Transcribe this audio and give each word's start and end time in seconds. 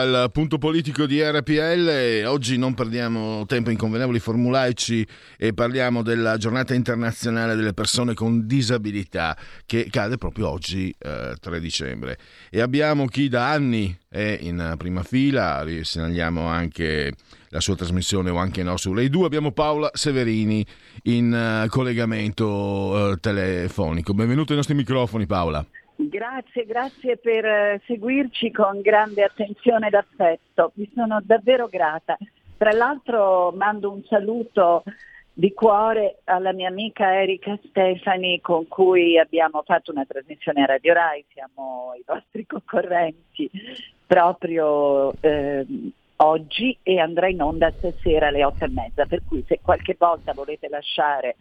Al 0.00 0.30
punto 0.32 0.56
politico 0.56 1.04
di 1.04 1.22
RPL. 1.22 2.24
Oggi 2.26 2.56
non 2.56 2.74
perdiamo 2.74 3.44
tempo 3.46 3.70
in 3.70 3.76
convenevoli 3.76 4.18
formulaici 4.18 5.06
e 5.36 5.52
parliamo 5.52 6.02
della 6.02 6.38
giornata 6.38 6.72
internazionale 6.74 7.54
delle 7.54 7.74
persone 7.74 8.14
con 8.14 8.46
disabilità 8.46 9.36
che 9.66 9.88
cade 9.90 10.16
proprio 10.16 10.48
oggi, 10.48 10.94
eh, 10.98 11.34
3 11.38 11.60
dicembre. 11.60 12.18
E 12.48 12.60
abbiamo 12.60 13.06
chi 13.06 13.28
da 13.28 13.50
anni 13.50 13.96
è 14.08 14.38
in 14.40 14.74
prima 14.78 15.02
fila, 15.02 15.64
segnaliamo 15.82 16.46
anche 16.46 17.12
la 17.50 17.60
sua 17.60 17.76
trasmissione 17.76 18.30
o 18.30 18.36
anche 18.36 18.62
no 18.62 18.76
su 18.76 18.94
Rai 18.94 19.10
2. 19.10 19.26
Abbiamo 19.26 19.52
Paola 19.52 19.90
Severini 19.92 20.64
in 21.04 21.62
uh, 21.64 21.68
collegamento 21.68 22.46
uh, 22.46 23.16
telefonico. 23.16 24.14
Benvenuto 24.14 24.52
ai 24.52 24.56
nostri 24.56 24.74
microfoni 24.74 25.26
Paola. 25.26 25.64
Grazie, 26.08 26.64
grazie 26.64 27.16
per 27.18 27.44
eh, 27.44 27.82
seguirci 27.86 28.50
con 28.50 28.80
grande 28.80 29.22
attenzione 29.22 29.88
ed 29.88 29.94
affetto. 29.94 30.72
Vi 30.74 30.90
sono 30.94 31.20
davvero 31.22 31.66
grata. 31.68 32.16
Tra 32.56 32.72
l'altro 32.72 33.52
mando 33.52 33.90
un 33.90 34.02
saluto 34.04 34.82
di 35.32 35.52
cuore 35.52 36.20
alla 36.24 36.52
mia 36.52 36.68
amica 36.68 37.14
Erika 37.14 37.58
Stefani 37.68 38.40
con 38.40 38.66
cui 38.66 39.18
abbiamo 39.18 39.62
fatto 39.64 39.90
una 39.90 40.04
trasmissione 40.04 40.62
a 40.62 40.66
Radio 40.66 40.92
Rai, 40.94 41.24
siamo 41.32 41.92
i 41.96 42.02
vostri 42.04 42.46
concorrenti 42.46 43.50
proprio 44.06 45.12
eh, 45.20 45.66
oggi 46.16 46.76
e 46.82 46.98
andrà 46.98 47.28
in 47.28 47.40
onda 47.40 47.70
stasera 47.70 48.28
alle 48.28 48.44
otto 48.44 48.64
e 48.64 48.68
mezza, 48.68 49.06
per 49.06 49.22
cui 49.26 49.44
se 49.46 49.60
qualche 49.62 49.96
volta 49.98 50.32
volete 50.32 50.68
lasciare 50.68 51.36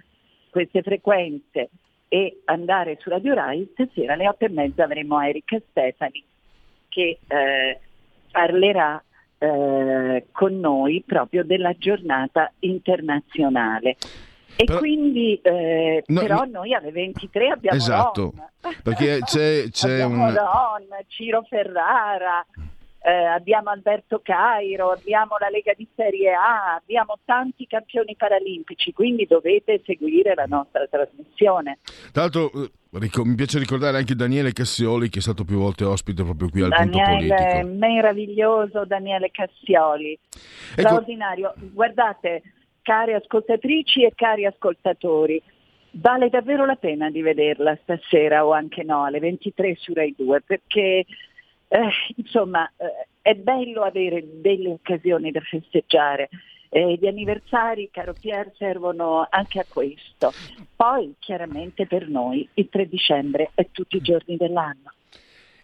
queste 0.49 0.81
frequenze 0.81 1.69
e 2.09 2.41
andare 2.45 2.97
su 2.99 3.09
Radio 3.09 3.33
Rai, 3.35 3.69
stasera 3.71 4.13
alle 4.13 4.27
otto 4.27 4.45
e 4.45 4.49
mezza 4.49 4.83
avremo 4.83 5.21
Erika 5.21 5.57
Stefani 5.69 6.23
che 6.89 7.19
eh, 7.25 7.79
parlerà 8.31 9.01
eh, 9.37 10.25
con 10.31 10.59
noi 10.59 11.03
proprio 11.05 11.45
della 11.45 11.73
giornata 11.77 12.51
internazionale. 12.59 13.95
E 14.55 14.65
però, 14.65 14.79
quindi, 14.79 15.39
eh, 15.41 16.03
no, 16.07 16.19
però 16.19 16.43
no, 16.43 16.51
noi 16.51 16.73
alle 16.73 16.91
23 16.91 17.49
abbiamo 17.49 17.77
esatto, 17.77 18.33
Ron. 18.35 18.75
perché 18.83 19.19
c'è, 19.23 19.69
c'è 19.69 20.01
abbiamo 20.01 20.25
un... 20.25 20.33
Ron, 20.33 20.87
Ciro 21.07 21.43
Ferrara, 21.43 22.45
eh, 23.01 23.11
abbiamo 23.11 23.69
Alberto 23.69 24.19
Cairo, 24.21 24.91
abbiamo 24.91 25.37
la 25.39 25.49
Lega 25.49 25.73
di 25.75 25.87
Serie 25.95 26.33
A, 26.33 26.75
abbiamo 26.75 27.17
tanti 27.23 27.65
campioni 27.65 28.15
paralimpici, 28.17 28.91
quindi 28.91 29.25
dovete 29.25 29.81
seguire 29.85 30.33
la 30.35 30.45
nostra 30.45 30.85
trasmissione. 30.87 31.79
Tra 32.11 32.23
l'altro 32.23 32.51
eh, 32.51 32.69
mi 33.23 33.35
piace 33.35 33.59
ricordare 33.59 33.97
anche 33.97 34.15
Daniele 34.15 34.51
Cassioli 34.51 35.09
che 35.09 35.19
è 35.19 35.21
stato 35.21 35.45
più 35.45 35.57
volte 35.59 35.85
ospite 35.85 36.23
proprio 36.23 36.49
qui 36.49 36.61
al 36.61 36.69
Daniele, 36.69 37.27
punto 37.27 37.35
politico. 37.35 37.77
Meraviglioso 37.77 38.85
Daniele 38.85 39.31
Cassioli, 39.31 40.11
ecco. 40.11 40.81
straordinario. 40.81 41.53
Ecco. 41.55 41.67
Guardate, 41.71 42.41
cari 42.81 43.13
ascoltatrici 43.13 44.03
e 44.03 44.11
cari 44.13 44.45
ascoltatori, 44.45 45.41
vale 45.91 46.29
davvero 46.29 46.65
la 46.65 46.75
pena 46.75 47.09
di 47.09 47.21
vederla 47.21 47.77
stasera 47.81 48.45
o 48.45 48.51
anche 48.51 48.83
no 48.83 49.05
alle 49.05 49.19
23 49.19 49.75
su 49.77 49.93
Rai 49.93 50.13
2 50.17 50.41
perché 50.41 51.05
eh, 51.69 51.89
insomma, 52.17 52.69
eh, 52.77 53.07
è 53.21 53.35
bello 53.35 53.83
avere 53.83 54.23
delle 54.41 54.69
occasioni 54.69 55.31
da 55.31 55.39
festeggiare. 55.41 56.29
Eh, 56.69 56.95
gli 56.95 57.07
anniversari, 57.07 57.89
caro 57.91 58.13
Pier, 58.13 58.51
servono 58.57 59.25
anche 59.29 59.59
a 59.59 59.65
questo. 59.67 60.31
Poi, 60.75 61.15
chiaramente 61.19 61.87
per 61.87 62.07
noi, 62.07 62.47
il 62.55 62.69
3 62.69 62.87
dicembre 62.87 63.51
è 63.53 63.67
tutti 63.71 63.97
i 63.97 64.01
giorni 64.01 64.35
dell'anno. 64.35 64.93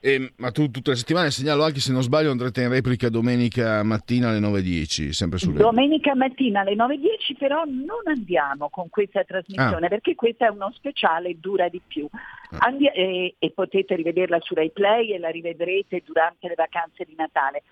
Eh, 0.05 0.33
ma 0.37 0.51
tu 0.51 0.69
tutte 0.69 0.91
le 0.91 0.97
settimane 0.97 1.31
segnalo 1.31 1.63
anche 1.63 1.79
se 1.79 1.91
non 1.91 2.03
sbaglio 2.03 2.29
andrete 2.29 2.61
in 2.61 2.69
replica 2.69 3.09
domenica 3.09 3.81
mattina 3.81 4.29
alle 4.29 4.37
9.10, 4.37 5.09
sempre 5.09 5.39
sulle... 5.39 5.57
Domenica 5.57 6.13
mattina 6.13 6.59
alle 6.59 6.75
9.10 6.75 7.35
però 7.39 7.63
non 7.65 8.03
andiamo 8.05 8.69
con 8.69 8.87
questa 8.91 9.23
trasmissione 9.23 9.87
ah. 9.87 9.89
perché 9.89 10.13
questa 10.13 10.45
è 10.45 10.49
uno 10.49 10.71
speciale 10.75 11.29
e 11.29 11.37
dura 11.39 11.69
di 11.69 11.81
più. 11.87 12.07
Ah. 12.11 12.67
Andi- 12.67 12.85
e, 12.85 13.33
e 13.39 13.49
potete 13.49 13.95
rivederla 13.95 14.37
su 14.41 14.53
Rai 14.53 14.69
Play 14.69 15.11
e 15.11 15.17
la 15.17 15.29
rivedrete 15.29 16.03
durante 16.05 16.49
le 16.49 16.55
vacanze 16.55 17.03
di 17.03 17.15
Natale. 17.17 17.63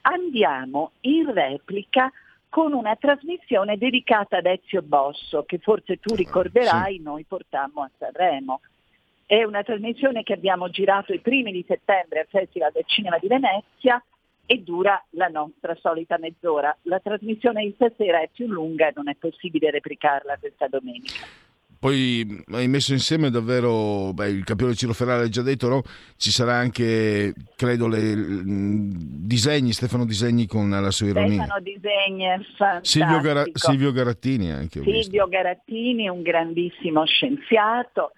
Andiamo 0.00 0.92
in 1.02 1.30
replica 1.30 2.10
con 2.48 2.72
una 2.72 2.96
trasmissione 2.96 3.76
dedicata 3.76 4.38
ad 4.38 4.46
Ezio 4.46 4.80
Bosso, 4.80 5.42
che 5.44 5.58
forse 5.58 5.98
tu 5.98 6.14
ricorderai 6.14 6.96
sì. 6.96 7.02
noi 7.02 7.24
portammo 7.28 7.82
a 7.82 7.90
Sanremo. 7.98 8.62
È 9.32 9.44
una 9.44 9.62
trasmissione 9.62 10.24
che 10.24 10.34
abbiamo 10.34 10.68
girato 10.68 11.14
i 11.14 11.20
primi 11.20 11.52
di 11.52 11.64
settembre 11.66 12.20
al 12.20 12.26
Festival 12.28 12.70
del 12.70 12.84
Cinema 12.84 13.16
di 13.18 13.28
Venezia 13.28 14.04
e 14.44 14.58
dura 14.58 15.02
la 15.12 15.28
nostra 15.28 15.74
solita 15.80 16.18
mezz'ora. 16.18 16.76
La 16.82 17.00
trasmissione 17.00 17.64
di 17.64 17.72
stasera 17.74 18.20
è 18.20 18.28
più 18.30 18.46
lunga 18.46 18.88
e 18.88 18.92
non 18.94 19.08
è 19.08 19.14
possibile 19.18 19.70
replicarla 19.70 20.36
questa 20.38 20.68
domenica. 20.68 21.24
Poi 21.78 22.44
hai 22.52 22.68
messo 22.68 22.92
insieme 22.92 23.30
davvero, 23.30 24.12
beh, 24.12 24.28
il 24.28 24.44
campione 24.44 24.74
Ciro 24.74 24.92
Ferrara 24.92 25.22
ha 25.22 25.28
già 25.30 25.40
detto, 25.40 25.68
no? 25.68 25.82
ci 26.18 26.30
sarà 26.30 26.52
anche, 26.52 27.32
credo, 27.56 27.88
le, 27.88 28.14
disegni, 28.44 29.72
Stefano 29.72 30.04
Disegni 30.04 30.46
con 30.46 30.68
la 30.68 30.90
sua 30.90 31.06
ironia. 31.06 31.44
Stefano 31.44 31.60
Disegni 31.60 32.24
è 32.24 32.38
fantastico. 32.58 32.82
Silvio, 32.82 33.20
Gara- 33.20 33.44
Silvio 33.50 33.92
Garattini 33.92 34.52
anche. 34.52 34.82
Silvio 34.82 35.26
Garattini, 35.26 36.06
un 36.10 36.20
grandissimo 36.20 37.06
scienziato 37.06 38.12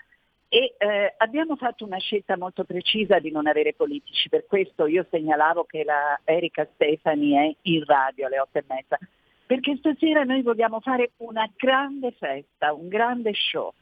e 0.54 0.76
eh, 0.78 1.14
abbiamo 1.16 1.56
fatto 1.56 1.84
una 1.84 1.98
scelta 1.98 2.36
molto 2.36 2.62
precisa 2.62 3.18
di 3.18 3.32
non 3.32 3.48
avere 3.48 3.74
politici, 3.74 4.28
per 4.28 4.46
questo 4.46 4.86
io 4.86 5.04
segnalavo 5.10 5.64
che 5.64 5.82
la 5.82 6.20
Erika 6.22 6.64
Stefani 6.74 7.32
è 7.32 7.56
in 7.62 7.82
radio 7.84 8.26
alle 8.26 8.38
otto 8.38 8.58
e 8.58 8.64
mezza, 8.68 8.96
perché 9.46 9.74
stasera 9.78 10.22
noi 10.22 10.42
vogliamo 10.42 10.78
fare 10.78 11.10
una 11.16 11.50
grande 11.56 12.12
festa, 12.12 12.72
un 12.72 12.86
grande 12.86 13.32
show 13.34 13.72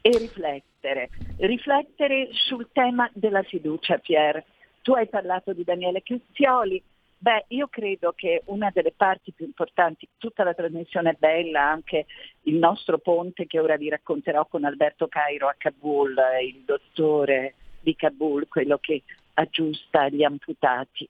e 0.00 0.16
riflettere, 0.16 1.10
riflettere 1.38 2.28
sul 2.30 2.68
tema 2.70 3.10
della 3.12 3.42
fiducia, 3.42 3.98
Pier. 3.98 4.44
Tu 4.82 4.92
hai 4.92 5.08
parlato 5.08 5.52
di 5.52 5.64
Daniele 5.64 6.04
Castioli, 6.04 6.80
Beh, 7.24 7.46
io 7.48 7.68
credo 7.68 8.12
che 8.14 8.42
una 8.48 8.68
delle 8.70 8.92
parti 8.92 9.32
più 9.32 9.46
importanti, 9.46 10.06
tutta 10.18 10.44
la 10.44 10.52
trasmissione 10.52 11.12
è 11.12 11.16
bella, 11.18 11.62
anche 11.62 12.04
il 12.42 12.56
nostro 12.56 12.98
ponte 12.98 13.46
che 13.46 13.58
ora 13.58 13.78
vi 13.78 13.88
racconterò 13.88 14.44
con 14.44 14.64
Alberto 14.64 15.08
Cairo 15.08 15.48
a 15.48 15.54
Kabul, 15.56 16.14
il 16.46 16.64
dottore 16.66 17.54
di 17.80 17.96
Kabul, 17.96 18.46
quello 18.46 18.76
che 18.76 19.04
aggiusta 19.32 20.10
gli 20.10 20.22
amputati. 20.22 21.08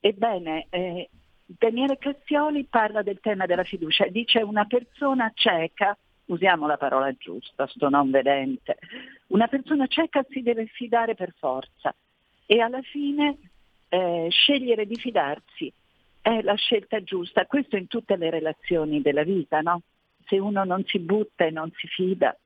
Ebbene, 0.00 0.68
eh, 0.70 1.10
Daniele 1.44 1.98
Cassioli 1.98 2.64
parla 2.64 3.02
del 3.02 3.20
tema 3.20 3.44
della 3.44 3.64
fiducia, 3.64 4.06
dice 4.06 4.40
una 4.40 4.64
persona 4.64 5.30
cieca, 5.34 5.94
usiamo 6.24 6.66
la 6.66 6.78
parola 6.78 7.12
giusta, 7.12 7.66
sto 7.66 7.90
non 7.90 8.10
vedente, 8.10 8.78
una 9.26 9.46
persona 9.46 9.86
cieca 9.88 10.24
si 10.30 10.40
deve 10.40 10.64
fidare 10.68 11.14
per 11.14 11.34
forza 11.38 11.94
e 12.46 12.60
alla 12.60 12.80
fine 12.80 13.36
eh, 13.90 14.28
scegliere 14.30 14.86
di 14.86 14.96
fidarsi 14.96 15.70
è 16.22 16.42
la 16.42 16.54
scelta 16.54 17.02
giusta, 17.02 17.46
questo 17.46 17.76
in 17.76 17.86
tutte 17.86 18.16
le 18.16 18.30
relazioni 18.30 19.02
della 19.02 19.24
vita, 19.24 19.60
no? 19.60 19.82
Se 20.26 20.38
uno 20.38 20.64
non 20.64 20.84
si 20.86 20.98
butta 20.98 21.44
e 21.44 21.50
non 21.50 21.70
si 21.76 21.86
fida. 21.88 22.36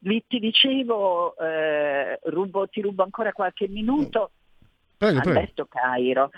ti 0.00 0.38
dicevo, 0.38 1.36
eh, 1.38 2.18
rubo, 2.24 2.66
ti 2.68 2.80
rubo 2.80 3.02
ancora 3.04 3.32
qualche 3.32 3.68
minuto, 3.68 4.32
prego, 4.96 5.20
Alberto 5.20 5.66
Cairo. 5.66 6.30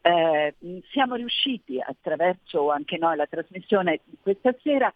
Eh, 0.00 0.54
siamo 0.92 1.16
riusciti 1.16 1.80
attraverso 1.80 2.70
anche 2.70 2.96
noi 2.96 3.16
la 3.16 3.26
trasmissione 3.26 4.00
di 4.04 4.16
questa 4.22 4.54
sera 4.62 4.90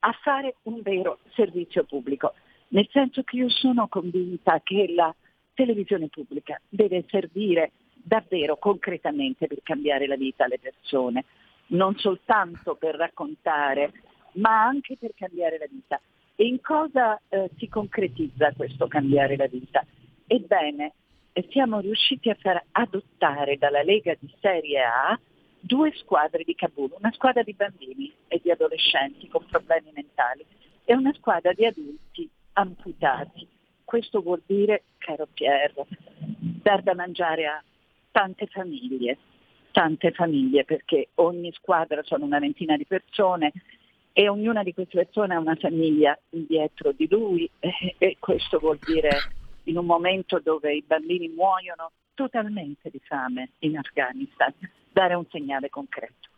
a 0.00 0.12
fare 0.22 0.56
un 0.62 0.80
vero 0.82 1.18
servizio 1.34 1.84
pubblico, 1.84 2.34
nel 2.68 2.88
senso 2.90 3.22
che 3.22 3.36
io 3.36 3.48
sono 3.48 3.86
convinta 3.86 4.60
che 4.64 4.92
la 4.94 5.14
televisione 5.54 6.08
pubblica 6.08 6.60
deve 6.68 7.04
servire 7.08 7.72
davvero 8.06 8.56
concretamente 8.56 9.48
per 9.48 9.58
cambiare 9.64 10.06
la 10.06 10.14
vita 10.14 10.44
alle 10.44 10.60
persone, 10.60 11.24
non 11.68 11.96
soltanto 11.96 12.76
per 12.76 12.94
raccontare, 12.94 13.92
ma 14.34 14.64
anche 14.64 14.96
per 14.96 15.12
cambiare 15.16 15.58
la 15.58 15.66
vita. 15.68 16.00
E 16.36 16.46
in 16.46 16.60
cosa 16.60 17.20
eh, 17.28 17.50
si 17.56 17.68
concretizza 17.68 18.52
questo 18.52 18.86
cambiare 18.86 19.36
la 19.36 19.48
vita? 19.48 19.84
Ebbene, 20.28 20.92
siamo 21.50 21.80
riusciti 21.80 22.30
a 22.30 22.36
far 22.40 22.62
adottare 22.72 23.56
dalla 23.58 23.82
Lega 23.82 24.14
di 24.18 24.32
Serie 24.40 24.82
A 24.82 25.18
due 25.58 25.92
squadre 25.96 26.44
di 26.44 26.54
Kabul, 26.54 26.94
una 26.98 27.10
squadra 27.12 27.42
di 27.42 27.54
bambini 27.54 28.12
e 28.28 28.40
di 28.40 28.52
adolescenti 28.52 29.26
con 29.26 29.44
problemi 29.46 29.90
mentali 29.92 30.44
e 30.84 30.94
una 30.94 31.12
squadra 31.14 31.52
di 31.52 31.66
adulti 31.66 32.30
amputati. 32.52 33.48
Questo 33.84 34.20
vuol 34.20 34.42
dire, 34.46 34.84
caro 34.98 35.26
Piero, 35.32 35.86
dar 36.62 36.82
da 36.82 36.94
mangiare 36.94 37.46
a 37.46 37.62
tante 38.16 38.46
famiglie, 38.46 39.18
tante 39.72 40.10
famiglie 40.12 40.64
perché 40.64 41.08
ogni 41.16 41.52
squadra 41.52 42.02
sono 42.02 42.24
una 42.24 42.38
ventina 42.38 42.74
di 42.74 42.86
persone 42.86 43.52
e 44.14 44.26
ognuna 44.30 44.62
di 44.62 44.72
queste 44.72 45.04
persone 45.04 45.34
ha 45.34 45.38
una 45.38 45.54
famiglia 45.56 46.18
dietro 46.30 46.92
di 46.92 47.06
lui 47.10 47.46
e, 47.60 48.16
questo 48.18 48.58
vuol 48.58 48.78
dire 48.86 49.10
in 49.64 49.76
un 49.76 49.84
momento 49.84 50.40
dove 50.42 50.74
i 50.74 50.82
bambini 50.86 51.28
muoiono 51.28 51.90
totalmente 52.14 52.88
di 52.88 52.98
fame 53.04 53.50
in 53.58 53.76
Afghanistan, 53.76 54.50
dare 54.90 55.12
un 55.12 55.26
segnale 55.28 55.68
concreto. 55.68 56.30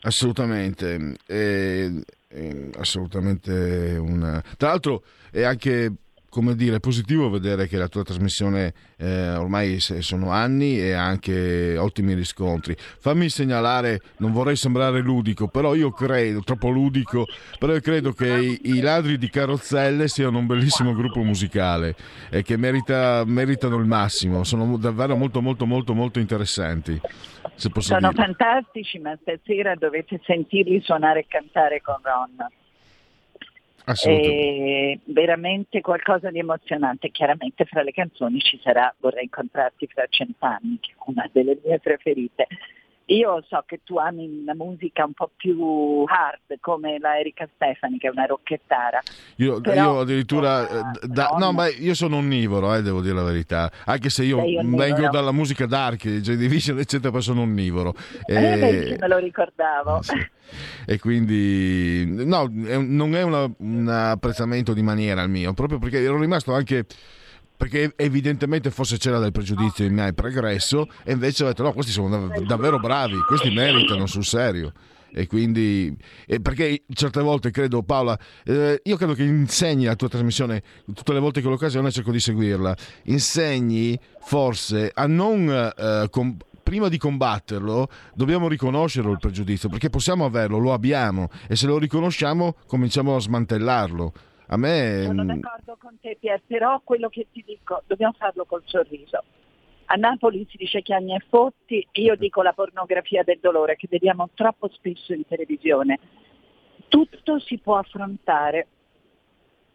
Assolutamente, 0.00 1.14
è, 1.24 1.86
è 2.26 2.70
assolutamente 2.76 3.96
una... 4.00 4.42
Tra 4.56 4.70
l'altro 4.70 5.04
è 5.30 5.44
anche 5.44 5.92
come 6.32 6.54
dire, 6.54 6.80
positivo 6.80 7.28
vedere 7.28 7.68
che 7.68 7.76
la 7.76 7.88
tua 7.88 8.04
trasmissione 8.04 8.72
eh, 8.96 9.34
ormai 9.34 9.78
sono 9.80 10.30
anni 10.30 10.80
e 10.80 10.92
anche 10.92 11.76
ottimi 11.76 12.14
riscontri. 12.14 12.74
Fammi 12.74 13.28
segnalare, 13.28 14.00
non 14.16 14.32
vorrei 14.32 14.56
sembrare 14.56 15.00
ludico, 15.00 15.48
però 15.48 15.74
io 15.74 15.90
credo, 15.90 16.40
troppo 16.40 16.70
ludico, 16.70 17.26
però 17.58 17.74
io 17.74 17.82
credo 17.82 18.12
che 18.12 18.34
i, 18.34 18.60
i 18.62 18.80
ladri 18.80 19.18
di 19.18 19.28
carrozzelle 19.28 20.08
siano 20.08 20.38
un 20.38 20.46
bellissimo 20.46 20.94
gruppo 20.94 21.22
musicale 21.22 21.94
e 22.30 22.42
che 22.42 22.56
merita, 22.56 23.24
meritano 23.26 23.76
il 23.76 23.84
massimo, 23.84 24.42
sono 24.42 24.78
davvero 24.78 25.14
molto 25.16 25.42
molto 25.42 25.66
molto 25.66 25.92
molto 25.92 26.18
interessanti. 26.18 26.98
sono 27.56 28.08
dire. 28.08 28.14
fantastici, 28.14 28.98
ma 29.00 29.14
stasera 29.20 29.74
dovete 29.74 30.18
sentirli 30.24 30.80
suonare 30.80 31.20
e 31.20 31.26
cantare 31.28 31.82
con 31.82 31.98
Ron 32.00 32.48
è 33.84 34.98
veramente 35.04 35.80
qualcosa 35.80 36.30
di 36.30 36.38
emozionante. 36.38 37.10
Chiaramente 37.10 37.64
fra 37.64 37.82
le 37.82 37.92
canzoni 37.92 38.40
ci 38.40 38.58
sarà 38.62 38.94
Vorrei 38.98 39.24
incontrarti 39.24 39.86
fra 39.86 40.06
cent'anni, 40.08 40.78
che 40.80 40.92
è 40.92 41.02
una 41.06 41.28
delle 41.32 41.58
mie 41.64 41.78
preferite. 41.80 42.46
Io 43.06 43.44
so 43.48 43.62
che 43.66 43.80
tu 43.84 43.98
ami 43.98 44.26
una 44.42 44.54
musica 44.54 45.04
un 45.04 45.12
po' 45.12 45.30
più 45.36 46.04
hard 46.06 46.60
come 46.60 46.98
la 46.98 47.18
Erika 47.18 47.48
Stefani 47.54 47.98
che 47.98 48.06
è 48.06 48.10
una 48.10 48.26
rocchettara. 48.26 49.00
Io, 49.36 49.60
Però, 49.60 49.74
io 49.74 50.00
addirittura 50.00 50.62
uh, 50.62 51.06
da, 51.06 51.34
no, 51.38 51.52
ma 51.52 51.68
io 51.68 51.94
sono 51.94 52.18
onnivoro, 52.18 52.74
eh, 52.74 52.82
devo 52.82 53.00
dire 53.00 53.14
la 53.14 53.22
verità. 53.24 53.70
Anche 53.86 54.08
se 54.08 54.24
io 54.24 54.40
vengo 54.40 55.08
dalla 55.10 55.32
musica 55.32 55.66
dark, 55.66 56.06
Joy 56.06 56.36
Division, 56.36 56.78
eccetera, 56.78 57.10
poi 57.10 57.22
sono 57.22 57.42
onnivoro. 57.42 57.94
Eh, 58.26 58.34
e... 58.34 58.96
me 58.98 59.08
lo 59.08 59.18
ricordavo. 59.18 60.02
Sì. 60.02 60.30
E 60.86 60.98
quindi 60.98 62.04
no, 62.06 62.48
non 62.50 63.14
è 63.14 63.22
una, 63.22 63.50
un 63.58 63.88
apprezzamento 63.88 64.74
di 64.74 64.82
maniera 64.82 65.22
il 65.22 65.30
mio, 65.30 65.54
proprio 65.54 65.78
perché 65.78 66.02
ero 66.02 66.18
rimasto 66.18 66.52
anche 66.52 66.84
perché 67.62 67.92
evidentemente 67.94 68.72
forse 68.72 68.98
c'era 68.98 69.20
del 69.20 69.30
pregiudizio 69.30 69.84
in 69.84 69.94
me 69.94 70.12
pregresso 70.12 70.88
e 71.04 71.12
invece 71.12 71.44
ho 71.44 71.46
detto 71.46 71.62
no, 71.62 71.72
questi 71.72 71.92
sono 71.92 72.08
dav- 72.08 72.44
davvero 72.44 72.80
bravi, 72.80 73.14
questi 73.20 73.50
meritano 73.50 74.06
sul 74.06 74.24
serio. 74.24 74.72
E 75.12 75.28
quindi 75.28 75.96
e 76.26 76.40
perché 76.40 76.82
certe 76.92 77.20
volte 77.20 77.52
credo 77.52 77.84
Paola 77.84 78.18
eh, 78.42 78.80
io 78.82 78.96
credo 78.96 79.14
che 79.14 79.22
insegni 79.22 79.84
la 79.84 79.94
tua 79.94 80.08
trasmissione 80.08 80.60
tutte 80.92 81.12
le 81.12 81.20
volte 81.20 81.40
che 81.40 81.46
ho 81.46 81.50
l'occasione 81.50 81.92
cerco 81.92 82.10
di 82.10 82.18
seguirla. 82.18 82.76
Insegni 83.04 83.96
forse 84.22 84.90
a 84.92 85.06
non 85.06 85.48
eh, 85.48 86.08
com- 86.10 86.36
prima 86.64 86.88
di 86.88 86.98
combatterlo 86.98 87.88
dobbiamo 88.12 88.48
riconoscerlo 88.48 89.12
il 89.12 89.18
pregiudizio 89.20 89.68
perché 89.68 89.88
possiamo 89.88 90.24
averlo, 90.24 90.58
lo 90.58 90.72
abbiamo 90.72 91.30
e 91.46 91.54
se 91.54 91.68
lo 91.68 91.78
riconosciamo 91.78 92.56
cominciamo 92.66 93.14
a 93.14 93.20
smantellarlo 93.20 94.12
a 94.52 94.56
me... 94.58 95.02
Sono 95.04 95.24
d'accordo 95.24 95.76
con 95.78 95.98
te 95.98 96.16
Pier, 96.20 96.42
però 96.46 96.80
quello 96.84 97.08
che 97.08 97.26
ti 97.32 97.42
dico, 97.44 97.82
dobbiamo 97.86 98.12
farlo 98.12 98.44
col 98.44 98.62
sorriso. 98.66 99.24
A 99.86 99.94
Napoli 99.96 100.46
si 100.50 100.58
dice 100.58 100.82
chiagni 100.82 101.14
e 101.14 101.24
fotti, 101.28 101.86
io 101.92 102.16
dico 102.16 102.42
la 102.42 102.52
pornografia 102.52 103.22
del 103.22 103.38
dolore 103.40 103.76
che 103.76 103.88
vediamo 103.90 104.28
troppo 104.34 104.68
spesso 104.68 105.14
in 105.14 105.26
televisione. 105.26 105.98
Tutto 106.88 107.38
si 107.40 107.58
può 107.58 107.76
affrontare 107.76 108.66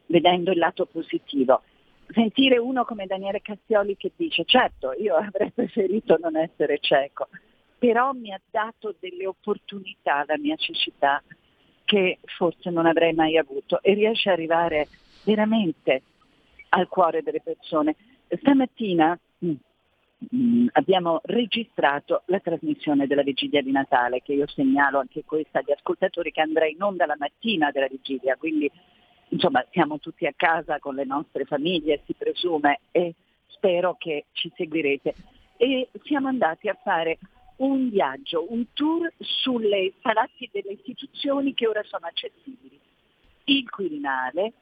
vedendo 0.07 0.51
il 0.51 0.59
lato 0.59 0.85
positivo. 0.85 1.63
Sentire 2.09 2.57
uno 2.57 2.85
come 2.85 3.05
Daniele 3.05 3.41
Castioli 3.41 3.97
che 3.97 4.11
dice 4.15 4.45
certo 4.45 4.93
io 4.93 5.15
avrei 5.15 5.51
preferito 5.51 6.17
non 6.21 6.37
essere 6.37 6.77
cieco, 6.79 7.27
però 7.77 8.11
mi 8.13 8.31
ha 8.31 8.39
dato 8.49 8.95
delle 8.99 9.27
opportunità 9.27 10.23
la 10.25 10.37
mia 10.37 10.55
cecità 10.55 11.21
che 11.87 12.19
forse 12.37 12.69
non 12.69 12.85
avrei 12.85 13.13
mai 13.13 13.37
avuto 13.37 13.81
e 13.81 13.93
riesce 13.93 14.27
ad 14.27 14.35
arrivare 14.35 14.89
veramente 15.23 16.01
al 16.69 16.89
cuore 16.89 17.23
delle 17.23 17.39
persone. 17.39 17.95
Stamattina 18.27 19.17
mh, 19.37 19.47
mm, 19.47 19.53
mm, 20.35 20.67
abbiamo 20.73 21.21
registrato 21.23 22.23
la 22.25 22.41
trasmissione 22.41 23.07
della 23.07 23.23
vigilia 23.23 23.61
di 23.61 23.71
Natale, 23.71 24.21
che 24.21 24.33
io 24.33 24.47
segnalo 24.47 24.99
anche 24.99 25.23
questa 25.23 25.59
agli 25.59 25.71
ascoltatori 25.71 26.31
che 26.31 26.41
andrà 26.41 26.67
in 26.67 26.81
onda 26.81 27.05
mattina 27.17 27.71
della 27.71 27.87
vigilia, 27.87 28.35
quindi 28.35 28.69
insomma 29.29 29.65
siamo 29.71 29.97
tutti 29.99 30.25
a 30.25 30.33
casa 30.35 30.79
con 30.79 30.93
le 30.93 31.05
nostre 31.05 31.45
famiglie, 31.45 32.01
si 32.05 32.13
presume, 32.15 32.81
e 32.91 33.13
spero 33.47 33.95
che 33.97 34.25
ci 34.33 34.51
seguirete. 34.57 35.15
E 35.55 35.87
siamo 36.03 36.27
andati 36.27 36.67
a 36.67 36.77
fare 36.83 37.17
un 37.57 37.89
viaggio, 37.89 38.51
un 38.51 38.65
tour 38.73 39.11
sulle 39.19 39.93
palazzi 40.01 40.49
delle 40.51 40.73
istituzioni 40.73 41.53
che 41.53 41.67
ora 41.67 41.83
sono 41.83 42.05
accessibili. 42.05 42.79
Il 43.45 43.69
Quirinale, 43.69 44.53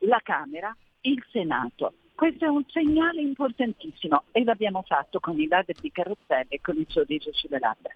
la 0.00 0.20
Camera, 0.22 0.74
il 1.02 1.24
Senato. 1.30 1.94
Questo 2.14 2.44
è 2.44 2.48
un 2.48 2.64
segnale 2.68 3.20
importantissimo 3.20 4.24
e 4.32 4.44
l'abbiamo 4.44 4.82
fatto 4.86 5.20
con 5.20 5.38
i 5.38 5.46
ladri 5.46 5.74
di 5.80 5.90
carrozzelle 5.90 6.46
e 6.48 6.60
con 6.60 6.76
il 6.76 6.86
sorriso 6.88 7.30
sulle 7.32 7.58
labbra. 7.58 7.94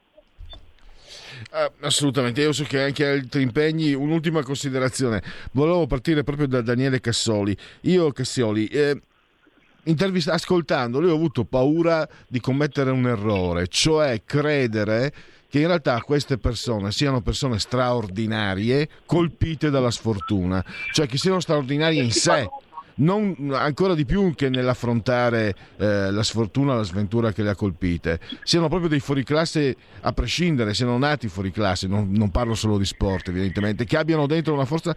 Uh, 1.51 1.85
assolutamente, 1.85 2.43
io 2.43 2.53
so 2.53 2.65
che 2.65 2.83
anche 2.83 3.07
altri 3.07 3.43
impegni. 3.43 3.95
Un'ultima 3.95 4.43
considerazione, 4.43 5.23
volevo 5.53 5.87
partire 5.87 6.23
proprio 6.23 6.47
da 6.47 6.61
Daniele 6.61 7.01
Cassoli. 7.01 7.57
Io, 7.83 8.13
Cassioli, 8.13 8.67
eh, 8.67 9.01
intervista- 9.85 10.33
ascoltando, 10.33 11.01
lui 11.01 11.11
ho 11.11 11.15
avuto 11.15 11.45
paura 11.45 12.09
di 12.29 12.41
commettere 12.41 12.91
un 12.91 13.07
errore, 13.07 13.69
cioè 13.69 14.23
credere 14.25 15.13
che 15.49 15.59
in 15.59 15.67
realtà 15.67 16.01
queste 16.03 16.39
persone 16.39 16.93
siano 16.93 17.23
persone 17.23 17.59
straordinarie 17.59 18.89
colpite 19.05 19.71
dalla 19.71 19.91
sfortuna, 19.91 20.65
cioè 20.93 21.07
che 21.07 21.19
siano 21.19 21.41
straordinarie 21.41 22.03
in 22.03 22.13
sé 22.13 22.49
non, 23.01 23.53
ancora 23.53 23.95
di 23.95 24.05
più 24.05 24.35
che 24.35 24.49
nell'affrontare 24.49 25.55
eh, 25.77 26.11
la 26.11 26.23
sfortuna, 26.23 26.75
la 26.75 26.83
sventura 26.83 27.33
che 27.33 27.43
le 27.43 27.51
ha 27.51 27.55
colpite, 27.55 28.21
siano 28.43 28.69
proprio 28.69 28.89
dei 28.89 29.01
fuoriclasse 29.01 29.77
a 30.01 30.13
prescindere, 30.13 30.75
siano 30.75 30.97
nati 30.99 31.29
fuoriclasse, 31.29 31.87
non, 31.87 32.11
non 32.11 32.31
parlo 32.31 32.55
solo 32.55 32.79
di 32.79 32.85
sport 32.85 33.29
evidentemente, 33.29 33.85
che 33.85 33.97
abbiano 33.97 34.27
dentro 34.27 34.55
una 34.55 34.65
forza 34.65 34.95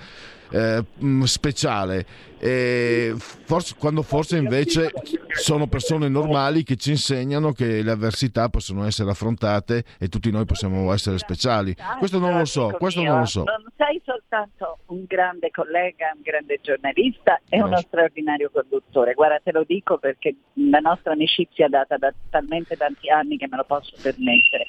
eh, 0.52 0.84
speciale, 1.24 2.06
e 2.38 3.14
forse, 3.18 3.76
quando 3.78 4.02
forse 4.02 4.38
invece 4.38 4.92
sono 5.30 5.68
persone 5.68 6.10
normali 6.10 6.64
che 6.64 6.76
ci 6.76 6.92
insegnano 6.92 7.54
che 7.54 7.82
le 7.82 7.92
avversità 7.92 8.50
possono 8.50 8.86
essere 8.86 9.10
affrontate 9.12 9.84
e 9.98 10.10
tutti 10.10 10.30
noi 10.30 10.46
possiamo 10.46 10.92
essere 10.92 11.18
speciali. 11.18 11.74
Questo 11.98 12.20
non 12.20 12.38
lo 12.38 12.46
so, 12.46 12.76
questo 12.78 13.02
non 13.02 13.20
lo 13.20 13.26
so. 13.26 13.44
Non 13.44 13.64
sei 13.78 14.02
soltanto 14.04 14.80
un 14.88 15.06
grande 15.08 15.52
collega, 15.52 16.12
un 16.14 16.22
grande 16.22 16.60
giornalista, 16.62 17.40
è 17.48 17.62
uno 17.62 17.80
straordinario 17.94 18.50
conduttore. 18.50 19.14
Guarda, 19.14 19.40
te 19.40 19.52
lo 19.52 19.64
dico 19.64 20.00
perché 20.00 20.36
la 20.54 20.80
nostra 20.80 21.14
amicizia 21.14 21.68
è 21.68 21.70
data 21.70 21.98
da 21.98 22.12
talmente 22.32 22.76
tanti 22.76 23.10
anni 23.12 23.38
che 23.38 23.48
me 23.48 23.58
lo 23.58 23.66
posso 23.66 23.96
permettere. 24.02 24.66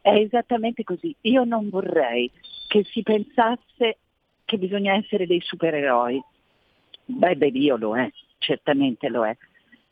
È 0.00 0.14
esattamente 0.14 0.82
così. 0.82 1.14
Io 1.22 1.44
non 1.44 1.68
vorrei 1.68 2.30
che 2.68 2.84
si 2.84 3.02
pensasse 3.02 3.98
che 4.46 4.58
bisogna 4.58 4.94
essere 4.94 5.26
dei 5.26 5.40
supereroi. 5.42 6.22
Beh, 7.04 7.36
beh, 7.36 7.48
io 7.48 7.76
lo 7.76 7.96
è, 7.96 8.10
certamente 8.38 9.08
lo 9.10 9.26
è. 9.26 9.36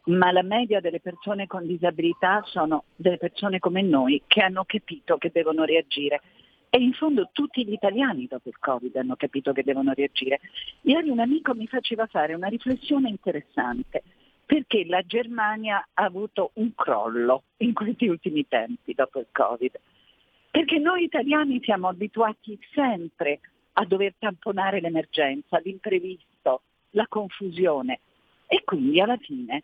Ma 0.04 0.32
la 0.32 0.42
media 0.42 0.80
delle 0.80 1.00
persone 1.00 1.46
con 1.46 1.66
disabilità 1.66 2.42
sono 2.46 2.84
delle 2.96 3.18
persone 3.18 3.58
come 3.58 3.82
noi 3.82 4.22
che 4.26 4.40
hanno 4.40 4.64
capito 4.64 5.18
che 5.18 5.30
devono 5.30 5.64
reagire 5.64 6.22
e 6.70 6.78
in 6.78 6.92
fondo 6.92 7.28
tutti 7.32 7.66
gli 7.66 7.72
italiani 7.72 8.26
dopo 8.26 8.48
il 8.48 8.58
Covid 8.58 8.94
hanno 8.96 9.16
capito 9.16 9.52
che 9.52 9.64
devono 9.64 9.92
reagire. 9.92 10.40
Ieri 10.82 11.10
un 11.10 11.18
amico 11.18 11.52
mi 11.52 11.66
faceva 11.66 12.06
fare 12.06 12.32
una 12.34 12.46
riflessione 12.46 13.08
interessante 13.08 14.02
perché 14.46 14.86
la 14.86 15.02
Germania 15.02 15.86
ha 15.92 16.04
avuto 16.04 16.52
un 16.54 16.72
crollo 16.74 17.42
in 17.58 17.72
questi 17.72 18.06
ultimi 18.06 18.46
tempi 18.48 18.94
dopo 18.94 19.18
il 19.18 19.26
Covid. 19.32 19.78
Perché 20.50 20.78
noi 20.78 21.04
italiani 21.04 21.60
siamo 21.62 21.88
abituati 21.88 22.58
sempre 22.72 23.40
a 23.74 23.84
dover 23.84 24.14
tamponare 24.18 24.80
l'emergenza, 24.80 25.60
l'imprevisto, 25.62 26.62
la 26.90 27.06
confusione 27.08 28.00
e 28.46 28.62
quindi 28.64 29.00
alla 29.00 29.16
fine 29.16 29.62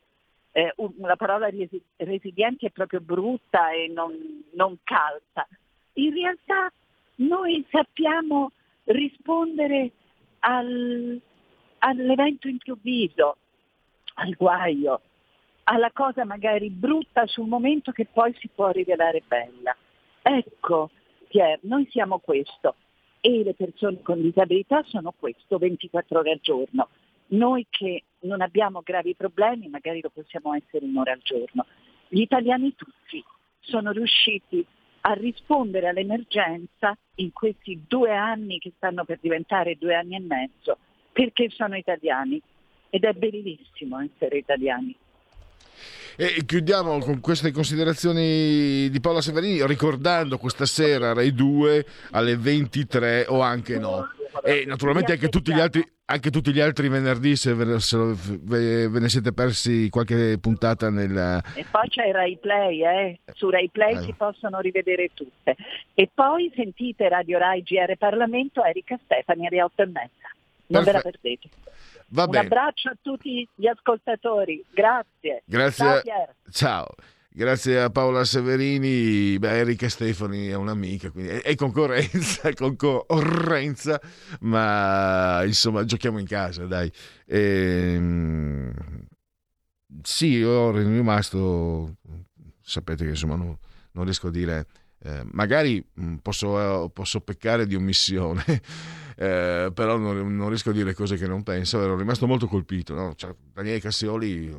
eh, 0.53 0.73
la 0.99 1.17
parola 1.17 1.49
resi- 1.49 1.83
resilienti 1.97 2.67
è 2.67 2.71
proprio 2.71 3.01
brutta 3.01 3.73
e 3.73 3.89
non, 3.89 4.13
non 4.55 4.79
calza. 4.85 5.47
In 5.95 6.15
realtà 6.15 6.73
noi 7.17 7.65
sappiamo 7.71 8.53
rispondere 8.85 9.91
al, 10.41 11.21
all'evento 11.79 12.49
improvviso, 12.49 13.37
al 14.15 14.35
guaio, 14.35 15.01
alla 15.65 15.91
cosa 15.93 16.25
magari 16.25 16.71
brutta 16.71 17.27
sul 17.27 17.49
momento 17.49 17.93
che 17.93 18.07
poi 18.07 18.35
si 18.39 18.49
può 18.55 18.71
rivelare 18.71 19.23
bella. 19.27 19.77
Ecco, 20.23 20.91
Pier, 21.29 21.59
noi 21.63 21.89
siamo 21.91 22.19
questo 22.19 22.75
e 23.21 23.43
le 23.43 23.55
persone 23.55 24.03
con 24.03 24.21
disabilità 24.21 24.83
sono 24.85 25.13
questo 25.19 25.59
24 25.59 26.19
ore 26.21 26.33
al 26.33 26.41
giorno. 26.41 26.89
Noi 27.29 27.67
che 27.69 28.05
non 28.21 28.41
abbiamo 28.41 28.83
gravi 28.83 29.17
problemi 29.17 29.69
magari 29.69 30.01
lo 30.01 30.11
possiamo 30.11 30.55
essere 30.55 30.85
un'ora 30.85 31.13
al 31.13 31.21
giorno. 31.23 31.67
Gli 32.09 32.21
italiani 32.21 32.75
tutti 32.77 33.23
sono 33.59 33.91
riusciti 33.91 34.65
a 35.09 35.13
rispondere 35.13 35.89
all'emergenza 35.89 36.97
in 37.17 37.33
questi 37.33 37.85
due 37.87 38.13
anni 38.13 38.59
che 38.59 38.73
stanno 38.77 39.05
per 39.05 39.19
diventare 39.21 39.77
due 39.79 39.95
anni 39.95 40.17
e 40.17 40.21
mezzo, 40.21 40.79
perché 41.13 41.49
sono 41.51 41.77
italiani 41.77 42.43
ed 42.91 43.05
è 43.05 43.13
bellissimo 43.13 44.01
essere 44.01 44.39
italiani. 44.39 44.97
E 46.17 46.45
chiudiamo 46.45 46.99
con 46.99 47.21
queste 47.21 47.53
considerazioni 47.53 48.89
di 48.89 49.01
Paola 49.01 49.21
Severini 49.21 49.65
ricordando 49.67 50.39
questa 50.39 50.65
sera 50.65 51.13
Rai 51.13 51.33
2 51.35 51.87
alle 52.13 52.37
23 52.37 53.27
o 53.29 53.43
anche 53.43 53.79
no. 53.79 54.09
E 54.43 54.65
naturalmente 54.67 55.13
anche 55.13 55.29
tutti 55.29 55.53
gli 55.53 55.61
altri, 55.61 55.85
anche 56.07 56.31
tutti 56.31 56.53
gli 56.53 56.61
altri 56.61 56.89
venerdì 56.89 57.37
se 57.37 57.55
ve, 57.55 57.79
se 57.81 57.97
ve, 58.43 58.89
ne 58.89 59.09
siete 59.09 59.33
persi 59.33 59.89
qualche 59.91 60.39
puntata 60.41 60.91
nel... 60.91 61.43
E 61.55 61.65
poi 61.71 61.89
c'è 61.89 62.11
Rai 62.11 62.39
Play, 62.39 62.85
eh? 62.85 63.21
su 63.33 63.51
Rai 63.51 63.69
Play 63.71 63.95
eh. 63.97 64.01
si 64.03 64.13
possono 64.13 64.61
rivedere 64.61 65.11
tutte. 65.15 65.57
E 65.95 66.11
poi 66.13 66.53
sentite 66.55 67.09
Radio 67.09 67.39
Rai 67.39 67.63
GR 67.63 67.97
Parlamento 67.97 68.65
Erika 68.65 68.99
Stefani 69.05 69.47
alle 69.47 69.63
8 69.63 69.83
e 69.83 69.87
mezza. 69.87 70.31
Non 70.69 70.85
Perfetto. 70.85 70.87
ve 70.87 70.93
la 70.93 71.01
perdete. 71.01 71.49
Va 72.09 72.25
Un 72.25 72.31
bene. 72.31 72.45
abbraccio 72.45 72.89
a 72.89 72.97
tutti 73.01 73.49
gli 73.55 73.67
ascoltatori, 73.67 74.65
grazie. 74.71 75.43
Grazie. 75.45 76.03
Ciao. 76.05 76.29
Ciao. 76.51 76.87
Grazie 77.37 77.83
a 77.83 77.91
Paola 77.91 78.25
Severini, 78.25 79.39
beh, 79.39 79.59
Erika 79.59 79.91
Stefani 79.91 80.47
è 80.47 80.55
un'amica, 80.55 81.11
quindi 81.11 81.33
è, 81.33 81.55
concorrenza, 81.55 82.49
è 82.49 82.55
concorrenza, 82.55 84.01
ma 84.41 85.45
insomma 85.45 85.85
giochiamo 85.85 86.19
in 86.19 86.25
casa, 86.25 86.65
dai. 86.65 86.91
E, 87.27 87.93
ehm, 87.95 88.73
sì, 90.01 90.29
io 90.29 90.71
ero 90.71 90.79
rimasto, 90.79 91.97
sapete 92.63 93.05
che 93.05 93.11
insomma 93.11 93.37
non, 93.37 93.55
non 93.91 94.05
riesco 94.05 94.29
a 94.29 94.31
dire, 94.31 94.67
eh, 95.01 95.21
magari 95.33 95.87
mm, 96.01 96.15
posso, 96.23 96.91
posso, 96.91 97.21
peccare 97.21 97.67
di 97.67 97.75
omissione, 97.75 98.45
eh, 99.15 99.71
però 99.75 99.99
non, 99.99 100.35
non, 100.35 100.49
riesco 100.49 100.71
a 100.71 100.73
dire 100.73 100.95
cose 100.95 101.19
che 101.19 101.27
non 101.27 101.43
penso, 101.43 101.83
ero 101.83 101.99
rimasto 101.99 102.27
molto 102.27 102.47
colpito. 102.47 102.95
No? 102.95 103.15
Cioè, 103.15 103.35
Daniele 103.53 103.81
Cassioli 103.81 104.57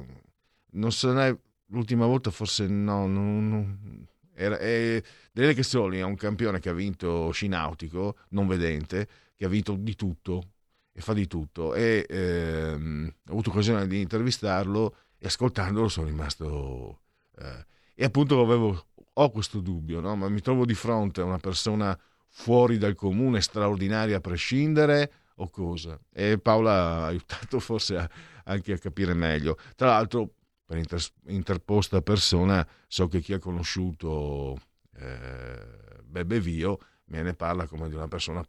non 0.73 0.91
se 0.91 1.07
ne 1.11 1.27
è 1.27 1.37
l'ultima 1.67 2.05
volta 2.05 2.31
forse 2.31 2.67
no, 2.67 3.07
non, 3.07 3.49
non 3.49 4.07
era, 4.33 4.57
è, 4.57 5.01
Daniele 5.31 5.55
Cassioli 5.55 5.97
è 5.99 6.03
un 6.03 6.15
campione 6.15 6.59
che 6.59 6.69
ha 6.69 6.73
vinto 6.73 7.31
sci 7.31 7.47
nautico, 7.47 8.17
non 8.29 8.47
vedente, 8.47 9.07
che 9.35 9.45
ha 9.45 9.49
vinto 9.49 9.75
di 9.75 9.95
tutto 9.95 10.51
e 10.91 11.01
fa 11.01 11.13
di 11.13 11.27
tutto 11.27 11.73
e 11.73 12.05
ehm, 12.07 13.13
ho 13.27 13.31
avuto 13.31 13.49
occasione 13.49 13.87
di 13.87 14.01
intervistarlo 14.01 14.95
e 15.17 15.27
ascoltandolo 15.27 15.87
sono 15.87 16.07
rimasto 16.07 17.01
eh, 17.37 17.65
e 17.95 18.05
appunto 18.05 18.39
avevo, 18.41 18.85
ho 19.13 19.31
questo 19.31 19.59
dubbio, 19.59 19.99
no? 19.99 20.15
ma 20.15 20.29
mi 20.29 20.39
trovo 20.41 20.65
di 20.65 20.75
fronte 20.75 21.21
a 21.21 21.23
una 21.23 21.39
persona 21.39 21.97
fuori 22.29 22.77
dal 22.77 22.93
comune, 22.93 23.41
straordinaria 23.41 24.17
a 24.17 24.21
prescindere 24.21 25.11
o 25.37 25.49
cosa? 25.49 25.99
E 26.13 26.37
Paola 26.37 26.71
ha 26.71 27.05
aiutato 27.07 27.59
forse 27.59 27.97
a, 27.97 28.09
anche 28.45 28.73
a 28.73 28.77
capire 28.77 29.15
meglio. 29.15 29.57
Tra 29.75 29.87
l'altro, 29.87 30.33
per 30.67 30.77
inter- 30.77 31.13
interposta 31.27 32.01
persona, 32.01 32.67
so 32.87 33.07
che 33.07 33.21
chi 33.21 33.31
ha 33.31 33.39
conosciuto 33.39 34.59
eh, 34.97 35.65
Bebe 36.03 36.41
Vio 36.41 36.77
me 37.05 37.21
ne 37.21 37.33
parla 37.33 37.67
come 37.67 37.87
di 37.87 37.95
una 37.95 38.09
persona 38.09 38.45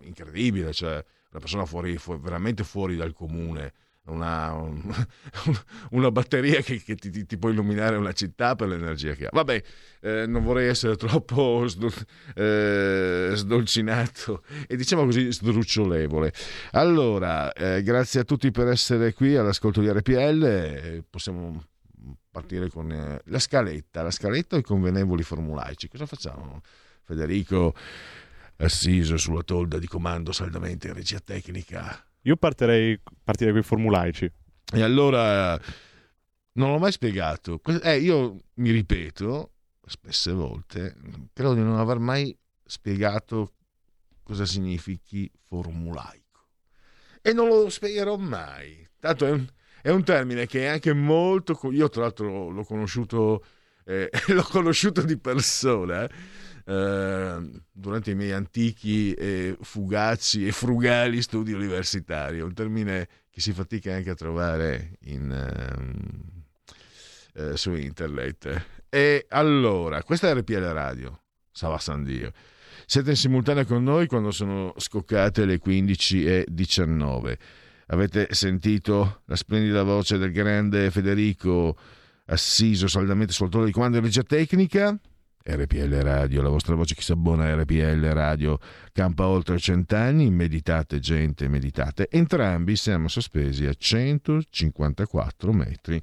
incredibile, 0.00 0.74
cioè 0.74 0.92
una 1.30 1.40
persona 1.40 1.64
fuori, 1.64 1.96
fu- 1.96 2.20
veramente 2.20 2.64
fuori 2.64 2.96
dal 2.96 3.14
comune, 3.14 3.72
una, 4.06 4.52
un, 4.52 5.06
una 5.92 6.10
batteria 6.10 6.60
che, 6.60 6.82
che 6.82 6.94
ti, 6.94 7.24
ti, 7.24 7.38
può 7.38 7.48
illuminare 7.48 7.96
una 7.96 8.12
città 8.12 8.54
per 8.54 8.68
l'energia 8.68 9.14
che 9.14 9.26
ha. 9.26 9.30
Vabbè, 9.32 9.62
eh, 10.00 10.26
non 10.26 10.42
vorrei 10.42 10.68
essere 10.68 10.96
troppo 10.96 11.66
sdol, 11.66 11.92
eh, 12.34 13.32
sdolcinato 13.34 14.42
e 14.66 14.76
diciamo 14.76 15.04
così 15.04 15.32
sdrucciolevole. 15.32 16.32
Allora, 16.72 17.52
eh, 17.52 17.82
grazie 17.82 18.20
a 18.20 18.24
tutti 18.24 18.50
per 18.50 18.68
essere 18.68 19.12
qui 19.12 19.36
all'ascolto 19.36 19.80
di 19.80 19.88
RPL. 19.90 21.04
possiamo 21.08 21.62
partire 22.30 22.68
con 22.68 22.90
eh, 22.90 23.20
la 23.26 23.38
scaletta, 23.38 24.02
la 24.02 24.10
scaletta 24.10 24.56
o 24.56 24.58
i 24.58 24.62
convenevoli 24.62 25.22
formulaici. 25.22 25.88
Cosa 25.88 26.04
facciamo? 26.04 26.60
Federico 27.02 27.74
assiso 28.56 29.16
sulla 29.16 29.42
tolda 29.42 29.78
di 29.78 29.86
comando 29.86 30.32
saldamente 30.32 30.88
in 30.88 30.94
regia 30.94 31.18
tecnica 31.18 32.04
io 32.24 32.36
partirei, 32.36 33.00
partirei 33.22 33.52
con 33.52 33.62
i 33.62 33.64
formulaici. 33.64 34.30
E 34.72 34.82
allora 34.82 35.58
non 36.52 36.70
l'ho 36.70 36.78
mai 36.78 36.92
spiegato. 36.92 37.60
Eh, 37.82 37.98
io 37.98 38.40
mi 38.54 38.70
ripeto 38.70 39.54
spesse 39.86 40.32
volte, 40.32 40.96
credo 41.32 41.54
di 41.54 41.60
non 41.60 41.78
aver 41.78 41.98
mai 41.98 42.36
spiegato 42.64 43.52
cosa 44.22 44.46
significhi 44.46 45.30
formulaico. 45.46 46.22
E 47.20 47.32
non 47.32 47.48
lo 47.48 47.68
spiegherò 47.68 48.16
mai. 48.16 48.86
Tanto 48.98 49.26
è 49.26 49.30
un, 49.30 49.46
è 49.82 49.90
un 49.90 50.04
termine 50.04 50.46
che 50.46 50.62
è 50.62 50.66
anche 50.66 50.92
molto... 50.92 51.58
Io 51.70 51.88
tra 51.88 52.02
l'altro 52.02 52.50
l'ho 52.50 52.64
conosciuto, 52.64 53.44
eh, 53.84 54.10
l'ho 54.28 54.42
conosciuto 54.42 55.02
di 55.02 55.18
persona. 55.18 56.08
Eh 56.66 57.14
Ehm, 57.34 57.62
durante 57.72 58.12
i 58.12 58.14
miei 58.14 58.32
antichi 58.32 59.12
e 59.12 59.56
fugaci 59.60 60.46
e 60.46 60.52
frugali 60.52 61.20
studi 61.20 61.52
universitari, 61.52 62.40
un 62.40 62.54
termine 62.54 63.08
che 63.30 63.40
si 63.40 63.52
fatica 63.52 63.94
anche 63.94 64.10
a 64.10 64.14
trovare 64.14 64.96
in, 65.02 66.24
uh, 67.34 67.42
uh, 67.42 67.56
su 67.56 67.74
internet. 67.74 68.66
E 68.88 69.26
allora, 69.28 70.02
questa 70.02 70.28
è 70.28 70.34
RPL 70.34 70.72
Radio, 70.72 71.22
Sava 71.50 71.78
San 71.78 72.04
Dio. 72.04 72.32
Siete 72.86 73.10
in 73.10 73.16
simultanea 73.16 73.64
con 73.64 73.82
noi 73.82 74.06
quando 74.06 74.30
sono 74.30 74.72
scoccate 74.76 75.44
le 75.44 75.60
15.19. 75.62 77.36
Avete 77.88 78.28
sentito 78.30 79.22
la 79.26 79.36
splendida 79.36 79.82
voce 79.82 80.16
del 80.16 80.32
grande 80.32 80.90
Federico 80.90 81.76
assiso 82.26 82.86
saldamente 82.86 83.32
sul 83.32 83.50
tono 83.50 83.64
di 83.64 83.72
comando 83.72 83.98
di 83.98 84.04
regia 84.04 84.22
tecnica? 84.22 84.98
RPL 85.46 86.00
Radio, 86.00 86.40
la 86.40 86.48
vostra 86.48 86.74
voce 86.74 86.94
che 86.94 87.02
si 87.02 87.12
abbona 87.12 87.44
a 87.44 87.54
RPL 87.54 88.02
Radio 88.12 88.58
campa 88.92 89.26
oltre 89.26 89.58
cent'anni, 89.58 90.30
meditate 90.30 91.00
gente, 91.00 91.48
meditate. 91.48 92.08
Entrambi 92.10 92.76
siamo 92.76 93.08
sospesi 93.08 93.66
a 93.66 93.74
154 93.74 95.52
metri 95.52 96.00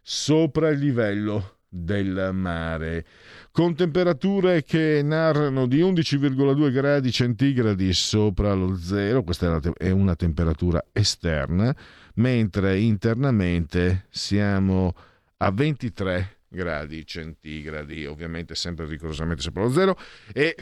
sopra 0.00 0.70
il 0.70 0.78
livello 0.78 1.56
del 1.68 2.30
mare, 2.32 3.04
con 3.50 3.74
temperature 3.74 4.64
che 4.64 5.02
narrano 5.04 5.66
di 5.66 5.80
11,2 5.80 6.72
gradi 6.72 7.12
centigradi 7.12 7.92
sopra 7.92 8.54
lo 8.54 8.74
zero, 8.74 9.22
questa 9.22 9.60
è 9.76 9.90
una 9.90 10.16
temperatura 10.16 10.82
esterna, 10.92 11.76
mentre 12.14 12.78
internamente 12.78 14.06
siamo 14.08 14.94
a 15.36 15.50
23 15.50 16.37
gradi 16.48 17.06
centigradi, 17.06 18.06
ovviamente 18.06 18.54
sempre 18.54 18.86
rigorosamente 18.86 19.42
sopra 19.42 19.62
lo 19.62 19.70
zero 19.70 19.98
e 20.32 20.56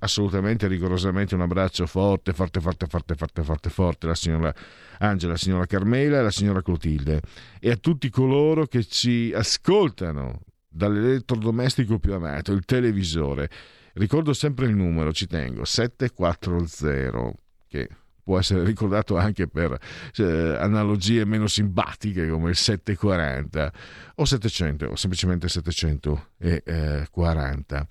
assolutamente 0.00 0.66
rigorosamente 0.66 1.34
un 1.34 1.42
abbraccio 1.42 1.86
forte, 1.86 2.32
forte, 2.32 2.60
forte, 2.60 2.86
forte, 2.86 3.14
forte, 3.14 3.42
forte, 3.42 3.70
forte 3.70 4.06
alla 4.06 4.14
signora 4.14 4.54
Angela, 4.98 5.32
alla 5.32 5.40
signora 5.40 5.66
Carmela 5.66 6.16
e 6.16 6.18
alla 6.20 6.30
signora 6.30 6.62
Clotilde 6.62 7.20
e 7.60 7.70
a 7.70 7.76
tutti 7.76 8.08
coloro 8.10 8.66
che 8.66 8.84
ci 8.84 9.32
ascoltano 9.34 10.40
dall'elettrodomestico 10.68 11.98
più 11.98 12.14
amato, 12.14 12.52
il 12.52 12.64
televisore. 12.64 13.50
Ricordo 13.94 14.32
sempre 14.32 14.66
il 14.66 14.76
numero, 14.76 15.12
ci 15.12 15.26
tengo, 15.26 15.64
740, 15.64 17.32
che 17.66 17.88
può 18.28 18.38
essere 18.38 18.62
ricordato 18.62 19.16
anche 19.16 19.48
per 19.48 19.78
eh, 20.16 20.56
analogie 20.60 21.24
meno 21.24 21.46
simpatiche 21.46 22.28
come 22.28 22.50
il 22.50 22.56
740 22.56 23.72
o 24.16 24.26
700 24.26 24.84
o 24.84 24.96
semplicemente 24.96 25.48
740. 25.48 27.86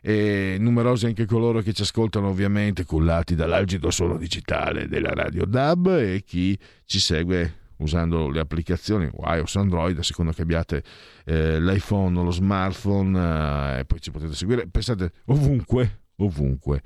E 0.00 0.56
numerosi 0.60 1.06
anche 1.06 1.26
coloro 1.26 1.62
che 1.62 1.72
ci 1.72 1.82
ascoltano 1.82 2.28
ovviamente 2.28 2.84
cullati 2.84 3.34
dall'algido 3.34 3.90
suono 3.90 4.18
digitale 4.18 4.86
della 4.86 5.14
radio 5.14 5.46
DAB 5.46 5.88
e 5.98 6.22
chi 6.24 6.56
ci 6.84 7.00
segue 7.00 7.54
usando 7.78 8.28
le 8.28 8.38
applicazioni 8.38 9.10
iOS 9.12 9.56
Android 9.56 9.98
a 9.98 10.04
seconda 10.04 10.32
che 10.32 10.42
abbiate 10.42 10.84
eh, 11.24 11.60
l'iPhone 11.60 12.16
o 12.16 12.22
lo 12.22 12.30
smartphone 12.30 13.18
eh, 13.18 13.80
e 13.80 13.84
poi 13.84 14.00
ci 14.00 14.12
potete 14.12 14.34
seguire 14.34 14.68
pensate 14.68 15.10
ovunque 15.24 16.02
ovunque 16.18 16.82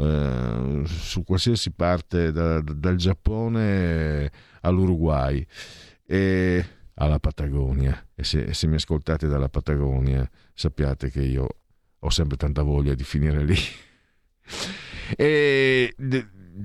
eh, 0.00 0.82
su 0.86 1.24
qualsiasi 1.24 1.72
parte 1.72 2.30
da, 2.30 2.60
dal 2.60 2.96
Giappone 2.96 4.30
all'Uruguay 4.60 5.44
e 6.06 6.64
alla 6.94 7.18
Patagonia. 7.18 8.06
E 8.14 8.22
se, 8.22 8.54
se 8.54 8.66
mi 8.68 8.76
ascoltate 8.76 9.26
dalla 9.26 9.48
Patagonia 9.48 10.28
sappiate 10.54 11.10
che 11.10 11.22
io 11.22 11.48
ho 11.98 12.10
sempre 12.10 12.36
tanta 12.36 12.62
voglia 12.62 12.94
di 12.94 13.04
finire 13.04 13.44
lì. 13.44 13.56
E 15.16 15.94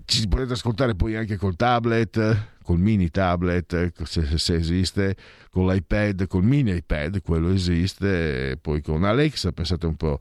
ci 0.06 0.28
potete 0.28 0.54
ascoltare 0.54 0.96
poi 0.96 1.16
anche 1.16 1.38
col 1.38 1.56
tablet 1.56 2.48
col 2.64 2.80
mini 2.80 3.10
tablet 3.10 4.04
se, 4.04 4.38
se, 4.38 4.56
esiste 4.56 5.16
con 5.50 5.68
l'iPad 5.68 6.28
col 6.28 6.44
mini 6.44 6.76
iPad 6.76 7.22
quello 7.22 7.52
esiste 7.52 8.58
poi 8.60 8.82
con 8.82 9.04
Alexa 9.04 9.52
pensate 9.52 9.86
un 9.86 9.96
po' 9.96 10.20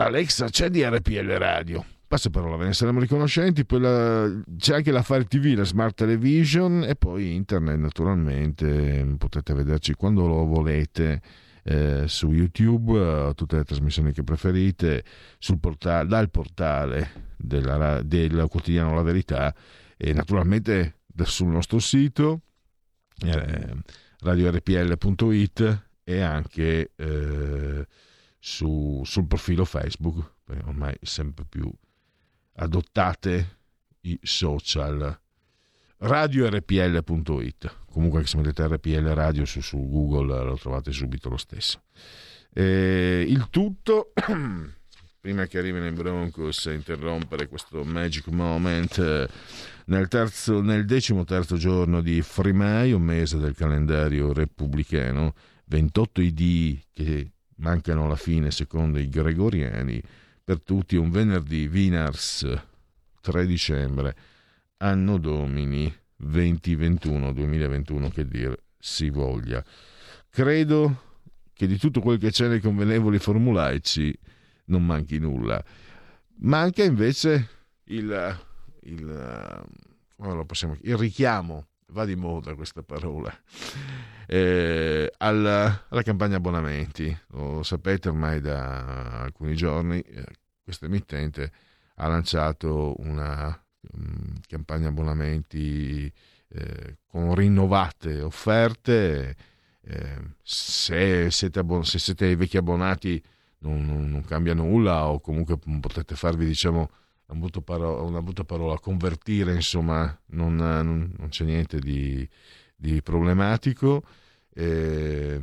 Alexa 0.00 0.48
c'è 0.48 0.68
di 0.70 0.84
RPL 0.84 1.36
Radio 1.38 1.84
passa 2.08 2.30
parola, 2.30 2.56
ve 2.56 2.64
ne 2.64 2.72
saremo 2.72 2.98
riconoscenti. 2.98 3.64
Poi 3.64 3.80
la, 3.80 4.42
c'è 4.56 4.76
anche 4.76 4.90
la 4.90 5.02
Fire 5.02 5.24
TV, 5.24 5.54
la 5.54 5.64
Smart 5.64 5.94
Television 5.94 6.82
e 6.82 6.96
poi 6.96 7.34
internet, 7.34 7.78
naturalmente. 7.78 9.14
Potete 9.18 9.52
vederci 9.52 9.92
quando 9.92 10.26
lo 10.26 10.46
volete 10.46 11.20
eh, 11.62 12.04
su 12.08 12.32
YouTube, 12.32 12.98
eh, 12.98 13.34
tutte 13.34 13.56
le 13.56 13.64
trasmissioni 13.64 14.12
che 14.12 14.24
preferite, 14.24 15.04
portale, 15.60 16.08
dal 16.08 16.30
portale 16.30 17.10
della, 17.36 18.02
del 18.02 18.46
quotidiano 18.48 18.94
La 18.94 19.02
Verità 19.02 19.54
e 19.96 20.12
naturalmente 20.14 21.00
sul 21.24 21.48
nostro 21.48 21.78
sito 21.78 22.40
eh, 23.24 23.74
radiorpl.it 24.20 25.86
e 26.04 26.20
anche 26.20 26.92
eh, 26.96 27.86
su, 28.38 29.02
sul 29.04 29.26
profilo 29.26 29.64
Facebook, 29.64 30.34
ormai 30.64 30.96
sempre 31.02 31.44
più 31.48 31.70
adottate 32.54 33.58
i 34.02 34.18
social. 34.22 35.18
radiorpl.it 35.98 37.76
comunque 37.98 38.24
se 38.26 38.36
mettete 38.36 38.66
RPL 38.66 39.08
Radio 39.08 39.44
su, 39.44 39.60
su, 39.60 39.76
Google 39.88 40.44
lo 40.44 40.56
trovate 40.56 40.92
subito 40.92 41.28
lo 41.28 41.36
stesso. 41.36 41.82
E 42.52 43.24
il 43.26 43.48
tutto, 43.50 44.12
prima 45.20 45.46
che 45.46 45.58
arrivino 45.58 45.86
i 45.86 45.92
Broncos 45.92 46.66
a 46.66 46.72
interrompere 46.72 47.48
questo 47.48 47.82
magic 47.82 48.28
moment, 48.28 49.28
nel, 49.86 50.06
terzo, 50.06 50.60
nel 50.60 50.84
decimo 50.84 51.24
terzo 51.24 51.56
giorno 51.56 52.00
di 52.00 52.22
Frimaio, 52.22 53.00
mese 53.00 53.38
del 53.38 53.56
calendario 53.56 54.32
repubblicano, 54.32 55.34
28 55.64 56.20
ID 56.20 56.78
che 56.92 57.30
mancano 57.58 58.04
alla 58.04 58.16
fine 58.16 58.50
secondo 58.50 58.98
i 58.98 59.08
gregoriani, 59.08 60.02
per 60.42 60.62
tutti 60.62 60.96
un 60.96 61.10
venerdì 61.10 61.68
Vinars 61.68 62.46
3 63.20 63.46
dicembre, 63.46 64.16
anno 64.78 65.18
domini 65.18 65.92
2021, 66.16 67.32
2021 67.32 68.08
che 68.08 68.26
dir 68.26 68.56
si 68.78 69.10
voglia. 69.10 69.62
Credo 70.30 71.06
che 71.52 71.66
di 71.66 71.78
tutto 71.78 72.00
quel 72.00 72.18
che 72.18 72.30
c'è 72.30 72.48
nei 72.48 72.60
convenevoli 72.60 73.18
formulaici 73.18 74.16
non 74.66 74.84
manchi 74.86 75.18
nulla. 75.18 75.62
Manca 76.40 76.84
invece 76.84 77.48
il, 77.84 78.38
il, 78.82 79.64
possiamo, 80.46 80.76
il 80.82 80.96
richiamo, 80.96 81.66
va 81.88 82.04
di 82.04 82.16
moda 82.16 82.54
questa 82.54 82.82
parola, 82.82 83.32
eh, 84.26 85.12
alla, 85.18 85.86
alla, 85.88 86.02
campagna 86.02 86.36
abbonamenti. 86.36 87.16
Lo 87.28 87.62
sapete 87.62 88.08
ormai 88.08 88.40
da 88.40 89.20
alcuni 89.22 89.54
giorni, 89.54 90.00
eh, 90.00 90.24
questo 90.62 90.86
emittente 90.86 91.52
ha 91.96 92.06
lanciato 92.08 92.94
una 92.98 93.58
Mm, 93.96 94.36
campagna 94.48 94.88
abbonamenti 94.88 96.12
eh, 96.48 96.98
con 97.06 97.34
rinnovate 97.34 98.20
offerte. 98.20 99.36
Eh, 99.80 100.20
se, 100.42 101.30
siete 101.30 101.58
abbon- 101.60 101.84
se 101.84 101.98
siete 101.98 102.34
vecchi 102.36 102.56
abbonati 102.58 103.22
non, 103.60 103.84
non, 103.86 104.10
non, 104.10 104.24
cambia 104.24 104.52
nulla 104.54 105.08
o 105.08 105.20
comunque 105.20 105.56
potete 105.56 106.14
farvi 106.14 106.44
diciamo 106.44 106.90
una 107.28 107.48
parola, 107.62 108.02
una 108.02 108.22
brutta 108.22 108.44
parola 108.44 108.78
convertire 108.78 109.54
insomma 109.54 110.18
non, 110.26 110.56
non, 110.56 111.14
non, 111.16 111.28
c'è 111.28 111.44
niente 111.44 111.78
di, 111.78 112.28
di 112.74 113.02
problematico 113.02 114.02
eh, 114.54 115.40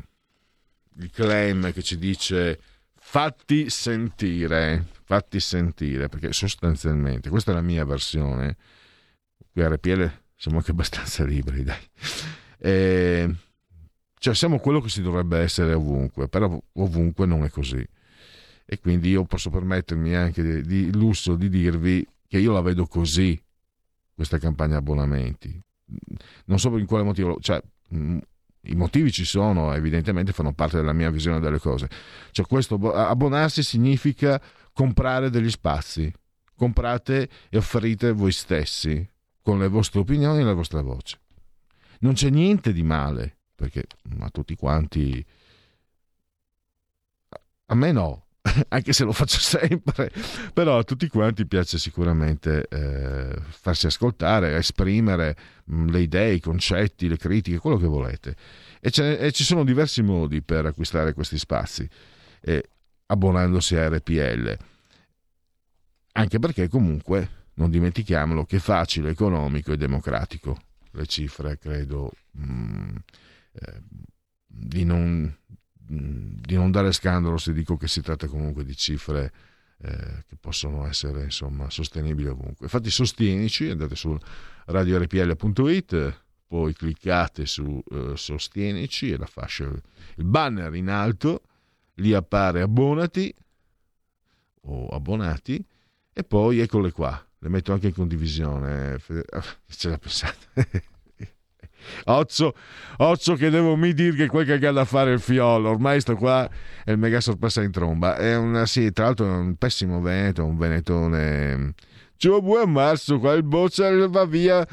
il 0.97 1.11
claim 1.11 1.71
che 1.71 1.83
ci 1.83 1.97
dice 1.97 2.59
fatti 2.95 3.69
sentire 3.69 4.93
fatti 5.05 5.39
sentire, 5.39 6.09
perché 6.09 6.33
sostanzialmente, 6.33 7.29
questa 7.29 7.51
è 7.51 7.53
la 7.53 7.61
mia 7.61 7.85
versione, 7.85 8.57
qui 9.51 9.61
a 9.61 9.69
RPL 9.69 10.11
siamo 10.35 10.57
anche 10.57 10.71
abbastanza 10.71 11.23
liberi, 11.23 11.63
dai. 11.63 11.89
E, 12.57 13.35
cioè 14.17 14.33
siamo 14.33 14.57
quello 14.57 14.81
che 14.81 14.89
si 14.89 15.03
dovrebbe 15.03 15.37
essere 15.37 15.73
ovunque, 15.73 16.27
però 16.27 16.59
ovunque 16.73 17.27
non 17.27 17.43
è 17.43 17.49
così. 17.49 17.87
E 18.65 18.79
quindi 18.79 19.09
io 19.09 19.25
posso 19.25 19.49
permettermi 19.49 20.15
anche 20.15 20.41
di, 20.41 20.61
di 20.61 20.93
lusso 20.93 21.35
di 21.35 21.49
dirvi 21.49 22.05
che 22.27 22.39
io 22.39 22.51
la 22.51 22.61
vedo 22.61 22.87
così, 22.87 23.39
questa 24.13 24.39
campagna 24.39 24.77
abbonamenti. 24.77 25.61
Non 26.45 26.57
so 26.57 26.75
in 26.77 26.85
quale 26.85 27.03
motivo, 27.03 27.37
cioè 27.39 27.61
i 27.89 28.75
motivi 28.75 29.11
ci 29.11 29.25
sono, 29.25 29.73
evidentemente 29.73 30.31
fanno 30.31 30.53
parte 30.53 30.77
della 30.77 30.93
mia 30.93 31.11
visione 31.11 31.39
delle 31.39 31.59
cose. 31.59 31.89
Cioè 32.31 32.45
questo 32.47 32.75
abbonarsi 32.91 33.61
significa 33.61 34.41
comprare 34.73 35.29
degli 35.29 35.49
spazi. 35.49 36.11
Comprate 36.55 37.29
e 37.49 37.57
offrite 37.57 38.13
voi 38.13 38.31
stessi 38.31 39.07
con 39.41 39.59
le 39.59 39.67
vostre 39.67 39.99
opinioni 39.99 40.39
e 40.39 40.43
la 40.43 40.53
vostra 40.53 40.81
voce. 40.81 41.19
Non 41.99 42.13
c'è 42.13 42.29
niente 42.29 42.73
di 42.73 42.81
male, 42.81 43.37
perché 43.53 43.85
a 44.19 44.29
tutti 44.29 44.55
quanti... 44.55 45.23
A 47.67 47.75
me 47.75 47.91
no, 47.91 48.24
anche 48.69 48.93
se 48.93 49.03
lo 49.03 49.11
faccio 49.11 49.39
sempre, 49.39 50.11
però 50.53 50.77
a 50.77 50.83
tutti 50.83 51.07
quanti 51.07 51.45
piace 51.45 51.77
sicuramente 51.77 52.67
eh, 52.67 53.35
farsi 53.47 53.87
ascoltare, 53.87 54.55
esprimere 54.55 55.35
mh, 55.65 55.75
mm, 55.75 55.87
le 55.89 55.99
idee, 56.01 56.33
i 56.33 56.39
concetti, 56.39 57.07
le 57.07 57.17
critiche, 57.17 57.57
quello 57.57 57.77
che 57.77 57.87
volete. 57.87 58.35
E, 58.79 58.91
e, 58.93 59.31
ci 59.31 59.43
sono 59.43 59.63
diversi 59.63 60.01
modi 60.01 60.41
per 60.41 60.65
acquistare 60.65 61.13
questi 61.13 61.37
spazi. 61.37 61.87
E 62.41 62.69
abbonandosi 63.07 63.75
a 63.75 63.89
RPL. 63.89 64.57
Anche 66.13 66.39
perché 66.39 66.67
comunque, 66.69 67.29
non 67.55 67.71
dimentichiamolo, 67.71 68.45
che 68.45 68.57
è 68.57 68.59
facile, 68.59 69.09
economico 69.09 69.71
e 69.71 69.77
democratico. 69.77 70.61
Le 70.91 71.05
cifre, 71.07 71.57
credo, 71.57 72.11
mh, 72.31 72.43
mm, 72.43 72.95
eh, 73.53 73.81
di, 74.45 74.85
non, 74.85 75.35
di, 75.87 76.55
non, 76.55 76.71
dare 76.71 76.91
scandalo 76.91 77.37
se 77.37 77.53
dico 77.53 77.77
che 77.77 77.87
si 77.87 78.01
tratta 78.01 78.27
comunque 78.27 78.63
di 78.63 78.75
cifre 78.75 79.31
eh, 79.77 80.23
che 80.27 80.35
possono 80.39 80.85
essere 80.85 81.23
insomma 81.23 81.69
sostenibili 81.69 82.27
ovunque. 82.27 82.65
Infatti 82.65 82.89
sostienici, 82.89 83.69
andate 83.69 83.95
su 83.95 84.17
radiorpl.it, 84.65 86.21
poi 86.47 86.73
cliccate 86.73 87.45
su 87.45 87.83
eh, 87.91 88.13
Sostienici 88.15 89.11
e 89.11 89.17
la 89.17 89.25
fascia, 89.25 89.65
il 89.65 90.23
banner 90.23 90.73
in 90.75 90.89
alto, 90.89 91.41
lì 91.95 92.13
appare 92.13 92.61
abbonati 92.61 93.33
o 94.61 94.87
abbonati 94.87 95.63
e 96.13 96.23
poi 96.23 96.59
eccole 96.59 96.91
qua, 96.91 97.23
le 97.39 97.49
metto 97.49 97.73
anche 97.73 97.87
in 97.87 97.93
condivisione. 97.93 98.97
Ce 99.67 99.89
l'ha 99.89 99.97
pensata. 99.97 100.93
Ozzo, 102.05 102.53
Ozzo 102.97 103.35
che 103.35 103.49
devo 103.49 103.75
mi 103.75 103.93
dire 103.93 104.15
che 104.15 104.27
quel 104.27 104.45
che 104.45 104.65
ha 104.65 104.71
da 104.71 104.85
fare 104.85 105.11
il 105.13 105.19
fiolo, 105.19 105.69
ormai 105.69 106.01
sto 106.01 106.15
qua 106.15 106.49
è 106.83 106.91
il 106.91 106.97
mega 106.97 107.19
sorpresa 107.21 107.61
in 107.61 107.71
tromba. 107.71 108.15
È 108.15 108.35
una, 108.35 108.65
sì, 108.65 108.91
tra 108.91 109.05
l'altro 109.05 109.25
è 109.25 109.37
un 109.37 109.55
pessimo 109.55 110.01
veneto, 110.01 110.45
un 110.45 110.57
venetone. 110.57 111.73
Ciao 112.17 112.41
buon 112.41 112.71
marzo, 112.71 113.19
qua 113.19 113.33
il 113.33 113.43
boccia 113.43 114.07
va 114.07 114.25
via 114.25 114.65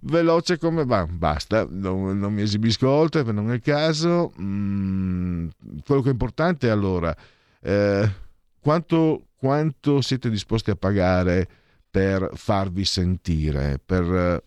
veloce 0.00 0.58
come 0.58 0.84
va. 0.84 1.06
Basta, 1.06 1.66
non, 1.68 2.18
non, 2.18 2.32
mi 2.32 2.42
esibisco 2.42 2.88
oltre, 2.88 3.24
per 3.24 3.34
non 3.34 3.50
è 3.50 3.54
il 3.54 3.62
caso. 3.62 4.32
Mm, 4.40 5.48
quello 5.84 6.02
che 6.02 6.08
è 6.08 6.12
importante 6.12 6.68
è 6.68 6.70
allora 6.70 7.14
eh, 7.62 8.10
quanto, 8.60 9.26
quanto 9.36 10.00
siete 10.00 10.30
disposti 10.30 10.70
a 10.70 10.76
pagare 10.76 11.48
per 11.90 12.30
farvi 12.34 12.84
sentire, 12.84 13.80
per 13.84 14.42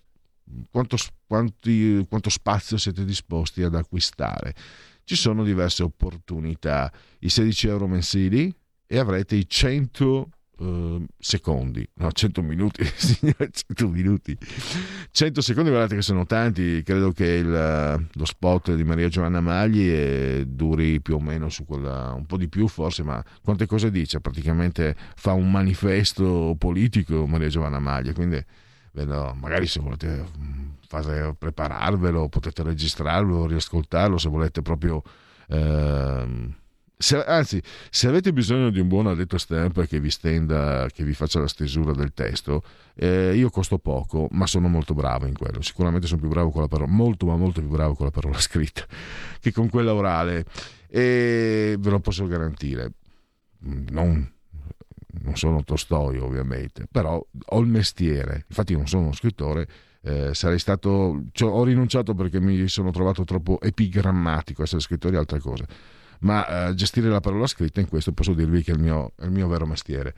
quanto, 0.71 0.97
quanti, 1.27 2.05
quanto 2.07 2.29
spazio 2.29 2.77
siete 2.77 3.05
disposti 3.05 3.63
ad 3.63 3.75
acquistare. 3.75 4.53
Ci 5.03 5.15
sono 5.15 5.43
diverse 5.43 5.83
opportunità, 5.83 6.91
i 7.19 7.29
16 7.29 7.67
euro 7.67 7.87
mensili 7.87 8.53
e 8.87 8.97
avrete 8.97 9.35
i 9.35 9.47
100 9.47 10.29
Uh, 10.55 11.03
secondi, 11.17 11.85
no 11.95 12.11
100 12.11 12.43
minuti, 12.43 12.85
100 12.85 13.89
minuti, 13.89 14.37
100 15.09 15.41
secondi, 15.41 15.71
guardate 15.71 15.95
che 15.95 16.03
sono 16.03 16.27
tanti, 16.27 16.83
credo 16.83 17.11
che 17.11 17.25
il, 17.25 18.07
lo 18.13 18.25
spot 18.25 18.75
di 18.75 18.83
Maria 18.83 19.07
Giovanna 19.07 19.41
Magli 19.41 19.89
eh, 19.89 20.43
duri 20.47 21.01
più 21.01 21.15
o 21.15 21.19
meno 21.19 21.49
su 21.49 21.65
quella, 21.65 22.13
un 22.13 22.27
po' 22.27 22.37
di 22.37 22.49
più 22.49 22.67
forse, 22.67 23.01
ma 23.01 23.21
quante 23.41 23.65
cose 23.65 23.89
dice? 23.89 24.21
Praticamente 24.21 24.95
fa 25.15 25.33
un 25.33 25.49
manifesto 25.49 26.55
politico 26.57 27.25
Maria 27.25 27.49
Giovanna 27.49 27.79
Magli, 27.79 28.13
quindi 28.13 28.41
vedo, 28.93 29.35
magari 29.39 29.67
se 29.67 29.79
volete 29.79 30.25
mm, 30.37 30.69
fare, 30.87 31.35
prepararvelo, 31.37 32.29
potete 32.29 32.63
registrarlo, 32.63 33.45
riascoltarlo, 33.45 34.17
se 34.17 34.29
volete 34.29 34.61
proprio... 34.61 35.01
Eh, 35.47 36.61
se, 36.95 37.21
anzi, 37.21 37.61
se 37.89 38.07
avete 38.07 38.31
bisogno 38.31 38.69
di 38.69 38.79
un 38.79 38.87
buon 38.87 39.07
addetto 39.07 39.37
stampa 39.37 39.85
che 39.85 39.99
vi 39.99 40.09
stenda, 40.09 40.87
che 40.93 41.03
vi 41.03 41.13
faccia 41.13 41.39
la 41.41 41.47
stesura 41.47 41.91
del 41.91 42.13
testo, 42.13 42.63
eh, 42.95 43.35
io 43.35 43.49
costo 43.49 43.77
poco, 43.77 44.29
ma 44.31 44.47
sono 44.47 44.69
molto 44.69 44.93
bravo 44.93 45.25
in 45.25 45.33
quello. 45.33 45.61
Sicuramente 45.61 46.07
sono 46.07 46.21
più 46.21 46.29
bravo 46.29 46.51
con 46.51 46.61
la 46.61 46.67
parola, 46.67 46.89
molto 46.89 47.25
ma 47.25 47.35
molto 47.35 47.59
più 47.59 47.69
bravo 47.69 47.95
con 47.95 48.05
la 48.05 48.11
parola 48.11 48.37
scritta 48.39 48.85
che 49.41 49.51
con 49.51 49.69
quella 49.69 49.93
orale. 49.93 50.45
E 50.87 51.75
ve 51.77 51.89
lo 51.89 51.99
posso 51.99 52.25
garantire. 52.25 52.91
Non 53.59 54.32
non 55.21 55.35
sono 55.35 55.63
Tolstoi 55.63 56.17
ovviamente, 56.17 56.87
però 56.89 57.23
ho 57.45 57.59
il 57.59 57.67
mestiere, 57.67 58.45
infatti 58.47 58.73
non 58.73 58.87
sono 58.87 59.03
uno 59.03 59.13
scrittore, 59.13 59.67
eh, 60.01 60.33
sarei 60.33 60.59
stato, 60.59 61.23
cioè, 61.31 61.49
ho 61.49 61.63
rinunciato 61.63 62.13
perché 62.13 62.39
mi 62.39 62.67
sono 62.67 62.91
trovato 62.91 63.23
troppo 63.23 63.61
epigrammatico, 63.61 64.63
essere 64.63 64.81
scrittore 64.81 65.15
è 65.15 65.19
altra 65.19 65.39
cosa, 65.39 65.65
ma 66.19 66.69
eh, 66.69 66.73
gestire 66.73 67.09
la 67.09 67.19
parola 67.19 67.47
scritta 67.47 67.79
in 67.79 67.87
questo 67.87 68.11
posso 68.11 68.33
dirvi 68.33 68.63
che 68.63 68.71
è 68.71 68.75
il 68.75 68.81
mio, 68.81 69.13
è 69.15 69.25
il 69.25 69.31
mio 69.31 69.47
vero 69.47 69.65
mestiere. 69.65 70.15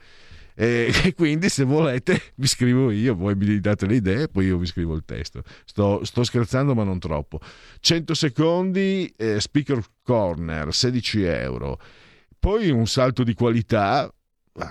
E, 0.58 0.90
e, 1.04 1.14
quindi 1.14 1.50
se 1.50 1.64
volete 1.64 2.32
vi 2.36 2.46
scrivo 2.46 2.90
io, 2.90 3.14
voi 3.14 3.34
mi 3.34 3.60
date 3.60 3.86
le 3.86 3.96
idee 3.96 4.22
e 4.22 4.28
poi 4.28 4.46
io 4.46 4.56
vi 4.56 4.66
scrivo 4.66 4.94
il 4.94 5.04
testo. 5.04 5.42
Sto, 5.64 6.04
sto 6.04 6.24
scherzando 6.24 6.74
ma 6.74 6.82
non 6.82 6.98
troppo. 6.98 7.40
100 7.80 8.14
secondi, 8.14 9.12
eh, 9.16 9.38
speaker 9.38 9.84
corner, 10.02 10.72
16 10.74 11.22
euro. 11.22 11.78
Poi 12.38 12.70
un 12.70 12.86
salto 12.86 13.22
di 13.22 13.34
qualità, 13.34 14.10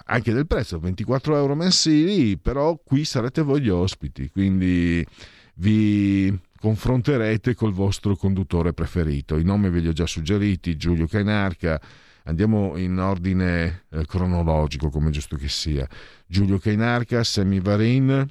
anche 0.06 0.34
del 0.34 0.48
prezzo, 0.48 0.80
24 0.80 1.38
euro 1.38 1.56
mensili, 1.56 2.38
però 2.38 2.80
qui 2.84 3.06
sarete 3.06 3.42
voi 3.42 3.62
gli 3.62 3.70
ospiti, 3.70 4.30
quindi 4.30 5.06
vi 5.56 6.38
confronterete 6.60 7.54
col 7.54 7.74
vostro 7.74 8.16
conduttore 8.16 8.74
preferito. 8.74 9.38
I 9.38 9.44
nomi 9.44 9.70
ve 9.70 9.80
li 9.80 9.88
ho 9.88 9.94
già 9.94 10.06
suggeriti, 10.06 10.78
Giulio 10.78 11.06
Cainarca, 11.06 11.80
andiamo 12.24 12.76
in 12.78 12.98
ordine 12.98 13.84
eh, 13.92 14.06
cronologico 14.06 14.90
come 14.90 15.12
giusto 15.12 15.36
che 15.36 15.50
sia. 15.50 15.88
Giulio 16.26 16.58
Cainarca, 16.58 17.24
Semi 17.24 17.60
Varin, 17.60 18.28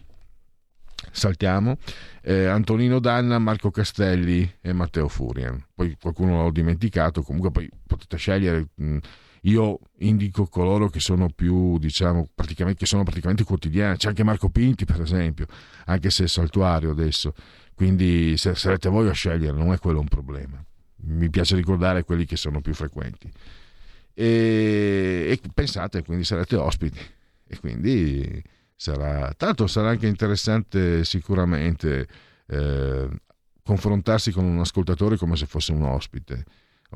saltiamo, 1.12 1.76
eh, 2.22 2.46
Antonino 2.46 2.98
Danna, 2.98 3.38
Marco 3.38 3.70
Castelli 3.70 4.56
e 4.60 4.72
Matteo 4.72 5.08
Furian. 5.08 5.64
Poi 5.72 5.96
qualcuno 6.00 6.42
l'ho 6.42 6.50
dimenticato, 6.50 7.22
comunque 7.22 7.50
poi 7.50 7.70
potete 7.86 8.16
scegliere... 8.16 8.68
Mh, 8.74 8.98
io 9.46 9.78
indico 9.98 10.46
coloro 10.46 10.88
che 10.88 11.00
sono 11.00 11.28
più, 11.28 11.78
diciamo, 11.78 12.28
praticamente, 12.34 12.78
che 12.80 12.86
sono 12.86 13.02
praticamente 13.02 13.44
quotidiani. 13.44 13.96
C'è 13.96 14.08
anche 14.08 14.24
Marco 14.24 14.48
Pinti, 14.48 14.84
per 14.84 15.00
esempio, 15.00 15.46
anche 15.86 16.10
se 16.10 16.24
è 16.24 16.28
saltuario 16.28 16.90
adesso. 16.90 17.34
Quindi 17.74 18.36
sarete 18.36 18.88
voi 18.88 19.08
a 19.08 19.12
scegliere, 19.12 19.56
non 19.56 19.72
è 19.72 19.78
quello 19.78 20.00
un 20.00 20.08
problema. 20.08 20.64
Mi 21.06 21.28
piace 21.28 21.56
ricordare 21.56 22.04
quelli 22.04 22.24
che 22.24 22.36
sono 22.36 22.60
più 22.62 22.72
frequenti. 22.72 23.30
E, 24.14 25.26
e 25.28 25.40
pensate, 25.52 26.02
quindi 26.02 26.24
sarete 26.24 26.56
ospiti. 26.56 27.00
E 27.46 27.58
quindi 27.60 28.42
sarà, 28.74 29.34
tanto 29.36 29.66
sarà 29.66 29.90
anche 29.90 30.06
interessante 30.06 31.04
sicuramente 31.04 32.08
eh, 32.46 33.08
confrontarsi 33.62 34.30
con 34.30 34.44
un 34.44 34.58
ascoltatore 34.60 35.18
come 35.18 35.36
se 35.36 35.44
fosse 35.44 35.72
un 35.72 35.82
ospite 35.82 36.44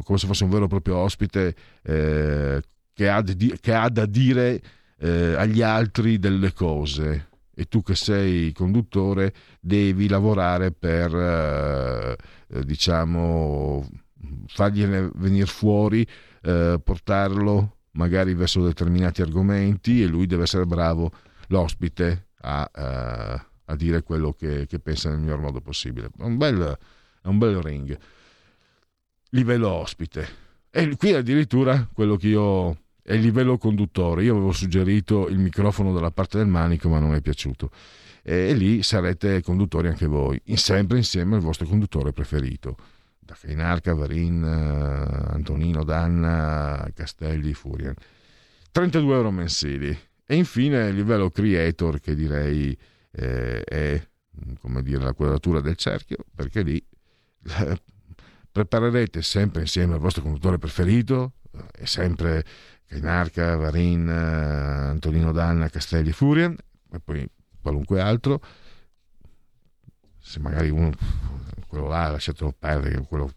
come 0.02 0.18
se 0.18 0.26
fosse 0.26 0.44
un 0.44 0.50
vero 0.50 0.64
e 0.64 0.68
proprio 0.68 0.96
ospite 0.96 1.54
eh, 1.82 2.62
che, 2.92 3.08
ha 3.08 3.22
di, 3.22 3.56
che, 3.60 3.74
ha 3.74 3.88
da 3.88 4.06
dire 4.06 4.60
eh, 4.98 5.34
agli 5.34 5.62
altri 5.62 6.18
delle 6.18 6.52
cose. 6.52 7.26
E 7.54 7.64
tu 7.64 7.82
che 7.82 7.96
sei 7.96 8.52
conduttore 8.52 9.32
devi 9.60 10.08
lavorare 10.08 10.70
per 10.70 11.12
eh, 11.14 12.16
eh 12.50 12.64
diciamo 12.64 13.84
fargliene 14.46 15.10
venire 15.14 15.46
fuori 15.46 16.06
eh, 16.42 16.80
portarlo 16.82 17.78
magari 17.92 18.34
verso 18.34 18.62
determinati 18.64 19.22
argomenti 19.22 20.02
e 20.02 20.06
lui 20.06 20.26
deve 20.26 20.44
essere 20.44 20.66
bravo 20.66 21.10
l'ospite 21.48 22.28
a, 22.42 22.70
eh, 22.72 23.42
a 23.64 23.76
dire 23.76 24.02
quello 24.02 24.32
che, 24.32 24.66
che, 24.66 24.78
pensa 24.78 25.08
nel 25.10 25.18
miglior 25.18 25.40
modo 25.40 25.60
possibile. 25.60 26.10
Un 26.18 26.36
bel, 26.36 26.78
è 27.22 27.26
un 27.26 27.38
bel 27.38 27.60
ring 27.60 27.98
livello 29.30 29.68
ospite. 29.68 30.46
E 30.70 30.96
qui 30.96 31.14
addirittura 31.14 31.88
quello 31.92 32.16
che 32.16 32.28
io 32.28 32.76
è 33.02 33.14
il 33.14 33.20
livello 33.20 33.58
conduttore. 33.58 34.24
Io 34.24 34.34
avevo 34.34 34.52
suggerito 34.52 35.28
il 35.28 35.38
microfono 35.38 35.92
dalla 35.92 36.10
parte 36.10 36.38
del 36.38 36.46
manico, 36.46 36.88
ma 36.88 36.98
non 36.98 37.14
è 37.14 37.20
piaciuto. 37.20 37.70
E, 38.22 38.52
lì 38.54 38.82
sarete 38.82 39.42
conduttori 39.42 39.88
anche 39.88 40.06
voi, 40.06 40.40
sempre 40.54 40.98
insieme 40.98 41.36
al 41.36 41.40
vostro 41.40 41.66
conduttore 41.66 42.12
preferito. 42.12 42.76
Da 43.18 43.36
Cainarca, 43.38 43.94
Varin, 43.94 44.42
eh, 44.42 45.34
Antonino, 45.34 45.84
Danna, 45.84 46.88
Castelli, 46.94 47.54
Furian. 47.54 47.94
32 48.70 49.14
euro 49.14 49.30
mensili. 49.30 49.98
E 50.26 50.34
infine 50.36 50.88
il 50.88 50.94
livello 50.94 51.30
creator, 51.30 52.00
che 52.00 52.14
direi 52.14 52.76
eh, 53.12 53.62
è 53.64 54.06
come 54.60 54.82
dire, 54.82 55.02
la 55.02 55.12
quadratura 55.12 55.60
del 55.60 55.76
cerchio, 55.76 56.18
perché 56.34 56.62
lì 56.62 56.82
eh, 57.58 57.80
preparerete 58.58 59.22
sempre 59.22 59.60
insieme 59.60 59.94
al 59.94 60.00
vostro 60.00 60.22
conduttore 60.22 60.58
preferito, 60.58 61.34
e 61.76 61.86
sempre 61.86 62.44
Cainarca, 62.86 63.56
Varin, 63.56 64.08
eh, 64.08 64.88
Antonino 64.90 65.30
Danna, 65.30 65.68
Castelli, 65.68 66.10
Furian, 66.10 66.56
e 66.92 66.98
poi 66.98 67.28
qualunque 67.60 68.00
altro. 68.00 68.40
Se 70.18 70.40
magari 70.40 70.70
uno, 70.70 70.90
quello 71.68 71.86
là, 71.86 72.08
lasciatelo 72.08 72.52
perdere, 72.58 73.00
quello, 73.06 73.30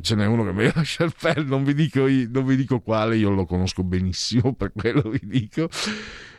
ce 0.00 0.14
n'è 0.16 0.26
uno 0.26 0.44
che 0.44 0.52
mi 0.52 0.70
lascia 0.74 1.04
il 1.04 1.14
perdere, 1.18 1.46
non 1.46 1.62
vi, 1.62 1.74
dico, 1.74 2.06
non 2.08 2.44
vi 2.44 2.56
dico 2.56 2.80
quale, 2.80 3.16
io 3.16 3.30
lo 3.30 3.46
conosco 3.46 3.84
benissimo, 3.84 4.52
per 4.54 4.72
quello 4.74 5.08
vi 5.10 5.20
dico. 5.22 5.68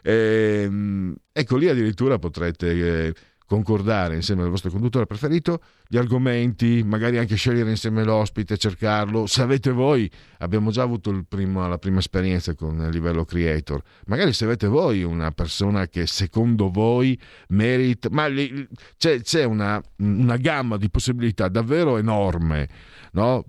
E, 0.03 0.63
ehm, 0.65 1.15
ecco 1.31 1.55
lì 1.55 1.69
addirittura 1.69 2.19
potrete... 2.19 3.13
Concordare 3.47 4.15
insieme 4.15 4.41
al 4.41 4.49
vostro 4.49 4.71
conduttore 4.71 5.05
preferito 5.05 5.61
gli 5.87 5.97
argomenti, 5.97 6.81
magari 6.83 7.19
anche 7.19 7.35
scegliere 7.35 7.69
insieme 7.69 8.03
l'ospite, 8.03 8.57
cercarlo. 8.57 9.27
Se 9.27 9.43
avete 9.43 9.71
voi, 9.71 10.09
abbiamo 10.39 10.71
già 10.71 10.81
avuto 10.81 11.23
primo, 11.27 11.67
la 11.67 11.77
prima 11.77 11.99
esperienza 11.99 12.55
con 12.55 12.81
il 12.81 12.89
livello 12.89 13.23
creator, 13.23 13.81
magari 14.07 14.33
se 14.33 14.45
avete 14.45 14.65
voi 14.65 15.03
una 15.03 15.29
persona 15.29 15.87
che 15.87 16.07
secondo 16.07 16.71
voi 16.71 17.19
merita, 17.49 18.09
ma 18.09 18.25
li, 18.25 18.67
c'è, 18.97 19.21
c'è 19.21 19.43
una, 19.43 19.79
una, 19.97 20.37
gamma 20.37 20.77
di 20.77 20.89
possibilità 20.89 21.47
davvero 21.47 21.97
enorme, 21.97 22.67
no? 23.11 23.45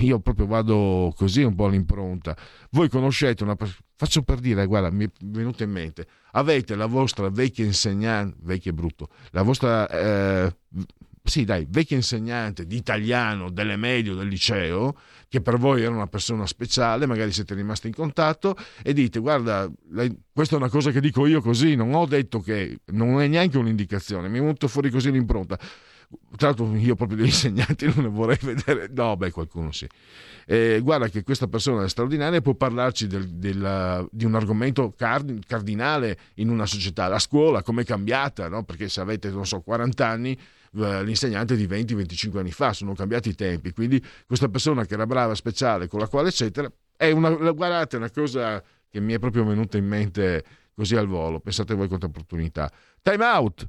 Io 0.00 0.20
proprio 0.20 0.46
vado 0.46 1.12
così 1.16 1.42
un 1.42 1.54
po' 1.54 1.66
all'impronta. 1.66 2.36
Voi 2.70 2.88
conoscete 2.88 3.42
una 3.42 3.54
persona, 3.54 3.80
faccio 3.96 4.22
per 4.22 4.38
dire, 4.38 4.66
guarda, 4.66 4.90
mi 4.90 5.04
è 5.04 5.10
venuto 5.24 5.62
in 5.62 5.70
mente, 5.70 6.06
avete 6.32 6.74
la 6.74 6.86
vostra 6.86 7.28
vecchia 7.28 7.64
insegnante, 7.64 8.36
vecchia 8.40 8.70
è 8.70 8.74
brutto, 8.74 9.08
la 9.30 9.42
vostra, 9.42 9.88
eh, 9.88 10.56
sì 11.22 11.44
dai, 11.44 11.66
vecchia 11.68 11.96
insegnante 11.96 12.66
di 12.66 12.76
italiano 12.76 13.50
delle 13.50 13.76
medie 13.76 14.14
del 14.14 14.26
liceo, 14.26 14.96
che 15.28 15.40
per 15.40 15.58
voi 15.58 15.82
era 15.82 15.94
una 15.94 16.08
persona 16.08 16.46
speciale, 16.46 17.06
magari 17.06 17.30
siete 17.30 17.54
rimasti 17.54 17.86
in 17.86 17.94
contatto 17.94 18.56
e 18.82 18.92
dite, 18.92 19.20
guarda, 19.20 19.70
lei, 19.90 20.12
questa 20.32 20.56
è 20.56 20.58
una 20.58 20.70
cosa 20.70 20.90
che 20.90 21.00
dico 21.00 21.26
io 21.26 21.40
così, 21.40 21.76
non 21.76 21.94
ho 21.94 22.06
detto 22.06 22.40
che, 22.40 22.80
non 22.86 23.20
è 23.20 23.28
neanche 23.28 23.58
un'indicazione, 23.58 24.28
mi 24.28 24.38
è 24.38 24.40
venuto 24.40 24.66
fuori 24.66 24.90
così 24.90 25.12
l'impronta 25.12 25.58
tra 26.36 26.48
l'altro 26.48 26.74
io 26.74 26.94
proprio 26.94 27.18
degli 27.18 27.26
insegnanti 27.32 27.86
non 27.86 28.04
ne 28.04 28.08
vorrei 28.08 28.38
vedere, 28.40 28.88
no, 28.92 29.16
beh, 29.16 29.30
qualcuno 29.30 29.72
sì. 29.72 29.86
Eh, 30.46 30.80
guarda 30.82 31.08
che 31.08 31.22
questa 31.22 31.46
persona 31.46 31.84
è 31.84 31.88
straordinaria 31.88 32.38
e 32.38 32.42
può 32.42 32.54
parlarci 32.54 33.06
del, 33.06 33.28
del, 33.28 34.08
di 34.10 34.24
un 34.24 34.34
argomento 34.34 34.92
card, 34.96 35.44
cardinale 35.46 36.18
in 36.34 36.48
una 36.48 36.66
società, 36.66 37.06
la 37.06 37.20
scuola, 37.20 37.62
come 37.62 37.82
è 37.82 37.84
cambiata, 37.84 38.48
no? 38.48 38.64
perché 38.64 38.88
se 38.88 39.00
avete, 39.00 39.30
non 39.30 39.46
so, 39.46 39.60
40 39.60 40.06
anni, 40.06 40.36
l'insegnante 40.72 41.56
di 41.56 41.66
20-25 41.66 42.38
anni 42.38 42.52
fa, 42.52 42.72
sono 42.72 42.94
cambiati 42.94 43.28
i 43.28 43.34
tempi, 43.34 43.72
quindi 43.72 44.02
questa 44.26 44.48
persona 44.48 44.84
che 44.84 44.94
era 44.94 45.06
brava, 45.06 45.34
speciale, 45.34 45.88
con 45.88 46.00
la 46.00 46.08
quale 46.08 46.28
eccetera, 46.28 46.70
è 46.96 47.10
una, 47.10 47.30
guardate, 47.30 47.96
una 47.96 48.10
cosa 48.10 48.62
che 48.88 49.00
mi 49.00 49.12
è 49.12 49.18
proprio 49.18 49.44
venuta 49.44 49.78
in 49.78 49.86
mente 49.86 50.44
così 50.74 50.96
al 50.96 51.06
volo, 51.06 51.40
pensate 51.40 51.74
voi 51.74 51.88
quanta 51.88 52.06
opportunità. 52.06 52.70
Time 53.02 53.24
out! 53.24 53.68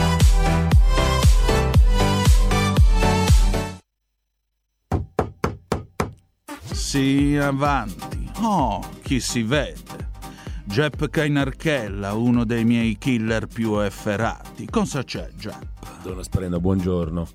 Sì, 6.91 7.37
avanti. 7.37 8.29
Oh, 8.41 8.85
chi 9.01 9.21
si 9.21 9.43
vede? 9.43 10.09
Jep 10.65 11.09
Kainarchella, 11.09 12.11
uno 12.15 12.43
dei 12.43 12.65
miei 12.65 12.97
killer 12.97 13.47
più 13.47 13.79
efferati. 13.79 14.67
Cosa 14.69 15.01
c'è, 15.01 15.29
Jep? 15.37 16.01
Donna 16.03 16.21
Sprena, 16.21 16.59
buongiorno. 16.59 17.27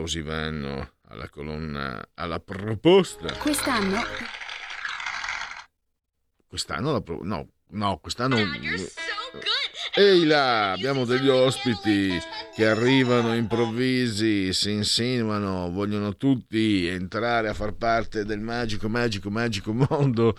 Applausi 0.00 0.22
vanno 0.22 0.92
alla 1.08 1.28
colonna, 1.28 2.02
alla 2.14 2.40
proposta. 2.40 3.34
Quest'anno? 3.34 4.00
Quest'anno 6.46 6.92
la 6.92 7.00
pro... 7.00 7.20
No, 7.22 7.48
no, 7.70 7.98
quest'anno... 7.98 8.36
Ehi 9.92 10.24
là, 10.24 10.72
abbiamo 10.72 11.04
degli 11.04 11.28
ospiti 11.28 12.16
che 12.54 12.66
arrivano 12.66 13.34
improvvisi, 13.34 14.52
si 14.52 14.70
insinuano, 14.70 15.70
vogliono 15.70 16.16
tutti 16.16 16.86
entrare 16.86 17.48
a 17.48 17.54
far 17.54 17.72
parte 17.72 18.24
del 18.24 18.40
magico, 18.40 18.88
magico, 18.88 19.30
magico 19.30 19.72
mondo 19.72 20.36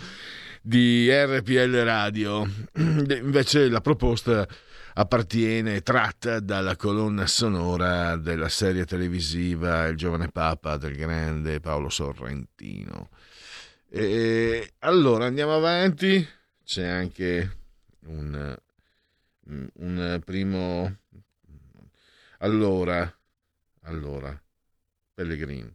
di 0.62 1.10
RPL 1.12 1.84
Radio. 1.84 2.50
Invece 2.78 3.68
la 3.70 3.82
proposta 3.82 4.48
appartiene, 4.94 5.82
tratta 5.82 6.40
dalla 6.40 6.76
colonna 6.76 7.28
sonora 7.28 8.16
della 8.18 8.50
serie 8.50 8.86
televisiva 8.86 9.88
Il 9.88 9.98
giovane 9.98 10.30
Papa 10.30 10.78
del 10.78 10.96
grande 10.96 11.60
Paolo 11.60 11.90
Sorrentino. 11.90 13.10
E 13.90 14.74
allora 14.80 15.26
andiamo 15.26 15.56
avanti, 15.56 16.28
c'è 16.64 16.86
anche 16.86 17.58
un, 18.06 18.58
un 19.74 20.22
primo... 20.24 20.98
Allora, 22.40 23.20
allora, 23.82 24.42
Pellegrin, 25.14 25.72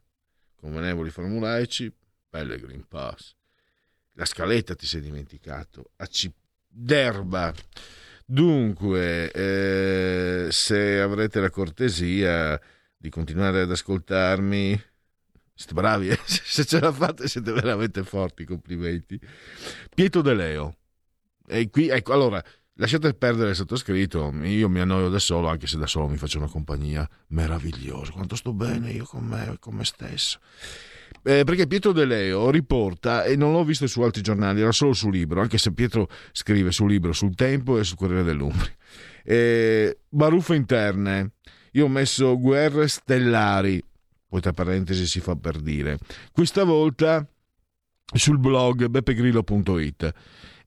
convenevoli 0.56 1.10
formulaici, 1.10 1.94
Pellegrin 2.28 2.88
Pass. 2.88 3.34
La 4.14 4.24
scaletta 4.24 4.74
ti 4.74 4.86
sei 4.86 5.02
dimenticato, 5.02 5.90
a 5.96 6.08
Derba. 6.68 7.54
Dunque, 8.28 9.30
eh, 9.30 10.48
se 10.50 11.00
avrete 11.00 11.38
la 11.38 11.48
cortesia 11.48 12.60
di 12.96 13.08
continuare 13.08 13.60
ad 13.60 13.70
ascoltarmi, 13.70 14.82
siete 15.54 15.72
bravi, 15.72 16.08
eh? 16.10 16.18
se 16.24 16.64
ce 16.64 16.80
la 16.80 16.90
fate 16.90 17.28
siete 17.28 17.52
veramente 17.52 18.02
forti, 18.02 18.44
complimenti. 18.44 19.20
Pietro 19.94 20.22
De 20.22 20.34
Leo. 20.34 20.76
E 21.46 21.70
qui, 21.70 21.88
ecco, 21.88 22.12
allora, 22.12 22.42
lasciate 22.74 23.14
perdere 23.14 23.50
il 23.50 23.56
sottoscritto, 23.56 24.32
io 24.42 24.68
mi 24.68 24.80
annoio 24.80 25.08
da 25.08 25.20
solo, 25.20 25.46
anche 25.46 25.68
se 25.68 25.78
da 25.78 25.86
solo 25.86 26.08
mi 26.08 26.16
faccio 26.16 26.38
una 26.38 26.48
compagnia 26.48 27.08
meravigliosa, 27.28 28.10
quanto 28.10 28.34
sto 28.34 28.52
bene 28.52 28.90
io 28.90 29.04
con 29.04 29.24
me 29.24 29.52
e 29.52 29.58
con 29.60 29.76
me 29.76 29.84
stesso. 29.84 30.40
Eh, 31.22 31.44
perché 31.44 31.66
Pietro 31.66 31.92
De 31.92 32.04
Leo 32.04 32.50
riporta, 32.50 33.24
e 33.24 33.36
non 33.36 33.52
l'ho 33.52 33.64
visto 33.64 33.86
su 33.86 34.00
altri 34.02 34.22
giornali, 34.22 34.60
era 34.60 34.72
solo 34.72 34.92
sul 34.92 35.12
libro, 35.12 35.40
anche 35.40 35.58
se 35.58 35.72
Pietro 35.72 36.08
scrive 36.32 36.70
sul 36.70 36.90
libro, 36.90 37.12
sul 37.12 37.34
Tempo 37.34 37.78
e 37.78 37.84
sul 37.84 37.96
Corriere 37.96 38.22
dell'Umbria. 38.22 38.72
Eh, 39.24 39.98
baruffe 40.08 40.54
interne, 40.54 41.32
io 41.72 41.86
ho 41.86 41.88
messo 41.88 42.38
guerre 42.38 42.86
stellari, 42.86 43.82
poi 44.28 44.40
tra 44.40 44.52
parentesi 44.52 45.06
si 45.06 45.20
fa 45.20 45.34
per 45.34 45.58
dire, 45.58 45.98
questa 46.32 46.62
volta 46.62 47.26
sul 48.14 48.38
blog 48.38 48.86
beppegrillo.it 48.86 50.12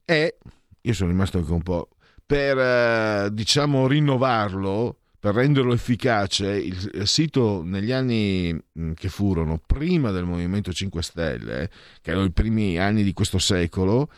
e 0.04 0.36
io 0.82 0.92
sono 0.92 1.10
rimasto 1.10 1.38
anche 1.38 1.52
un 1.52 1.62
po' 1.62 1.88
per 2.26 2.58
eh, 2.58 3.28
diciamo 3.32 3.86
rinnovarlo 3.86 4.99
per 5.20 5.34
renderlo 5.34 5.74
efficace, 5.74 6.48
il 6.48 7.02
sito 7.04 7.62
negli 7.62 7.92
anni 7.92 8.52
mm, 8.54 8.92
che 8.94 9.10
furono 9.10 9.60
prima 9.64 10.10
del 10.10 10.24
Movimento 10.24 10.72
5 10.72 11.02
Stelle, 11.02 11.70
che 12.00 12.10
erano 12.10 12.24
i 12.24 12.32
primi 12.32 12.78
anni 12.78 13.02
di 13.02 13.12
questo 13.12 13.38
secolo, 13.38 14.10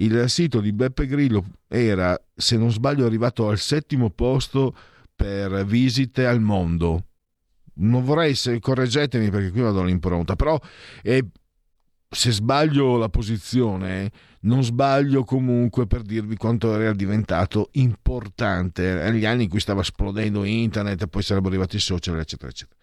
il 0.00 0.28
sito 0.28 0.60
di 0.60 0.72
Beppe 0.72 1.06
Grillo 1.06 1.44
era, 1.68 2.20
se 2.34 2.56
non 2.56 2.72
sbaglio, 2.72 3.06
arrivato 3.06 3.48
al 3.48 3.58
settimo 3.58 4.10
posto 4.10 4.74
per 5.14 5.64
visite 5.64 6.26
al 6.26 6.40
mondo. 6.40 7.04
Non 7.74 8.02
vorrei, 8.02 8.34
se 8.34 8.58
correggetemi 8.58 9.30
perché 9.30 9.52
qui 9.52 9.60
vado 9.60 9.80
all'impronta, 9.80 10.34
però 10.34 10.58
è, 11.02 11.20
se 12.10 12.30
sbaglio 12.32 12.96
la 12.96 13.08
posizione, 13.08 14.10
non 14.40 14.62
sbaglio 14.64 15.24
comunque 15.24 15.86
per 15.86 16.02
dirvi 16.02 16.36
quanto 16.36 16.74
era 16.74 16.92
diventato 16.92 17.68
importante 17.72 18.94
negli 19.10 19.26
anni 19.26 19.44
in 19.44 19.48
cui 19.48 19.60
stava 19.60 19.82
esplodendo 19.82 20.44
internet, 20.44 21.06
poi 21.06 21.22
sarebbero 21.22 21.50
arrivati 21.50 21.76
i 21.76 21.80
social, 21.80 22.18
eccetera, 22.18 22.50
eccetera. 22.50 22.80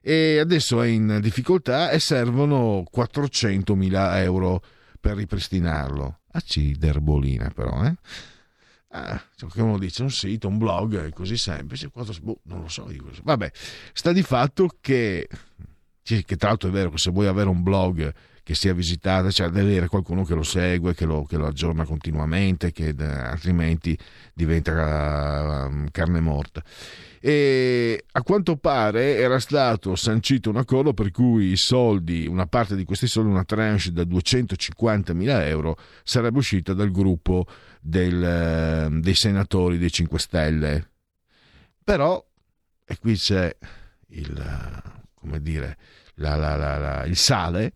E 0.00 0.38
adesso 0.38 0.82
è 0.82 0.86
in 0.86 1.18
difficoltà 1.20 1.90
e 1.90 1.98
servono 1.98 2.84
400.000 2.94 4.16
euro 4.18 4.62
per 5.00 5.16
ripristinarlo. 5.16 6.20
A 6.32 6.40
ciderbolina 6.40 7.50
però, 7.50 7.84
eh? 7.84 7.94
Ah, 8.88 9.20
cioè, 9.34 9.50
che 9.50 9.60
uno 9.60 9.78
dice 9.78 10.02
un 10.02 10.10
sito, 10.10 10.48
un 10.48 10.58
blog, 10.58 11.06
è 11.06 11.10
così 11.10 11.36
semplice, 11.36 11.88
boh, 11.88 12.40
non 12.44 12.60
lo 12.60 12.68
so 12.68 12.90
io. 12.90 13.10
Vabbè, 13.22 13.50
sta 13.92 14.12
di 14.12 14.22
fatto 14.22 14.68
che, 14.80 15.28
che 16.02 16.36
tra 16.36 16.48
l'altro 16.48 16.68
è 16.68 16.72
vero 16.72 16.90
che 16.90 16.98
se 16.98 17.10
vuoi 17.10 17.26
avere 17.26 17.48
un 17.48 17.62
blog 17.62 18.12
che 18.44 18.54
sia 18.54 18.74
visitata, 18.74 19.30
cioè 19.30 19.48
deve 19.48 19.70
avere 19.70 19.88
qualcuno 19.88 20.22
che 20.22 20.34
lo 20.34 20.42
segue, 20.42 20.94
che 20.94 21.06
lo, 21.06 21.24
che 21.24 21.38
lo 21.38 21.46
aggiorna 21.46 21.86
continuamente, 21.86 22.72
che 22.72 22.94
altrimenti 22.98 23.98
diventa 24.34 25.66
uh, 25.66 25.86
carne 25.90 26.20
morta. 26.20 26.62
E 27.20 28.04
a 28.12 28.22
quanto 28.22 28.56
pare 28.58 29.16
era 29.16 29.38
stato 29.38 29.96
sancito 29.96 30.50
un 30.50 30.58
accordo 30.58 30.92
per 30.92 31.10
cui 31.10 31.52
i 31.52 31.56
soldi, 31.56 32.26
una 32.26 32.44
parte 32.44 32.76
di 32.76 32.84
questi 32.84 33.06
soldi, 33.06 33.30
una 33.30 33.44
tranche 33.44 33.90
da 33.90 34.02
250.000 34.02 35.46
euro, 35.46 35.78
sarebbe 36.02 36.36
uscita 36.36 36.74
dal 36.74 36.90
gruppo 36.90 37.46
del, 37.80 38.98
dei 39.00 39.14
senatori 39.14 39.78
dei 39.78 39.90
5 39.90 40.18
Stelle. 40.18 40.90
Però, 41.82 42.22
e 42.84 42.98
qui 42.98 43.16
c'è 43.16 43.56
il, 44.08 44.82
come 45.14 45.40
dire, 45.40 45.78
la, 46.16 46.36
la, 46.36 46.56
la, 46.56 47.04
il 47.06 47.16
sale, 47.16 47.72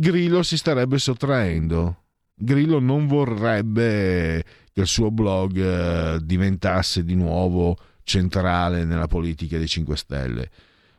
Grillo 0.00 0.44
si 0.44 0.56
starebbe 0.56 0.96
sottraendo. 0.98 2.04
Grillo 2.32 2.78
non 2.78 3.08
vorrebbe 3.08 4.44
che 4.72 4.80
il 4.80 4.86
suo 4.86 5.10
blog 5.10 5.58
eh, 5.58 6.18
diventasse 6.22 7.02
di 7.02 7.16
nuovo 7.16 7.76
centrale 8.04 8.84
nella 8.84 9.08
politica 9.08 9.58
dei 9.58 9.66
5 9.66 9.96
Stelle. 9.96 10.50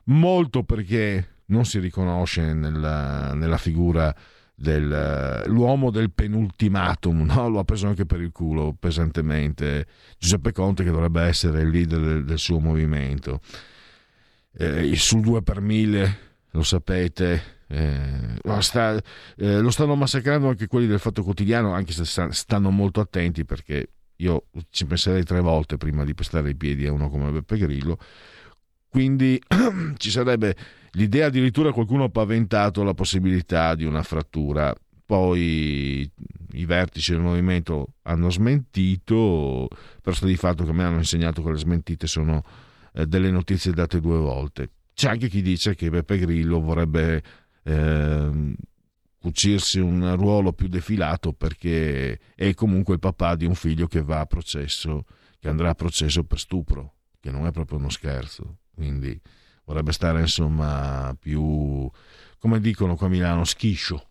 Molto 0.05 0.63
perché 0.63 1.35
non 1.45 1.63
si 1.63 1.79
riconosce 1.79 2.53
nella, 2.53 3.33
nella 3.35 3.57
figura 3.57 4.13
dell'uomo 4.53 5.91
del 5.91 6.11
penultimatum, 6.11 7.21
no? 7.23 7.47
lo 7.47 7.59
ha 7.59 7.63
preso 7.63 7.87
anche 7.87 8.05
per 8.05 8.19
il 8.19 8.33
culo 8.33 8.75
pesantemente. 8.77 9.87
Giuseppe 10.17 10.51
Conte 10.51 10.83
che 10.83 10.91
dovrebbe 10.91 11.21
essere 11.21 11.61
il 11.61 11.69
leader 11.69 12.01
del, 12.01 12.25
del 12.25 12.37
suo 12.37 12.59
movimento. 12.59 13.39
Eh, 14.57 14.93
sul 14.97 15.21
2 15.21 15.41
per 15.41 15.61
1000, 15.61 16.17
lo 16.51 16.63
sapete, 16.63 17.58
eh, 17.71 18.39
lo, 18.41 18.61
sta, 18.61 18.99
eh, 19.37 19.59
lo, 19.59 19.69
stanno 19.69 19.95
massacrando 19.95 20.49
anche 20.49 20.65
quelli 20.65 20.87
del 20.87 20.99
Fatto 20.99 21.23
Quotidiano, 21.23 21.73
anche 21.73 21.93
se 21.93 22.03
stanno 22.31 22.71
molto 22.71 22.99
attenti 22.99 23.45
perché 23.45 23.91
io 24.17 24.47
ci 24.69 24.85
penserei 24.85 25.23
tre 25.23 25.39
volte 25.39 25.77
prima 25.77 26.03
di 26.03 26.15
pestare 26.15 26.49
i 26.49 26.55
piedi 26.55 26.87
a 26.87 26.91
uno 26.91 27.09
come 27.09 27.31
Beppe 27.31 27.57
Grillo. 27.57 27.97
Quindi 28.89 29.39
ci 29.97 30.09
sarebbe 30.09 30.55
l'idea, 30.93 31.27
addirittura 31.27 31.71
qualcuno 31.71 32.05
ha 32.05 32.09
paventato 32.09 32.83
la 32.83 32.95
possibilità 32.95 33.75
di 33.75 33.85
una 33.85 34.01
frattura. 34.01 34.75
Poi 35.05 36.11
i 36.51 36.65
vertici 36.65 37.11
del 37.11 37.21
movimento 37.21 37.93
hanno 38.03 38.31
smentito, 38.31 39.67
per 40.01 40.15
sto 40.15 40.25
di 40.25 40.35
fatto 40.35 40.63
che 40.65 40.71
me 40.71 40.83
hanno 40.83 40.97
insegnato 40.97 41.43
che 41.43 41.51
le 41.51 41.57
smentite 41.57 42.07
sono 42.07 42.43
eh, 42.93 43.05
delle 43.05 43.29
notizie 43.29 43.71
date 43.71 43.99
due 43.99 44.17
volte. 44.17 44.71
C'è 44.93 45.09
anche 45.09 45.29
chi 45.29 45.41
dice 45.41 45.75
che 45.75 45.89
Beppe 45.89 46.17
Grillo 46.17 46.59
vorrebbe 46.59 47.23
eh, 47.63 48.55
cucirsi 49.19 49.79
un 49.79 50.15
ruolo 50.15 50.53
più 50.53 50.67
defilato 50.67 51.33
perché 51.33 52.19
è 52.35 52.53
comunque 52.53 52.93
il 52.95 52.99
papà 52.99 53.35
di 53.35 53.45
un 53.45 53.55
figlio 53.55 53.87
che 53.87 54.01
va 54.01 54.21
a 54.21 54.25
processo, 54.25 55.05
che 55.39 55.49
andrà 55.49 55.69
a 55.69 55.75
processo 55.75 56.23
per 56.23 56.39
stupro, 56.39 56.93
che 57.19 57.31
non 57.31 57.45
è 57.45 57.51
proprio 57.51 57.77
uno 57.77 57.89
scherzo. 57.89 58.59
Quindi 58.73 59.19
vorrebbe 59.65 59.91
stare 59.91 60.21
insomma 60.21 61.15
più, 61.19 61.89
come 62.39 62.59
dicono 62.59 62.95
qua 62.95 63.07
a 63.07 63.09
Milano, 63.09 63.43
schiscio. 63.43 64.07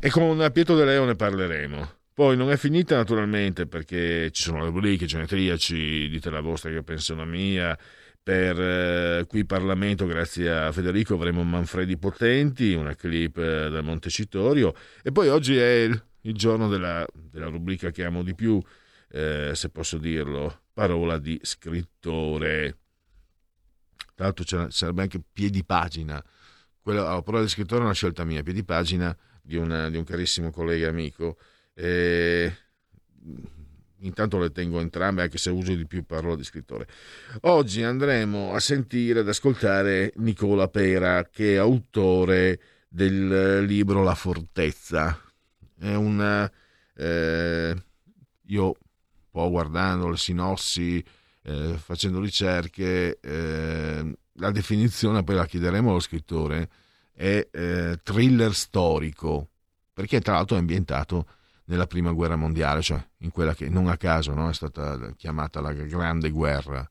E 0.00 0.10
con 0.10 0.48
Pietro 0.52 0.76
De 0.76 0.84
Leo 0.84 1.04
ne 1.04 1.14
parleremo. 1.14 1.98
Poi 2.12 2.36
non 2.36 2.50
è 2.50 2.56
finita 2.56 2.96
naturalmente 2.96 3.66
perché 3.66 4.30
ci 4.32 4.42
sono 4.42 4.62
le 4.62 4.66
rubriche 4.66 5.06
genetriaci, 5.06 6.08
dite 6.08 6.28
la 6.28 6.40
vostra, 6.40 6.70
io 6.70 6.82
penso 6.82 7.14
la 7.14 7.24
mia, 7.24 7.78
per 8.22 8.60
eh, 8.60 9.24
qui 9.26 9.44
Parlamento, 9.44 10.06
grazie 10.06 10.50
a 10.50 10.72
Federico, 10.72 11.14
avremo 11.14 11.42
Manfredi 11.42 11.96
Potenti, 11.96 12.74
una 12.74 12.94
clip 12.94 13.38
eh, 13.38 13.70
da 13.70 13.80
Montecitorio 13.80 14.74
e 15.02 15.10
poi 15.10 15.28
oggi 15.28 15.56
è 15.56 15.82
il, 15.82 16.02
il 16.22 16.34
giorno 16.34 16.68
della, 16.68 17.06
della, 17.12 17.46
rubrica 17.46 17.90
che 17.90 18.04
amo 18.04 18.22
di 18.22 18.34
più, 18.34 18.60
eh, 19.10 19.52
se 19.54 19.70
posso 19.70 19.98
dirlo, 19.98 20.62
parola 20.72 21.18
di 21.18 21.38
scrittore. 21.42 22.78
Tra 24.14 24.26
l'altro 24.26 24.70
sarebbe 24.70 25.02
anche 25.02 25.20
piedi 25.32 25.64
pagina, 25.64 26.22
quella, 26.82 27.14
la 27.14 27.22
parola 27.22 27.42
di 27.42 27.48
scrittore 27.48 27.80
è 27.80 27.84
una 27.84 27.94
scelta 27.94 28.24
mia, 28.24 28.42
piedi 28.42 28.64
pagina 28.64 29.16
di, 29.40 29.56
una, 29.56 29.88
di 29.88 29.96
un 29.96 30.04
carissimo 30.04 30.50
collega 30.50 30.88
amico. 30.88 31.38
Eh, 31.74 32.54
intanto 34.00 34.38
le 34.38 34.50
tengo 34.50 34.80
entrambe, 34.80 35.22
anche 35.22 35.38
se 35.38 35.50
uso 35.50 35.74
di 35.74 35.86
più 35.86 36.04
parola 36.04 36.36
di 36.36 36.44
scrittore. 36.44 36.86
Oggi 37.42 37.82
andremo 37.82 38.52
a 38.52 38.60
sentire, 38.60 39.20
ad 39.20 39.28
ascoltare 39.28 40.12
Nicola 40.16 40.68
Pera, 40.68 41.28
che 41.30 41.54
è 41.54 41.56
autore 41.56 42.60
del 42.88 43.64
libro 43.64 44.02
La 44.02 44.14
Fortezza. 44.14 45.18
È 45.78 45.94
un... 45.94 46.50
Eh, 46.96 47.82
io 48.46 48.64
un 48.66 48.74
po' 49.30 49.50
guardando 49.50 50.08
le 50.08 50.16
sinossi, 50.16 51.02
eh, 51.42 51.74
facendo 51.78 52.20
ricerche, 52.20 53.18
eh, 53.20 54.18
la 54.34 54.50
definizione, 54.50 55.22
poi 55.22 55.36
la 55.36 55.46
chiederemo 55.46 55.90
allo 55.90 56.00
scrittore, 56.00 56.68
è 57.12 57.48
eh, 57.50 57.98
thriller 58.02 58.54
storico, 58.54 59.50
perché 59.92 60.20
tra 60.20 60.34
l'altro 60.34 60.56
è 60.56 60.60
ambientato 60.60 61.26
nella 61.70 61.86
prima 61.86 62.10
guerra 62.10 62.34
mondiale, 62.34 62.82
cioè 62.82 63.02
in 63.18 63.30
quella 63.30 63.54
che 63.54 63.68
non 63.68 63.88
a 63.88 63.96
caso 63.96 64.34
no, 64.34 64.50
è 64.50 64.52
stata 64.52 65.14
chiamata 65.16 65.60
la 65.60 65.72
Grande 65.72 66.30
Guerra, 66.30 66.88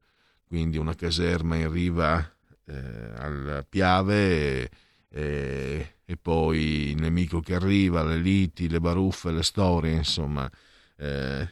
quindi 0.48 0.78
una 0.78 0.96
caserma 0.96 1.58
in 1.58 1.70
riva 1.70 2.18
eh, 2.66 3.12
al 3.18 3.66
Piave 3.68 4.70
e, 5.10 5.96
e, 6.06 6.18
poi 6.18 6.92
il 6.92 7.02
nemico 7.02 7.42
che 7.42 7.56
arriva, 7.56 8.04
le 8.04 8.18
liti, 8.18 8.70
le 8.70 8.80
baruffe, 8.80 9.32
le 9.32 9.44
storie, 9.44 9.92
insomma. 9.92 10.50
Eh, 10.96 11.50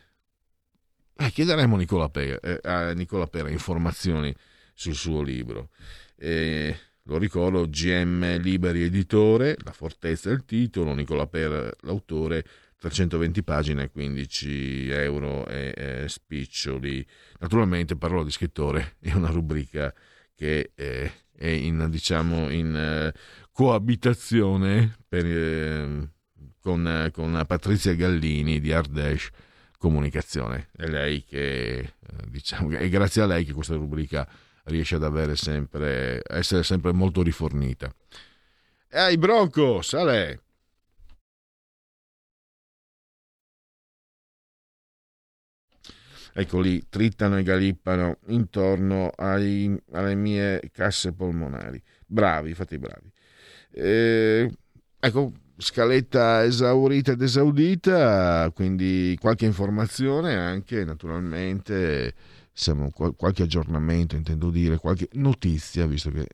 eh, 1.17 1.29
chiederemo 1.31 1.75
a 1.75 1.77
Nicola, 1.77 2.07
Pera, 2.07 2.39
eh, 2.39 2.59
a 2.63 2.93
Nicola 2.93 3.27
Pera 3.27 3.49
informazioni 3.49 4.33
sul 4.73 4.95
suo 4.95 5.21
libro. 5.21 5.71
Eh, 6.15 6.73
lo 7.03 7.17
ricordo, 7.17 7.67
GM 7.67 8.37
Liberi 8.37 8.83
Editore, 8.83 9.57
La 9.65 9.73
Fortezza 9.73 10.29
è 10.29 10.33
il 10.33 10.45
titolo, 10.45 10.93
Nicola 10.93 11.27
Pera 11.27 11.69
l'autore, 11.81 12.45
320 12.79 13.43
pagine, 13.43 13.89
15 13.89 14.89
euro 14.91 15.45
e 15.47 15.73
eh, 15.75 16.09
spiccioli. 16.09 17.05
Naturalmente 17.39 17.95
parlo 17.95 18.23
di 18.23 18.31
scrittore, 18.31 18.95
è 19.01 19.13
una 19.13 19.29
rubrica 19.29 19.93
che 20.35 20.71
eh, 20.75 21.11
è 21.35 21.47
in, 21.47 21.87
diciamo, 21.89 22.49
in 22.49 22.75
eh, 22.75 23.13
coabitazione 23.51 24.97
per, 25.07 25.25
ehm, 25.25 26.11
con, 26.61 27.09
con, 27.11 27.43
Patrizia 27.47 27.95
Gallini 27.95 28.59
di 28.59 28.71
Ardesh 28.71 29.29
Comunicazione. 29.77 30.69
È 30.75 30.85
lei 30.85 31.23
che, 31.23 31.77
eh, 31.77 31.93
diciamo, 32.27 32.69
è 32.71 32.87
grazie 32.89 33.23
a 33.23 33.25
lei 33.25 33.43
che 33.45 33.53
questa 33.53 33.75
rubrica 33.75 34.27
riesce 34.65 34.95
ad 34.95 35.03
avere 35.03 35.35
sempre, 35.35 36.21
essere 36.27 36.63
sempre 36.63 36.91
molto 36.91 37.23
rifornita. 37.23 37.91
Ehi, 38.89 39.17
Bronco, 39.17 39.81
sale! 39.81 40.46
Ecco 46.39 46.59
lì, 46.59 46.87
trittano 46.87 47.39
e 47.39 47.43
galippano 47.43 48.19
intorno 48.27 49.09
ai, 49.15 49.75
alle 49.93 50.13
mie 50.13 50.69
casse 50.71 51.11
polmonari. 51.11 51.81
Bravi, 52.05 52.53
fate 52.53 52.77
bravi. 52.77 53.11
Eh, 53.71 54.47
ecco, 54.99 55.33
scaletta 55.57 56.43
esaurita 56.43 57.13
ed 57.13 57.21
esaudita, 57.23 58.51
quindi 58.53 59.17
qualche 59.19 59.45
informazione 59.45 60.35
anche 60.35 60.85
naturalmente, 60.85 62.13
siamo, 62.53 62.91
qualche 62.91 63.41
aggiornamento 63.41 64.15
intendo 64.15 64.51
dire, 64.51 64.77
qualche 64.77 65.09
notizia, 65.13 65.87
visto 65.87 66.11
che 66.11 66.27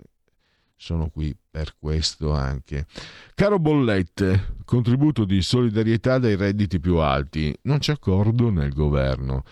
sono 0.84 1.07
qui 1.07 1.34
per 1.49 1.75
questo 1.79 2.34
anche. 2.34 2.88
Caro 3.36 3.57
Bollette, 3.57 4.55
contributo 4.65 5.23
di 5.23 5.41
solidarietà 5.41 6.19
dai 6.19 6.36
redditi 6.36 6.81
più 6.81 6.97
alti, 6.97 7.55
non 7.61 7.77
c'è 7.77 7.93
accordo 7.93 8.49
nel 8.49 8.73
governo. 8.73 9.45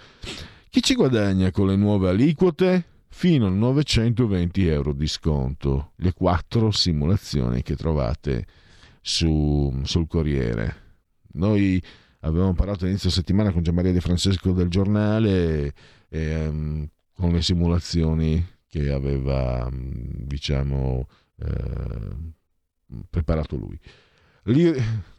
Chi 0.69 0.82
ci 0.84 0.93
guadagna 0.93 1.49
con 1.51 1.67
le 1.67 1.77
nuove 1.77 2.09
aliquote? 2.09 2.86
Fino 3.07 3.47
a 3.47 3.49
920 3.49 4.67
euro 4.67 4.91
di 4.91 5.07
sconto. 5.07 5.93
Le 5.97 6.11
quattro 6.11 6.69
simulazioni 6.71 7.61
che 7.61 7.77
trovate 7.77 8.45
su, 9.01 9.73
sul 9.84 10.07
Corriere. 10.07 10.75
Noi 11.34 11.82
avevamo 12.21 12.53
parlato 12.53 12.84
all'inizio 12.84 13.09
settimana 13.09 13.53
con 13.53 13.63
Gianmaria 13.63 13.93
De 13.93 14.01
Francesco 14.01 14.51
del 14.51 14.67
giornale 14.67 15.73
e, 16.09 16.47
um, 16.47 16.88
con 17.15 17.32
le 17.32 17.41
simulazioni 17.41 18.45
che 18.67 18.89
aveva, 18.89 19.69
diciamo, 19.71 21.07
eh, 21.43 23.03
preparato 23.09 23.55
lui. 23.55 23.79
Lì, 24.45 24.63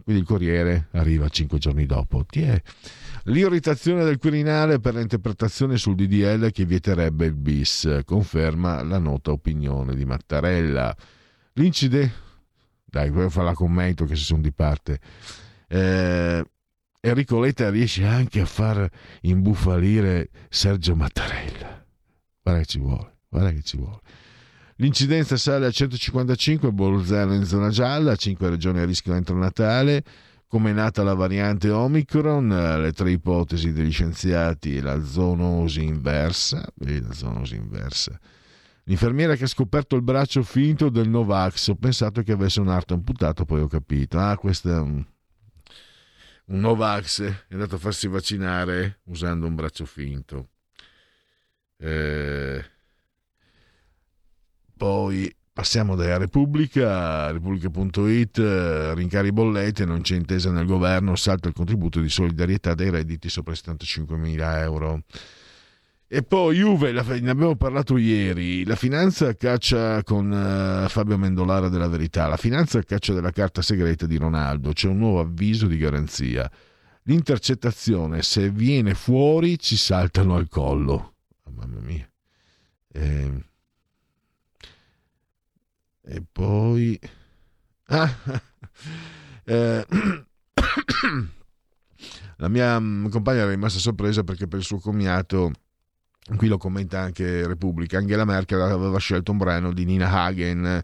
quindi 0.03 0.23
il 0.23 0.25
Corriere 0.25 0.89
arriva 0.93 1.29
cinque 1.29 1.59
giorni 1.59 1.87
dopo. 1.87 2.25
Tiè. 2.25 2.61
L'irritazione 3.25 4.05
del 4.05 4.19
Quirinale 4.19 4.81
per 4.81 4.95
l'interpretazione 4.95 5.77
sul 5.77 5.95
DDL 5.95 6.51
che 6.51 6.65
vieterebbe 6.65 7.27
il 7.27 7.35
bis, 7.35 8.01
conferma 8.05 8.83
la 8.83 8.99
nota 8.99 9.31
opinione 9.31 9.95
di 9.95 10.05
Mattarella. 10.05 10.95
L'incidente... 11.55 12.31
Dai, 12.85 13.11
fa 13.31 13.43
la 13.43 13.55
commento 13.55 14.05
che 14.05 14.17
si 14.17 14.25
sono 14.25 14.43
di 14.43 14.53
parte. 14.53 15.01
Eh, 15.67 16.45
Enrico 17.01 17.41
Letta 17.41 17.71
riesce 17.71 18.05
anche 18.05 18.41
a 18.41 18.45
far 18.45 18.87
imbufalire 19.23 20.29
Sergio 20.51 20.95
Mattarella. 20.95 21.87
Guarda 22.43 22.61
che 22.61 22.67
ci 22.67 22.79
vuole, 22.79 23.17
guarda 23.29 23.51
che 23.51 23.63
ci 23.63 23.77
vuole. 23.79 24.01
L'incidenza 24.83 25.37
sale 25.37 25.67
a 25.67 25.71
155, 25.71 26.73
Bolzano 26.73 27.35
in 27.35 27.45
zona 27.45 27.69
gialla, 27.69 28.17
5 28.17 28.49
regioni 28.49 28.81
a 28.81 28.85
rischio 28.85 29.15
entro 29.15 29.37
Natale. 29.37 30.03
Come 30.49 30.71
è 30.71 30.73
nata 30.73 31.05
la 31.05 31.15
variante 31.15 31.71
Omicron? 31.71 32.49
Le 32.49 32.91
tre 32.91 33.13
ipotesi 33.13 33.73
degli 33.73 33.93
scienziati 33.93 34.81
la 34.81 35.01
zoonosi 35.01 35.85
inversa. 35.85 36.69
La 36.79 37.13
zoonosi 37.13 37.55
inversa. 37.55 38.19
L'infermiera 38.87 39.37
che 39.37 39.45
ha 39.45 39.47
scoperto 39.47 39.95
il 39.95 40.03
braccio 40.03 40.43
finto 40.43 40.89
del 40.89 41.09
Novax, 41.09 41.69
ho 41.69 41.77
pensato 41.77 42.23
che 42.23 42.33
avesse 42.33 42.59
un 42.59 42.67
arto 42.67 42.95
amputato, 42.95 43.45
poi 43.45 43.61
ho 43.61 43.69
capito. 43.69 44.19
Ah, 44.19 44.37
questo 44.37 44.69
è 44.69 44.79
un, 44.81 45.07
un 46.47 46.59
Novax, 46.59 47.23
è 47.23 47.53
andato 47.53 47.77
a 47.77 47.79
farsi 47.79 48.09
vaccinare 48.09 48.99
usando 49.05 49.47
un 49.47 49.55
braccio 49.55 49.85
finto. 49.85 50.49
Eh, 51.77 52.65
poi 54.83 55.33
passiamo 55.53 55.95
da 55.95 56.17
Repubblica, 56.17 57.31
Repubblica.it, 57.31 58.37
rincari 58.97 59.31
bollette, 59.31 59.85
non 59.85 60.01
c'è 60.01 60.17
intesa 60.17 60.51
nel 60.51 60.67
governo, 60.67 61.15
salta 61.15 61.47
il 61.47 61.55
contributo 61.55 62.01
di 62.01 62.09
solidarietà 62.09 62.75
dei 62.75 62.91
redditi 62.91 63.29
sopra 63.29 63.53
i 63.53 63.57
75.000 63.65 64.59
euro. 64.59 65.05
E 66.09 66.25
poi 66.25 66.57
Juve, 66.59 66.91
ne 66.91 67.31
abbiamo 67.31 67.55
parlato 67.55 67.97
ieri, 67.97 68.65
la 68.65 68.75
finanza 68.75 69.37
caccia 69.37 70.03
con 70.03 70.33
uh, 70.33 70.89
Fabio 70.89 71.17
Mendolara 71.17 71.69
della 71.69 71.87
Verità, 71.87 72.27
la 72.27 72.37
finanza 72.37 72.83
caccia 72.83 73.13
della 73.13 73.31
carta 73.31 73.63
segreta 73.63 74.07
di 74.07 74.17
Ronaldo, 74.17 74.73
c'è 74.73 74.89
un 74.89 74.99
nuovo 74.99 75.21
avviso 75.21 75.69
di 75.69 75.77
garanzia. 75.77 76.51
L'intercettazione, 77.05 78.23
se 78.23 78.51
viene 78.51 78.95
fuori, 78.95 79.61
ci 79.61 79.77
saltano 79.77 80.35
al 80.35 80.49
collo. 80.49 81.15
Oh, 81.45 81.53
mamma 81.53 81.79
mia. 81.79 82.11
Eh, 82.95 83.51
e 86.03 86.23
poi... 86.31 86.99
Ah, 87.87 88.41
eh, 89.45 89.87
la 92.37 92.49
mia 92.49 92.79
mm, 92.79 93.09
compagna 93.09 93.41
era 93.41 93.51
rimasta 93.51 93.79
sorpresa 93.79 94.25
perché 94.25 94.47
per 94.49 94.61
il 94.61 94.65
suo 94.65 94.79
commiato, 94.79 95.53
qui 96.37 96.49
lo 96.49 96.59
commenta 96.59 97.01
anche 97.01 97.47
Repubblica, 97.47 97.99
Angela 97.99 98.25
Merkel 98.25 98.61
aveva 98.61 98.99
scelto 98.99 99.33
un 99.33 99.39
brano 99.39 99.73
di 99.73 99.85
Nina 99.85 100.11
Hagen. 100.11 100.83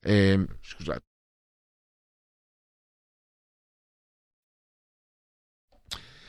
E, 0.00 0.46
scusate. 0.60 1.02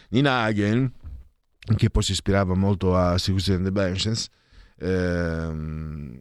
Nina 0.10 0.42
Hagen, 0.44 0.92
che 1.76 1.90
poi 1.90 2.04
si 2.04 2.14
ispirava 2.14 2.56
molto 2.56 2.96
a 2.96 3.18
Susan 3.18 3.64
the 3.64 3.72
Benches, 3.72 4.28
ehm, 4.78 6.20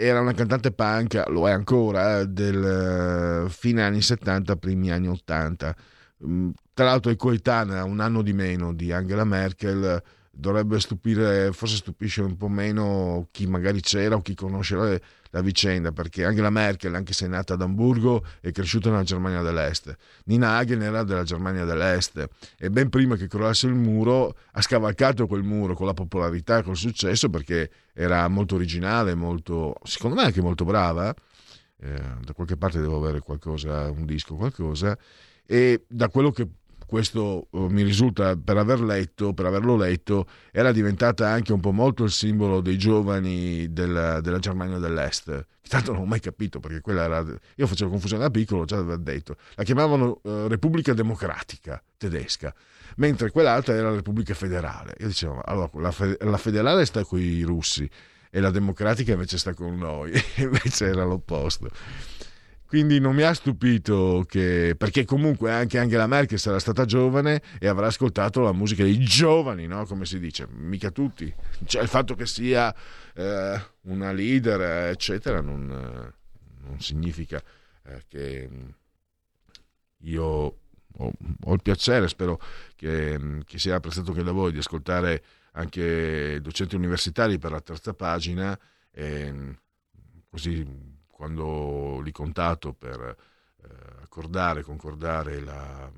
era 0.00 0.20
una 0.20 0.32
cantante 0.32 0.72
punk, 0.72 1.22
lo 1.28 1.46
è 1.46 1.52
ancora, 1.52 2.24
del 2.24 3.44
eh, 3.46 3.50
fine 3.50 3.82
anni 3.82 4.00
70, 4.00 4.56
primi 4.56 4.90
anni 4.90 5.08
80. 5.08 5.76
Mm, 6.24 6.50
tra 6.72 6.86
l'altro 6.86 7.10
è 7.10 7.16
coetanea, 7.16 7.84
un 7.84 8.00
anno 8.00 8.22
di 8.22 8.32
meno 8.32 8.72
di 8.72 8.92
Angela 8.92 9.24
Merkel, 9.24 10.02
dovrebbe 10.30 10.80
stupire, 10.80 11.52
forse 11.52 11.76
stupisce 11.76 12.22
un 12.22 12.36
po' 12.36 12.48
meno 12.48 13.28
chi 13.30 13.46
magari 13.46 13.80
c'era 13.80 14.14
o 14.14 14.22
chi 14.22 14.34
conosce 14.34 15.00
la, 15.32 15.42
vicenda, 15.42 15.92
perché 15.92 16.24
Angela 16.24 16.50
Merkel, 16.50 16.94
anche 16.94 17.12
se 17.12 17.26
è 17.26 17.28
nata 17.28 17.54
ad 17.54 17.62
Amburgo, 17.62 18.24
è 18.40 18.50
cresciuta 18.50 18.90
nella 18.90 19.02
Germania 19.02 19.42
dell'Est. 19.42 19.94
Nina 20.24 20.56
Hagen 20.56 20.82
era 20.82 21.04
della 21.04 21.24
Germania 21.24 21.64
dell'Est 21.64 22.26
e 22.58 22.70
ben 22.70 22.88
prima 22.88 23.16
che 23.16 23.28
crollasse 23.28 23.66
il 23.66 23.74
muro 23.74 24.34
ha 24.52 24.62
scavalcato 24.62 25.26
quel 25.26 25.42
muro 25.42 25.74
con 25.74 25.86
la 25.86 25.94
popolarità 25.94 26.62
col 26.62 26.76
successo 26.76 27.28
perché 27.28 27.70
era 28.00 28.26
molto 28.28 28.54
originale, 28.54 29.14
molto, 29.14 29.74
secondo 29.82 30.16
me 30.16 30.22
anche 30.22 30.40
molto 30.40 30.64
brava. 30.64 31.14
Eh, 31.82 32.02
da 32.24 32.32
qualche 32.32 32.56
parte 32.56 32.80
devo 32.80 32.96
avere 32.96 33.20
qualcosa, 33.20 33.90
un 33.90 34.06
disco, 34.06 34.36
qualcosa. 34.36 34.96
E 35.44 35.84
da 35.86 36.08
quello 36.08 36.30
che 36.30 36.48
questo 36.86 37.46
uh, 37.50 37.66
mi 37.66 37.82
risulta 37.82 38.36
per 38.36 38.56
aver 38.56 38.80
letto, 38.80 39.34
per 39.34 39.46
averlo 39.46 39.76
letto, 39.76 40.26
era 40.50 40.72
diventata 40.72 41.28
anche 41.28 41.52
un 41.52 41.60
po' 41.60 41.72
molto 41.72 42.02
il 42.04 42.10
simbolo 42.10 42.60
dei 42.60 42.78
giovani 42.78 43.70
della, 43.72 44.20
della 44.20 44.38
Germania 44.38 44.78
dell'Est. 44.78 45.46
Tanto 45.68 45.92
non 45.92 46.02
ho 46.02 46.06
mai 46.06 46.20
capito 46.20 46.58
perché 46.58 46.80
quella 46.80 47.04
era. 47.04 47.24
Io 47.56 47.66
facevo 47.66 47.90
confusione 47.90 48.22
da 48.22 48.30
piccolo, 48.30 48.64
già 48.64 48.78
avevo 48.78 48.96
detto. 48.96 49.36
La 49.54 49.62
chiamavano 49.62 50.20
uh, 50.22 50.46
Repubblica 50.48 50.94
Democratica 50.94 51.80
tedesca, 51.96 52.52
mentre 52.96 53.30
quell'altra 53.30 53.74
era 53.74 53.90
la 53.90 53.96
Repubblica 53.96 54.34
Federale. 54.34 54.94
Io 54.98 55.06
dicevo, 55.06 55.40
allora 55.44 55.70
la, 55.74 55.90
fe- 55.90 56.18
la 56.20 56.36
federale 56.36 56.84
sta 56.84 57.04
con 57.04 57.20
i 57.20 57.42
russi 57.42 57.88
e 58.30 58.40
la 58.40 58.50
democratica 58.50 59.12
invece 59.12 59.38
sta 59.38 59.54
con 59.54 59.76
noi, 59.76 60.12
invece 60.38 60.86
era 60.86 61.04
l'opposto. 61.04 61.68
Quindi 62.70 63.00
non 63.00 63.16
mi 63.16 63.22
ha 63.22 63.34
stupito 63.34 64.24
che, 64.28 64.76
perché 64.78 65.04
comunque 65.04 65.50
anche 65.50 65.76
Angela 65.80 66.06
Merkel 66.06 66.38
sarà 66.38 66.60
stata 66.60 66.84
giovane 66.84 67.42
e 67.58 67.66
avrà 67.66 67.88
ascoltato 67.88 68.42
la 68.42 68.52
musica 68.52 68.84
dei 68.84 69.00
giovani, 69.00 69.66
no? 69.66 69.84
come 69.86 70.04
si 70.04 70.20
dice, 70.20 70.46
mica 70.48 70.92
tutti. 70.92 71.34
Cioè 71.64 71.82
il 71.82 71.88
fatto 71.88 72.14
che 72.14 72.26
sia 72.26 72.72
eh, 73.16 73.60
una 73.80 74.12
leader, 74.12 74.88
eccetera, 74.90 75.40
non, 75.40 75.66
non 75.66 76.80
significa 76.80 77.42
eh, 77.86 78.04
che 78.06 78.48
io 80.02 80.59
ho, 81.50 81.54
il 81.54 81.62
piacere, 81.62 82.08
spero 82.08 82.40
che, 82.76 83.42
che 83.44 83.58
sia 83.58 83.80
prestato 83.80 84.10
anche 84.10 84.22
da 84.22 84.32
voi, 84.32 84.52
di 84.52 84.58
ascoltare 84.58 85.22
anche 85.52 86.40
docenti 86.40 86.76
universitari 86.76 87.38
per 87.38 87.50
la 87.50 87.60
terza 87.60 87.92
pagina, 87.94 88.58
e 88.90 89.58
così 90.28 90.66
quando 91.06 92.00
li 92.00 92.12
contatto 92.12 92.72
per 92.72 93.00
eh, 93.62 93.68
accordare, 94.02 94.62
concordare 94.62 95.40
la, 95.40 95.90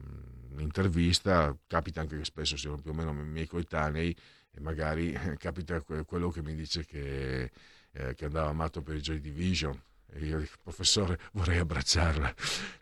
l'intervista, 0.56 1.56
capita 1.66 2.00
anche 2.00 2.16
che 2.16 2.24
spesso 2.24 2.56
siano 2.56 2.78
più 2.78 2.90
o 2.90 2.94
meno 2.94 3.12
miei 3.12 3.46
coetanei 3.46 4.16
e 4.50 4.60
magari 4.60 5.12
capita 5.38 5.80
quello 5.80 6.30
che 6.30 6.42
mi 6.42 6.54
dice 6.54 6.84
che, 6.84 7.50
eh, 7.92 8.14
che 8.14 8.24
andava 8.24 8.50
amato 8.50 8.82
per 8.82 8.96
i 8.96 9.00
Joy 9.00 9.20
Division 9.20 9.80
e 10.14 10.24
io 10.24 10.38
dico 10.38 10.56
professore 10.62 11.18
vorrei 11.32 11.58
abbracciarla 11.58 12.34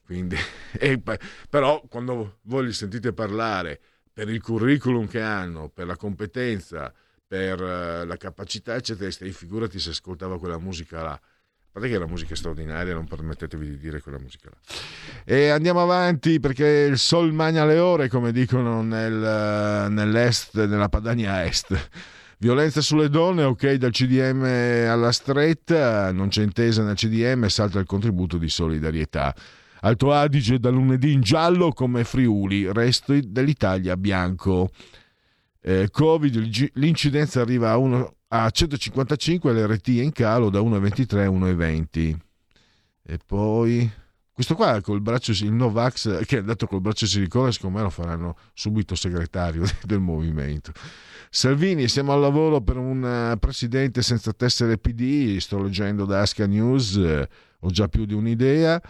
quindi 0.05 0.37
e, 0.78 1.01
però 1.49 1.83
quando 1.89 2.39
voi 2.43 2.66
li 2.66 2.72
sentite 2.72 3.12
parlare 3.12 3.81
per 4.12 4.28
il 4.28 4.43
curriculum 4.43 5.07
che 5.07 5.20
hanno 5.20 5.68
per 5.68 5.87
la 5.87 5.97
competenza 5.97 6.93
per 7.26 7.61
uh, 7.61 8.07
la 8.07 8.16
capacità 8.16 8.74
eccetera 8.74 9.11
figurati 9.31 9.78
se 9.78 9.91
ascoltava 9.91 10.39
quella 10.39 10.59
musica 10.59 11.03
là 11.03 11.20
a 11.70 11.78
parte 11.78 11.89
che 11.89 11.99
la 12.01 12.07
musica 12.09 12.35
è 12.35 12.37
straordinaria, 12.37 12.95
non 12.95 13.07
permettetevi 13.07 13.64
di 13.64 13.78
dire 13.78 14.01
quella 14.01 14.18
musica 14.18 14.51
là. 14.51 14.57
E 15.24 15.51
andiamo 15.51 15.81
avanti 15.81 16.41
perché 16.41 16.66
il 16.66 16.99
sol 16.99 17.33
magna 17.33 17.64
le 17.64 17.78
ore, 17.78 18.09
come 18.09 18.33
dicono 18.33 18.83
nel, 18.83 19.87
nell'est, 19.89 20.66
nella 20.66 20.89
Padania 20.89 21.45
Est. 21.45 21.91
Violenza 22.43 22.80
sulle 22.80 23.11
donne, 23.11 23.43
ok 23.43 23.74
dal 23.74 23.91
CDM 23.91 24.45
alla 24.88 25.12
stretta, 25.12 26.11
non 26.11 26.28
c'è 26.28 26.43
intesa 26.43 26.82
nel 26.82 26.95
CDM, 26.95 27.47
salta 27.49 27.78
il 27.78 27.84
contributo 27.84 28.38
di 28.38 28.49
solidarietà. 28.49 29.34
Alto 29.80 30.11
Adige 30.11 30.59
da 30.59 30.70
lunedì 30.70 31.12
in 31.12 31.20
giallo 31.20 31.70
come 31.72 32.03
Friuli, 32.03 32.72
resto 32.72 33.14
dell'Italia 33.22 33.95
bianco. 33.99 34.70
Eh, 35.61 35.91
Covid, 35.91 36.70
l'incidenza 36.76 37.43
arriva 37.43 37.72
a 37.72 37.76
1 37.76 38.14
a 38.28 38.49
155 38.49 39.53
l'RT 39.53 39.88
è 39.99 40.03
in 40.03 40.12
calo 40.12 40.49
da 40.49 40.61
1,23 40.61 41.18
a 41.18 41.28
1,20 41.28 42.16
e 43.03 43.18
poi 43.26 43.91
questo 44.32 44.55
qua 44.55 44.80
col 44.80 45.01
braccio 45.01 45.32
il 45.32 45.53
Novax 45.53 46.24
che 46.24 46.36
è 46.36 46.38
andato 46.38 46.68
col 46.68 46.80
braccio 46.80 47.07
silicone 47.07 47.51
secondo 47.51 47.78
me 47.78 47.82
lo 47.82 47.91
faranno 47.91 48.36
subito 48.55 48.95
segretario 48.95 49.64
del 49.84 49.99
movimento 49.99 50.72
Salvini 51.33 51.87
siamo 51.87 52.12
al 52.12 52.20
lavoro 52.20 52.61
per 52.61 52.76
un 52.76 53.05
eh, 53.05 53.37
presidente 53.39 54.03
senza 54.03 54.33
tessere 54.33 54.78
PD 54.78 55.39
sto 55.39 55.62
leggendo 55.62 56.05
da 56.05 56.22
Asca 56.22 56.45
News 56.45 56.97
eh, 56.97 57.28
ho 57.61 57.70
già 57.70 57.87
più 57.87 58.05
di 58.05 58.14
un'idea 58.14 58.83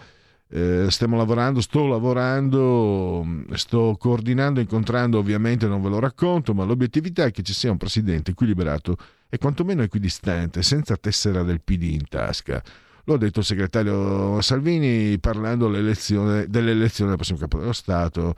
eh, 0.53 0.87
stiamo 0.89 1.17
lavorando, 1.17 1.61
sto 1.61 1.87
lavorando, 1.87 3.25
sto 3.53 3.95
coordinando, 3.97 4.59
incontrando, 4.59 5.19
ovviamente 5.19 5.69
non 5.69 5.81
ve 5.81 5.91
lo 5.91 6.01
racconto, 6.01 6.55
ma 6.55 6.65
l'obiettività 6.65 7.25
è 7.25 7.31
che 7.31 7.43
ci 7.43 7.53
sia 7.53 7.71
un 7.71 7.77
presidente 7.77 8.33
equilibrato 8.33 8.97
e 9.29 9.39
quantomeno 9.39 9.83
equidistante, 9.83 10.63
senza 10.63 10.97
tessera 10.97 11.45
del 11.45 11.61
PD 11.61 11.83
in 11.85 12.09
tasca. 12.09 12.61
Lo 13.05 13.15
ha 13.15 13.19
detto 13.19 13.39
il 13.39 13.45
segretario 13.45 14.41
Salvini 14.41 15.19
parlando 15.21 15.71
dell'elezione 15.71 16.47
del 16.49 17.15
prossimo 17.15 17.39
capo 17.39 17.59
dello 17.59 17.73
Stato 17.73 18.35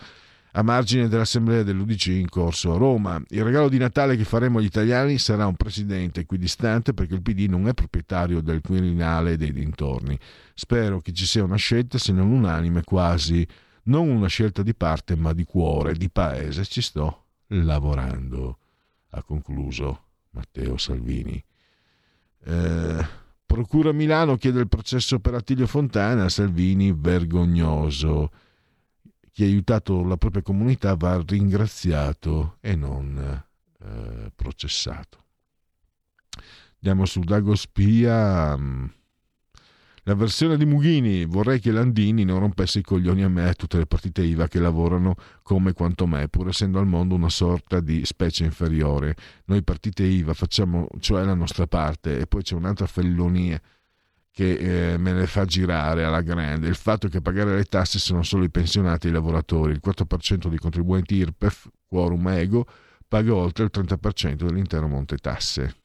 a 0.52 0.62
margine 0.62 1.08
dell'assemblea 1.08 1.62
dell'UDC 1.62 2.06
in 2.08 2.28
corso 2.28 2.74
a 2.74 2.76
Roma. 2.76 3.22
Il 3.28 3.42
regalo 3.42 3.68
di 3.68 3.78
Natale 3.78 4.16
che 4.16 4.24
faremo 4.24 4.58
agli 4.58 4.66
italiani 4.66 5.18
sarà 5.18 5.46
un 5.46 5.56
presidente 5.56 6.20
equidistante 6.20 6.92
perché 6.92 7.14
il 7.14 7.22
PD 7.22 7.48
non 7.48 7.68
è 7.68 7.74
proprietario 7.74 8.40
del 8.40 8.60
Quirinale 8.60 9.32
e 9.32 9.36
dei 9.36 9.52
dintorni. 9.52 10.18
Spero 10.54 11.00
che 11.00 11.12
ci 11.12 11.26
sia 11.26 11.44
una 11.44 11.56
scelta, 11.56 11.98
se 11.98 12.12
non 12.12 12.30
unanime, 12.30 12.82
quasi 12.84 13.46
non 13.84 14.08
una 14.08 14.28
scelta 14.28 14.62
di 14.62 14.74
parte, 14.74 15.16
ma 15.16 15.32
di 15.32 15.44
cuore, 15.44 15.94
di 15.94 16.10
paese. 16.10 16.64
Ci 16.64 16.82
sto 16.82 17.24
lavorando, 17.48 18.58
ha 19.10 19.22
concluso 19.22 20.04
Matteo 20.30 20.76
Salvini. 20.76 21.42
Eh, 22.44 23.20
Procura 23.52 23.92
Milano 23.92 24.36
chiede 24.36 24.60
il 24.60 24.68
processo 24.68 25.20
per 25.20 25.34
Attilio 25.34 25.66
Fontana, 25.66 26.30
Salvini 26.30 26.90
vergognoso. 26.96 28.30
Chi 29.32 29.44
ha 29.44 29.46
aiutato 29.46 30.04
la 30.04 30.18
propria 30.18 30.42
comunità 30.42 30.94
va 30.94 31.22
ringraziato 31.26 32.58
e 32.60 32.76
non 32.76 33.42
eh, 33.80 34.30
processato. 34.34 35.24
Andiamo 36.74 37.06
su 37.06 37.20
Dago 37.20 37.54
Spia. 37.54 38.56
Mm, 38.56 38.84
la 40.04 40.14
versione 40.14 40.56
di 40.56 40.66
Mughini, 40.66 41.24
vorrei 41.24 41.60
che 41.60 41.70
Landini 41.70 42.24
non 42.24 42.40
rompesse 42.40 42.80
i 42.80 42.82
coglioni 42.82 43.22
a 43.22 43.28
me 43.28 43.44
e 43.44 43.48
a 43.50 43.54
tutte 43.54 43.78
le 43.78 43.86
partite 43.86 44.22
IVA 44.22 44.48
che 44.48 44.58
lavorano 44.58 45.14
come 45.42 45.72
quanto 45.74 46.06
me, 46.08 46.28
pur 46.28 46.48
essendo 46.48 46.80
al 46.80 46.86
mondo 46.88 47.14
una 47.14 47.28
sorta 47.28 47.78
di 47.78 48.04
specie 48.04 48.44
inferiore. 48.44 49.14
Noi 49.44 49.62
partite 49.62 50.02
IVA 50.02 50.34
facciamo 50.34 50.88
cioè 50.98 51.24
la 51.24 51.34
nostra 51.34 51.68
parte 51.68 52.18
e 52.18 52.26
poi 52.26 52.42
c'è 52.42 52.56
un'altra 52.56 52.86
fellonia 52.86 53.60
che 54.32 54.92
eh, 54.92 54.96
me 54.96 55.12
ne 55.12 55.26
fa 55.26 55.44
girare 55.44 56.04
alla 56.04 56.22
grande. 56.22 56.66
Il 56.66 56.74
fatto 56.74 57.08
che 57.08 57.20
pagare 57.20 57.54
le 57.54 57.64
tasse 57.64 57.98
sono 57.98 58.22
solo 58.22 58.44
i 58.44 58.50
pensionati 58.50 59.06
e 59.06 59.10
i 59.10 59.12
lavoratori. 59.12 59.72
Il 59.72 59.80
4% 59.84 60.48
dei 60.48 60.58
contribuenti 60.58 61.16
IRPEF, 61.16 61.68
quorum 61.86 62.26
ego, 62.28 62.66
paga 63.06 63.34
oltre 63.34 63.64
il 63.64 63.70
30% 63.72 64.34
dell'intero 64.34 64.88
monte 64.88 65.18
tasse. 65.18 65.76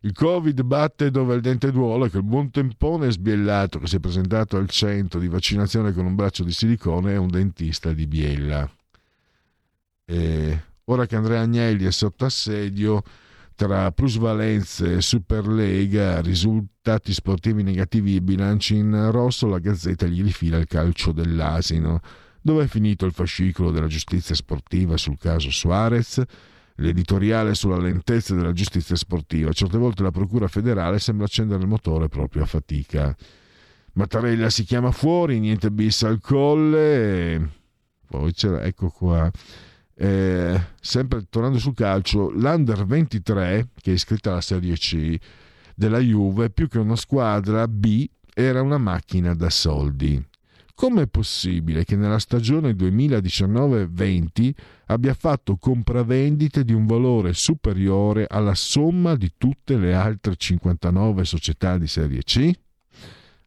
Il 0.00 0.12
Covid 0.12 0.62
batte 0.62 1.10
dove 1.10 1.34
il 1.34 1.40
dente 1.40 1.72
duole 1.72 2.10
che 2.10 2.18
il 2.18 2.22
buon 2.22 2.50
tempone 2.50 3.10
sbiellato 3.10 3.78
che 3.78 3.86
si 3.86 3.96
è 3.96 4.00
presentato 4.00 4.58
al 4.58 4.68
centro 4.68 5.18
di 5.18 5.26
vaccinazione 5.26 5.92
con 5.92 6.04
un 6.04 6.14
braccio 6.14 6.44
di 6.44 6.52
silicone 6.52 7.14
è 7.14 7.16
un 7.16 7.28
dentista 7.28 7.92
di 7.92 8.06
Biella. 8.06 8.70
E 10.04 10.62
ora 10.84 11.06
che 11.06 11.16
Andrea 11.16 11.40
Agnelli 11.40 11.86
è 11.86 11.90
sotto 11.90 12.26
assedio 12.26 13.02
tra 13.56 13.90
plusvalenze 13.90 14.96
e 14.96 15.00
Superlega, 15.00 16.20
risultati 16.20 17.12
sportivi 17.12 17.62
negativi 17.62 18.14
e 18.14 18.22
bilanci 18.22 18.76
in 18.76 19.10
rosso, 19.10 19.48
la 19.48 19.58
Gazzetta 19.58 20.06
gli 20.06 20.22
rifila 20.22 20.58
il 20.58 20.66
calcio 20.66 21.10
dell'asino. 21.10 22.00
Dove 22.40 22.64
è 22.64 22.66
finito 22.68 23.06
il 23.06 23.12
fascicolo 23.12 23.72
della 23.72 23.88
giustizia 23.88 24.34
sportiva 24.34 24.96
sul 24.96 25.18
caso 25.18 25.50
Suarez? 25.50 26.22
l'editoriale 26.76 27.54
sulla 27.54 27.78
lentezza 27.78 28.34
della 28.34 28.52
giustizia 28.52 28.96
sportiva. 28.96 29.52
Certe 29.52 29.78
volte 29.78 30.02
la 30.02 30.10
Procura 30.10 30.48
federale 30.48 30.98
sembra 30.98 31.24
accendere 31.26 31.62
il 31.62 31.68
motore 31.68 32.08
proprio 32.08 32.42
a 32.42 32.46
fatica. 32.46 33.16
Mattarella 33.94 34.50
si 34.50 34.64
chiama 34.64 34.90
fuori, 34.90 35.38
niente 35.38 35.70
bis 35.70 36.02
al 36.02 36.20
colle. 36.20 37.50
Poi 38.06 38.32
c'era, 38.32 38.62
ecco 38.62 38.90
qua. 38.90 39.30
Eh, 39.98 40.60
sempre 40.78 41.24
tornando 41.30 41.58
sul 41.58 41.74
calcio, 41.74 42.30
l'Under 42.30 42.84
23, 42.84 43.68
che 43.80 43.90
è 43.92 43.94
iscritta 43.94 44.30
alla 44.30 44.42
Serie 44.42 44.74
C 44.74 45.16
della 45.74 45.98
Juve, 45.98 46.50
più 46.50 46.68
che 46.68 46.78
una 46.78 46.96
squadra 46.96 47.66
B, 47.66 48.06
era 48.34 48.60
una 48.60 48.78
macchina 48.78 49.34
da 49.34 49.48
soldi. 49.48 50.22
Com'è 50.74 51.06
possibile 51.06 51.86
che 51.86 51.96
nella 51.96 52.18
stagione 52.18 52.72
2019-20 52.72 54.50
abbia 54.88 55.14
fatto 55.14 55.56
compravendite 55.56 56.64
di 56.64 56.74
un 56.74 56.84
valore 56.84 57.32
superiore 57.32 58.26
alla 58.28 58.54
somma 58.54 59.16
di 59.16 59.32
tutte 59.38 59.78
le 59.78 59.94
altre 59.94 60.36
59 60.36 61.24
società 61.24 61.78
di 61.78 61.86
serie 61.86 62.22
C? 62.22 62.50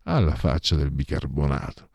Alla 0.06 0.34
faccia 0.34 0.76
del 0.76 0.90
bicarbonato. 0.90 1.89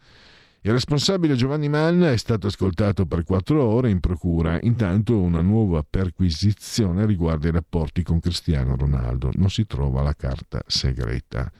Il 0.67 0.73
responsabile 0.73 1.35
Giovanni 1.35 1.69
Manna 1.69 2.11
è 2.11 2.17
stato 2.17 2.47
ascoltato 2.47 3.05
per 3.05 3.23
quattro 3.23 3.63
ore 3.63 3.91
in 3.91 4.01
procura, 4.01 4.59
intanto 4.63 5.21
una 5.21 5.43
nuova 5.43 5.85
perquisizione 5.89 7.05
riguarda 7.05 7.49
i 7.49 7.51
rapporti 7.51 8.03
con 8.03 8.19
Cristiano 8.19 8.75
Ronaldo. 8.75 9.31
Non 9.35 9.51
si 9.51 9.67
trova 9.67 10.01
la 10.01 10.15
carta 10.15 10.63
segreta. 10.67 11.53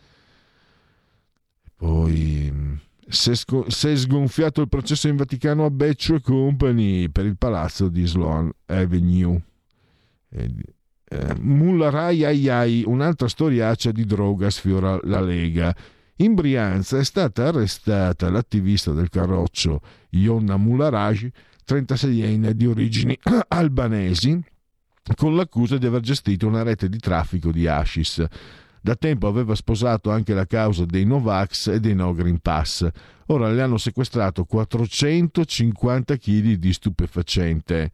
Poi 1.77 2.81
si 3.07 3.31
è 3.31 3.95
sgonfiato 3.95 4.63
il 4.63 4.71
processo 4.71 5.07
in 5.07 5.17
Vaticano 5.17 5.67
a 5.67 5.71
Beccio 5.71 6.15
e 6.15 6.23
Company 6.23 7.11
per 7.11 7.27
il 7.27 7.37
palazzo 7.37 7.91
di 7.91 8.07
Sloan 8.07 8.51
Avenue. 8.65 9.39
Eh, 10.31 11.35
Mullarai 11.41 12.25
ai 12.25 12.49
ai, 12.49 12.85
un'altra 12.87 13.29
storiaccia 13.29 13.93
di 13.93 14.07
droga 14.07 14.49
sfiora 14.49 14.99
la 15.03 15.21
Lega. 15.21 15.77
In 16.19 16.35
Brianza 16.35 16.99
è 16.99 17.05
stata 17.05 17.49
arrestata 17.49 18.31
l'attivista 18.31 18.93
del 18.93 19.09
carroccio 19.09 19.81
Ionna 20.11 20.57
Mularaj, 20.57 21.27
36enne 21.67 22.51
di 22.51 22.67
origini 22.67 23.19
albanesi, 23.49 24.41
con 25.17 25.35
l'accusa 25.35 25.77
di 25.77 25.87
aver 25.87 26.03
gestito 26.03 26.47
una 26.47 26.63
rete 26.63 26.89
di 26.89 26.99
traffico 26.99 27.51
di 27.51 27.67
hashish. 27.67 28.25
Da 28.81 28.95
tempo 28.95 29.27
aveva 29.27 29.57
sposato 29.57 30.13
anche 30.13 30.35
la 30.35 30.47
causa 30.47 30.85
dei 30.85 31.05
Novax 31.05 31.67
e 31.69 31.81
dei 31.81 31.97
No 31.97 32.13
Green 32.13 32.39
Pass. 32.39 32.87
Ora 33.27 33.51
le 33.51 33.63
hanno 33.63 33.79
sequestrato 33.79 34.45
450 34.45 36.17
kg 36.17 36.53
di 36.53 36.73
stupefacente. 36.73 37.91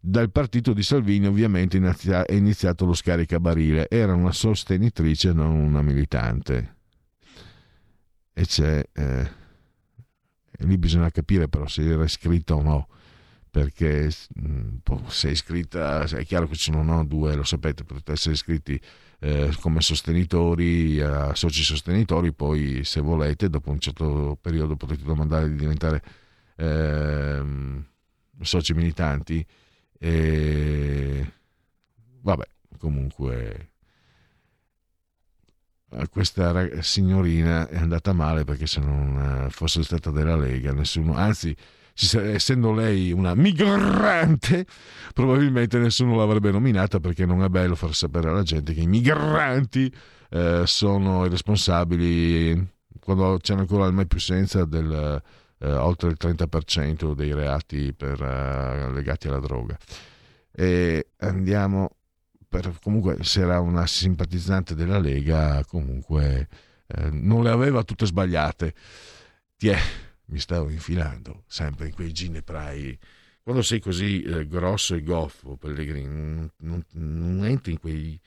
Dal 0.00 0.30
partito 0.30 0.72
di 0.72 0.82
Salvini 0.82 1.26
ovviamente 1.26 1.78
è 1.78 2.32
iniziato 2.32 2.86
lo 2.86 2.94
scaricabarile. 2.94 3.86
Era 3.90 4.14
una 4.14 4.32
sostenitrice, 4.32 5.34
non 5.34 5.50
una 5.56 5.82
militante. 5.82 6.76
E 8.40 8.46
c'è... 8.46 8.82
Eh, 8.92 9.30
lì 10.64 10.78
bisogna 10.78 11.10
capire 11.10 11.48
però 11.48 11.66
se 11.66 11.82
era 11.82 12.04
iscritta 12.04 12.54
o 12.54 12.62
no 12.62 12.88
perché 13.50 14.10
mm, 14.40 14.76
se 15.08 15.28
è 15.28 15.30
iscritta 15.30 16.02
è 16.02 16.24
chiaro 16.24 16.46
che 16.46 16.54
ci 16.54 16.70
sono 16.70 16.82
no, 16.82 17.04
due 17.04 17.34
lo 17.34 17.44
sapete 17.44 17.82
potete 17.84 18.12
essere 18.12 18.34
iscritti 18.34 18.78
eh, 19.20 19.54
come 19.60 19.80
sostenitori 19.80 21.00
a 21.00 21.34
soci 21.34 21.62
sostenitori 21.62 22.32
poi 22.34 22.84
se 22.84 23.00
volete 23.00 23.48
dopo 23.48 23.70
un 23.70 23.78
certo 23.78 24.38
periodo 24.40 24.76
potete 24.76 25.02
domandare 25.02 25.48
di 25.48 25.56
diventare 25.56 26.02
eh, 26.56 27.42
soci 28.40 28.74
militanti 28.74 29.46
e 29.98 31.32
vabbè, 32.20 32.46
comunque 32.78 33.69
questa 36.10 36.82
signorina 36.82 37.68
è 37.68 37.76
andata 37.76 38.12
male 38.12 38.44
perché 38.44 38.66
se 38.66 38.80
non 38.80 39.46
eh, 39.46 39.50
fosse 39.50 39.82
stata 39.82 40.10
della 40.10 40.36
Lega 40.36 40.72
nessuno, 40.72 41.14
anzi 41.14 41.54
essendo 41.94 42.72
lei 42.72 43.12
una 43.12 43.34
migrante, 43.34 44.64
probabilmente 45.12 45.78
nessuno 45.78 46.16
l'avrebbe 46.16 46.50
nominata 46.50 47.00
perché 47.00 47.26
non 47.26 47.42
è 47.42 47.48
bello 47.48 47.74
far 47.74 47.94
sapere 47.94 48.28
alla 48.28 48.42
gente 48.42 48.72
che 48.72 48.80
i 48.80 48.86
migranti 48.86 49.92
eh, 50.30 50.62
sono 50.64 51.26
i 51.26 51.28
responsabili, 51.28 52.68
quando 53.00 53.38
c'è 53.40 53.54
ancora 53.54 53.86
il 53.86 53.92
mai 53.92 54.06
più 54.06 54.18
senza 54.18 54.64
del, 54.64 55.20
eh, 55.58 55.72
oltre 55.72 56.10
il 56.10 56.16
30% 56.18 57.14
dei 57.14 57.34
reati 57.34 57.92
per, 57.92 58.22
eh, 58.22 58.92
legati 58.92 59.28
alla 59.28 59.40
droga. 59.40 59.76
E 60.52 61.08
andiamo 61.18 61.96
per, 62.50 62.78
comunque 62.82 63.22
se 63.22 63.42
era 63.42 63.60
una 63.60 63.86
simpatizzante 63.86 64.74
della 64.74 64.98
Lega 64.98 65.64
comunque 65.64 66.48
eh, 66.88 67.10
non 67.10 67.44
le 67.44 67.50
aveva 67.50 67.84
tutte 67.84 68.06
sbagliate. 68.06 68.74
Tiè, 69.56 69.78
mi 70.26 70.40
stavo 70.40 70.68
infilando 70.68 71.44
sempre 71.46 71.86
in 71.86 71.94
quei 71.94 72.12
gineprai 72.12 72.98
quando 73.42 73.62
sei 73.62 73.80
così 73.80 74.22
eh, 74.22 74.46
grosso 74.46 74.94
e 74.94 75.02
goffo 75.02 75.56
Pellegrini 75.56 76.06
non, 76.06 76.50
non, 76.58 76.84
non, 76.92 77.44
entri 77.46 77.72
in 77.72 77.80
quei 77.80 78.20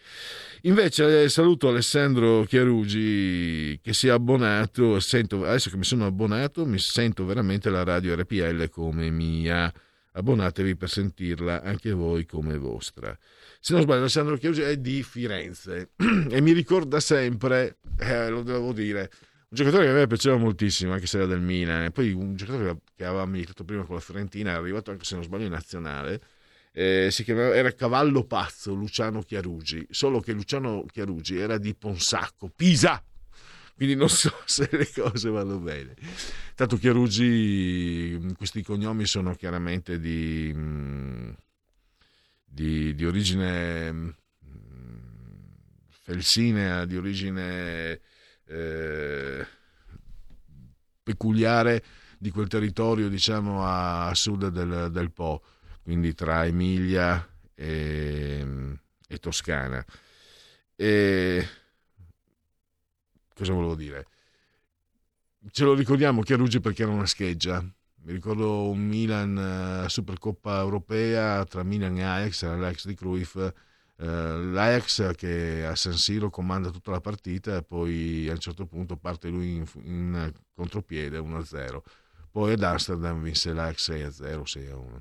invece 0.61 1.23
eh, 1.23 1.29
saluto 1.29 1.69
Alessandro 1.69 2.43
Chiarugi 2.43 3.79
che 3.81 3.93
si 3.93 4.07
è 4.07 4.11
abbonato 4.11 4.99
sento, 4.99 5.45
adesso 5.45 5.69
che 5.69 5.77
mi 5.77 5.83
sono 5.83 6.05
abbonato 6.05 6.65
mi 6.65 6.79
sento 6.79 7.25
veramente 7.25 7.69
la 7.69 7.83
radio 7.83 8.15
RPL 8.15 8.69
come 8.69 9.09
mia. 9.09 9.71
Abbonatevi 10.15 10.75
per 10.75 10.89
sentirla 10.89 11.63
anche 11.63 11.91
voi 11.91 12.25
come 12.25 12.57
vostra 12.57 13.17
se 13.63 13.71
non 13.71 13.83
sbaglio 13.83 13.99
Alessandro 14.01 14.35
Chiarugi 14.35 14.61
è 14.61 14.75
di 14.75 15.03
Firenze. 15.03 15.91
E 16.29 16.41
mi 16.41 16.51
ricorda 16.51 16.99
sempre 16.99 17.77
eh, 17.97 18.27
lo 18.27 18.43
devo 18.43 18.73
dire 18.73 19.09
un 19.49 19.55
giocatore 19.55 19.85
che 19.85 19.89
a 19.91 19.93
me 19.93 20.07
piaceva 20.07 20.35
moltissimo, 20.35 20.91
anche 20.91 21.05
se 21.05 21.15
era 21.17 21.27
del 21.27 21.39
Milan, 21.39 21.83
e 21.83 21.91
poi 21.91 22.11
un 22.11 22.35
giocatore 22.35 22.79
che 22.93 23.05
aveva 23.05 23.25
militato 23.25 23.63
prima 23.63 23.83
con 23.85 23.95
la 23.95 24.01
Fiorentina, 24.01 24.51
è 24.51 24.55
arrivato 24.55 24.91
anche 24.91 25.05
se 25.05 25.15
non 25.15 25.23
sbaglio 25.23 25.45
in 25.45 25.51
nazionale, 25.51 26.21
eh, 26.73 27.07
si 27.09 27.23
chiamava, 27.23 27.55
era 27.55 27.71
Cavallo 27.71 28.25
Pazzo 28.25 28.73
Luciano 28.73 29.21
Chiarugi, 29.21 29.87
solo 29.91 30.19
che 30.19 30.33
Luciano 30.33 30.83
Chiarugi 30.91 31.37
era 31.37 31.57
di 31.57 31.73
Ponsacco, 31.73 32.51
Pisa, 32.53 33.01
quindi 33.75 33.95
non 33.95 34.09
so 34.09 34.33
se 34.43 34.67
le 34.71 34.89
cose 34.93 35.29
vanno 35.29 35.59
bene. 35.59 35.93
Tanto 36.53 36.75
Chiarugi, 36.75 38.33
questi 38.35 38.61
cognomi 38.61 39.05
sono 39.05 39.35
chiaramente 39.35 39.99
di, 39.99 40.51
mm, 40.53 41.29
di, 42.53 42.93
di 42.93 43.05
origine 43.05 43.91
mm, 43.91 44.09
felsinea, 45.89 46.85
di 46.85 46.97
origine 46.97 47.99
eh, 48.45 49.47
peculiare 51.01 51.83
di 52.19 52.29
quel 52.29 52.47
territorio, 52.47 53.09
diciamo, 53.09 53.65
a, 53.65 54.07
a 54.07 54.13
sud 54.13 54.49
del, 54.49 54.91
del, 54.91 55.11
Po, 55.11 55.41
quindi 55.81 56.13
tra 56.13 56.45
Emilia 56.45 57.27
e, 57.55 58.77
e 59.07 59.17
Toscana. 59.17 59.83
E 60.75 61.47
cosa 63.33 63.53
volevo 63.53 63.75
dire? 63.75 64.07
Ce 65.51 65.63
lo 65.63 65.73
ricordiamo 65.73 66.21
Chiarugi 66.21 66.59
perché 66.59 66.83
era 66.83 66.91
una 66.91 67.07
scheggia. 67.07 67.65
Mi 68.05 68.13
ricordo 68.13 68.69
un 68.69 68.79
Milan 68.85 69.83
uh, 69.85 69.87
Supercoppa 69.87 70.59
europea 70.59 71.45
tra 71.45 71.63
Milan 71.63 71.97
e 71.97 72.03
Ajax, 72.03 72.43
era 72.43 72.57
l'Ajax 72.57 72.85
di 72.85 72.95
Cruyff 72.95 73.37
eh, 73.97 74.05
l'Ajax 74.05 75.13
che 75.15 75.65
a 75.65 75.75
San 75.75 75.93
Siro 75.93 76.29
comanda 76.29 76.71
tutta 76.71 76.91
la 76.91 76.99
partita 76.99 77.57
e 77.57 77.63
poi 77.63 78.27
a 78.27 78.31
un 78.31 78.39
certo 78.39 78.65
punto 78.65 78.97
parte 78.97 79.29
lui 79.29 79.55
in, 79.55 79.65
in 79.83 80.33
contropiede 80.55 81.19
1-0 81.19 81.79
poi 82.31 82.53
ad 82.53 82.63
Amsterdam 82.63 83.21
vinse 83.21 83.53
l'Ajax 83.53 83.91
6-0 83.91 84.41
6-1 84.41 84.97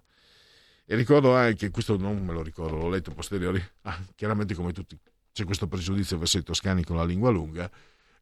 e 0.84 0.94
ricordo 0.94 1.34
anche 1.34 1.70
questo 1.70 1.96
non 1.96 2.22
me 2.22 2.34
lo 2.34 2.42
ricordo 2.42 2.76
l'ho 2.76 2.90
letto 2.90 3.12
posteriori 3.12 3.60
ah, 3.82 3.98
chiaramente 4.14 4.54
come 4.54 4.72
tutti 4.72 4.98
c'è 5.32 5.44
questo 5.44 5.66
pregiudizio 5.66 6.18
verso 6.18 6.36
i 6.36 6.42
toscani 6.42 6.84
con 6.84 6.96
la 6.96 7.04
lingua 7.04 7.30
lunga 7.30 7.70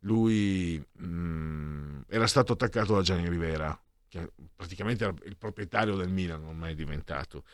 lui 0.00 0.78
mh, 0.92 1.04
mm, 1.04 2.00
era 2.08 2.28
stato 2.28 2.52
attaccato 2.52 2.94
da 2.94 3.02
Gianni 3.02 3.28
Rivera 3.28 3.78
che 4.10 4.32
praticamente 4.54 5.04
era 5.04 5.14
il 5.24 5.38
proprietario 5.38 5.96
del 5.96 6.10
Milan 6.10 6.44
ormai 6.44 6.72
è 6.72 6.74
diventato 6.74 7.44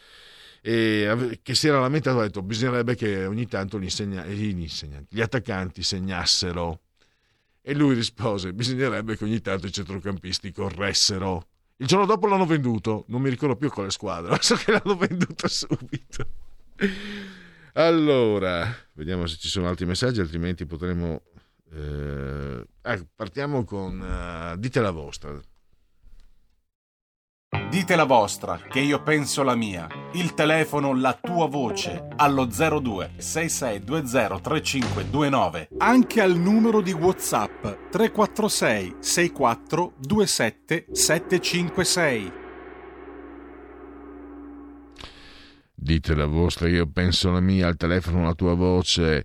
e 0.69 1.39
che 1.43 1.55
si 1.55 1.69
era 1.69 1.79
lamentato, 1.79 2.19
ha 2.19 2.23
detto 2.23 2.43
bisognerebbe 2.43 2.97
che 2.97 3.25
ogni 3.25 3.47
tanto 3.47 3.79
gli, 3.79 3.85
insegna, 3.85 4.27
gli, 4.27 4.49
insegnanti, 4.49 5.15
gli 5.15 5.21
attaccanti 5.21 5.85
segnassero. 5.85 6.81
E 7.63 7.73
lui 7.73 7.95
rispose, 7.95 8.53
bisognerebbe 8.53 9.17
che 9.17 9.23
ogni 9.23 9.41
tanto 9.41 9.67
i 9.67 9.73
centrocampisti 9.73 10.51
corressero. 10.51 11.47
Il 11.77 11.87
giorno 11.87 12.05
dopo 12.05 12.27
l'hanno 12.27 12.47
venduto, 12.47 13.05
non 13.09 13.23
mi 13.23 13.31
ricordo 13.31 13.55
più 13.55 13.71
quale 13.71 13.91
squadra, 13.91 14.37
so 14.43 14.57
che 14.57 14.73
l'hanno 14.73 14.97
venduto 14.97 15.47
subito. 15.47 16.27
Allora, 17.75 18.69
vediamo 18.95 19.27
se 19.27 19.37
ci 19.37 19.49
sono 19.49 19.69
altri 19.69 19.87
messaggi, 19.87 20.19
altrimenti 20.19 20.67
potremo... 20.67 21.23
Eh, 21.73 22.67
eh, 22.83 23.07
partiamo 23.15 23.63
con... 23.63 24.01
Uh, 24.01 24.57
dite 24.59 24.81
la 24.81 24.91
vostra. 24.91 25.41
Dite 27.69 27.97
la 27.97 28.05
vostra, 28.05 28.59
che 28.59 28.79
io 28.79 29.03
penso 29.03 29.43
la 29.43 29.57
mia. 29.57 29.89
Il 30.13 30.35
telefono, 30.35 30.95
la 30.95 31.19
tua 31.21 31.47
voce, 31.47 32.09
allo 32.17 32.47
02 32.47 33.15
6620 33.17 34.41
3529. 34.41 35.69
Anche 35.79 36.21
al 36.21 36.37
numero 36.37 36.81
di 36.81 36.93
WhatsApp 36.93 37.91
346 37.91 38.97
64 39.01 39.93
27 39.99 40.87
756. 40.93 42.33
Dite 45.75 46.15
la 46.15 46.27
vostra, 46.27 46.69
io 46.69 46.87
penso 46.87 47.31
la 47.31 47.41
mia, 47.41 47.67
al 47.67 47.77
telefono 47.77 48.23
la 48.23 48.35
tua 48.35 48.55
voce, 48.55 49.25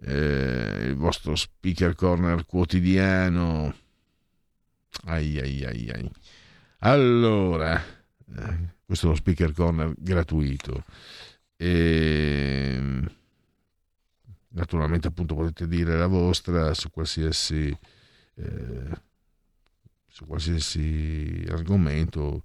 eh, 0.00 0.78
il 0.86 0.94
vostro 0.96 1.34
speaker 1.34 1.94
corner 1.94 2.46
quotidiano. 2.46 3.74
Ai 5.04 5.38
ai 5.38 5.64
ai 5.64 5.90
ai. 5.90 6.10
Allora, 6.84 7.80
questo 8.84 9.06
è 9.06 9.08
lo 9.10 9.14
speaker 9.14 9.52
corner 9.52 9.94
gratuito. 9.96 10.84
E, 11.56 12.72
ehm, 12.74 13.10
naturalmente 14.48 15.06
appunto 15.06 15.36
potete 15.36 15.68
dire 15.68 15.96
la 15.96 16.08
vostra 16.08 16.74
su 16.74 16.90
qualsiasi, 16.90 17.76
eh, 18.34 18.90
su 20.08 20.26
qualsiasi 20.26 21.46
argomento. 21.50 22.42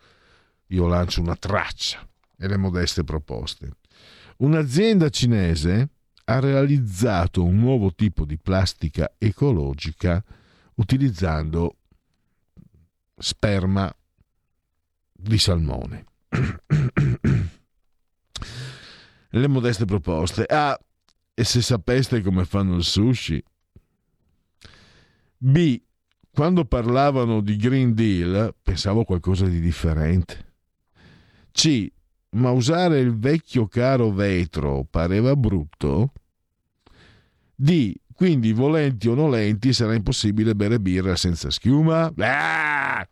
Io 0.67 0.85
lancio 0.85 1.21
una 1.21 1.35
traccia 1.35 2.07
e 2.37 2.47
le 2.47 2.57
modeste 2.57 3.03
proposte. 3.03 3.71
Un'azienda 4.37 5.09
cinese 5.09 5.89
ha 6.25 6.39
realizzato 6.39 7.43
un 7.43 7.57
nuovo 7.57 7.91
tipo 7.95 8.23
di 8.23 8.37
plastica 8.37 9.13
ecologica 9.17 10.23
utilizzando 10.75 11.77
sperma 13.17 13.91
di 15.17 15.37
salmone. 15.37 16.05
Le 19.29 19.47
modeste 19.47 19.85
proposte. 19.85 20.45
Ah, 20.47 20.79
e 21.33 21.43
se 21.43 21.61
sapeste 21.61 22.21
come 22.21 22.45
fanno 22.45 22.75
il 22.75 22.83
sushi? 22.83 23.43
B. 25.37 25.81
Quando 26.31 26.65
parlavano 26.65 27.41
di 27.41 27.55
Green 27.57 27.93
Deal 27.93 28.55
pensavo 28.61 29.03
qualcosa 29.03 29.45
di 29.45 29.59
differente. 29.59 30.53
C. 31.51 31.91
Ma 32.29 32.51
usare 32.51 32.99
il 32.99 33.17
vecchio 33.17 33.67
caro 33.67 34.11
vetro 34.11 34.85
pareva 34.89 35.35
brutto? 35.35 36.13
D. 37.55 37.93
Quindi, 38.13 38.51
volenti 38.51 39.07
o 39.07 39.13
nolenti, 39.13 39.73
sarà 39.73 39.93
impossibile 39.93 40.55
bere 40.55 40.79
birra 40.79 41.15
senza 41.15 41.51
schiuma? 41.51 42.11
Ah! 42.17 43.07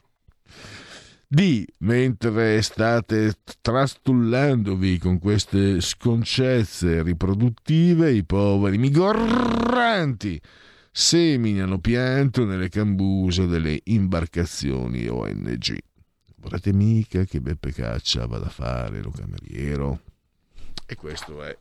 D. 1.28 1.66
Mentre 1.80 2.62
state 2.62 3.34
trastullandovi 3.62 4.98
con 5.00 5.20
queste 5.20 5.82
sconcezze 5.82 7.02
riproduttive, 7.02 8.12
i 8.12 8.24
poveri 8.24 8.78
migranti 8.78 10.40
seminano 10.92 11.80
pianto 11.80 12.46
nelle 12.46 12.70
cambuse 12.70 13.48
delle 13.48 13.82
imbarcazioni 13.86 15.08
ONG. 15.08 15.78
Vorrete 16.38 16.72
mica 16.72 17.26
che 17.26 17.42
Beppe 17.42 17.74
Caccia 17.74 18.28
vada 18.28 18.46
a 18.46 18.50
fare 18.50 19.02
lo 19.02 19.10
cameriero? 19.10 20.02
E 20.86 20.96
questo 20.96 21.44
è. 21.44 21.58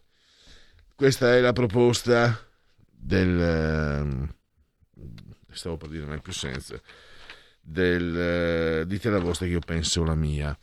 Questa 0.94 1.34
è 1.34 1.40
la 1.40 1.52
proposta 1.52 2.38
del... 2.90 3.40
Ehm, 3.40 4.34
stavo 5.50 5.78
per 5.78 5.88
dire, 5.88 6.04
non 6.04 6.16
ha 6.16 6.20
più 6.20 6.32
senso. 6.32 6.80
Del, 7.66 8.82
uh, 8.82 8.86
dite 8.86 9.08
la 9.08 9.18
vostra 9.18 9.46
che 9.46 9.52
io 9.52 9.60
penso 9.60 10.04
la 10.04 10.14
mia. 10.14 10.56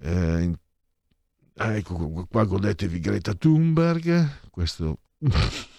Uh, 0.00 0.52
ah, 1.56 1.74
ecco 1.74 2.26
qua 2.28 2.44
godetevi 2.44 3.00
Greta 3.00 3.34
Thunberg. 3.34 4.50
Questo... 4.50 4.98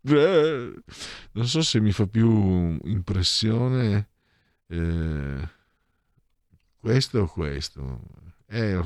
non 0.00 1.46
so 1.46 1.60
se 1.60 1.80
mi 1.80 1.92
fa 1.92 2.06
più 2.06 2.78
impressione 2.84 4.08
eh, 4.68 5.48
questo 6.78 7.20
o 7.20 7.26
questo. 7.26 8.00
Eh, 8.46 8.80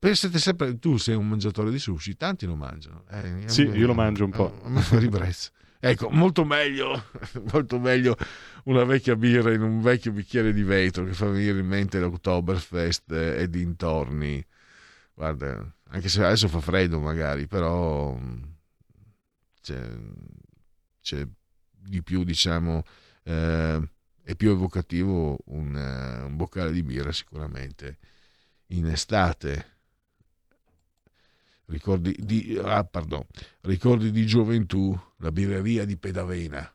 Pensate 0.00 0.38
sempre, 0.38 0.78
tu 0.78 0.96
sei 0.96 1.14
un 1.14 1.28
mangiatore 1.28 1.70
di 1.70 1.78
sushi, 1.78 2.16
tanti 2.16 2.46
lo 2.46 2.54
mangiano. 2.54 3.04
Eh, 3.10 3.42
sì, 3.48 3.64
io 3.64 3.86
lo 3.86 3.92
mangio 3.92 4.24
un 4.24 4.30
po'. 4.30 4.58
A 4.64 4.70
me 4.70 4.80
fa 4.80 4.98
ribrezzo. 4.98 5.50
Ecco, 5.82 6.10
molto 6.10 6.44
meglio, 6.44 7.06
molto 7.52 7.78
meglio 7.78 8.14
una 8.64 8.84
vecchia 8.84 9.16
birra 9.16 9.52
in 9.52 9.62
un 9.62 9.80
vecchio 9.80 10.12
bicchiere 10.12 10.52
di 10.52 10.62
vetro 10.62 11.04
che 11.04 11.14
fa 11.14 11.26
venire 11.26 11.58
in 11.58 11.66
mente 11.66 11.98
l'Oktoberfest 11.98 13.10
e 13.12 13.48
dintorni. 13.48 14.44
Guarda, 15.14 15.74
anche 15.88 16.08
se 16.10 16.22
adesso 16.22 16.48
fa 16.48 16.60
freddo 16.60 17.00
magari, 17.00 17.46
però 17.46 18.18
c'è, 19.62 19.80
c'è 21.00 21.26
di 21.70 22.02
più, 22.02 22.24
diciamo, 22.24 22.82
eh, 23.22 23.80
è 24.22 24.34
più 24.34 24.50
evocativo 24.50 25.38
un, 25.46 25.74
uh, 25.74 26.26
un 26.26 26.36
boccale 26.36 26.72
di 26.72 26.82
birra 26.82 27.10
sicuramente 27.10 27.98
in 28.68 28.86
estate 28.86 29.78
ricordi 31.70 32.14
di, 32.18 32.58
ah, 32.62 32.84
pardon, 32.84 33.24
ricordi 33.62 34.10
di 34.10 34.26
gioventù, 34.26 34.98
la 35.18 35.32
birreria 35.32 35.84
di 35.84 35.96
Pedavena. 35.96 36.72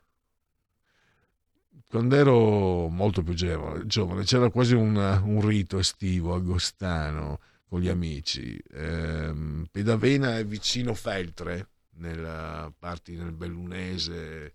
Quando 1.87 2.15
ero 2.15 2.87
molto 2.89 3.21
più 3.21 3.33
giovane, 3.33 4.23
c'era 4.23 4.49
quasi 4.49 4.73
un, 4.73 4.95
un 4.95 5.45
rito 5.45 5.77
estivo 5.77 6.33
agostano 6.33 7.39
con 7.67 7.79
gli 7.79 7.87
amici. 7.87 8.57
Eh, 8.71 9.63
Pedavena 9.71 10.37
è 10.37 10.45
vicino 10.45 10.93
Feltre, 10.93 11.69
nella 11.97 12.73
parti 12.77 13.15
nel 13.15 13.31
Bellunese, 13.31 14.53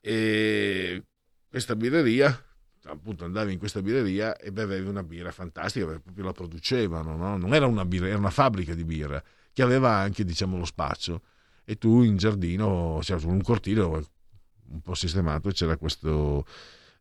e 0.00 1.04
questa 1.48 1.76
birreria 1.76 2.42
appunto 2.88 3.24
andavi 3.24 3.52
in 3.52 3.58
questa 3.58 3.82
birreria 3.82 4.36
e 4.36 4.52
bevevi 4.52 4.88
una 4.88 5.02
birra 5.02 5.30
fantastica 5.30 5.86
perché 5.86 6.02
proprio 6.02 6.24
la 6.24 6.32
producevano, 6.32 7.16
no? 7.16 7.36
non 7.36 7.54
era 7.54 7.66
una 7.66 7.84
birra, 7.84 8.08
era 8.08 8.18
una 8.18 8.30
fabbrica 8.30 8.74
di 8.74 8.84
birra 8.84 9.22
che 9.52 9.62
aveva 9.62 9.94
anche 9.94 10.24
diciamo 10.24 10.56
lo 10.56 10.64
spazio. 10.64 11.22
E 11.64 11.76
tu 11.76 12.02
in 12.02 12.16
giardino, 12.16 13.00
cioè 13.02 13.22
un 13.24 13.42
cortile 13.42 13.82
un 13.82 14.80
po' 14.82 14.94
sistemato 14.94 15.50
c'era 15.50 15.76
questo 15.76 16.46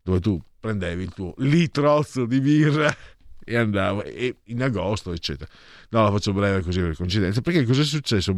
dove 0.02 0.20
tu 0.20 0.42
prendevi 0.60 1.04
il 1.04 1.14
tuo 1.14 1.34
litrozzo 1.38 2.26
di 2.26 2.40
birra 2.42 2.94
e 3.44 3.56
andavo 3.56 4.04
e 4.04 4.38
in 4.46 4.62
agosto 4.62 5.14
eccetera. 5.14 5.50
No 5.90 6.04
la 6.04 6.12
faccio 6.12 6.34
breve 6.34 6.62
così 6.62 6.82
per 6.82 6.96
coincidenza 6.96 7.42
perché 7.42 7.64
cosa 7.64 7.82
è 7.82 7.86
successo? 7.86 8.34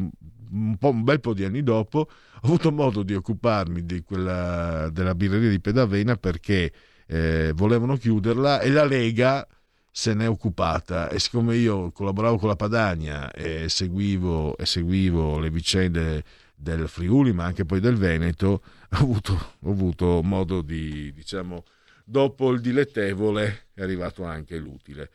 Un, 0.52 0.78
po', 0.78 0.89
un 0.89 1.04
bel 1.04 1.20
po' 1.20 1.34
di 1.34 1.43
anni 1.43 1.64
dopo 1.64 2.00
ho 2.00 2.08
avuto 2.41 2.72
modo 2.72 3.04
di 3.04 3.16
occuparmi 3.16 3.86
di 3.86 4.02
quella, 4.02 4.89
della 4.91 5.16
birreria 5.16 5.50
di 5.50 5.60
Pedavena 5.60 6.16
perché 6.16 6.72
eh, 7.10 7.51
volevano 7.55 7.97
chiuderla 7.97 8.62
e 8.62 8.70
la 8.70 8.86
Lega 8.86 9.47
se 9.91 10.14
n'è 10.14 10.30
occupata. 10.30 11.10
E 11.10 11.20
siccome 11.20 11.55
io 11.55 11.91
collaboravo 11.91 12.38
con 12.38 12.49
la 12.49 12.55
Padania 12.55 13.32
e 13.32 13.68
seguivo, 13.68 14.55
e 14.57 14.66
seguivo 14.66 15.39
le 15.39 15.49
vicende 15.49 16.24
del 16.55 16.88
Friuli 16.88 17.34
ma 17.34 17.45
anche 17.45 17.66
poi 17.66 17.80
del 17.80 17.95
Veneto 17.95 18.47
ho 18.47 18.62
avuto, 18.97 19.55
ho 19.60 19.72
avuto 19.72 20.22
modo 20.22 20.62
di 20.62 21.14
diciamo 21.14 21.64
dopo 22.03 22.51
il 22.51 22.60
dilettevole 22.60 23.68
è 23.74 23.82
arrivato 23.82 24.24
anche 24.24 24.57
l'utile. 24.57 25.10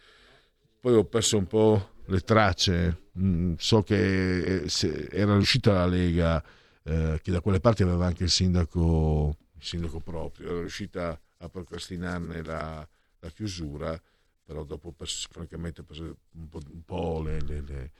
Poi 0.80 0.94
ho 0.94 1.04
perso 1.04 1.38
un 1.38 1.46
po' 1.46 1.90
le 2.06 2.20
tracce. 2.20 3.02
Mm, 3.18 3.54
so 3.58 3.82
che 3.82 4.64
eh, 4.64 5.08
era 5.10 5.34
riuscita 5.34 5.72
la 5.72 5.86
Lega 5.86 6.42
eh, 6.82 7.20
che 7.22 7.30
da 7.30 7.40
quelle 7.40 7.60
parti 7.60 7.82
aveva 7.82 8.06
anche 8.06 8.24
il 8.24 8.30
sindaco 8.30 9.36
il 9.56 9.64
sindaco 9.64 10.00
proprio 10.00 10.48
era 10.48 10.58
riuscita 10.58 11.18
a 11.44 11.48
procrastinarne 11.48 12.42
la, 12.42 12.86
la 13.18 13.30
chiusura, 13.30 14.00
però 14.42 14.64
dopo 14.64 14.92
perso, 14.92 15.28
francamente 15.30 15.80
ho 15.80 15.84
perso 15.84 16.16
un 16.32 16.48
po', 16.48 16.60
un 16.70 16.82
po 16.84 17.22
le, 17.22 17.40
le, 17.40 17.60
le, 17.60 17.90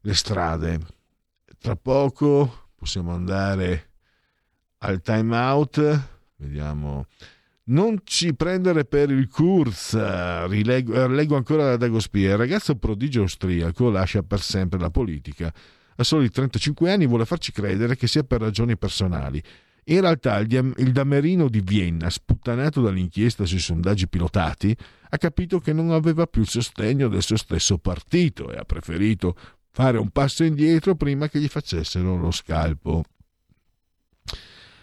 le 0.00 0.14
strade. 0.14 0.80
Tra 1.58 1.76
poco 1.76 2.70
possiamo 2.74 3.12
andare 3.12 3.90
al 4.78 5.00
time 5.00 5.36
out, 5.36 6.08
vediamo 6.36 7.06
non 7.68 8.00
ci 8.04 8.34
prendere 8.34 8.84
per 8.84 9.10
il 9.10 9.28
Kurz, 9.28 9.94
Rilego, 10.46 11.06
leggo 11.06 11.36
ancora 11.36 11.64
da 11.64 11.76
Dagospia. 11.76 12.30
Il 12.30 12.36
ragazzo 12.36 12.76
prodigio 12.76 13.22
austriaco 13.22 13.90
lascia 13.90 14.22
per 14.22 14.40
sempre 14.40 14.78
la 14.78 14.90
politica. 14.90 15.52
A 15.96 16.04
soli 16.04 16.30
35 16.30 16.90
anni 16.90 17.06
vuole 17.06 17.26
farci 17.26 17.52
credere 17.52 17.96
che 17.96 18.06
sia 18.06 18.22
per 18.22 18.40
ragioni 18.40 18.76
personali. 18.78 19.42
In 19.90 20.02
realtà 20.02 20.38
il, 20.38 20.74
il 20.76 20.92
Damerino 20.92 21.48
di 21.48 21.60
Vienna, 21.60 22.10
sputtanato 22.10 22.82
dall'inchiesta 22.82 23.46
sui 23.46 23.58
sondaggi 23.58 24.06
pilotati, 24.06 24.76
ha 25.08 25.16
capito 25.16 25.60
che 25.60 25.72
non 25.72 25.92
aveva 25.92 26.26
più 26.26 26.42
il 26.42 26.48
sostegno 26.48 27.08
del 27.08 27.22
suo 27.22 27.36
stesso 27.36 27.78
partito 27.78 28.50
e 28.52 28.56
ha 28.56 28.64
preferito 28.64 29.34
fare 29.70 29.96
un 29.98 30.10
passo 30.10 30.44
indietro 30.44 30.94
prima 30.94 31.28
che 31.28 31.38
gli 31.38 31.48
facessero 31.48 32.16
lo 32.16 32.30
scalpo. 32.30 33.02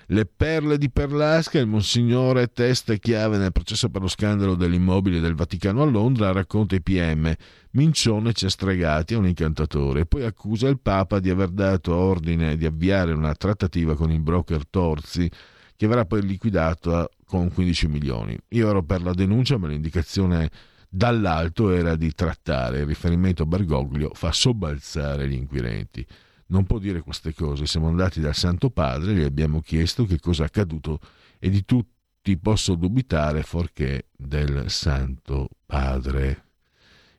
Le 0.09 0.27
perle 0.27 0.77
di 0.77 0.91
Perlasca, 0.91 1.57
il 1.57 1.65
monsignore 1.65 2.51
testa 2.53 2.93
e 2.93 2.99
chiave 2.99 3.37
nel 3.37 3.51
processo 3.51 3.89
per 3.89 4.03
lo 4.03 4.07
scandalo 4.07 4.53
dell'immobile 4.53 5.19
del 5.19 5.33
Vaticano 5.33 5.81
a 5.81 5.85
Londra, 5.85 6.31
racconta 6.31 6.75
i 6.75 6.81
PM. 6.81 7.33
Mincione 7.71 8.33
ci 8.33 8.45
ha 8.45 8.49
stregati, 8.49 9.15
è 9.15 9.17
un 9.17 9.25
incantatore, 9.25 10.05
poi 10.05 10.23
accusa 10.23 10.67
il 10.67 10.79
Papa 10.79 11.19
di 11.19 11.31
aver 11.31 11.49
dato 11.49 11.95
ordine 11.95 12.55
di 12.55 12.67
avviare 12.67 13.13
una 13.13 13.33
trattativa 13.33 13.95
con 13.95 14.11
il 14.11 14.21
broker 14.21 14.67
Torzi, 14.69 15.27
che 15.75 15.87
verrà 15.87 16.05
poi 16.05 16.21
liquidato 16.21 17.09
con 17.25 17.51
15 17.51 17.87
milioni. 17.87 18.37
Io 18.49 18.69
ero 18.69 18.83
per 18.83 19.01
la 19.01 19.11
denuncia, 19.11 19.57
ma 19.57 19.67
l'indicazione 19.69 20.51
dall'alto 20.87 21.71
era 21.71 21.95
di 21.95 22.11
trattare. 22.11 22.81
Il 22.81 22.85
riferimento 22.85 23.41
a 23.41 23.47
Bergoglio 23.47 24.11
fa 24.13 24.31
sobbalzare 24.31 25.27
gli 25.27 25.33
inquirenti 25.33 26.05
non 26.47 26.65
può 26.65 26.79
dire 26.79 27.01
queste 27.01 27.33
cose. 27.33 27.65
Siamo 27.65 27.87
andati 27.87 28.19
dal 28.19 28.35
Santo 28.35 28.69
Padre, 28.69 29.13
gli 29.13 29.23
abbiamo 29.23 29.61
chiesto 29.61 30.05
che 30.05 30.19
cosa 30.19 30.43
è 30.43 30.45
accaduto 30.47 30.99
e 31.39 31.49
di 31.49 31.65
tutti 31.65 32.37
posso 32.37 32.75
dubitare 32.75 33.43
forché 33.43 34.07
del 34.15 34.69
Santo 34.69 35.49
Padre. 35.65 36.43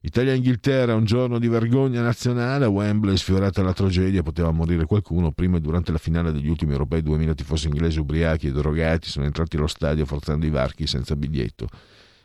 Italia-Inghilterra, 0.01 0.95
un 0.95 1.05
giorno 1.05 1.41
di 1.41 1.49
vergogna 1.49 2.01
nazionale, 2.01 2.65
a 2.65 2.69
Wembley 2.69 3.17
sfiorata 3.17 3.63
la 3.63 3.73
tragedia, 3.73 4.23
poteva 4.23 4.53
morire 4.53 4.85
qualcuno, 4.85 5.33
prima 5.33 5.57
e 5.57 5.61
durante 5.61 5.91
la 5.91 5.99
finale 5.99 6.31
degli 6.31 6.49
ultimi 6.49 6.73
europei 6.73 7.03
2000 7.03 7.35
tifosi 7.35 7.67
inglesi 7.67 7.99
ubriachi 7.99 8.47
e 8.47 8.53
drogati 8.53 9.09
sono 9.09 9.25
entrati 9.25 9.57
allo 9.57 9.67
stadio 9.67 10.07
forzando 10.07 10.47
i 10.47 10.51
varchi 10.51 10.87
senza 10.87 11.17
biglietto 11.17 11.69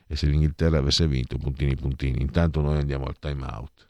e 0.06 0.16
se 0.16 0.28
l'Inghilterra 0.28 0.78
avesse 0.78 1.08
vinto, 1.08 1.38
puntini 1.38 1.76
puntini, 1.76 2.22
intanto 2.22 2.62
noi 2.62 2.78
andiamo 2.78 3.06
al 3.06 3.18
time 3.18 3.46
out. 3.46 3.88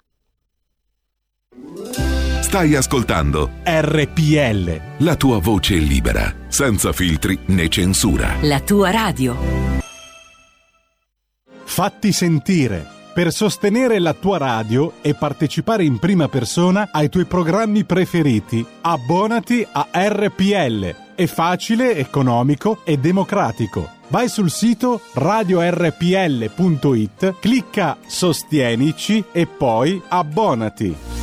Stai 2.52 2.76
ascoltando 2.76 3.49
RPL. 3.64 5.06
La 5.06 5.16
tua 5.16 5.39
voce 5.39 5.76
libera, 5.76 6.36
senza 6.49 6.91
filtri 6.91 7.39
né 7.45 7.70
censura. 7.70 8.36
La 8.41 8.60
tua 8.60 8.91
radio. 8.91 9.38
Fatti 11.64 12.12
sentire 12.12 12.86
per 13.14 13.32
sostenere 13.32 13.99
la 13.99 14.14
tua 14.14 14.38
radio 14.38 14.95
e 14.99 15.14
partecipare 15.14 15.86
in 15.86 15.97
prima 15.97 16.28
persona 16.28 16.89
ai 16.91 17.08
tuoi 17.08 17.24
programmi 17.24 17.86
preferiti. 17.86 18.66
Abbonati 18.82 19.66
a 19.72 19.88
RPL. 19.93 21.14
È 21.16 21.26
facile, 21.28 21.95
economico 21.95 22.80
e 22.84 22.97
democratico. 22.97 23.89
Vai 24.10 24.28
sul 24.28 24.52
sito 24.52 24.99
radiorpl.it, 25.14 26.49
clicca 27.39 27.97
Sostienici 28.06 29.24
e 29.32 29.47
poi 29.47 30.02
abbonati. 30.10 31.20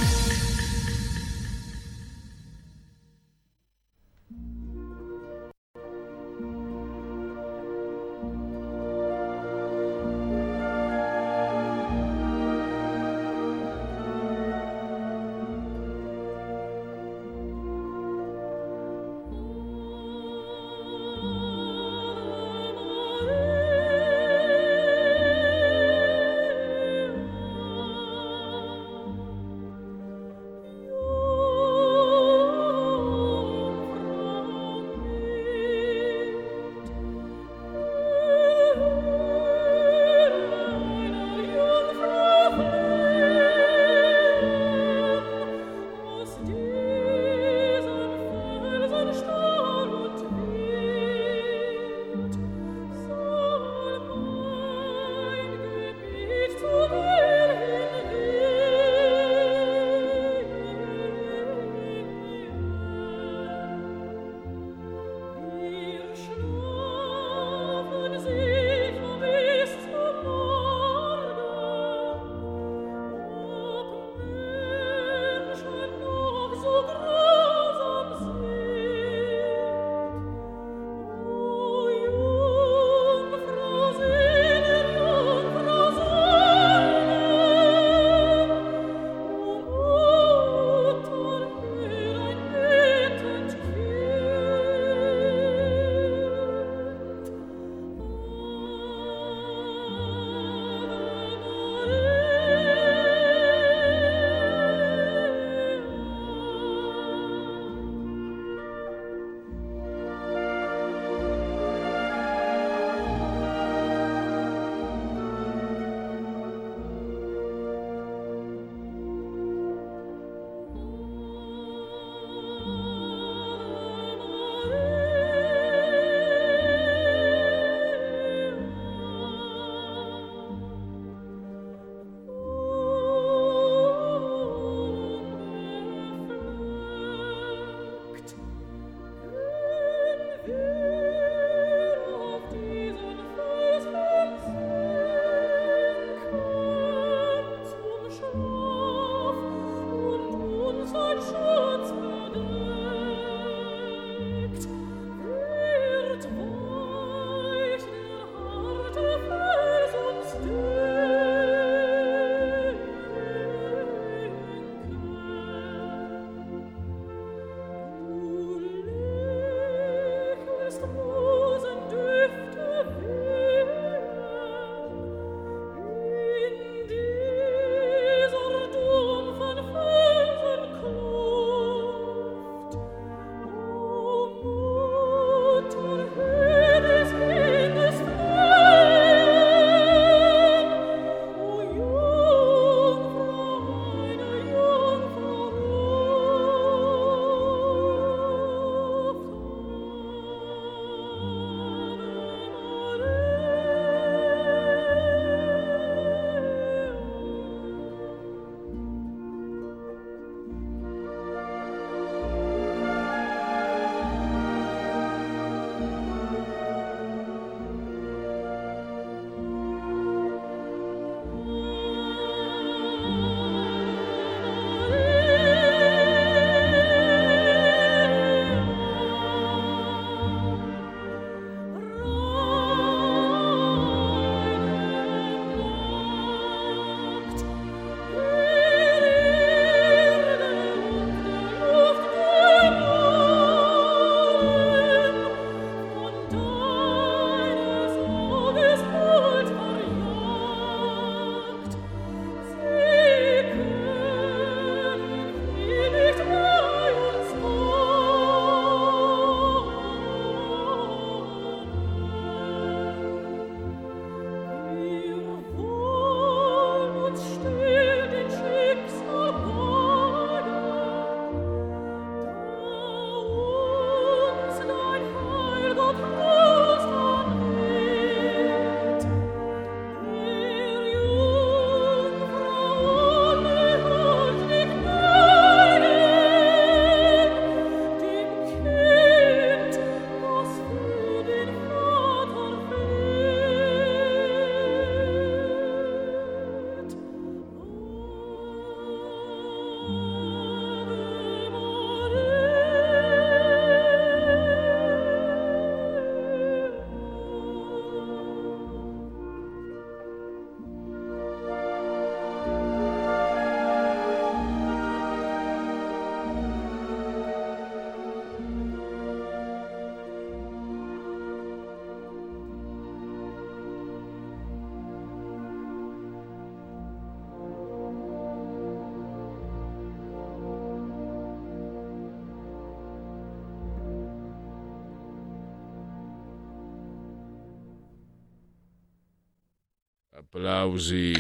Applausi 340.39 341.15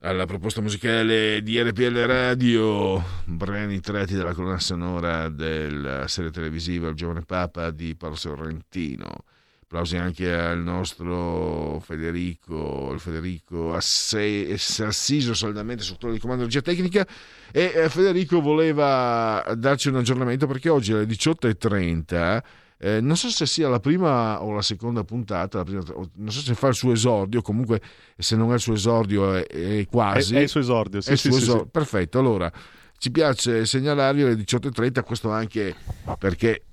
alla 0.00 0.26
proposta 0.26 0.60
musicale 0.60 1.40
di 1.44 1.62
RPL 1.62 2.06
Radio, 2.06 3.00
brani 3.24 3.78
tratti 3.78 4.16
dalla 4.16 4.34
colonna 4.34 4.58
sonora 4.58 5.28
della 5.28 6.08
serie 6.08 6.32
televisiva 6.32 6.88
Il 6.88 6.96
giovane 6.96 7.22
Papa 7.22 7.70
di 7.70 7.94
Paolo 7.94 8.16
Sorrentino. 8.16 9.22
Applausi 9.62 9.96
anche 9.96 10.34
al 10.34 10.58
nostro 10.58 11.78
Federico, 11.78 12.90
il 12.92 12.98
Federico 12.98 13.72
assiso 13.72 15.34
saldamente 15.34 15.84
sotto 15.84 16.08
il 16.08 16.18
comando 16.18 16.44
di 16.44 16.52
regia 16.52 16.62
tecnica 16.62 17.06
e 17.52 17.70
eh, 17.76 17.88
Federico 17.88 18.40
voleva 18.40 19.54
darci 19.56 19.86
un 19.86 19.98
aggiornamento 19.98 20.48
perché 20.48 20.68
oggi 20.68 20.92
alle 20.92 21.04
18.30 21.04 22.42
eh, 22.78 23.00
non 23.00 23.16
so 23.16 23.28
se 23.28 23.46
sia 23.46 23.68
la 23.68 23.80
prima 23.80 24.42
o 24.42 24.52
la 24.52 24.62
seconda 24.62 25.04
puntata, 25.04 25.58
la 25.58 25.64
prima, 25.64 25.82
non 26.14 26.30
so 26.30 26.40
se 26.40 26.54
fa 26.54 26.68
il 26.68 26.74
suo 26.74 26.92
esordio, 26.92 27.40
comunque 27.40 27.80
se 28.16 28.36
non 28.36 28.50
è 28.50 28.54
il 28.54 28.60
suo 28.60 28.74
esordio 28.74 29.34
è, 29.34 29.46
è 29.46 29.86
quasi. 29.86 30.34
È, 30.34 30.38
è, 30.38 30.42
il 30.42 30.48
suo 30.48 30.60
esordio, 30.60 31.00
sì, 31.00 31.12
è 31.12 31.16
sì, 31.16 31.28
suo 31.28 31.38
sì, 31.38 31.42
esordio. 31.44 31.66
Perfetto, 31.66 32.18
allora 32.18 32.52
ci 32.98 33.10
piace 33.10 33.64
segnalarvi 33.64 34.22
alle 34.22 34.34
18.30, 34.34 35.04
questo 35.04 35.30
anche 35.30 35.74
perché 36.18 36.64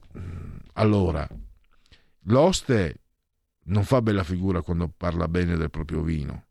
allora 0.73 1.27
l'oste 2.25 2.95
non 3.65 3.83
fa 3.83 4.01
bella 4.01 4.23
figura 4.23 4.61
quando 4.61 4.91
parla 4.95 5.27
bene 5.27 5.55
del 5.55 5.69
proprio 5.69 6.01
vino, 6.01 6.45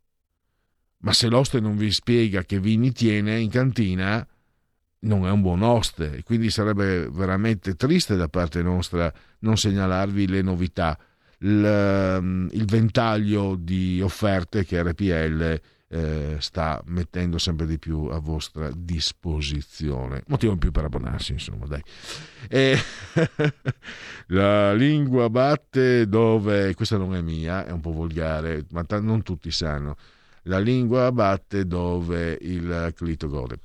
ma 0.98 1.12
se 1.12 1.28
l'oste 1.28 1.60
non 1.60 1.76
vi 1.76 1.90
spiega 1.90 2.44
che 2.44 2.60
vini 2.60 2.92
tiene 2.92 3.38
in 3.40 3.50
cantina 3.50 4.26
non 5.00 5.26
è 5.26 5.30
un 5.30 5.40
buon 5.40 5.62
oste, 5.62 6.22
quindi 6.24 6.50
sarebbe 6.50 7.08
veramente 7.10 7.74
triste 7.74 8.16
da 8.16 8.28
parte 8.28 8.62
nostra 8.62 9.12
non 9.40 9.56
segnalarvi 9.56 10.26
le 10.26 10.42
novità, 10.42 10.98
il, 11.38 11.64
ehm, 11.64 12.48
il 12.52 12.64
ventaglio 12.66 13.56
di 13.56 14.00
offerte 14.02 14.64
che 14.64 14.82
RPL 14.82 15.60
eh, 15.92 16.36
sta 16.38 16.80
mettendo 16.86 17.38
sempre 17.38 17.66
di 17.66 17.78
più 17.78 18.04
a 18.04 18.18
vostra 18.18 18.70
disposizione. 18.74 20.22
Motivo 20.26 20.52
in 20.52 20.58
più 20.58 20.70
per 20.70 20.84
abbonarsi, 20.84 21.32
insomma, 21.32 21.66
dai. 21.66 21.82
E 22.48 22.78
la 24.28 24.72
lingua 24.74 25.28
batte 25.30 26.06
dove, 26.08 26.74
questa 26.74 26.96
non 26.96 27.14
è 27.14 27.22
mia, 27.22 27.66
è 27.66 27.72
un 27.72 27.80
po' 27.80 27.92
volgare, 27.92 28.66
ma 28.70 28.84
t- 28.84 29.00
non 29.00 29.22
tutti 29.22 29.50
sanno. 29.50 29.96
La 30.44 30.58
lingua 30.58 31.10
batte 31.10 31.66
dove 31.66 32.38
il 32.40 32.92
clito 32.94 33.28
gode 33.28 33.58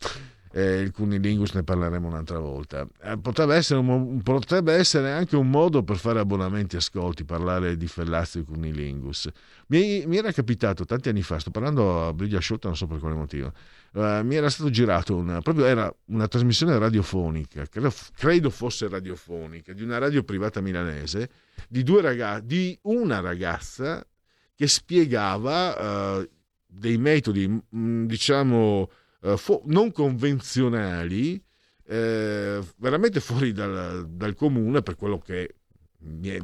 eh, 0.57 0.79
il 0.79 0.91
cunilingus 0.91 1.51
ne 1.51 1.63
parleremo 1.63 2.07
un'altra 2.07 2.39
volta. 2.39 2.87
Eh, 3.01 3.17
potrebbe, 3.17 3.55
essere 3.55 3.81
un, 3.81 4.21
potrebbe, 4.21 4.71
essere 4.71 5.11
anche 5.11 5.35
un 5.35 5.49
modo 5.49 5.83
per 5.83 5.97
fare 5.97 6.19
abbonamenti 6.19 6.77
ascolti, 6.77 7.25
parlare 7.25 7.75
di 7.75 7.87
Fellazio 7.87 8.39
e 8.39 8.43
cunilingus. 8.45 9.27
Mi, 9.67 10.05
mi, 10.05 10.15
era 10.15 10.31
capitato 10.31 10.85
tanti 10.85 11.09
anni 11.09 11.23
fa, 11.23 11.39
sto 11.39 11.51
parlando 11.51 12.07
a 12.07 12.13
briglia 12.13 12.37
asciutta, 12.37 12.69
non 12.69 12.77
so 12.77 12.87
per 12.87 12.99
quale 12.99 13.15
motivo, 13.15 13.51
uh, 13.93 14.23
mi 14.23 14.35
era 14.35 14.49
stato 14.49 14.69
girato 14.69 15.17
una, 15.17 15.41
proprio 15.41 15.65
era 15.65 15.93
una 16.05 16.27
trasmissione 16.29 16.77
radiofonica, 16.77 17.65
credo, 17.65 17.91
credo, 18.15 18.49
fosse 18.49 18.87
radiofonica, 18.87 19.73
di 19.73 19.83
una 19.83 19.97
radio 19.97 20.23
privata 20.23 20.61
milanese, 20.61 21.29
di, 21.67 21.83
due 21.83 22.01
ragazzi, 22.01 22.45
di 22.45 22.79
una 22.83 23.19
ragazza 23.19 24.07
che 24.55 24.67
spiegava 24.67 26.19
uh, 26.19 26.29
dei 26.65 26.97
metodi, 26.97 27.45
mm, 27.75 28.05
diciamo, 28.05 28.89
eh, 29.25 29.37
fo- 29.37 29.63
non 29.65 29.91
convenzionali, 29.91 31.43
eh, 31.87 32.61
veramente 32.77 33.19
fuori 33.19 33.51
dal, 33.51 34.07
dal, 34.07 34.35
comune 34.35 34.81
per 34.83 34.95
quello 34.95 35.17
che 35.17 35.55
mi 35.99 36.27
è, 36.29 36.39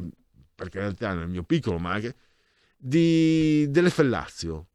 perché 0.55 0.77
in 0.77 0.83
realtà 0.83 1.13
nel 1.13 1.27
mio 1.27 1.43
piccolo, 1.43 1.77
ma 1.77 1.91
anche 1.93 2.15
di, 2.77 3.69
delle 3.69 3.91
fellazio. 3.91 4.65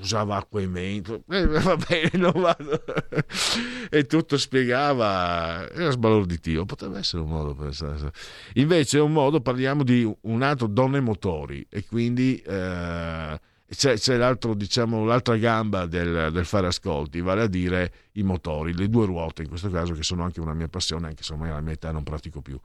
Usava 0.00 0.36
acqua 0.36 0.62
e 0.62 0.66
mento, 0.66 1.24
eh, 1.28 1.44
va 1.60 1.76
bene, 1.76 2.10
non 2.14 2.32
vado. 2.32 2.82
e 3.90 4.04
tutto 4.06 4.38
spiegava, 4.38 5.70
era 5.70 5.90
sbalorditivo. 5.90 6.64
Potrebbe 6.64 6.98
essere 6.98 7.22
un 7.22 7.28
modo 7.28 7.54
per 7.54 7.68
essere. 7.68 8.10
Invece, 8.54 8.96
è 8.96 9.02
un 9.02 9.12
modo, 9.12 9.42
parliamo 9.42 9.84
di 9.84 10.10
un 10.22 10.42
altro 10.42 10.66
donne 10.66 11.00
motori, 11.00 11.66
e 11.68 11.84
quindi. 11.84 12.38
Eh, 12.38 13.38
c'è, 13.68 13.96
c'è 13.96 14.36
diciamo, 14.54 15.04
l'altra 15.04 15.36
gamba 15.36 15.86
del, 15.86 16.30
del, 16.32 16.44
fare 16.44 16.66
ascolti, 16.66 17.20
vale 17.20 17.42
a 17.42 17.46
dire 17.46 17.92
i 18.12 18.22
motori, 18.22 18.74
le 18.74 18.88
due 18.88 19.06
ruote 19.06 19.42
in 19.42 19.48
questo 19.48 19.70
caso, 19.70 19.94
che 19.94 20.02
sono 20.02 20.22
anche 20.22 20.40
una 20.40 20.54
mia 20.54 20.68
passione, 20.68 21.06
anche 21.08 21.22
se 21.22 21.32
ormai 21.32 21.50
alla 21.50 21.60
mia 21.60 21.72
età 21.72 21.90
non 21.90 22.02
pratico 22.02 22.40
più. 22.40 22.58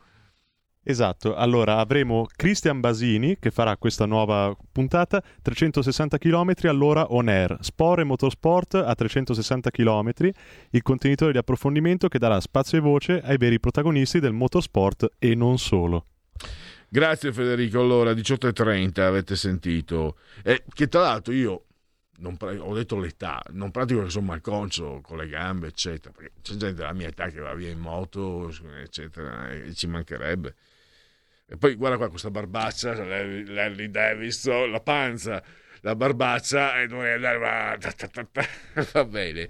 Esatto, 0.81 1.35
allora 1.35 1.77
avremo 1.77 2.25
Christian 2.35 2.79
Basini 2.79 3.37
che 3.37 3.51
farà 3.51 3.75
questa 3.77 4.05
nuova 4.05 4.55
puntata 4.71 5.21
360 5.41 6.17
km 6.17 6.53
all'ora 6.63 7.11
on 7.11 7.27
air, 7.27 7.57
Sport 7.59 7.99
e 7.99 8.03
Motorsport 8.05 8.75
a 8.75 8.95
360 8.95 9.69
km, 9.71 10.11
il 10.71 10.81
contenitore 10.81 11.33
di 11.33 11.37
approfondimento 11.37 12.07
che 12.07 12.17
darà 12.17 12.39
spazio 12.39 12.77
e 12.77 12.81
voce 12.81 13.21
ai 13.21 13.37
veri 13.37 13.59
protagonisti 13.59 14.19
del 14.19 14.33
motorsport 14.33 15.11
e 15.19 15.35
non 15.35 15.57
solo. 15.57 16.05
Grazie 16.91 17.31
Federico, 17.31 17.79
allora 17.79 18.13
18.30 18.13 19.01
avete 19.01 19.35
sentito. 19.35 20.17
Eh, 20.43 20.63
che 20.73 20.87
tra 20.87 21.01
l'altro 21.01 21.31
io 21.33 21.65
pre- 22.35 22.57
ho 22.57 22.73
detto 22.73 22.97
l'età, 22.97 23.43
non 23.51 23.69
pratico 23.69 24.01
che 24.01 24.09
sono 24.09 24.25
malconcio 24.25 24.99
con 25.01 25.17
le 25.17 25.27
gambe, 25.27 25.67
eccetera, 25.67 26.11
perché 26.11 26.31
c'è 26.41 26.55
gente 26.55 26.73
della 26.73 26.93
mia 26.93 27.07
età 27.07 27.27
che 27.29 27.41
va 27.41 27.53
via 27.53 27.69
in 27.69 27.77
moto, 27.77 28.51
eccetera, 28.81 29.51
e 29.51 29.75
ci 29.75 29.85
mancherebbe. 29.85 30.55
E 31.45 31.57
poi 31.57 31.75
guarda 31.75 31.97
qua 31.97 32.09
questa 32.09 32.31
barbaccia, 32.31 32.93
Larry 32.93 33.91
Davidson, 33.91 34.71
la 34.71 34.81
panza 34.81 35.43
la 35.81 35.95
barbaccia 35.95 36.81
e 36.81 36.87
noi 36.87 37.11
andare 37.11 37.37
va 38.91 39.05
bene. 39.05 39.47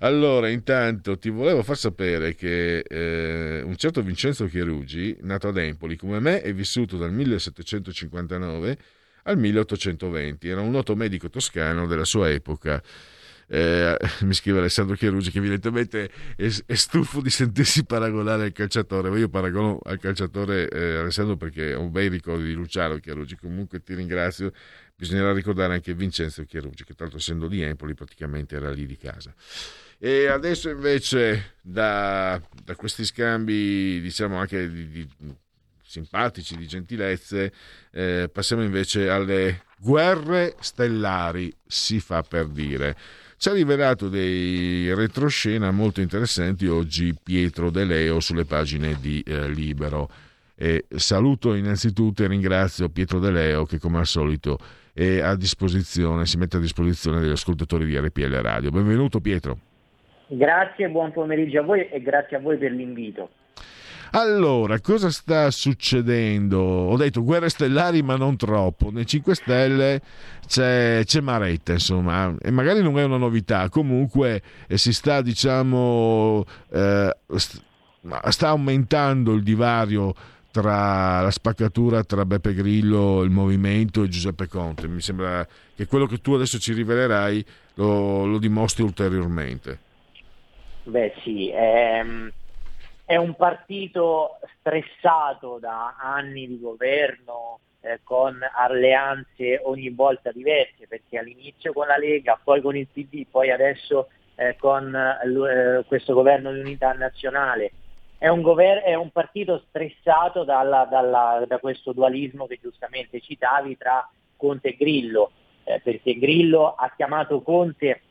Allora 0.00 0.48
intanto 0.48 1.18
ti 1.18 1.30
volevo 1.30 1.62
far 1.62 1.76
sapere 1.76 2.34
che 2.34 2.78
eh, 2.80 3.62
un 3.62 3.76
certo 3.76 4.02
Vincenzo 4.02 4.46
Chierugi 4.46 5.16
nato 5.20 5.48
ad 5.48 5.56
Empoli 5.56 5.96
come 5.96 6.20
me 6.20 6.40
è 6.40 6.52
vissuto 6.52 6.96
dal 6.96 7.12
1759 7.12 8.78
al 9.24 9.38
1820 9.38 10.48
era 10.48 10.60
un 10.60 10.70
noto 10.70 10.96
medico 10.96 11.28
toscano 11.28 11.86
della 11.86 12.04
sua 12.04 12.30
epoca. 12.30 12.82
Eh, 13.46 13.96
mi 14.22 14.32
scrive 14.32 14.60
Alessandro 14.60 14.96
Chierugi 14.96 15.30
che 15.30 15.38
evidentemente 15.38 16.10
è, 16.36 16.50
è, 16.64 16.74
stufo 16.74 17.20
di 17.20 17.28
sentirsi 17.28 17.84
paragonare 17.84 18.44
al 18.44 18.52
calciatore, 18.52 19.10
ma 19.10 19.18
io 19.18 19.28
paragono 19.28 19.78
al 19.82 19.98
calciatore 19.98 20.68
eh, 20.68 20.96
Alessandro 20.96 21.36
perché 21.36 21.74
ho 21.74 21.82
un 21.82 21.90
bei 21.90 22.08
ricordi 22.08 22.44
di 22.44 22.54
Luciano 22.54 22.96
Chierugi, 22.96 23.36
comunque 23.36 23.82
ti 23.82 23.94
ringrazio 23.94 24.52
Bisognerà 25.02 25.32
ricordare 25.32 25.74
anche 25.74 25.94
Vincenzo 25.94 26.44
Chierucci, 26.44 26.84
che 26.84 26.94
l'altro 26.96 27.18
essendo 27.18 27.48
di 27.48 27.60
Empoli 27.60 27.92
praticamente 27.92 28.54
era 28.54 28.70
lì 28.70 28.86
di 28.86 28.96
casa. 28.96 29.34
E 29.98 30.28
adesso 30.28 30.68
invece 30.68 31.54
da, 31.60 32.40
da 32.62 32.76
questi 32.76 33.04
scambi, 33.04 34.00
diciamo 34.00 34.36
anche 34.36 34.70
di, 34.70 34.88
di, 34.88 35.08
simpatici, 35.84 36.56
di 36.56 36.68
gentilezze, 36.68 37.52
eh, 37.90 38.30
passiamo 38.32 38.62
invece 38.62 39.08
alle 39.08 39.64
guerre 39.80 40.54
stellari, 40.60 41.52
si 41.66 41.98
fa 41.98 42.22
per 42.22 42.46
dire. 42.46 42.96
Ci 43.36 43.48
ha 43.48 43.54
rivelato 43.54 44.08
dei 44.08 44.94
retroscena 44.94 45.72
molto 45.72 46.00
interessanti 46.00 46.68
oggi 46.68 47.12
Pietro 47.20 47.70
De 47.70 47.84
Leo 47.84 48.20
sulle 48.20 48.44
pagine 48.44 48.96
di 49.00 49.20
eh, 49.26 49.48
Libero. 49.48 50.08
E 50.54 50.84
saluto 50.94 51.54
innanzitutto 51.54 52.22
e 52.22 52.28
ringrazio 52.28 52.88
Pietro 52.88 53.18
De 53.18 53.32
Leo 53.32 53.66
che 53.66 53.80
come 53.80 53.98
al 53.98 54.06
solito 54.06 54.60
è 54.92 55.20
a 55.20 55.34
disposizione, 55.36 56.26
si 56.26 56.36
mette 56.36 56.58
a 56.58 56.60
disposizione 56.60 57.20
degli 57.20 57.30
ascoltatori 57.30 57.86
di 57.86 57.96
RPL 57.96 58.34
Radio. 58.40 58.70
Benvenuto 58.70 59.20
Pietro. 59.20 59.58
Grazie, 60.28 60.88
buon 60.88 61.12
pomeriggio 61.12 61.60
a 61.60 61.62
voi 61.62 61.88
e 61.88 62.00
grazie 62.00 62.36
a 62.36 62.40
voi 62.40 62.56
per 62.56 62.72
l'invito. 62.72 63.30
Allora, 64.14 64.78
cosa 64.80 65.08
sta 65.10 65.50
succedendo? 65.50 66.58
Ho 66.60 66.96
detto 66.98 67.24
guerre 67.24 67.48
stellari, 67.48 68.02
ma 68.02 68.16
non 68.16 68.36
troppo. 68.36 68.90
Nei 68.90 69.06
5 69.06 69.34
Stelle 69.34 70.02
c'è, 70.46 71.00
c'è 71.04 71.20
Maretta, 71.20 71.72
insomma, 71.72 72.34
e 72.38 72.50
magari 72.50 72.82
non 72.82 72.98
è 72.98 73.04
una 73.04 73.16
novità. 73.16 73.70
Comunque 73.70 74.42
eh, 74.68 74.76
si 74.76 74.92
sta, 74.92 75.22
diciamo, 75.22 76.44
eh, 76.70 77.16
sta 78.28 78.48
aumentando 78.48 79.32
il 79.32 79.42
divario 79.42 80.12
tra 80.52 81.22
la 81.22 81.30
spaccatura 81.30 82.04
tra 82.04 82.26
Beppe 82.26 82.52
Grillo, 82.52 83.22
il 83.22 83.30
movimento 83.30 84.02
e 84.02 84.08
Giuseppe 84.08 84.46
Conte. 84.46 84.86
Mi 84.86 85.00
sembra 85.00 85.44
che 85.74 85.86
quello 85.86 86.06
che 86.06 86.18
tu 86.18 86.34
adesso 86.34 86.58
ci 86.58 86.74
rivelerai 86.74 87.44
lo, 87.74 88.26
lo 88.26 88.38
dimostri 88.38 88.82
ulteriormente. 88.82 89.78
Beh 90.84 91.14
sì, 91.22 91.48
è, 91.48 92.04
è, 93.04 93.16
un 93.16 93.34
partito 93.34 94.38
stressato 94.58 95.58
da 95.58 95.96
anni 95.98 96.46
di 96.46 96.60
governo 96.60 97.60
eh, 97.80 98.00
con 98.02 98.38
alleanze 98.54 99.60
ogni 99.64 99.88
volta 99.88 100.32
diverse, 100.32 100.86
perché 100.86 101.18
all'inizio 101.18 101.72
con 101.72 101.86
la 101.86 101.96
Lega, 101.96 102.38
poi 102.42 102.60
con 102.60 102.76
il 102.76 102.88
PD, 102.92 103.24
poi 103.30 103.50
adesso 103.50 104.08
eh, 104.34 104.56
con 104.58 104.94
eh, 104.94 105.84
questo 105.86 106.12
governo 106.12 106.52
di 106.52 106.60
unità 106.60 106.92
nazionale 106.92 107.72
è 108.22 108.28
un, 108.28 108.40
gover- 108.40 108.84
è 108.84 108.94
un 108.94 109.10
partito 109.10 109.64
stressato 109.66 110.44
dalla, 110.44 110.84
dalla, 110.84 111.42
da 111.44 111.58
questo 111.58 111.92
dualismo 111.92 112.46
che 112.46 112.60
giustamente 112.62 113.20
citavi 113.20 113.76
tra 113.76 114.08
Conte 114.36 114.68
e 114.68 114.76
Grillo, 114.76 115.32
eh, 115.64 115.80
perché 115.80 116.16
Grillo 116.16 116.72
ha 116.72 116.92
chiamato 116.94 117.42
Conte 117.42 118.02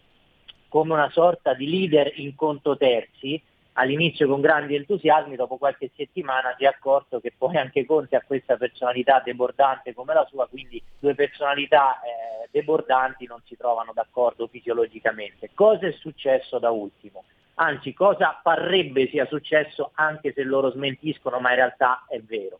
come 0.67 0.91
una 0.91 1.09
sorta 1.11 1.53
di 1.53 1.65
leader 1.65 2.11
in 2.19 2.35
conto 2.35 2.75
terzi, 2.75 3.41
all'inizio 3.73 4.27
con 4.27 4.41
grandi 4.41 4.75
entusiasmi, 4.75 5.37
dopo 5.37 5.55
qualche 5.55 5.89
settimana 5.95 6.55
si 6.57 6.65
è 6.65 6.67
accorto 6.67 7.21
che 7.21 7.31
poi 7.37 7.55
anche 7.55 7.85
Conte 7.85 8.17
ha 8.17 8.23
questa 8.27 8.57
personalità 8.57 9.21
debordante 9.23 9.93
come 9.93 10.13
la 10.13 10.27
sua, 10.29 10.45
quindi 10.47 10.83
due 10.99 11.15
personalità 11.15 12.01
eh, 12.01 12.49
debordanti 12.51 13.27
non 13.27 13.41
si 13.45 13.55
trovano 13.55 13.93
d'accordo 13.93 14.47
fisiologicamente. 14.47 15.51
Cosa 15.53 15.87
è 15.87 15.91
successo 15.93 16.59
da 16.59 16.69
ultimo? 16.69 17.23
Anzi, 17.61 17.93
cosa 17.93 18.39
parrebbe 18.41 19.07
sia 19.07 19.27
successo 19.27 19.91
anche 19.93 20.33
se 20.33 20.41
loro 20.41 20.71
smentiscono, 20.71 21.39
ma 21.39 21.51
in 21.51 21.57
realtà 21.57 22.05
è 22.09 22.19
vero. 22.19 22.59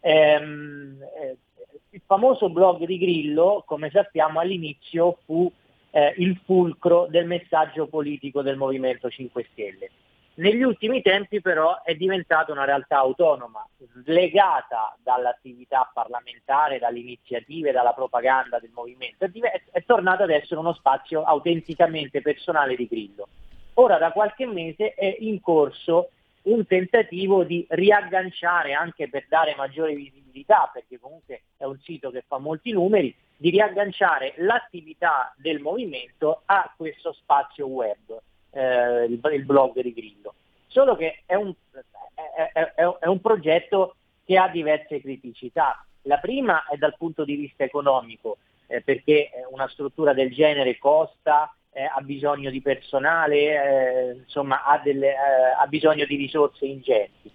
Ehm, 0.00 0.98
eh, 1.00 1.36
il 1.90 2.02
famoso 2.04 2.50
blog 2.50 2.84
di 2.84 2.98
Grillo, 2.98 3.62
come 3.64 3.88
sappiamo, 3.88 4.40
all'inizio 4.40 5.18
fu 5.24 5.50
eh, 5.90 6.12
il 6.16 6.40
fulcro 6.44 7.06
del 7.08 7.24
messaggio 7.24 7.86
politico 7.86 8.42
del 8.42 8.56
Movimento 8.56 9.08
5 9.08 9.46
Stelle. 9.52 9.90
Negli 10.34 10.62
ultimi 10.62 11.02
tempi 11.02 11.40
però 11.40 11.82
è 11.82 11.94
diventata 11.94 12.50
una 12.50 12.64
realtà 12.64 12.98
autonoma, 12.98 13.64
slegata 14.02 14.96
dall'attività 15.04 15.88
parlamentare, 15.94 16.80
dalle 16.80 16.98
iniziative, 16.98 17.70
dalla 17.70 17.92
propaganda 17.92 18.58
del 18.58 18.70
movimento, 18.74 19.24
è, 19.24 19.30
è 19.70 19.84
tornata 19.84 20.24
ad 20.24 20.30
essere 20.30 20.58
uno 20.58 20.72
spazio 20.72 21.22
autenticamente 21.22 22.20
personale 22.22 22.74
di 22.74 22.88
Grillo. 22.88 23.28
Ora 23.78 23.98
da 23.98 24.10
qualche 24.10 24.46
mese 24.46 24.94
è 24.94 25.16
in 25.20 25.40
corso 25.40 26.10
un 26.42 26.66
tentativo 26.66 27.44
di 27.44 27.66
riagganciare, 27.68 28.72
anche 28.72 29.08
per 29.08 29.26
dare 29.28 29.54
maggiore 29.56 29.94
visibilità, 29.94 30.70
perché 30.72 30.98
comunque 30.98 31.42
è 31.56 31.64
un 31.64 31.78
sito 31.80 32.10
che 32.10 32.24
fa 32.26 32.38
molti 32.38 32.72
numeri, 32.72 33.14
di 33.36 33.50
riagganciare 33.50 34.32
l'attività 34.36 35.34
del 35.36 35.60
movimento 35.60 36.42
a 36.46 36.72
questo 36.74 37.12
spazio 37.12 37.66
web, 37.66 38.18
eh, 38.50 39.04
il, 39.04 39.44
blog 39.44 39.80
di 39.80 39.92
Grillo. 39.92 40.34
Solo 40.68 40.96
che 40.96 41.22
è 41.26 41.34
un, 41.34 41.52
è, 42.14 42.52
è, 42.52 42.72
è 42.74 43.06
un 43.06 43.20
progetto 43.20 43.96
che 44.24 44.38
ha 44.38 44.48
diverse 44.48 45.00
criticità. 45.00 45.84
La 46.02 46.18
prima 46.18 46.66
è 46.66 46.76
dal 46.76 46.94
punto 46.96 47.24
di 47.24 47.34
vista 47.34 47.64
economico, 47.64 48.38
eh, 48.68 48.80
perché 48.80 49.30
una 49.50 49.68
struttura 49.68 50.14
del 50.14 50.32
genere 50.32 50.78
costa, 50.78 51.54
eh, 51.76 51.84
ha 51.84 52.00
bisogno 52.00 52.48
di 52.48 52.62
personale, 52.62 53.36
eh, 53.36 54.12
insomma 54.12 54.64
ha, 54.64 54.80
delle, 54.82 55.08
eh, 55.08 55.16
ha, 55.60 55.66
bisogno 55.66 56.06
di 56.06 56.16
risorse 56.16 56.64
ingenti. 56.64 57.30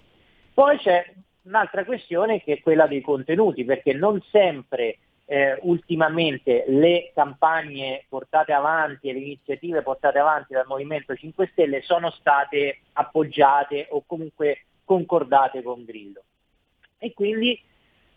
Poi 0.52 0.80
c'è 0.80 1.14
un'altra 1.44 1.86
questione 1.86 2.42
che 2.42 2.54
è 2.54 2.62
quella 2.62 2.88
dei 2.88 3.02
contenuti, 3.02 3.64
perché 3.64 3.94
non 3.94 4.20
sempre 4.32 4.98
eh, 5.26 5.60
ultimamente 5.62 6.66
le 6.70 7.12
campagne 7.14 8.06
portate 8.10 8.52
avanti 8.52 9.10
e 9.10 9.14
le 9.14 9.20
iniziative 9.20 9.84
portate 9.84 10.18
avanti 10.18 10.54
dal 10.54 10.66
Movimento 10.66 11.16
5 11.16 11.50
Stelle 11.52 11.84
sono 11.84 12.10
state 12.10 12.80
appoggiate 12.94 13.90
o 13.92 14.04
comunque 14.08 14.66
concordate 14.84 15.62
con 15.62 15.86
Grillo. 15.86 16.24
E 16.98 17.14
quindi 17.14 17.62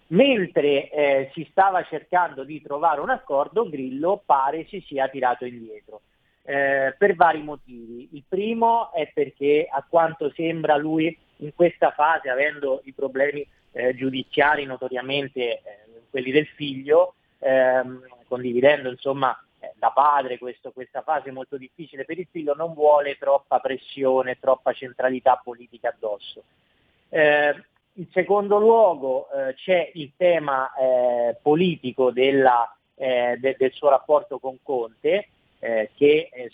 mentre 0.06 0.90
eh, 0.90 1.30
si 1.34 1.46
stava 1.50 1.84
cercando 1.84 2.44
di 2.44 2.62
trovare 2.62 3.02
un 3.02 3.10
accordo, 3.10 3.68
Grillo 3.68 4.22
pare 4.24 4.64
si 4.68 4.82
sia 4.86 5.06
tirato 5.08 5.44
indietro. 5.44 6.00
Eh, 6.46 6.94
per 6.98 7.14
vari 7.14 7.42
motivi. 7.42 8.10
Il 8.12 8.24
primo 8.28 8.92
è 8.92 9.10
perché 9.14 9.66
a 9.66 9.82
quanto 9.88 10.30
sembra 10.34 10.76
lui 10.76 11.16
in 11.38 11.54
questa 11.54 11.90
fase, 11.92 12.28
avendo 12.28 12.82
i 12.84 12.92
problemi 12.92 13.46
eh, 13.72 13.94
giudiziari 13.94 14.66
notoriamente 14.66 15.40
eh, 15.40 15.62
quelli 16.10 16.30
del 16.30 16.46
figlio, 16.48 17.14
ehm, 17.38 18.06
condividendo 18.28 18.90
insomma 18.90 19.34
eh, 19.58 19.72
da 19.76 19.90
padre 19.90 20.36
questo, 20.36 20.70
questa 20.70 21.00
fase 21.00 21.30
molto 21.30 21.56
difficile 21.56 22.04
per 22.04 22.18
il 22.18 22.28
figlio, 22.30 22.54
non 22.54 22.74
vuole 22.74 23.16
troppa 23.16 23.58
pressione, 23.58 24.38
troppa 24.38 24.74
centralità 24.74 25.40
politica 25.42 25.88
addosso. 25.88 26.42
Eh, 27.08 27.54
in 27.94 28.06
secondo 28.12 28.58
luogo 28.58 29.30
eh, 29.30 29.54
c'è 29.54 29.92
il 29.94 30.12
tema 30.14 30.70
eh, 30.74 31.36
politico 31.40 32.10
della, 32.10 32.70
eh, 32.96 33.38
de, 33.40 33.56
del 33.58 33.72
suo 33.72 33.88
rapporto 33.88 34.38
con 34.38 34.58
Conte, 34.62 35.28
eh, 35.64 35.90
che 35.94 36.28
è, 36.30 36.48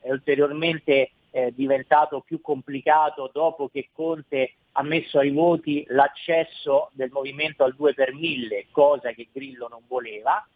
è 0.00 0.10
ulteriormente 0.10 1.10
diventato 1.50 2.20
più 2.20 2.40
complicato 2.40 3.28
dopo 3.32 3.68
che 3.68 3.88
Conte 3.92 4.52
ha 4.76 4.84
messo 4.84 5.18
ai 5.18 5.30
voti 5.30 5.84
l'accesso 5.88 6.90
del 6.92 7.10
movimento 7.10 7.64
al 7.64 7.74
2 7.74 7.92
per 7.92 8.14
1000, 8.14 8.66
cosa 8.70 9.10
che 9.10 9.26
Grillo 9.32 9.66
non 9.66 9.82
voleva, 9.88 10.46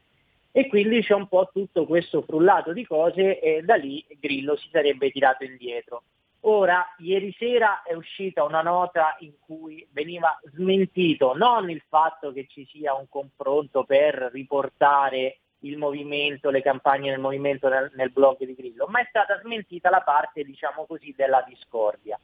e 0.52 0.68
quindi 0.68 1.02
c'è 1.02 1.14
un 1.14 1.26
po' 1.26 1.50
tutto 1.52 1.84
questo 1.84 2.22
frullato 2.22 2.72
di 2.72 2.86
cose 2.86 3.40
e 3.40 3.62
da 3.62 3.74
lì 3.74 4.04
Grillo 4.20 4.56
si 4.56 4.68
sarebbe 4.70 5.10
tirato 5.10 5.42
indietro. 5.42 6.04
Ora, 6.42 6.94
ieri 6.98 7.34
sera 7.36 7.82
è 7.82 7.94
uscita 7.94 8.44
una 8.44 8.62
nota 8.62 9.16
in 9.20 9.32
cui 9.40 9.84
veniva 9.90 10.38
smentito 10.54 11.36
non 11.36 11.68
il 11.68 11.82
fatto 11.88 12.32
che 12.32 12.46
ci 12.48 12.64
sia 12.70 12.94
un 12.94 13.08
confronto 13.08 13.82
per 13.82 14.30
riportare 14.32 15.38
il 15.60 15.76
movimento, 15.76 16.50
le 16.50 16.62
campagne 16.62 17.10
del 17.10 17.20
movimento 17.20 17.68
nel, 17.68 17.90
nel 17.94 18.10
blog 18.10 18.38
di 18.44 18.54
Grillo, 18.54 18.86
ma 18.88 19.00
è 19.00 19.06
stata 19.08 19.40
smentita 19.40 19.90
la 19.90 20.02
parte, 20.02 20.44
diciamo 20.44 20.86
così, 20.86 21.14
della 21.16 21.44
discordia 21.46 22.18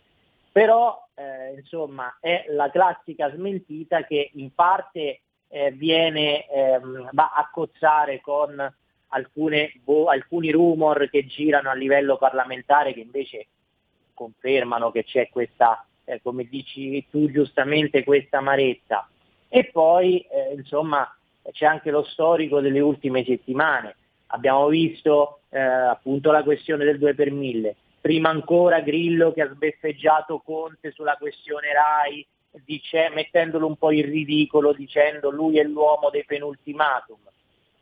però 0.55 1.09
eh, 1.16 1.55
insomma 1.59 2.16
è 2.20 2.44
la 2.51 2.70
classica 2.70 3.28
smentita 3.28 4.05
che 4.05 4.31
in 4.35 4.55
parte 4.55 5.23
eh, 5.48 5.73
viene, 5.73 6.47
ehm, 6.47 7.09
va 7.11 7.32
a 7.35 7.51
cozzare 7.51 8.20
con 8.20 8.73
alcune, 9.09 9.73
boh, 9.82 10.06
alcuni 10.06 10.52
rumor 10.52 11.11
che 11.11 11.27
girano 11.27 11.70
a 11.70 11.74
livello 11.74 12.19
parlamentare 12.19 12.94
che 12.94 13.01
invece 13.01 13.48
confermano 14.15 14.93
che 14.93 15.02
c'è 15.02 15.28
questa, 15.28 15.85
eh, 16.05 16.23
come 16.23 16.44
dici 16.44 17.05
tu 17.11 17.28
giustamente, 17.32 18.05
questa 18.05 18.39
amarezza. 18.39 19.09
E 19.48 19.70
poi 19.73 20.20
eh, 20.20 20.55
insomma 20.55 21.12
c'è 21.53 21.66
anche 21.66 21.91
lo 21.91 22.05
storico 22.05 22.61
delle 22.61 22.81
ultime 22.81 23.25
settimane. 23.25 23.97
Abbiamo 24.29 24.66
visto 24.69 25.41
eh, 25.51 25.61
appunto 25.61 26.31
la 26.31 26.43
questione 26.43 26.85
del 26.85 26.99
2 26.99 27.15
per 27.15 27.31
1000, 27.31 27.77
prima 28.01 28.31
ancora 28.31 28.81
Grillo 28.81 29.33
che 29.33 29.43
ha 29.43 29.51
sbeffeggiato 29.53 30.43
Conte 30.45 30.91
sulla 30.91 31.16
questione 31.16 31.73
RAI, 31.73 32.27
dice, 32.65 33.11
mettendolo 33.12 33.66
un 33.66 33.77
po' 33.77 33.91
in 33.91 34.05
ridicolo, 34.05 34.73
dicendo 34.73 35.31
lui 35.31 35.59
è 35.59 35.65
l'uomo 35.65 36.11
dei 36.11 36.25
penultimatum. 36.25 37.19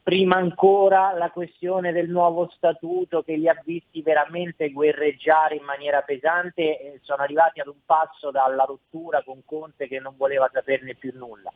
Prima 0.02 0.34
ancora 0.36 1.12
la 1.12 1.30
questione 1.30 1.92
del 1.92 2.08
nuovo 2.08 2.50
statuto 2.56 3.22
che 3.22 3.36
li 3.36 3.48
ha 3.48 3.60
visti 3.64 4.02
veramente 4.02 4.72
guerreggiare 4.72 5.54
in 5.54 5.62
maniera 5.62 6.02
pesante 6.02 6.80
e 6.80 6.98
sono 7.02 7.22
arrivati 7.22 7.60
ad 7.60 7.68
un 7.68 7.84
passo 7.86 8.32
dalla 8.32 8.64
rottura 8.64 9.22
con 9.22 9.42
Conte 9.44 9.86
che 9.86 10.00
non 10.00 10.14
voleva 10.16 10.50
saperne 10.52 10.94
più 10.94 11.12
nulla. 11.14 11.52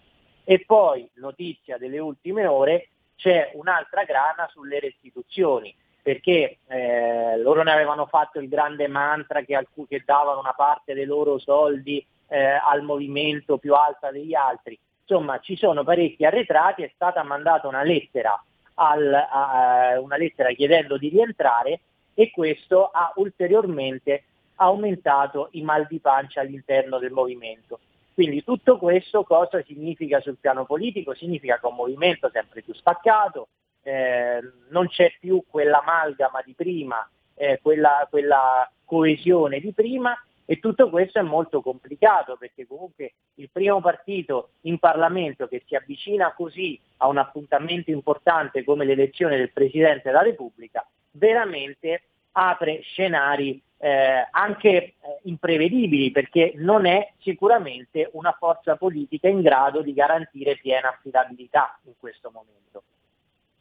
E 0.48 0.62
poi, 0.64 1.10
notizia 1.14 1.77
delle 1.77 1.98
ultime 1.98 2.47
ore, 2.47 2.89
c'è 3.16 3.51
un'altra 3.55 4.05
grana 4.05 4.48
sulle 4.52 4.78
restituzioni 4.78 5.74
perché 6.01 6.59
eh, 6.68 7.36
loro 7.39 7.64
ne 7.64 7.73
avevano 7.73 8.06
fatto 8.06 8.39
il 8.39 8.48
grande 8.48 8.86
mantra 8.86 9.43
che, 9.43 9.56
alc- 9.56 9.89
che 9.89 10.05
davano 10.06 10.39
una 10.39 10.52
parte 10.52 10.94
dei 10.94 11.05
loro 11.05 11.36
soldi 11.39 12.06
eh, 12.28 12.39
al 12.39 12.82
movimento 12.82 13.59
più 13.59 13.74
alta 13.74 14.12
degli 14.12 14.32
altri. 14.32 14.78
Insomma, 15.01 15.40
ci 15.40 15.56
sono 15.56 15.82
parecchi 15.82 16.24
arretrati, 16.24 16.85
è 16.85 16.90
stata 16.94 17.24
mandata 17.24 17.66
una 17.66 17.82
lettera, 17.82 18.40
al, 18.74 19.12
a, 19.12 19.98
una 19.98 20.16
lettera 20.16 20.52
chiedendo 20.52 20.97
di 20.97 21.09
rientrare 21.09 21.81
e 22.14 22.31
questo 22.31 22.86
ha 22.86 23.12
ulteriormente 23.16 24.23
aumentato 24.55 25.48
i 25.52 25.62
mal 25.62 25.89
di 25.89 25.98
pancia 25.98 26.40
all'interno 26.40 27.01
del 27.01 27.10
movimento. 27.10 27.81
Quindi 28.16 28.43
tutto 28.43 28.78
questo 28.78 29.24
cosa 29.24 29.62
significa 29.62 30.20
sul 30.20 30.38
piano 30.40 30.64
politico? 30.64 31.12
Significa 31.12 31.59
che 31.59 31.66
è 31.66 31.68
un 31.68 31.76
movimento 31.76 32.30
sempre 32.32 32.62
più 32.62 32.72
spaccato, 32.72 33.48
eh, 33.82 34.40
non 34.70 34.88
c'è 34.88 35.12
più 35.20 35.44
quell'amalgama 35.47 36.40
di 36.43 36.55
prima, 36.55 37.06
eh, 37.34 37.59
quella, 37.60 38.06
quella 38.09 38.72
coesione 38.86 39.60
di 39.60 39.70
prima 39.74 40.18
e 40.47 40.60
tutto 40.60 40.88
questo 40.88 41.18
è 41.18 41.22
molto 41.22 41.60
complicato 41.60 42.38
perché 42.38 42.66
comunque 42.66 43.12
il 43.34 43.51
primo 43.52 43.82
partito 43.82 44.52
in 44.62 44.78
Parlamento 44.78 45.47
che 45.47 45.62
si 45.66 45.74
avvicina 45.74 46.32
così 46.32 46.80
a 46.97 47.09
un 47.09 47.18
appuntamento 47.18 47.90
importante 47.90 48.64
come 48.64 48.86
l'elezione 48.86 49.36
del 49.36 49.52
Presidente 49.52 50.09
della 50.09 50.22
Repubblica 50.22 50.88
veramente 51.10 52.05
apre 52.36 52.80
scenari 52.82 53.60
eh, 53.78 54.28
anche 54.30 54.68
eh, 54.68 54.94
imprevedibili 55.24 56.10
perché 56.10 56.52
non 56.56 56.86
è 56.86 57.12
sicuramente 57.20 58.10
una 58.12 58.34
forza 58.38 58.76
politica 58.76 59.28
in 59.28 59.42
grado 59.42 59.82
di 59.82 59.92
garantire 59.92 60.56
piena 60.56 60.88
affidabilità 60.88 61.78
in 61.84 61.92
questo 61.98 62.30
momento. 62.32 62.82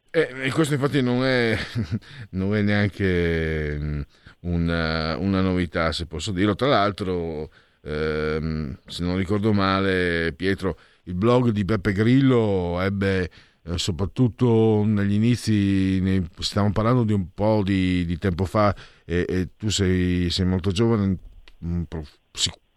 E, 0.09 0.49
questo 0.51 0.75
infatti 0.75 1.01
non 1.01 1.25
è, 1.25 1.57
non 2.31 2.55
è 2.55 2.61
neanche 2.61 3.77
mm, 3.77 4.01
una, 4.41 5.17
una, 5.17 5.41
novità, 5.41 5.91
se 5.91 6.05
posso 6.05 6.31
dirlo. 6.31 6.55
Tra 6.55 6.67
l'altro, 6.67 7.49
ehm, 7.83 8.77
se 8.85 9.03
non 9.03 9.17
ricordo 9.17 9.51
male, 9.51 10.31
Pietro, 10.33 10.77
il 11.03 11.15
blog 11.15 11.49
di 11.49 11.65
Beppe 11.65 11.91
Grillo 11.91 12.79
ebbe 12.79 13.29
eh, 13.67 13.77
soprattutto 13.77 14.83
negli 14.85 15.13
inizi, 15.13 15.99
nei, 15.99 16.23
stiamo 16.39 16.71
parlando 16.71 17.03
di 17.03 17.13
un 17.13 17.27
po' 17.33 17.61
di, 17.63 18.05
di 18.05 18.17
tempo 18.17 18.45
fa 18.45 18.75
e, 19.03 19.25
e 19.27 19.49
tu 19.57 19.69
sei, 19.69 20.29
sei, 20.29 20.45
molto 20.45 20.71
giovane, 20.71 21.17
mm, 21.65 21.83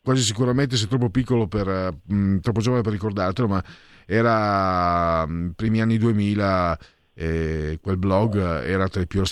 quasi 0.03 0.23
sicuramente 0.23 0.77
sei 0.77 0.89
troppo 0.89 1.11
piccolo 1.11 1.47
per, 1.47 1.69
mh, 2.05 2.15
mm, 2.15 2.39
troppo 2.39 2.61
giovane 2.61 2.83
per 2.83 2.93
ricordartelo, 2.93 3.49
ma 3.49 3.63
era 4.07 5.27
mh, 5.27 5.33
mm, 5.33 5.49
primi 5.51 5.81
anni 5.83 5.99
2000 5.99 6.79
eh, 7.21 7.81
quel 7.83 7.97
blog 7.97 8.37
era 8.39 8.89
tra 8.89 9.01
i, 9.03 9.07
più, 9.09 9.23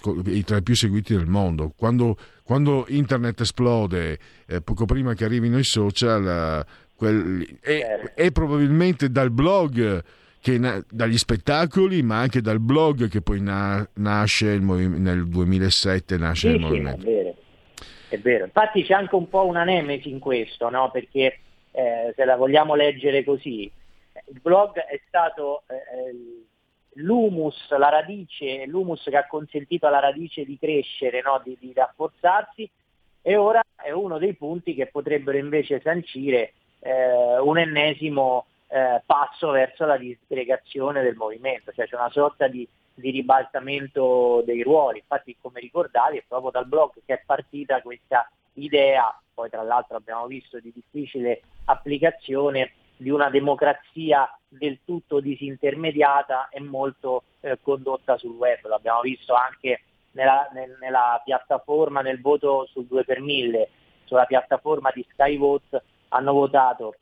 tra 0.45 0.57
i, 0.57 0.63
più, 0.63 0.75
seguiti 0.75 1.15
del 1.17 1.29
mondo. 1.29 1.73
Quando, 1.77 2.19
quando 2.43 2.85
internet 2.89 3.41
esplode, 3.41 4.19
eh, 4.47 4.61
poco 4.61 4.87
prima 4.87 5.15
che 5.15 5.25
arrivino 5.25 5.57
i 5.57 5.65
social, 5.65 6.27
eh, 6.27 6.67
quel, 6.97 7.59
è, 7.61 8.13
è, 8.15 8.33
probabilmente 8.33 9.09
dal 9.11 9.31
blog 9.31 10.03
che, 10.47 10.85
dagli 10.89 11.19
spettacoli, 11.19 12.03
ma 12.03 12.21
anche 12.21 12.41
dal 12.41 12.61
blog 12.61 13.09
che 13.09 13.21
poi 13.21 13.41
na, 13.41 13.85
nasce 13.95 14.59
nel 14.59 15.27
2007 15.27 16.17
nasce 16.17 16.51
sì, 16.51 16.55
il 16.55 16.61
movimento. 16.61 17.01
Sì, 17.01 17.09
è 17.09 17.11
vero. 17.11 17.35
è 18.11 18.19
vero. 18.19 18.45
Infatti 18.45 18.85
c'è 18.85 18.95
anche 18.95 19.17
un 19.17 19.29
po' 19.29 19.45
una 19.45 19.65
nemesi 19.65 20.09
in 20.09 20.21
questo, 20.21 20.71
no? 20.71 20.89
perché 20.93 21.41
eh, 21.73 22.13
se 22.15 22.25
la 22.25 22.37
vogliamo 22.37 22.77
leggere 22.77 23.25
così, 23.25 23.63
il 23.63 24.41
blog 24.41 24.79
è 24.79 25.01
stato 25.09 25.65
eh, 25.67 26.45
l'humus, 26.93 27.69
la 27.77 27.89
radice, 27.89 28.67
l'humus 28.67 29.03
che 29.03 29.17
ha 29.17 29.27
consentito 29.27 29.89
alla 29.89 29.99
radice 29.99 30.45
di 30.45 30.57
crescere, 30.61 31.23
no? 31.23 31.41
di, 31.43 31.57
di 31.59 31.73
rafforzarsi 31.75 32.71
e 33.21 33.35
ora 33.35 33.61
è 33.75 33.91
uno 33.91 34.19
dei 34.19 34.35
punti 34.35 34.75
che 34.75 34.87
potrebbero 34.87 35.39
invece 35.39 35.81
sancire 35.81 36.53
eh, 36.79 37.37
un 37.41 37.59
ennesimo 37.59 38.47
eh, 38.69 39.03
passo 39.05 39.51
verso 39.51 39.85
la 39.85 39.97
disgregazione 39.97 41.03
del 41.03 41.17
movimento, 41.17 41.73
cioè 41.73 41.87
c'è 41.87 41.97
una 41.97 42.11
sorta 42.11 42.49
di, 42.49 42.67
di, 42.95 43.11
ribaltamento 43.11 44.43
dei 44.45 44.63
ruoli. 44.63 44.99
Infatti, 44.99 45.37
come 45.41 45.61
ricordavi, 45.61 46.19
è 46.19 46.25
proprio 46.27 46.51
dal 46.51 46.67
blog 46.67 46.93
che 47.05 47.15
è 47.15 47.23
partita 47.25 47.83
questa 47.83 48.29
idea, 48.55 49.19
poi 49.35 49.51
tra 49.51 49.63
l'altro 49.63 49.97
abbiamo 49.97 50.27
visto 50.27 50.59
di 50.59 50.73
difficile 50.75 51.43
applicazione, 51.67 52.73
di 52.97 53.11
una 53.11 53.29
democrazia 53.29 54.29
del 54.49 54.81
tutto 54.85 55.21
disintermediata 55.21 56.49
e 56.49 56.61
molto 56.61 57.25
eh, 57.41 57.59
condotta 57.61 58.17
sul 58.17 58.35
web. 58.35 58.67
L'abbiamo 58.67 59.03
visto 59.03 59.35
anche 59.35 59.83
nella, 60.13 60.49
nel, 60.53 60.77
nella, 60.81 61.21
piattaforma 61.23 62.01
nel 62.01 62.21
voto 62.21 62.67
sul 62.71 62.87
2 62.87 63.05
per 63.05 63.21
1000, 63.21 63.69
sulla 64.05 64.25
piattaforma 64.25 64.91
di 64.95 65.07
Skyvote 65.11 65.83
hanno 66.09 66.33
votato 66.33 66.95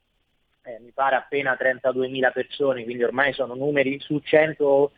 eh, 0.64 0.78
mi 0.80 0.90
pare 0.92 1.16
appena 1.16 1.56
32.000 1.60 2.32
persone, 2.32 2.84
quindi 2.84 3.04
ormai 3.04 3.32
sono 3.32 3.54
numeri 3.54 4.00
su 4.00 4.20
115.000 4.24 4.90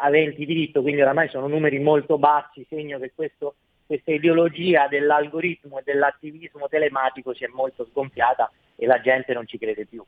aventi 0.00 0.44
diritto, 0.44 0.82
quindi 0.82 1.00
ormai 1.00 1.28
sono 1.28 1.46
numeri 1.46 1.78
molto 1.78 2.18
bassi, 2.18 2.66
segno 2.68 2.98
che 2.98 3.12
questo, 3.14 3.54
questa 3.86 4.12
ideologia 4.12 4.88
dell'algoritmo 4.88 5.78
e 5.78 5.82
dell'attivismo 5.84 6.68
telematico 6.68 7.34
si 7.34 7.44
è 7.44 7.48
molto 7.48 7.86
sgonfiata 7.90 8.50
e 8.76 8.86
la 8.86 9.00
gente 9.00 9.32
non 9.32 9.46
ci 9.46 9.58
crede 9.58 9.86
più. 9.86 10.04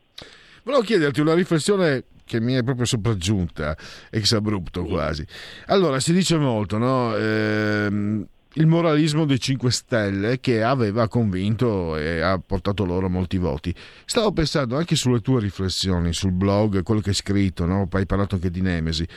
Volevo 0.63 0.83
chiederti 0.83 1.21
una 1.21 1.33
riflessione 1.33 2.03
che 2.25 2.39
mi 2.41 2.53
è 2.53 2.63
proprio 2.63 2.85
sopraggiunta, 2.85 3.75
ex 4.11 4.33
abrupto 4.33 4.83
quasi. 4.83 5.25
Allora, 5.67 5.99
si 5.99 6.13
dice 6.13 6.37
molto, 6.37 6.77
no? 6.77 7.15
Eh, 7.15 8.25
il 8.57 8.65
moralismo 8.65 9.25
dei 9.25 9.39
5 9.39 9.71
Stelle 9.71 10.39
che 10.39 10.63
aveva 10.63 11.07
convinto 11.07 11.95
e 11.95 12.21
ha 12.21 12.39
portato 12.39 12.85
loro 12.85 13.07
molti 13.09 13.37
voti. 13.37 13.73
Stavo 14.05 14.31
pensando 14.31 14.77
anche 14.77 14.95
sulle 14.95 15.21
tue 15.21 15.39
riflessioni 15.39 16.11
sul 16.11 16.31
blog, 16.31 16.83
quello 16.83 17.01
che 17.01 17.09
hai 17.09 17.15
scritto, 17.15 17.65
no? 17.65 17.87
hai 17.91 18.05
parlato 18.05 18.35
anche 18.35 18.49
di 18.49 18.61
Nemesi, 18.61 19.07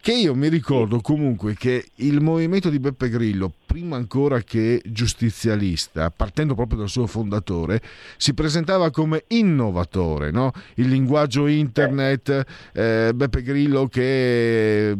che 0.00 0.12
io 0.12 0.34
mi 0.34 0.48
ricordo 0.48 1.00
comunque 1.00 1.54
che 1.54 1.90
il 1.96 2.20
movimento 2.20 2.70
di 2.70 2.80
Beppe 2.80 3.08
Grillo, 3.08 3.52
prima 3.66 3.96
ancora 3.96 4.42
che 4.42 4.82
giustizialista, 4.84 6.10
partendo 6.10 6.54
proprio 6.54 6.78
dal 6.78 6.88
suo 6.88 7.06
fondatore, 7.06 7.80
si 8.16 8.34
presentava 8.34 8.90
come 8.90 9.24
innovatore, 9.28 10.32
no? 10.32 10.52
il 10.74 10.88
linguaggio 10.88 11.46
internet, 11.46 12.44
eh, 12.72 13.12
Beppe 13.14 13.42
Grillo 13.42 13.86
che 13.86 14.96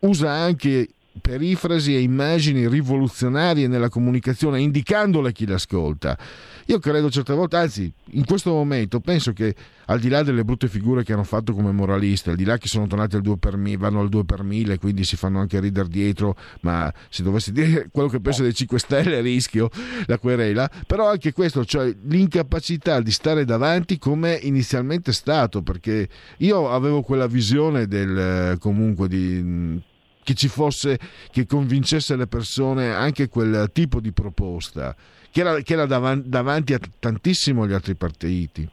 usa 0.00 0.30
anche 0.30 0.88
perifrasi 1.20 1.94
e 1.94 2.00
immagini 2.00 2.68
rivoluzionarie 2.68 3.68
nella 3.68 3.88
comunicazione, 3.88 4.60
indicandole 4.60 5.30
a 5.30 5.32
chi 5.32 5.46
l'ascolta. 5.46 6.18
Io 6.66 6.78
credo 6.78 7.10
certe 7.10 7.34
volte, 7.34 7.56
anzi, 7.56 7.92
in 8.12 8.24
questo 8.24 8.50
momento 8.52 9.00
penso 9.00 9.32
che 9.32 9.54
al 9.86 9.98
di 9.98 10.08
là 10.08 10.22
delle 10.22 10.44
brutte 10.44 10.68
figure 10.68 11.02
che 11.02 11.12
hanno 11.12 11.24
fatto 11.24 11.52
come 11.52 11.72
moralisti, 11.72 12.30
al 12.30 12.36
di 12.36 12.44
là 12.44 12.56
che 12.56 12.68
sono 12.68 12.86
tornati 12.86 13.16
al 13.16 13.22
2 13.22 13.36
per 13.36 13.56
1000, 13.56 13.76
vanno 13.76 14.00
al 14.00 14.08
2 14.08 14.24
per 14.24 14.42
1000, 14.42 14.78
quindi 14.78 15.04
si 15.04 15.16
fanno 15.16 15.40
anche 15.40 15.58
ridere 15.60 15.88
dietro, 15.88 16.36
ma 16.60 16.92
se 17.08 17.22
dovessi 17.22 17.52
dire 17.52 17.88
quello 17.92 18.08
che 18.08 18.20
penso 18.20 18.42
dei 18.42 18.54
5 18.54 18.78
Stelle 18.78 19.20
rischio 19.20 19.70
la 20.06 20.18
querela, 20.18 20.70
però 20.86 21.10
anche 21.10 21.32
questo, 21.32 21.64
cioè 21.64 21.94
l'incapacità 22.04 23.00
di 23.00 23.10
stare 23.10 23.44
davanti 23.44 23.98
come 23.98 24.38
inizialmente 24.40 25.12
stato, 25.12 25.62
perché 25.62 26.08
io 26.38 26.70
avevo 26.70 27.02
quella 27.02 27.26
visione 27.26 27.86
del 27.86 28.56
comunque 28.58 29.08
di 29.08 29.80
che 30.22 30.34
ci 30.34 30.48
fosse, 30.48 30.98
che 31.30 31.46
convincesse 31.46 32.16
le 32.16 32.26
persone 32.26 32.92
anche 32.92 33.28
quel 33.28 33.70
tipo 33.72 34.00
di 34.00 34.12
proposta, 34.12 34.94
che 35.30 35.40
era, 35.40 35.60
che 35.60 35.72
era 35.72 35.86
davanti, 35.86 36.28
davanti, 36.28 36.74
a 36.74 36.80
tantissimo 36.98 37.66
gli 37.66 37.72
altri 37.72 37.94
partiti. 37.94 38.68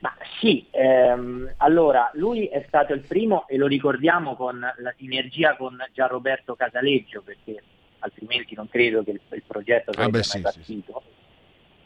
Ma 0.00 0.14
sì, 0.40 0.66
ehm, 0.70 1.54
allora 1.56 2.10
lui 2.14 2.46
è 2.46 2.64
stato 2.68 2.92
il 2.92 3.00
primo 3.00 3.48
e 3.48 3.56
lo 3.56 3.66
ricordiamo 3.66 4.36
con 4.36 4.60
la 4.60 4.94
sinergia 4.96 5.56
con 5.56 5.76
Gianroberto 5.92 6.54
Casaleggio, 6.54 7.22
perché 7.22 7.62
altrimenti 8.00 8.54
non 8.54 8.68
credo 8.68 9.02
che 9.02 9.10
il, 9.12 9.20
il 9.30 9.42
progetto 9.44 9.92
sarebbe 9.92 10.18
ah 10.18 10.20
mai 10.20 10.22
sì, 10.22 10.40
partito. 10.40 11.02
Sì. 11.04 11.16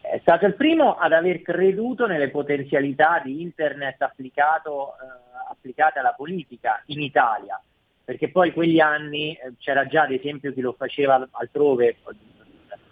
È 0.03 0.19
stato 0.21 0.45
il 0.47 0.55
primo 0.55 0.97
ad 0.97 1.13
aver 1.13 1.41
creduto 1.41 2.07
nelle 2.07 2.29
potenzialità 2.29 3.23
di 3.25 3.41
internet 3.41 4.03
applicato, 4.03 4.95
eh, 4.95 5.51
applicate 5.53 6.01
alla 6.01 6.13
politica 6.13 6.83
in 6.87 7.01
Italia 7.01 7.59
perché 8.05 8.31
poi 8.31 8.53
quegli 8.53 8.81
anni 8.81 9.35
eh, 9.35 9.55
c'era 9.59 9.87
già 9.87 10.03
ad 10.03 10.13
esempio 10.13 10.53
chi 10.53 10.61
lo 10.61 10.73
faceva 10.73 11.27
altrove, 11.31 11.97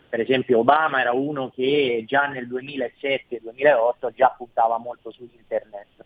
per 0.09 0.21
esempio 0.21 0.59
Obama 0.59 1.01
era 1.01 1.13
uno 1.13 1.51
che 1.51 2.05
già 2.07 2.27
nel 2.27 2.49
2007-2008 2.49 4.13
già 4.15 4.35
puntava 4.37 4.79
molto 4.79 5.11
su 5.11 5.29
internet. 5.33 6.05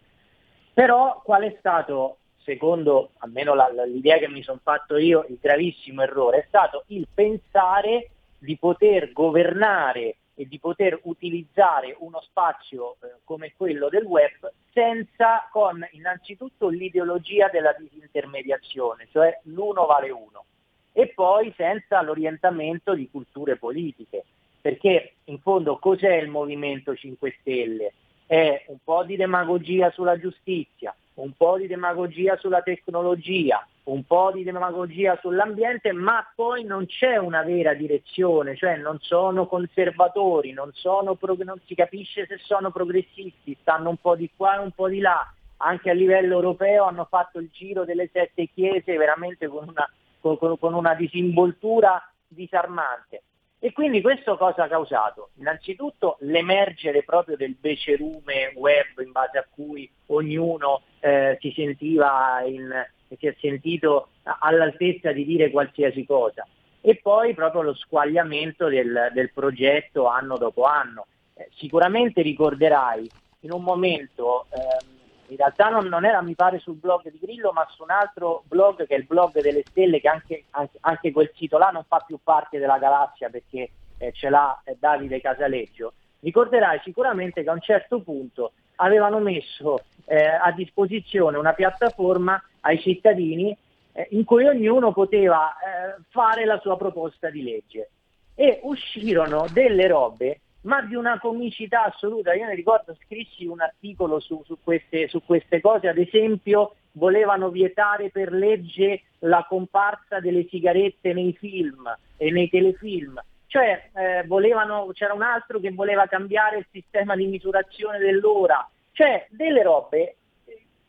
Però 0.72 1.20
qual 1.24 1.42
è 1.42 1.56
stato, 1.58 2.18
secondo 2.38 3.10
almeno 3.18 3.54
la, 3.54 3.70
l'idea 3.86 4.18
che 4.18 4.28
mi 4.28 4.42
sono 4.42 4.60
fatto 4.62 4.96
io, 4.96 5.24
il 5.28 5.38
gravissimo 5.40 6.02
errore? 6.02 6.38
È 6.38 6.44
stato 6.48 6.84
il 6.88 7.06
pensare 7.12 8.10
di 8.38 8.56
poter 8.58 9.12
governare 9.12 10.16
e 10.34 10.46
di 10.46 10.58
poter 10.58 10.98
utilizzare 11.04 11.94
uno 12.00 12.20
spazio 12.22 12.96
eh, 13.02 13.18
come 13.24 13.52
quello 13.56 13.88
del 13.88 14.04
web 14.04 14.52
senza 14.72 15.48
con 15.50 15.86
innanzitutto 15.92 16.68
l'ideologia 16.68 17.48
della 17.48 17.74
disintermediazione, 17.78 19.06
cioè 19.12 19.40
l'uno 19.44 19.86
vale 19.86 20.10
uno, 20.10 20.44
e 20.92 21.08
poi 21.08 21.52
senza 21.56 22.02
l'orientamento 22.02 22.94
di 22.94 23.08
culture 23.10 23.56
politiche, 23.56 24.24
perché 24.60 25.14
in 25.24 25.38
fondo 25.40 25.78
cos'è 25.78 26.14
il 26.14 26.28
Movimento 26.28 26.94
5 26.94 27.36
Stelle? 27.40 27.92
È 28.26 28.64
un 28.68 28.78
po' 28.82 29.04
di 29.04 29.16
demagogia 29.16 29.90
sulla 29.90 30.18
giustizia, 30.18 30.94
un 31.14 31.32
po' 31.36 31.58
di 31.58 31.66
demagogia 31.66 32.36
sulla 32.38 32.62
tecnologia, 32.62 33.66
un 33.84 34.04
po' 34.04 34.30
di 34.32 34.44
demagogia 34.44 35.18
sull'ambiente, 35.20 35.92
ma 35.92 36.26
poi 36.34 36.64
non 36.64 36.86
c'è 36.86 37.16
una 37.16 37.42
vera 37.42 37.74
direzione, 37.74 38.56
cioè 38.56 38.76
non 38.76 38.98
sono 39.00 39.46
conservatori, 39.46 40.52
non, 40.52 40.70
sono 40.72 41.18
non 41.20 41.60
si 41.66 41.74
capisce 41.74 42.26
se 42.26 42.38
sono 42.38 42.70
progressisti, 42.70 43.56
stanno 43.60 43.90
un 43.90 43.98
po' 43.98 44.16
di 44.16 44.30
qua 44.34 44.56
e 44.56 44.62
un 44.62 44.70
po' 44.70 44.88
di 44.88 45.00
là, 45.00 45.30
anche 45.58 45.90
a 45.90 45.94
livello 45.94 46.34
europeo 46.34 46.84
hanno 46.84 47.06
fatto 47.08 47.38
il 47.38 47.50
giro 47.52 47.84
delle 47.84 48.08
sette 48.10 48.48
chiese 48.54 48.96
veramente 48.96 49.48
con 49.48 49.68
una, 49.68 49.90
con, 50.20 50.58
con 50.58 50.72
una 50.72 50.94
disinvoltura 50.94 52.02
disarmante. 52.26 53.22
E 53.58 53.72
quindi 53.72 54.02
questo 54.02 54.36
cosa 54.36 54.64
ha 54.64 54.68
causato? 54.68 55.30
Innanzitutto 55.36 56.18
l'emergere 56.20 57.02
proprio 57.02 57.34
del 57.34 57.56
becerume 57.58 58.52
web 58.56 58.98
in 59.02 59.10
base 59.10 59.38
a 59.38 59.46
cui 59.48 59.90
ognuno 60.06 60.82
eh, 61.00 61.38
si 61.40 61.50
sentiva 61.56 62.42
in, 62.44 62.70
si 63.08 63.26
è 63.26 63.34
sentito 63.40 64.08
all'altezza 64.22 65.12
di 65.12 65.24
dire 65.24 65.50
qualsiasi 65.50 66.04
cosa. 66.04 66.46
E 66.80 66.96
poi 66.96 67.34
proprio 67.34 67.62
lo 67.62 67.74
squagliamento 67.74 68.68
del, 68.68 69.10
del 69.12 69.32
progetto 69.32 70.06
anno 70.06 70.36
dopo 70.36 70.64
anno. 70.64 71.06
Eh, 71.34 71.48
sicuramente 71.54 72.22
ricorderai 72.22 73.10
in 73.40 73.52
un 73.52 73.62
momento 73.62 74.46
ehm, 74.50 74.92
in 75.28 75.36
realtà 75.36 75.68
non, 75.68 75.86
non, 75.86 76.04
era 76.04 76.20
mi 76.22 76.34
pare 76.34 76.58
sul 76.58 76.76
blog 76.76 77.10
di 77.10 77.18
Grillo 77.18 77.50
ma 77.52 77.66
su 77.70 77.82
un 77.82 77.90
altro 77.90 78.44
blog 78.46 78.86
che 78.86 78.94
è 78.94 78.98
il 78.98 79.06
blog 79.06 79.40
delle 79.40 79.64
stelle 79.68 80.00
che 80.00 80.08
anche, 80.08 80.44
anche, 80.50 80.78
anche 80.80 81.12
quel 81.12 81.32
sito 81.34 81.58
là 81.58 81.70
non 81.70 81.84
fa 81.88 82.04
più 82.06 82.18
parte 82.22 82.58
della 82.58 82.78
galassia 82.78 83.30
perché 83.30 83.70
eh, 83.98 84.12
ce 84.12 84.28
l'ha 84.28 84.60
eh, 84.64 84.76
Davide 84.78 85.20
Casaleggio 85.20 85.94
Ricorderai 86.24 86.80
sicuramente 86.82 87.42
che 87.42 87.50
a 87.50 87.52
un 87.52 87.60
certo 87.60 88.00
punto 88.00 88.52
avevano 88.76 89.18
messo 89.18 89.80
eh, 90.06 90.24
a 90.24 90.52
disposizione 90.52 91.36
una 91.36 91.52
piattaforma 91.52 92.42
ai 92.60 92.80
cittadini 92.80 93.54
eh, 93.92 94.08
in 94.12 94.24
cui 94.24 94.46
ognuno 94.46 94.90
poteva 94.94 95.52
eh, 95.52 96.02
fare 96.08 96.46
la 96.46 96.58
sua 96.60 96.78
proposta 96.78 97.28
di 97.28 97.42
legge 97.42 97.90
e 98.34 98.60
uscirono 98.62 99.44
delle 99.52 99.86
robe 99.86 100.40
ma 100.62 100.80
di 100.80 100.94
una 100.94 101.18
comicità 101.20 101.84
assoluta. 101.84 102.32
Io 102.32 102.46
mi 102.46 102.54
ricordo 102.54 102.96
scrissi 103.04 103.44
un 103.44 103.60
articolo 103.60 104.18
su, 104.18 104.42
su, 104.46 104.56
queste, 104.64 105.08
su, 105.08 105.22
queste, 105.22 105.60
cose, 105.60 105.88
ad 105.88 105.98
esempio 105.98 106.76
volevano 106.92 107.50
vietare 107.50 108.08
per 108.08 108.32
legge 108.32 109.02
la 109.18 109.44
comparsa 109.46 110.20
delle 110.20 110.46
sigarette 110.48 111.12
nei 111.12 111.34
film 111.38 111.94
e 112.16 112.30
nei 112.30 112.48
telefilm. 112.48 113.20
Cioè 113.54 113.90
eh, 113.94 114.24
volevano, 114.26 114.90
c'era 114.94 115.14
un 115.14 115.22
altro 115.22 115.60
che 115.60 115.70
voleva 115.70 116.08
cambiare 116.08 116.58
il 116.58 116.66
sistema 116.72 117.14
di 117.14 117.26
misurazione 117.26 117.98
dell'ora. 117.98 118.68
Cioè 118.90 119.28
delle 119.30 119.62
robe 119.62 120.16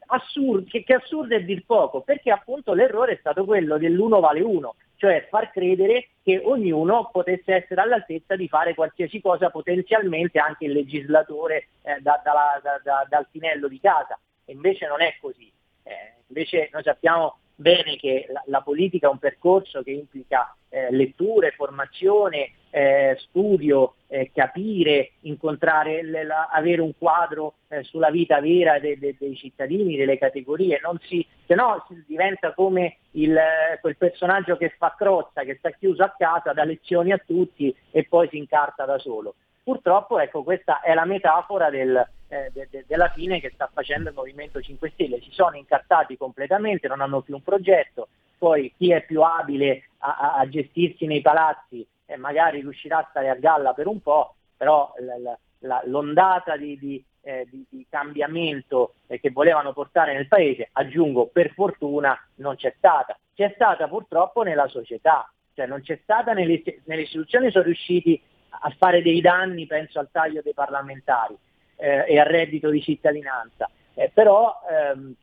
assurde, 0.07 0.67
che, 0.67 0.83
che 0.83 0.95
assurde 0.95 1.35
è 1.35 1.43
dir 1.43 1.63
poco, 1.63 2.01
perché 2.01 2.31
appunto 2.31 2.73
l'errore 2.73 3.11
è 3.13 3.17
stato 3.17 3.45
quello 3.45 3.77
dell'uno 3.77 4.19
vale 4.19 4.41
uno, 4.41 4.77
cioè 4.95 5.27
far 5.29 5.51
credere 5.51 6.07
che 6.23 6.41
ognuno 6.43 7.11
potesse 7.11 7.53
essere 7.53 7.81
all'altezza 7.81 8.35
di 8.35 8.47
fare 8.47 8.73
qualsiasi 8.73 9.21
cosa, 9.21 9.51
potenzialmente 9.51 10.39
anche 10.39 10.65
il 10.65 10.71
legislatore 10.71 11.67
eh, 11.83 11.99
da, 11.99 12.19
da, 12.23 12.79
da, 12.81 13.05
dal 13.07 13.27
tinello 13.29 13.67
di 13.67 13.79
casa. 13.79 14.17
Invece 14.45 14.87
non 14.87 15.03
è 15.03 15.13
così. 15.21 15.51
Eh, 15.83 16.13
invece 16.29 16.69
noi 16.73 16.81
sappiamo 16.81 17.37
bene 17.56 17.95
che 17.95 18.27
la, 18.30 18.44
la, 18.48 18.61
politica 18.61 19.07
è 19.07 19.11
un 19.11 19.18
percorso 19.18 19.82
che 19.82 19.91
implica 19.91 20.56
eh, 20.69 20.91
letture, 20.91 21.52
formazione, 21.52 22.52
eh, 22.69 23.15
studio, 23.19 23.95
eh, 24.07 24.32
capire, 24.34 25.14
incontrare, 25.22 26.03
la, 26.03 26.49
avere 26.52 26.82
un 26.82 26.91
quadro 26.98 27.56
eh, 27.69 27.84
sulla 27.84 28.11
vita 28.11 28.41
vera 28.41 28.80
de, 28.80 28.98
de, 28.99 29.15
dei 29.18 29.36
cittadini, 29.36 29.95
delle 29.95 30.18
categorie, 30.18 30.80
si, 31.03 31.26
se 31.45 31.56
no 31.56 31.86
si 31.88 32.03
diventa 32.06 32.53
come 32.53 32.98
il, 33.11 33.38
quel 33.80 33.95
personaggio 33.95 34.57
che 34.57 34.73
fa 34.77 34.94
crozza, 34.98 35.44
che 35.44 35.56
sta 35.56 35.72
chiuso 35.72 36.03
a 36.03 36.14
casa, 36.18 36.52
dà 36.52 36.65
lezioni 36.65 37.11
a 37.11 37.22
tutti 37.26 37.73
e 37.91 38.03
poi 38.03 38.27
si 38.30 38.38
incarta 38.38 38.84
da 38.84 38.99
solo. 38.99 39.36
Purtroppo 39.64 40.19
ecco, 40.19 40.44
questa 40.44 40.82
è 40.82 40.94
la 40.94 41.06
metafora 41.06 41.69
del, 41.69 42.07
eh, 42.27 42.49
de, 42.53 42.68
de, 42.69 42.85
della 42.88 43.10
fine 43.10 43.39
che 43.39 43.52
sta 43.53 43.69
facendo 43.72 44.10
il 44.10 44.15
Movimento 44.15 44.61
5 44.61 44.91
Stelle. 44.91 45.22
Si 45.22 45.31
sono 45.31 45.56
incartati 45.56 46.18
completamente, 46.18 46.88
non 46.88 47.02
hanno 47.02 47.22
più 47.22 47.35
un 47.35 47.43
progetto, 47.43 48.07
poi 48.38 48.73
chi 48.77 48.91
è 48.91 49.03
più 49.06 49.22
abile 49.22 49.89
a, 49.99 50.18
a, 50.18 50.34
a 50.35 50.49
gestirsi 50.49 51.06
nei 51.06 51.22
palazzi 51.22 51.85
eh, 52.06 52.18
magari 52.18 52.61
riuscirà 52.61 52.99
a 52.99 53.07
stare 53.10 53.30
a 53.30 53.35
galla 53.35 53.73
per 53.73 53.88
un 53.88 54.02
po', 54.02 54.35
però 54.56 54.93
la, 54.99 55.38
la, 55.60 55.81
l'ondata 55.85 56.56
di, 56.57 56.77
di, 56.77 57.03
eh, 57.22 57.47
di, 57.49 57.65
di 57.69 57.85
cambiamento 57.89 58.95
eh, 59.07 59.19
che 59.19 59.31
volevano 59.31 59.73
portare 59.73 60.14
nel 60.14 60.27
paese, 60.27 60.69
aggiungo 60.72 61.27
per 61.27 61.52
fortuna, 61.53 62.18
non 62.35 62.56
c'è 62.56 62.73
stata. 62.77 63.18
C'è 63.34 63.52
stata 63.56 63.88
purtroppo 63.88 64.43
nella 64.43 64.68
società, 64.68 65.30
cioè 65.53 65.65
non 65.65 65.81
c'è 65.81 65.99
stata 66.03 66.34
nelle, 66.34 66.61
nelle 66.85 67.02
istituzioni, 67.02 67.52
sono 67.52 67.65
riusciti 67.65 68.22
a 68.49 68.73
fare 68.77 69.02
dei 69.02 69.19
danni, 69.19 69.65
penso 69.65 69.99
al 69.99 70.10
taglio 70.11 70.41
dei 70.41 70.53
parlamentari 70.53 71.38
eh, 71.77 72.06
e 72.07 72.19
al 72.19 72.26
reddito 72.26 72.69
di 72.69 72.81
cittadinanza, 72.81 73.69
eh, 73.93 74.10
però 74.14 74.60
ehm, 74.69 75.14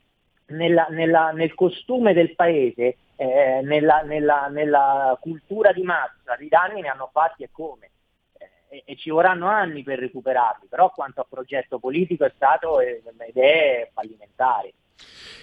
nella, 0.46 0.86
nella, 0.90 1.30
nel 1.30 1.54
costume 1.54 2.12
del 2.12 2.34
paese, 2.34 2.96
eh, 3.16 3.60
nella, 3.62 4.02
nella, 4.02 5.16
cultura 5.20 5.72
di 5.72 5.82
massa, 5.82 6.36
di 6.38 6.48
danni 6.48 6.80
ne 6.80 6.88
hanno 6.88 7.10
fatti 7.12 7.42
e 7.42 7.48
come. 7.50 7.90
Eh, 8.68 8.82
e, 8.84 8.96
ci 8.96 9.10
vorranno 9.10 9.46
anni 9.46 9.82
per 9.82 9.98
recuperarli, 9.98 10.66
però 10.68 10.90
quanto 10.90 11.20
a 11.20 11.26
progetto 11.28 11.78
politico 11.78 12.24
è 12.24 12.32
stato 12.34 12.80
ed 12.80 13.02
è 13.34 13.90
fallimentare. 13.92 14.72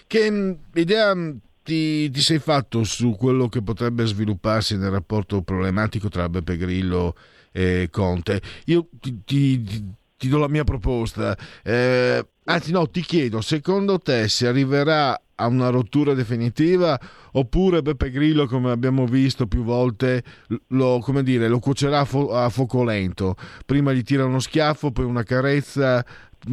Che 0.07 0.31
mm, 0.31 0.51
idea 0.73 1.13
mm, 1.15 1.37
ti, 1.63 2.09
ti, 2.09 2.19
sei 2.19 2.39
fatto 2.39 2.83
su 2.83 3.15
quello 3.15 3.47
che 3.47 3.61
potrebbe 3.61 4.05
svilupparsi 4.05 4.77
nel 4.77 4.89
rapporto 4.89 5.41
problematico 5.41 6.09
tra 6.09 6.29
Beppe 6.29 6.57
Grillo 6.57 7.15
e 7.51 7.89
Conte? 7.91 8.41
Io 8.65 8.87
ti, 8.99 9.23
ti, 9.23 9.97
ti 10.19 10.27
do 10.27 10.37
la 10.37 10.49
mia 10.49 10.65
proposta. 10.65 11.35
Eh, 11.63 12.23
anzi, 12.43 12.71
no, 12.71 12.87
ti 12.89 13.01
chiedo, 13.01 13.39
secondo 13.41 13.97
te 13.99 14.27
si 14.27 14.45
arriverà 14.45 15.19
a 15.35 15.47
una 15.47 15.69
rottura 15.69 16.13
definitiva 16.13 16.99
oppure 17.31 17.81
Beppe 17.81 18.11
Grillo, 18.11 18.45
come 18.45 18.71
abbiamo 18.71 19.05
visto 19.05 19.47
più 19.47 19.63
volte, 19.63 20.23
lo, 20.67 21.01
dire, 21.23 21.47
lo 21.47 21.59
cuocerà 21.59 22.01
a, 22.01 22.49
fuoco 22.49 22.83
lento? 22.83 23.35
Prima 23.65 23.93
gli 23.93 24.03
tira 24.03 24.25
uno 24.25 24.39
schiaffo, 24.39 24.91
poi 24.91 25.05
una 25.05 25.23
carezza, 25.23 26.05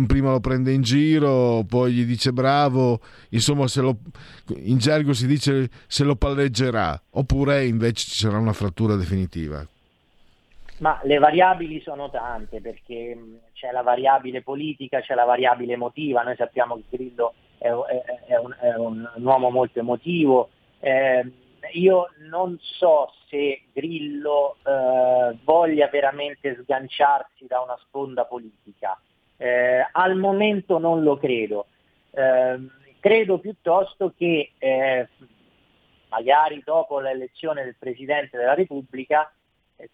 prima 0.06 0.30
lo 0.30 0.38
prende 0.38 0.72
in 0.72 0.82
giro, 0.82 1.64
poi 1.66 1.92
gli 1.92 2.04
dice 2.04 2.32
bravo, 2.32 3.00
insomma 3.30 3.66
lo, 3.74 3.98
in 4.58 4.78
gergo 4.78 5.12
si 5.12 5.26
dice 5.26 5.68
se 5.88 6.04
lo 6.04 6.14
palleggerà, 6.14 7.02
oppure 7.10 7.66
invece 7.66 8.04
ci 8.04 8.18
sarà 8.18 8.38
una 8.38 8.52
frattura 8.52 8.94
definitiva. 8.94 9.66
Ma 10.78 11.00
le 11.04 11.18
variabili 11.18 11.80
sono 11.80 12.10
tante 12.10 12.60
perché 12.60 13.16
c'è 13.54 13.70
la 13.70 13.82
variabile 13.82 14.42
politica, 14.42 15.00
c'è 15.00 15.14
la 15.14 15.24
variabile 15.24 15.72
emotiva, 15.72 16.22
noi 16.22 16.36
sappiamo 16.36 16.76
che 16.76 16.96
Grillo 16.96 17.34
è, 17.58 17.68
è, 17.68 18.24
è, 18.26 18.36
un, 18.36 18.54
è 18.60 18.74
un, 18.74 19.08
uomo 19.16 19.50
molto 19.50 19.78
emotivo. 19.78 20.50
Eh, 20.80 21.24
io 21.72 22.10
non 22.28 22.58
so 22.60 23.12
se 23.28 23.62
Grillo 23.72 24.56
eh, 24.64 25.36
voglia 25.44 25.88
veramente 25.88 26.58
sganciarsi 26.62 27.46
da 27.46 27.60
una 27.60 27.76
sponda 27.80 28.24
politica. 28.24 29.00
Eh, 29.38 29.86
al 29.92 30.16
momento 30.16 30.78
non 30.78 31.02
lo 31.02 31.16
credo. 31.16 31.66
Ehm, 32.12 32.70
credo 33.00 33.38
piuttosto 33.38 34.12
che 34.16 34.52
eh, 34.58 35.08
magari 36.08 36.62
dopo 36.64 37.00
l'elezione 37.00 37.64
del 37.64 37.76
Presidente 37.78 38.36
della 38.36 38.54
Repubblica 38.54 39.30
eh, 39.30 39.35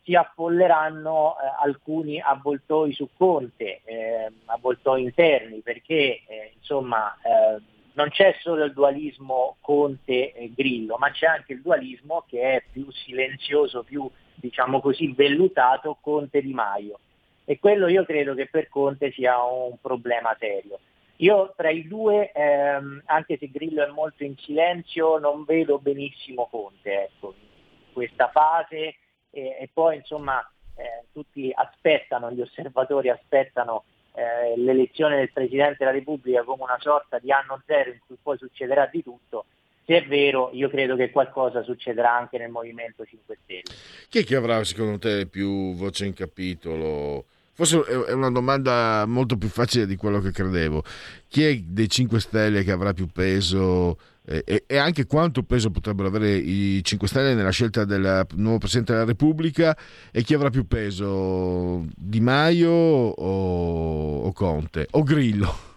si 0.02 0.14
affolleranno 0.14 1.36
eh, 1.36 1.64
alcuni 1.64 2.20
avvoltoi 2.20 2.92
su 2.92 3.08
Conte, 3.16 3.80
eh, 3.84 4.30
avvoltoi 4.46 5.02
interni, 5.02 5.60
perché 5.60 6.22
eh, 6.26 6.52
insomma 6.56 7.16
eh, 7.22 7.60
non 7.94 8.08
c'è 8.08 8.36
solo 8.40 8.64
il 8.64 8.72
dualismo 8.72 9.56
Conte-Grillo, 9.60 10.96
ma 10.98 11.10
c'è 11.10 11.26
anche 11.26 11.54
il 11.54 11.62
dualismo 11.62 12.24
che 12.26 12.56
è 12.56 12.62
più 12.70 12.90
silenzioso, 12.90 13.82
più 13.82 14.08
diciamo 14.34 14.80
così 14.80 15.12
vellutato 15.12 15.98
Conte-Di 16.00 16.52
Maio. 16.52 16.98
E 17.44 17.58
quello 17.58 17.88
io 17.88 18.04
credo 18.04 18.34
che 18.34 18.46
per 18.46 18.68
Conte 18.68 19.10
sia 19.10 19.42
un 19.42 19.76
problema 19.80 20.34
serio. 20.38 20.78
Io 21.16 21.52
tra 21.56 21.70
i 21.70 21.86
due, 21.86 22.32
ehm, 22.32 23.02
anche 23.06 23.36
se 23.36 23.50
Grillo 23.50 23.84
è 23.84 23.90
molto 23.90 24.24
in 24.24 24.36
silenzio, 24.38 25.18
non 25.18 25.44
vedo 25.44 25.78
benissimo 25.78 26.48
Conte 26.50 27.04
ecco, 27.04 27.34
in 27.36 27.92
questa 27.92 28.28
fase 28.28 28.96
e, 29.32 29.56
e 29.60 29.68
poi 29.72 29.96
insomma 29.96 30.38
eh, 30.76 31.06
tutti 31.12 31.50
aspettano, 31.52 32.30
gli 32.30 32.40
osservatori 32.40 33.08
aspettano 33.08 33.84
eh, 34.14 34.56
l'elezione 34.56 35.16
del 35.16 35.32
Presidente 35.32 35.76
della 35.78 35.90
Repubblica 35.90 36.44
come 36.44 36.62
una 36.62 36.78
sorta 36.78 37.18
di 37.18 37.32
anno 37.32 37.60
zero 37.66 37.90
in 37.90 37.98
cui 38.06 38.16
poi 38.22 38.38
succederà 38.38 38.86
di 38.86 39.02
tutto. 39.02 39.46
Se 39.84 39.96
è 39.96 40.06
vero, 40.06 40.50
io 40.52 40.68
credo 40.68 40.94
che 40.94 41.10
qualcosa 41.10 41.62
succederà 41.62 42.14
anche 42.14 42.38
nel 42.38 42.50
Movimento 42.50 43.04
5 43.04 43.38
Stelle. 43.42 43.62
Chi 44.08 44.18
è 44.20 44.24
che 44.24 44.36
avrà 44.36 44.62
secondo 44.62 44.98
te 44.98 45.26
più 45.26 45.74
voce 45.74 46.06
in 46.06 46.14
capitolo? 46.14 47.24
Forse 47.54 47.82
è 48.06 48.12
una 48.12 48.30
domanda 48.30 49.04
molto 49.06 49.36
più 49.36 49.48
facile 49.48 49.86
di 49.86 49.96
quello 49.96 50.20
che 50.20 50.30
credevo. 50.30 50.84
Chi 51.28 51.44
è 51.44 51.56
dei 51.56 51.88
5 51.88 52.20
Stelle 52.20 52.62
che 52.62 52.70
avrà 52.70 52.92
più 52.92 53.08
peso 53.08 53.98
e, 54.24 54.64
e, 54.68 54.76
anche 54.76 55.06
quanto 55.06 55.42
peso 55.42 55.70
potrebbero 55.70 56.06
avere 56.06 56.30
i 56.30 56.80
5 56.84 57.08
Stelle 57.08 57.34
nella 57.34 57.50
scelta 57.50 57.84
del 57.84 58.24
nuovo 58.36 58.58
Presidente 58.58 58.92
della 58.92 59.04
Repubblica 59.04 59.76
e 60.12 60.22
chi 60.22 60.34
avrà 60.34 60.48
più 60.48 60.66
peso, 60.68 61.84
Di 61.96 62.20
Maio 62.20 62.70
o, 62.70 64.20
o 64.20 64.32
Conte 64.32 64.86
o 64.92 65.02
Grillo? 65.02 65.70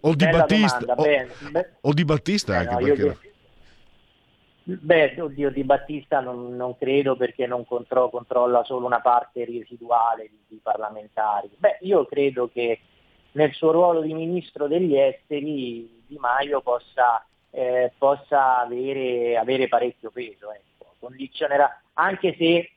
O 0.00 0.14
di, 0.14 0.28
Battista, 0.28 0.94
o, 0.94 1.04
o 1.80 1.92
di 1.92 2.04
Battista 2.04 2.58
anche 2.58 2.72
no, 2.72 2.78
perché... 2.78 3.18
Beh, 4.64 5.14
oddio, 5.20 5.50
Di 5.50 5.62
Battista 5.62 6.18
non, 6.18 6.56
non 6.56 6.76
credo 6.76 7.16
perché 7.16 7.46
non 7.46 7.64
contro, 7.64 8.10
controlla 8.10 8.64
solo 8.64 8.86
una 8.86 9.00
parte 9.00 9.44
residuale 9.44 10.28
di, 10.48 10.58
parlamentari. 10.60 11.48
Beh, 11.56 11.78
io 11.82 12.04
credo 12.06 12.50
che 12.52 12.80
nel 13.32 13.52
suo 13.52 13.70
ruolo 13.70 14.00
di 14.00 14.12
ministro 14.12 14.66
degli 14.66 14.96
esteri 14.96 16.02
Di 16.06 16.16
Maio 16.18 16.60
possa 16.60 17.24
eh, 17.50 17.92
possa 17.96 18.58
avere, 18.58 19.36
avere, 19.36 19.68
parecchio 19.68 20.10
peso. 20.10 20.52
Ecco. 20.52 20.94
Condizionerà, 20.98 21.80
anche 21.94 22.34
se 22.36 22.70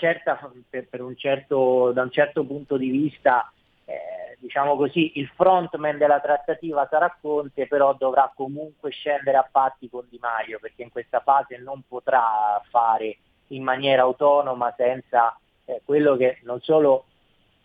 certa, 0.00 0.38
per, 0.68 0.88
per 0.88 1.02
un 1.02 1.16
certo, 1.16 1.92
da 1.92 2.02
un 2.02 2.10
certo 2.10 2.44
punto 2.44 2.76
di 2.76 2.90
vista, 2.90 3.52
eh, 3.84 4.36
diciamo 4.38 4.76
così, 4.76 5.18
il 5.18 5.30
frontman 5.34 5.98
della 5.98 6.20
trattativa 6.20 6.86
sarà 6.90 7.16
Conte, 7.20 7.66
però 7.66 7.94
dovrà 7.94 8.32
comunque 8.34 8.90
scendere 8.90 9.36
a 9.36 9.48
patti 9.50 9.88
con 9.90 10.06
Di 10.08 10.18
Maio, 10.20 10.58
perché 10.58 10.82
in 10.82 10.90
questa 10.90 11.20
fase 11.20 11.58
non 11.58 11.82
potrà 11.86 12.60
fare 12.70 13.18
in 13.48 13.62
maniera 13.62 14.02
autonoma 14.02 14.72
senza 14.76 15.38
eh, 15.66 15.82
quello 15.84 16.16
che 16.16 16.38
non 16.44 16.60
solo 16.60 17.04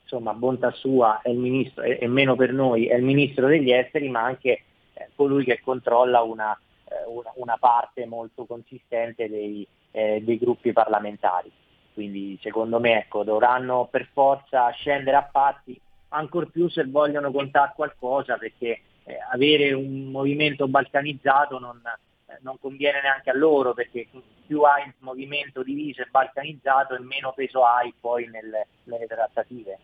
insomma, 0.01 0.33
bontà 0.33 0.71
sua 0.71 1.21
è 1.21 1.29
il 1.29 1.37
ministro, 1.37 1.83
e 1.83 2.07
meno 2.07 2.35
per 2.35 2.51
noi, 2.51 2.87
è 2.87 2.95
il 2.95 3.03
ministro 3.03 3.47
degli 3.47 3.71
esteri, 3.71 4.09
ma 4.09 4.21
anche 4.21 4.61
eh, 4.95 5.09
colui 5.15 5.43
che 5.43 5.61
controlla 5.63 6.21
una, 6.21 6.57
eh, 6.85 7.07
una, 7.07 7.31
una, 7.35 7.57
parte 7.57 8.05
molto 8.05 8.45
consistente 8.45 9.29
dei, 9.29 9.67
eh, 9.91 10.21
dei 10.23 10.37
gruppi 10.37 10.71
parlamentari. 10.73 11.51
Quindi 11.93 12.37
secondo 12.41 12.79
me 12.79 12.99
ecco, 12.99 13.23
dovranno 13.23 13.87
per 13.89 14.09
forza 14.11 14.69
scendere 14.71 15.15
a 15.15 15.29
patti, 15.31 15.79
ancor 16.09 16.49
più 16.49 16.67
se 16.69 16.85
vogliono 16.85 17.31
contare 17.31 17.73
qualcosa, 17.75 18.37
perché 18.37 18.81
eh, 19.03 19.17
avere 19.31 19.73
un 19.73 20.05
movimento 20.05 20.67
balcanizzato 20.67 21.59
non, 21.59 21.81
eh, 22.27 22.37
non 22.41 22.57
conviene 22.59 23.01
neanche 23.01 23.29
a 23.29 23.35
loro, 23.35 23.73
perché 23.73 24.07
più 24.45 24.61
hai 24.61 24.87
il 24.87 24.93
movimento 24.99 25.63
diviso 25.63 26.01
e 26.01 26.07
balcanizzato 26.09 26.95
e 26.95 26.99
meno 26.99 27.33
peso 27.33 27.63
hai 27.63 27.93
poi 27.99 28.27
nelle, 28.27 28.67
nelle 28.83 29.07
trattative. 29.07 29.79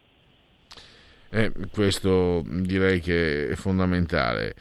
Eh, 1.34 1.52
questo 1.72 2.44
direi 2.46 3.00
che 3.00 3.50
è 3.50 3.56
fondamentale. 3.56 4.54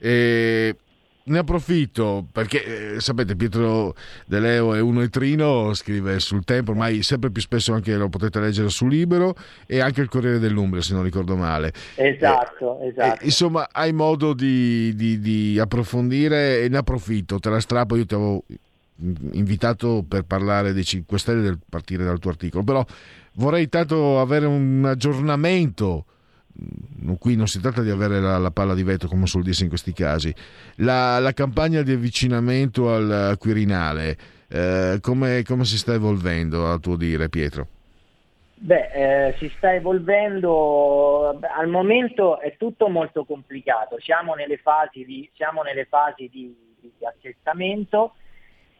E 0.00 0.76
ne 1.22 1.38
approfitto 1.38 2.26
perché 2.32 2.94
eh, 2.94 3.00
sapete 3.00 3.36
Pietro 3.36 3.94
De 4.26 4.40
Leo 4.40 4.74
è 4.74 4.80
uno 4.80 5.02
etrino, 5.02 5.72
scrive 5.74 6.18
sul 6.18 6.44
tempo, 6.44 6.72
ormai 6.72 7.02
sempre 7.02 7.30
più 7.30 7.40
spesso 7.40 7.72
anche 7.72 7.94
lo 7.94 8.08
potete 8.08 8.40
leggere 8.40 8.68
su 8.68 8.86
Libero 8.86 9.34
e 9.66 9.80
anche 9.80 10.00
il 10.00 10.08
Corriere 10.08 10.38
dell'Umbria 10.38 10.82
se 10.82 10.94
non 10.94 11.02
ricordo 11.02 11.36
male. 11.36 11.72
Esatto, 11.94 12.80
eh, 12.80 12.88
esatto. 12.88 13.20
Eh, 13.20 13.24
insomma 13.24 13.68
hai 13.70 13.92
modo 13.92 14.32
di, 14.32 14.94
di, 14.94 15.20
di, 15.20 15.58
approfondire 15.58 16.62
e 16.62 16.68
ne 16.68 16.78
approfitto, 16.78 17.38
te 17.38 17.50
la 17.50 17.60
strappo, 17.60 17.96
io 17.96 18.06
ti 18.06 18.14
avevo 18.14 18.44
invitato 19.32 20.04
per 20.06 20.24
parlare 20.24 20.72
dei 20.72 20.84
5 20.84 21.18
Stelle 21.18 21.42
del 21.42 21.58
partire 21.68 22.04
dal 22.04 22.18
tuo 22.18 22.30
articolo, 22.30 22.64
però 22.64 22.84
vorrei 23.34 23.68
tanto 23.68 24.20
avere 24.20 24.46
un 24.46 24.84
aggiornamento 24.84 26.04
qui 27.18 27.36
non 27.36 27.46
si 27.46 27.60
tratta 27.60 27.82
di 27.82 27.90
avere 27.90 28.20
la, 28.20 28.38
la, 28.38 28.50
palla 28.50 28.74
di 28.74 28.82
vetro 28.82 29.08
come 29.08 29.26
suol 29.26 29.42
dirsi 29.42 29.64
in 29.64 29.68
questi 29.68 29.92
casi. 29.92 30.34
La, 30.76 31.18
la 31.18 31.32
campagna 31.32 31.82
di 31.82 31.92
avvicinamento 31.92 32.92
al 32.92 33.36
Quirinale, 33.38 34.16
eh, 34.48 34.98
come, 35.00 35.42
come, 35.42 35.64
si 35.64 35.78
sta 35.78 35.94
evolvendo 35.94 36.70
a 36.70 36.78
tuo 36.78 36.96
dire 36.96 37.28
Pietro? 37.28 37.66
Beh, 38.62 38.90
eh, 38.92 39.34
si 39.38 39.50
sta 39.56 39.72
evolvendo, 39.72 41.38
al 41.56 41.68
momento 41.68 42.40
è 42.40 42.56
tutto 42.58 42.88
molto 42.88 43.24
complicato, 43.24 43.98
siamo 44.00 44.34
nelle 44.34 44.58
fasi 44.58 45.04
di, 45.04 45.28
siamo 45.34 45.62
nelle 45.62 45.86
fasi 45.86 46.28
di, 46.30 46.54
di 46.78 46.92
accettamento 47.06 48.14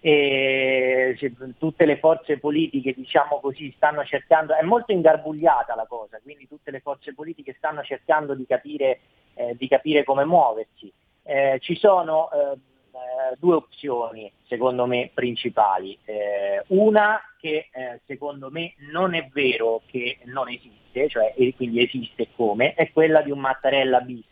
e 0.02 1.14
tutte 1.58 1.84
le 1.84 1.98
forze 1.98 2.38
politiche 2.38 2.94
diciamo 2.94 3.38
così 3.38 3.70
stanno 3.76 4.02
cercando, 4.04 4.54
è 4.54 4.62
molto 4.62 4.92
ingarbugliata 4.92 5.74
la 5.74 5.86
cosa, 5.86 6.18
quindi 6.22 6.48
tutte 6.48 6.70
le 6.70 6.80
forze 6.80 7.12
politiche 7.12 7.54
stanno 7.58 7.82
cercando 7.82 8.34
di 8.34 8.46
capire, 8.46 9.00
eh, 9.34 9.54
di 9.56 9.68
capire 9.68 10.02
come 10.04 10.24
muoversi. 10.24 10.90
Eh, 11.22 11.58
ci 11.60 11.76
sono 11.76 12.30
eh, 12.32 12.52
eh 12.52 13.36
due 13.38 13.56
opzioni 13.56 14.32
secondo 14.46 14.86
me 14.86 15.10
principali, 15.12 15.96
eh, 16.06 16.64
una 16.68 17.20
che 17.38 17.68
eh, 17.70 18.00
secondo 18.06 18.50
me 18.50 18.74
non 18.90 19.14
è 19.14 19.28
vero 19.30 19.82
che 19.86 20.18
non 20.24 20.48
esiste, 20.48 21.08
cioè 21.08 21.34
quindi 21.56 21.82
esiste 21.82 22.28
come, 22.34 22.72
è 22.72 22.90
quella 22.90 23.20
di 23.20 23.30
un 23.30 23.38
Mattarella 23.38 24.00
bis, 24.00 24.26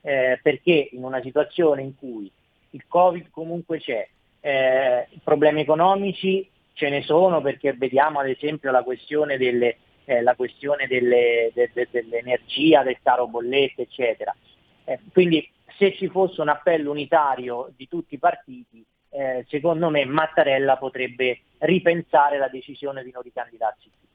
perché 0.00 0.90
in 0.92 1.02
una 1.02 1.20
situazione 1.20 1.82
in 1.82 1.96
cui 1.96 2.30
il 2.70 2.86
Covid 2.86 3.28
comunque 3.30 3.80
c'è, 3.80 4.08
eh, 4.46 5.08
problemi 5.24 5.62
economici 5.62 6.48
ce 6.72 6.88
ne 6.88 7.02
sono 7.02 7.40
perché 7.40 7.72
vediamo 7.72 8.20
ad 8.20 8.28
esempio 8.28 8.70
la 8.70 8.84
questione, 8.84 9.36
delle, 9.38 9.78
eh, 10.04 10.22
la 10.22 10.36
questione 10.36 10.86
delle, 10.86 11.50
de, 11.52 11.70
de, 11.72 11.88
dell'energia, 11.90 12.84
del 12.84 12.98
caro 13.02 13.26
bollette, 13.26 13.82
eccetera. 13.82 14.32
Eh, 14.84 15.00
quindi 15.12 15.50
se 15.76 15.96
ci 15.96 16.06
fosse 16.06 16.42
un 16.42 16.48
appello 16.48 16.92
unitario 16.92 17.72
di 17.74 17.88
tutti 17.88 18.14
i 18.14 18.18
partiti, 18.18 18.84
eh, 19.10 19.44
secondo 19.48 19.90
me 19.90 20.04
Mattarella 20.04 20.76
potrebbe 20.76 21.40
ripensare 21.58 22.38
la 22.38 22.48
decisione 22.48 23.02
di 23.02 23.10
non 23.10 23.22
ricandidarsi 23.22 23.90
più. 23.98 24.08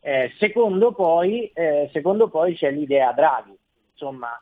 Eh, 0.00 0.34
secondo 0.36 0.92
poi, 0.92 1.50
eh, 1.54 1.88
secondo, 1.94 2.28
poi, 2.28 2.54
c'è 2.56 2.70
l'idea 2.70 3.12
Draghi, 3.12 3.56
insomma 3.92 4.38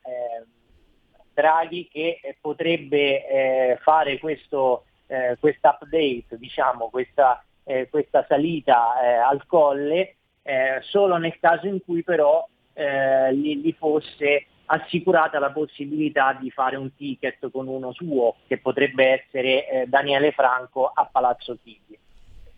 Draghi 1.32 1.88
che 1.88 2.20
potrebbe 2.40 3.78
fare 3.82 4.18
questo 4.18 4.86
eh, 5.10 5.36
questa 5.40 5.76
update, 5.80 6.38
diciamo, 6.38 6.88
questa, 6.88 7.44
eh, 7.64 7.88
questa 7.90 8.24
salita 8.28 9.02
eh, 9.02 9.14
al 9.14 9.44
colle, 9.46 10.14
eh, 10.42 10.78
solo 10.82 11.16
nel 11.16 11.36
caso 11.40 11.66
in 11.66 11.82
cui 11.84 12.04
però 12.04 12.46
eh, 12.74 13.34
gli, 13.34 13.74
fosse 13.76 14.46
assicurata 14.66 15.40
la 15.40 15.50
possibilità 15.50 16.38
di 16.40 16.48
fare 16.52 16.76
un 16.76 16.94
ticket 16.94 17.50
con 17.50 17.66
uno 17.66 17.92
suo, 17.92 18.36
che 18.46 18.58
potrebbe 18.58 19.24
essere 19.24 19.68
eh, 19.68 19.86
Daniele 19.88 20.30
Franco 20.30 20.86
a 20.86 21.08
Palazzo 21.10 21.58
Chigi. 21.60 21.98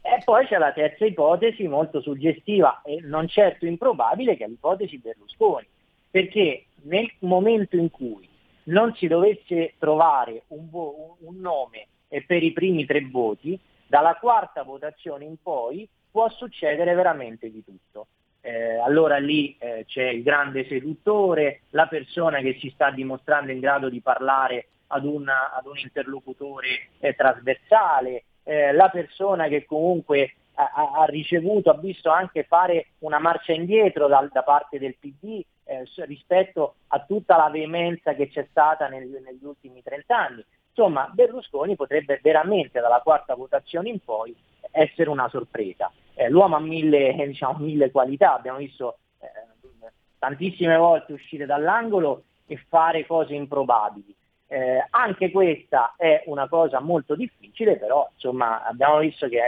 E 0.03 0.21
poi 0.23 0.47
c'è 0.47 0.59
la 0.59 0.73
terza 0.73 1.07
ipotesi 1.07 1.67
molto 1.69 2.03
suggestiva 2.03 2.83
e 2.85 3.01
non 3.03 3.29
certo 3.29 3.65
improbabile, 3.65 4.37
che 4.37 4.45
è 4.45 4.49
l'ipotesi 4.49 4.99
Berlusconi, 4.99 5.67
perché 6.11 6.67
nel 6.83 7.11
momento 7.21 7.77
in 7.77 7.91
cui 7.91 8.29
non 8.65 8.95
si 8.95 9.07
dovesse 9.07 9.75
trovare 9.79 10.43
un, 10.49 10.69
un 10.71 11.41
nome 11.41 11.87
e 12.13 12.23
per 12.25 12.43
i 12.43 12.53
primi 12.53 12.85
tre 12.85 13.01
voti, 13.01 13.59
dalla 13.87 14.17
quarta 14.17 14.65
votazione 14.65 15.25
in 15.25 15.37
poi 15.43 15.89
può 16.11 16.29
succedere 16.29 16.93
veramente 16.93 17.51
di 17.51 17.65
tutto. 17.65 18.09
Eh, 18.43 18.77
allora 18.77 19.17
lì 19.17 19.57
eh, 19.59 19.85
c'è 19.87 20.11
il 20.11 20.23
grande 20.23 20.67
seduttore, 20.67 21.63
la 21.71 21.87
persona 21.87 22.41
che 22.41 22.59
si 22.61 22.69
sta 22.75 22.91
dimostrando 22.91 23.51
in 23.51 23.61
grado 23.61 23.89
di 23.89 24.03
parlare 24.03 24.67
ad, 24.89 25.07
una, 25.07 25.55
ad 25.55 25.65
un 25.65 25.79
interlocutore 25.79 26.89
eh, 26.99 27.15
trasversale, 27.15 28.25
eh, 28.43 28.73
la 28.73 28.91
persona 28.91 29.49
che 29.49 29.65
comunque 29.65 30.35
ha, 30.55 30.93
ha, 31.01 31.05
ricevuto, 31.07 31.71
ha 31.71 31.79
visto 31.79 32.11
anche 32.11 32.43
fare 32.43 32.89
una 32.99 33.19
marcia 33.19 33.53
indietro 33.53 34.07
da, 34.07 34.29
da 34.31 34.43
parte 34.43 34.79
del 34.79 34.97
PD 34.99 35.43
eh, 35.65 35.85
rispetto 36.05 36.75
a 36.89 37.01
tutta 37.01 37.39
la 37.39 37.49
veemenza 37.49 38.13
che 38.13 38.29
c'è 38.29 38.47
stata 38.51 38.89
nel, 38.89 39.09
negli 39.25 39.45
ultimi 39.45 39.83
30 39.83 40.15
anni. 40.15 40.45
Insomma, 40.75 41.11
Berlusconi 41.13 41.77
potrebbe 41.77 42.19
veramente 42.23 42.81
dalla 42.81 43.01
quarta 43.01 43.35
votazione 43.35 43.91
in 43.91 44.01
poi 44.01 44.35
essere 44.71 45.11
una 45.11 45.29
sorpresa. 45.29 45.93
Eh, 46.15 46.31
l'uomo 46.31 46.57
ha 46.57 46.61
mille, 46.61 47.15
diciamo, 47.29 47.59
mille, 47.59 47.91
qualità, 47.91 48.35
abbiamo 48.35 48.59
visto 48.59 48.99
eh, 49.21 49.91
tantissime 50.19 50.77
volte 50.77 51.13
uscire 51.13 51.45
dall'angolo 51.45 52.25
e 52.47 52.57
fare 52.69 53.07
cose 53.07 53.35
improbabili. 53.35 54.15
Eh, 54.47 54.87
anche 54.91 55.31
questa 55.31 55.95
è 55.97 56.23
una 56.27 56.49
cosa 56.49 56.81
molto 56.81 57.15
difficile, 57.15 57.77
però 57.77 58.09
insomma, 58.15 58.65
abbiamo 58.65 58.99
visto 58.99 59.29
che 59.29 59.41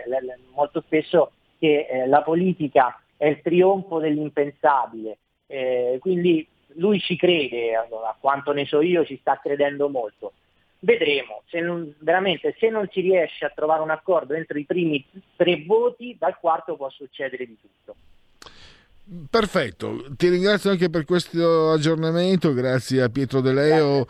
molto 0.55 0.83
spesso 0.83 1.33
che 1.59 1.87
eh, 1.89 2.07
la 2.07 2.23
politica 2.23 2.99
è 3.17 3.27
il 3.27 3.41
trionfo 3.41 3.99
dell'impensabile, 3.99 5.19
eh, 5.47 5.99
quindi 6.01 6.47
lui 6.77 7.01
ci 7.01 7.17
crede, 7.17 7.77
a 7.77 8.17
quanto 8.19 8.53
ne 8.53 8.65
so 8.67 8.81
io 8.81 9.05
ci 9.05 9.19
sta 9.19 9.39
credendo 9.39 9.89
molto 9.89 10.33
vedremo, 10.85 11.43
se 11.47 11.61
non, 11.61 11.95
veramente 11.99 12.55
se 12.59 12.69
non 12.69 12.89
si 12.93 13.01
riesce 13.01 13.45
a 13.45 13.53
trovare 13.55 13.83
un 13.83 13.91
accordo 13.91 14.35
entro 14.35 14.59
i 14.59 14.65
primi 14.65 15.05
tre 15.37 15.65
voti, 15.67 16.17
dal 16.19 16.39
quarto 16.39 16.77
può 16.77 16.89
succedere 16.91 17.47
di 17.47 17.57
tutto. 17.61 17.97
Perfetto, 19.31 20.07
ti 20.17 20.29
ringrazio 20.29 20.71
anche 20.71 20.89
per 20.89 21.05
questo 21.05 21.73
aggiornamento, 21.73 22.55
grazie 22.55 23.03
a 23.03 23.11
Pietro 23.11 23.41
De 23.41 23.53
Leo, 23.53 24.07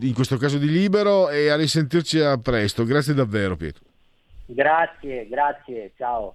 in 0.00 0.14
questo 0.14 0.36
caso 0.36 0.58
di 0.58 0.68
Libero, 0.68 1.28
e 1.28 1.48
a 1.48 1.56
risentirci 1.56 2.18
a 2.18 2.38
presto. 2.38 2.84
Grazie 2.84 3.14
davvero 3.14 3.56
Pietro. 3.56 3.84
Grazie, 4.46 5.28
grazie, 5.28 5.92
ciao. 5.96 6.34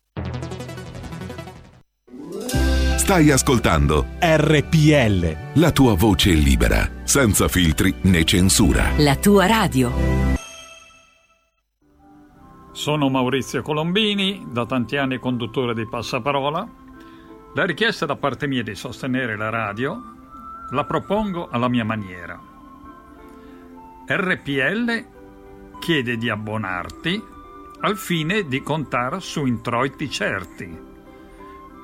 Stai 3.11 3.29
ascoltando 3.29 4.05
RPL. 4.21 5.59
la 5.59 5.71
tua 5.73 5.95
voce 5.95 6.31
libera, 6.31 6.89
senza 7.03 7.49
filtri 7.49 7.93
né 8.03 8.23
censura. 8.23 8.91
La 8.99 9.17
tua 9.17 9.47
radio. 9.47 9.91
Sono 12.71 13.09
Maurizio 13.09 13.61
Colombini, 13.63 14.45
da 14.49 14.65
tanti 14.65 14.95
anni 14.95 15.19
conduttore 15.19 15.73
di 15.73 15.85
Passaparola. 15.89 16.65
La 17.53 17.65
richiesta 17.65 18.05
da 18.05 18.15
parte 18.15 18.47
mia 18.47 18.63
di 18.63 18.75
sostenere 18.75 19.35
la 19.35 19.49
radio 19.49 20.01
la 20.69 20.85
propongo 20.85 21.49
alla 21.49 21.67
mia 21.67 21.83
maniera. 21.83 22.39
RPL 24.07 25.05
chiede 25.81 26.15
di 26.15 26.29
abbonarti 26.29 27.21
al 27.81 27.97
fine 27.97 28.47
di 28.47 28.61
contare 28.61 29.19
su 29.19 29.45
introiti 29.45 30.09
certi 30.09 30.90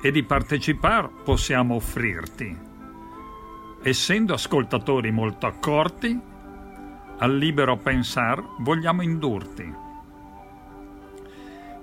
e 0.00 0.10
di 0.10 0.22
partecipare 0.22 1.10
possiamo 1.24 1.74
offrirti. 1.74 2.66
Essendo 3.82 4.34
ascoltatori 4.34 5.10
molto 5.10 5.46
accorti, 5.46 6.18
al 7.18 7.36
libero 7.36 7.76
pensar 7.76 8.42
vogliamo 8.58 9.02
indurti. 9.02 9.86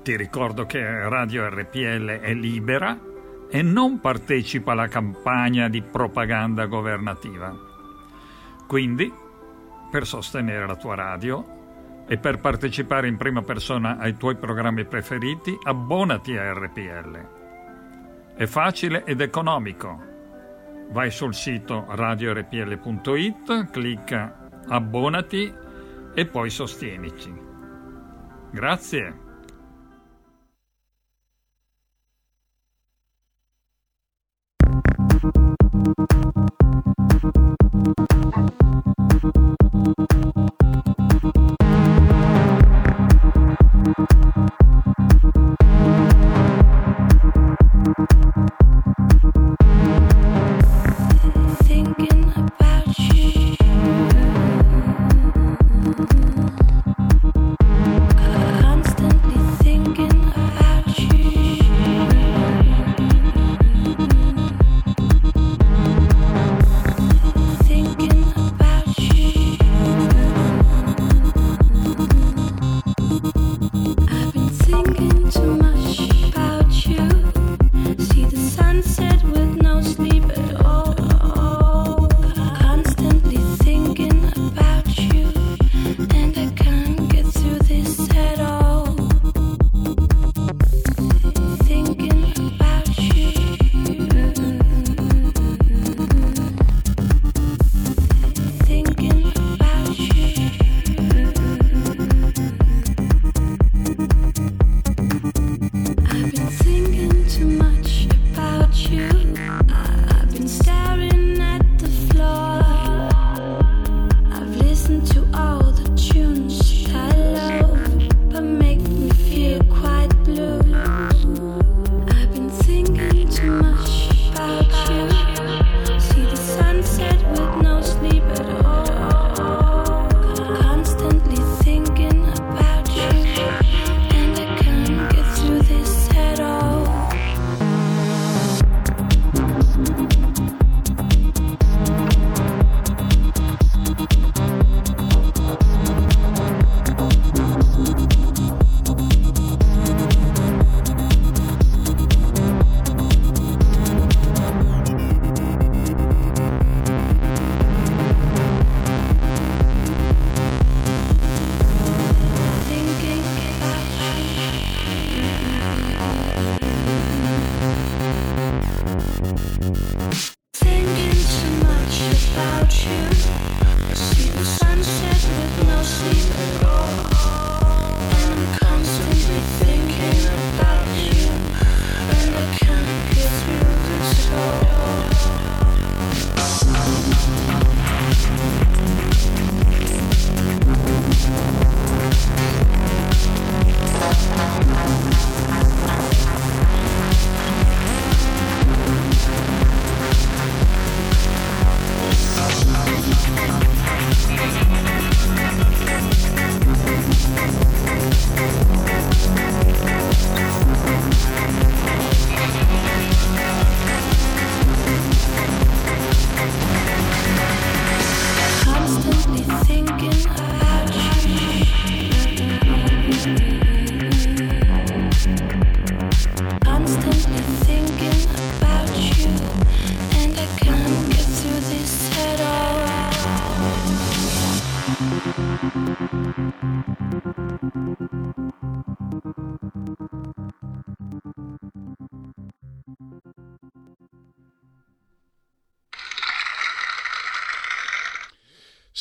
Ti 0.03 0.15
ricordo 0.15 0.65
che 0.65 1.09
Radio 1.09 1.49
RPL 1.49 2.19
è 2.19 2.33
libera 2.33 2.97
e 3.49 3.61
non 3.61 3.99
partecipa 3.99 4.73
alla 4.73 4.87
campagna 4.87 5.67
di 5.67 5.81
propaganda 5.81 6.65
governativa. 6.65 7.53
Quindi, 8.67 9.11
per 9.89 10.05
sostenere 10.05 10.67
la 10.67 10.75
tua 10.75 10.95
radio 10.95 12.03
e 12.07 12.17
per 12.17 12.39
partecipare 12.39 13.07
in 13.07 13.17
prima 13.17 13.41
persona 13.41 13.97
ai 13.97 14.15
tuoi 14.15 14.35
programmi 14.35 14.85
preferiti, 14.85 15.57
abbonati 15.63 16.37
a 16.37 16.53
RPL. 16.53 17.34
È 18.35 18.45
facile 18.45 19.05
ed 19.05 19.21
economico. 19.21 19.97
Vai 20.89 21.09
sul 21.09 21.33
sito 21.33 21.85
radiorpl.it, 21.87 23.71
clicca 23.71 24.49
abbonati 24.67 25.53
e 26.13 26.25
poi 26.25 26.49
sostienici. 26.49 27.33
Grazie. 28.51 29.23
Thinking 39.15 39.44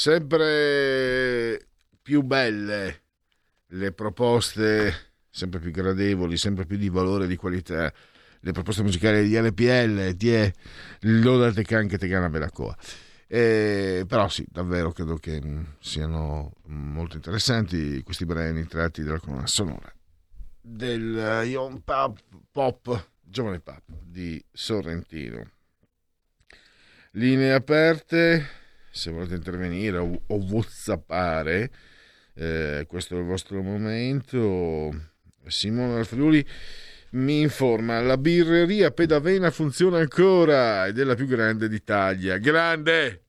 Sempre 0.04 1.66
più 2.02 2.20
belle 2.20 3.04
le 3.68 3.90
proposte, 3.92 4.92
sempre 5.30 5.60
più 5.60 5.70
gradevoli, 5.70 6.36
sempre 6.36 6.66
più 6.66 6.76
di 6.76 6.90
valore 6.90 7.24
e 7.24 7.26
di 7.26 7.36
qualità. 7.36 7.90
Le 8.40 8.52
proposte 8.52 8.82
musicali 8.82 9.26
di 9.26 9.38
RPL, 9.38 10.12
di 10.12 10.52
lodate 11.22 11.62
che 11.62 11.74
anche 11.74 11.96
te 11.96 12.06
gana 12.06 12.28
bella 12.28 12.50
coa. 12.50 12.76
Però 13.26 14.28
sì, 14.28 14.44
davvero 14.46 14.92
credo 14.92 15.16
che 15.16 15.40
mh, 15.40 15.76
siano 15.80 16.52
molto 16.66 17.16
interessanti 17.16 18.02
questi 18.02 18.26
brani 18.26 18.66
tratti 18.66 19.02
dalla 19.02 19.20
colonna 19.20 19.46
sonora 19.46 19.90
del 20.60 21.44
Young 21.46 21.80
Pop, 21.82 22.18
Pop, 22.52 23.08
Giovane 23.22 23.60
Pop 23.60 23.80
di 24.02 24.44
Sorrentino. 24.52 25.50
Linee 27.12 27.54
aperte, 27.54 28.63
se 28.94 29.10
volete 29.10 29.34
intervenire 29.34 29.98
o, 29.98 30.22
o 30.24 30.36
whatsappare, 30.36 31.70
eh, 32.34 32.84
questo 32.86 33.16
è 33.16 33.18
il 33.18 33.24
vostro 33.24 33.60
momento. 33.60 35.10
Simone 35.46 35.94
dal 35.94 36.06
Friuli 36.06 36.46
mi 37.10 37.40
informa, 37.40 38.00
la 38.00 38.16
birreria 38.16 38.92
Pedavena 38.92 39.50
funziona 39.50 39.98
ancora 39.98 40.86
ed 40.86 40.98
è 40.98 41.04
la 41.04 41.16
più 41.16 41.26
grande 41.26 41.68
d'Italia. 41.68 42.38
Grande! 42.38 43.22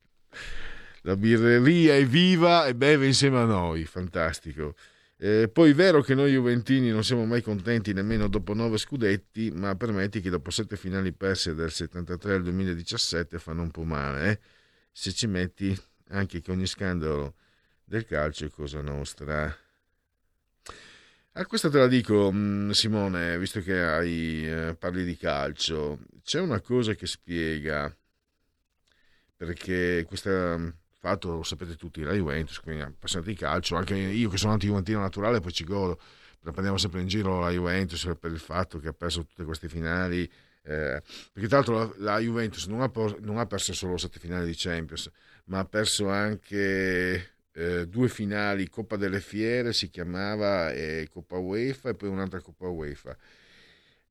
La 1.02 1.16
birreria 1.16 1.96
è 1.96 2.06
viva 2.06 2.68
e 2.68 2.76
beve 2.76 3.08
insieme 3.08 3.40
a 3.40 3.46
noi, 3.46 3.86
fantastico. 3.86 4.76
Eh, 5.18 5.50
poi 5.52 5.72
è 5.72 5.74
vero 5.74 6.02
che 6.02 6.14
noi 6.14 6.32
Juventini 6.32 6.90
non 6.90 7.04
siamo 7.04 7.26
mai 7.26 7.42
contenti 7.42 7.92
nemmeno 7.92 8.28
dopo 8.28 8.54
nove 8.54 8.78
scudetti, 8.78 9.50
ma 9.52 9.76
permetti 9.76 10.22
che 10.22 10.30
dopo 10.30 10.52
sette 10.52 10.78
finali 10.78 11.12
perse 11.12 11.56
dal 11.56 11.72
73 11.72 12.36
al 12.36 12.44
2017 12.44 13.40
fanno 13.40 13.64
un 13.64 13.72
po' 13.72 13.84
male. 13.84 14.30
eh. 14.30 14.40
Se 14.98 15.12
ci 15.12 15.28
metti 15.28 15.78
anche 16.12 16.40
che 16.40 16.52
ogni 16.52 16.66
scandalo 16.66 17.36
del 17.84 18.06
calcio 18.06 18.46
è 18.46 18.50
cosa 18.50 18.80
nostra. 18.80 19.54
A 21.34 21.46
questa 21.46 21.70
te 21.70 21.80
la 21.80 21.88
dico, 21.88 22.32
mh, 22.32 22.72
Simone, 22.72 23.38
visto 23.38 23.60
che 23.60 23.78
hai, 23.78 24.50
eh, 24.50 24.74
parli 24.80 25.04
di 25.04 25.18
calcio, 25.18 26.00
c'è 26.24 26.40
una 26.40 26.62
cosa 26.62 26.94
che 26.94 27.08
spiega 27.08 27.94
perché 29.36 30.06
questo 30.08 30.74
fatto 30.98 31.36
lo 31.36 31.44
sapete 31.44 31.76
tutti, 31.76 32.02
la 32.02 32.14
Juventus, 32.14 32.62
quindi 32.62 32.84
appassionati 32.84 33.32
di 33.32 33.38
calcio, 33.38 33.76
anche 33.76 33.96
io 33.98 34.30
che 34.30 34.38
sono 34.38 34.54
anti-juventino 34.54 35.02
naturale 35.02 35.42
poi 35.42 35.52
ci 35.52 35.66
godo, 35.66 36.00
prendiamo 36.40 36.78
sempre 36.78 37.02
in 37.02 37.08
giro 37.08 37.42
la 37.42 37.52
Juventus 37.52 38.10
per 38.18 38.32
il 38.32 38.40
fatto 38.40 38.80
che 38.80 38.88
ha 38.88 38.94
perso 38.94 39.26
tutte 39.26 39.44
queste 39.44 39.68
finali, 39.68 40.32
eh, 40.66 41.02
perché 41.32 41.48
tra 41.48 41.58
l'altro 41.58 41.78
la, 41.78 41.94
la 42.14 42.20
Juventus 42.20 42.66
non 42.66 42.82
ha, 42.82 42.92
non 43.20 43.38
ha 43.38 43.46
perso 43.46 43.74
solo 43.74 43.98
sette 43.98 44.20
finali 44.20 44.48
di 44.48 44.56
Champions, 44.56 45.10
ma 45.46 45.60
ha 45.60 45.66
perso 45.66 46.10
anche 46.10 47.36
eh, 47.54 47.88
due 47.88 48.10
finali, 48.10 48.68
Coppa 48.68 48.96
delle 48.96 49.22
Fiere 49.22 49.74
si 49.74 49.90
chiamava 49.90 50.72
e 50.72 51.08
Coppa 51.12 51.38
UEFA 51.38 51.90
e 51.90 51.96
poi 51.96 52.10
un'altra 52.10 52.42
Coppa 52.42 52.68
UEFA. 52.68 53.16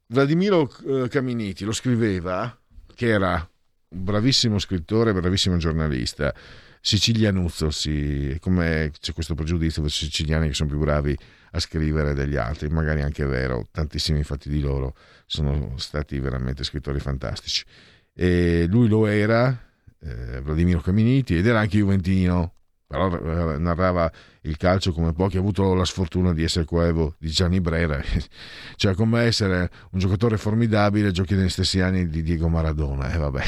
Vladimiro 0.06 0.72
eh, 0.86 1.08
Caminiti 1.08 1.64
lo 1.64 1.72
scriveva, 1.72 2.56
che 2.94 3.08
era 3.08 3.48
un 3.88 4.04
bravissimo 4.04 4.58
scrittore, 4.58 5.12
bravissimo 5.12 5.56
giornalista, 5.56 6.32
sicilianuzzo, 6.80 7.70
sì, 7.70 8.36
come 8.40 8.92
c'è 9.00 9.12
questo 9.12 9.34
pregiudizio 9.34 9.84
i 9.84 9.90
siciliani 9.90 10.48
che 10.48 10.54
sono 10.54 10.68
più 10.68 10.78
bravi 10.78 11.16
a 11.54 11.60
scrivere 11.60 12.14
degli 12.14 12.36
altri, 12.36 12.68
magari 12.68 13.02
anche 13.02 13.24
vero, 13.24 13.66
tantissimi 13.70 14.18
infatti 14.18 14.48
di 14.48 14.60
loro 14.60 14.94
sono 15.24 15.74
stati 15.78 16.18
veramente 16.18 16.64
scrittori 16.64 16.98
fantastici. 16.98 17.64
E 18.12 18.66
lui 18.68 18.88
lo 18.88 19.06
era, 19.06 19.56
eh, 20.00 20.40
Vladimiro 20.40 20.80
Caminiti, 20.80 21.36
ed 21.36 21.46
era 21.46 21.60
anche 21.60 21.78
juventino, 21.78 22.54
però 22.86 23.54
eh, 23.54 23.58
narrava 23.58 24.10
il 24.42 24.56
calcio 24.56 24.92
come 24.92 25.12
pochi, 25.12 25.36
ha 25.36 25.40
avuto 25.40 25.74
la 25.74 25.84
sfortuna 25.84 26.32
di 26.32 26.42
essere 26.42 26.64
coevo 26.64 27.14
di 27.18 27.30
Gianni 27.30 27.60
Brera, 27.60 28.02
cioè 28.74 28.94
come 28.94 29.22
essere 29.22 29.70
un 29.92 30.00
giocatore 30.00 30.36
formidabile, 30.36 31.12
giochi 31.12 31.34
negli 31.34 31.48
stessi 31.48 31.80
anni 31.80 32.08
di 32.08 32.22
Diego 32.22 32.48
Maradona, 32.48 33.12
e 33.12 33.16
vabbè, 33.16 33.44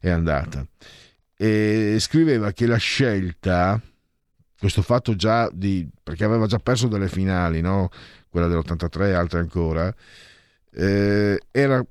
è 0.00 0.10
andata. 0.10 0.66
E 1.34 1.96
scriveva 1.98 2.52
che 2.52 2.66
la 2.66 2.76
scelta, 2.76 3.80
questo 4.62 4.82
fatto 4.82 5.16
già 5.16 5.50
di, 5.52 5.88
perché 6.04 6.22
aveva 6.22 6.46
già 6.46 6.58
perso 6.58 6.86
delle 6.86 7.08
finali, 7.08 7.60
no? 7.60 7.90
quella 8.28 8.46
dell'83 8.46 9.06
e 9.06 9.12
altre 9.12 9.40
ancora, 9.40 9.92
eh, 10.72 11.36
era 11.50 11.84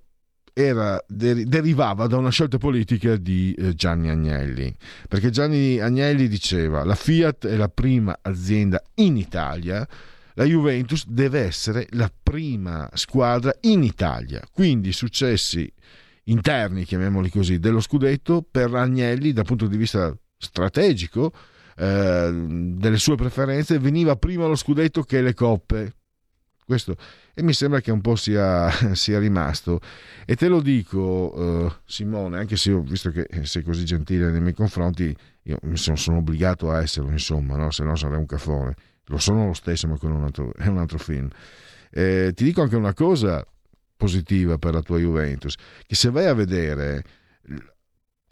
era, 0.54 1.04
derivava 1.08 2.08
da 2.08 2.18
una 2.18 2.30
scelta 2.30 2.58
politica 2.58 3.18
di 3.18 3.54
eh, 3.58 3.74
Gianni 3.74 4.10
Agnelli, 4.10 4.74
perché 5.10 5.30
Gianni 5.30 5.80
Agnelli 5.80 6.30
diceva 6.30 6.86
la 6.86 6.96
Fiat 6.96 7.48
è 7.48 7.56
la 7.58 7.70
prima 7.70 8.18
azienda 8.22 8.82
in 8.96 9.18
Italia, 9.18 9.86
la 10.36 10.44
Juventus 10.46 11.06
deve 11.08 11.42
essere 11.42 11.88
la 11.92 12.12
prima 12.24 12.90
squadra 12.94 13.54
in 13.62 13.84
Italia, 13.84 14.42
quindi 14.50 14.90
i 14.90 14.94
successi 14.94 15.70
interni, 16.26 16.86
chiamiamoli 16.86 17.30
così, 17.30 17.60
dello 17.60 17.82
scudetto 17.82 18.46
per 18.50 18.74
Agnelli 18.74 19.34
dal 19.34 19.46
punto 19.46 19.68
di 19.68 19.78
vista 19.78 20.16
strategico, 20.38 21.34
eh, 21.78 22.32
delle 22.32 22.98
sue 22.98 23.16
preferenze, 23.16 23.80
veniva 23.80 24.16
prima 24.16 24.48
lo 24.48 24.56
scudetto 24.56 25.04
che 25.04 25.22
le 25.22 25.34
coppe. 25.34 25.96
Questo 26.66 26.96
e 27.34 27.44
mi 27.44 27.54
sembra 27.54 27.80
che 27.80 27.92
un 27.92 28.02
po' 28.02 28.16
sia, 28.16 28.70
sia 28.96 29.20
rimasto. 29.20 29.80
E 30.26 30.36
te 30.36 30.48
lo 30.48 30.62
dico, 30.62 31.00
uh, 31.00 31.72
Simone, 31.86 32.38
anche 32.38 32.56
se 32.56 32.72
ho 32.72 32.82
visto 32.82 33.10
che 33.12 33.28
sei 33.44 33.64
così 33.64 33.86
gentile 33.86 34.30
nei 34.32 34.42
miei 34.42 34.54
confronti, 34.54 35.16
io 35.44 35.58
sono, 35.74 35.96
sono 35.96 36.18
obbligato 36.18 36.70
a 36.72 36.82
esserlo, 36.82 37.10
insomma, 37.12 37.56
no? 37.56 37.72
se 37.72 37.84
no 37.84 37.96
sarei 37.96 38.18
un 38.18 38.26
cafone. 38.26 38.76
Lo 39.06 39.18
sono 39.18 39.48
lo 39.48 39.54
stesso, 39.54 39.88
ma 39.88 39.98
quello 39.98 40.16
è 40.16 40.18
un 40.18 40.24
altro, 40.26 40.54
è 40.58 40.68
un 40.68 40.78
altro 40.78 40.98
film. 40.98 41.30
Eh, 41.90 42.32
ti 42.36 42.44
dico 42.44 42.62
anche 42.62 42.76
una 42.76 42.94
cosa 42.94 43.46
positiva 43.98 44.58
per 44.58 44.74
la 44.74 44.82
tua 44.82 44.98
Juventus, 44.98 45.56
che 45.86 45.96
se 45.96 46.10
vai 46.10 46.26
a 46.26 46.34
vedere, 46.34 47.04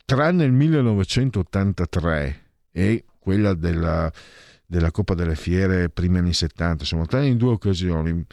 tranne 0.06 0.44
il 0.44 0.52
1983 0.52 2.42
e 2.72 3.06
quella 3.20 3.54
della, 3.54 4.12
della 4.66 4.92
Coppa 4.92 5.14
delle 5.14 5.36
Fiere 5.36 5.90
primi 5.90 6.18
anni 6.18 6.34
70, 6.34 6.84
insomma, 6.84 7.06
tranne 7.06 7.28
in 7.28 7.38
due 7.38 7.52
occasioni, 7.52 8.26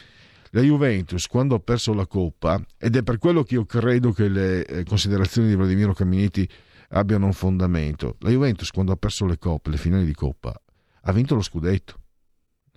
la 0.51 0.61
Juventus 0.61 1.27
quando 1.27 1.55
ha 1.55 1.59
perso 1.59 1.93
la 1.93 2.07
Coppa, 2.07 2.59
ed 2.77 2.95
è 2.95 3.03
per 3.03 3.17
quello 3.17 3.43
che 3.43 3.55
io 3.55 3.65
credo 3.65 4.11
che 4.11 4.27
le 4.27 4.65
eh, 4.65 4.83
considerazioni 4.83 5.47
di 5.47 5.55
Vladimiro 5.55 5.93
Caminiti 5.93 6.49
abbiano 6.89 7.25
un 7.25 7.33
fondamento, 7.33 8.15
la 8.19 8.29
Juventus 8.29 8.71
quando 8.71 8.91
ha 8.91 8.95
perso 8.95 9.25
le 9.25 9.37
Coppe, 9.37 9.69
le 9.69 9.77
finali 9.77 10.05
di 10.05 10.13
Coppa, 10.13 10.59
ha 11.01 11.11
vinto 11.11 11.35
lo 11.35 11.41
scudetto. 11.41 12.01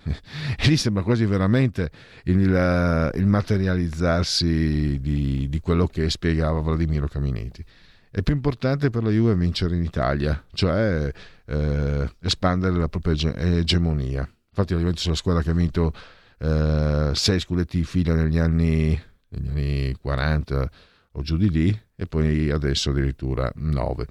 E 0.57 0.67
lì 0.67 0.77
sembra 0.77 1.03
quasi 1.03 1.27
veramente 1.27 1.91
il, 2.25 3.13
il 3.15 3.27
materializzarsi 3.27 4.99
di, 5.01 5.49
di, 5.49 5.61
quello 5.61 5.87
che 5.87 6.09
spiegava 6.09 6.61
Vladimiro 6.61 7.07
Caminiti. 7.07 7.65
È 8.13 8.23
più 8.23 8.35
importante 8.35 8.91
per 8.91 9.05
la 9.05 9.11
Juve 9.11 9.37
vincere 9.37 9.77
in 9.77 9.85
Italia, 9.85 10.45
cioè 10.53 11.13
eh, 11.47 12.11
espandere 12.21 12.77
la 12.77 12.89
propria 12.89 13.37
egemonia. 13.37 14.29
Infatti 14.49 14.73
la 14.73 14.81
Juventus 14.81 15.07
è 15.07 15.09
la 15.11 15.15
squadra 15.15 15.43
che 15.43 15.51
ha 15.51 15.55
vinto 15.55 15.93
eh, 16.39 17.13
sei 17.15 17.39
scudetti 17.39 17.79
in 17.79 17.85
fila 17.85 18.15
negli 18.15 18.39
anni, 18.39 19.01
negli 19.29 19.49
anni 19.49 19.95
40 20.01 20.71
o 21.13 21.23
giù 21.23 21.37
di 21.37 21.51
lì 21.51 21.83
e 21.95 22.07
poi 22.07 22.51
adesso 22.51 22.91
addirittura 22.91 23.49
9. 23.55 24.07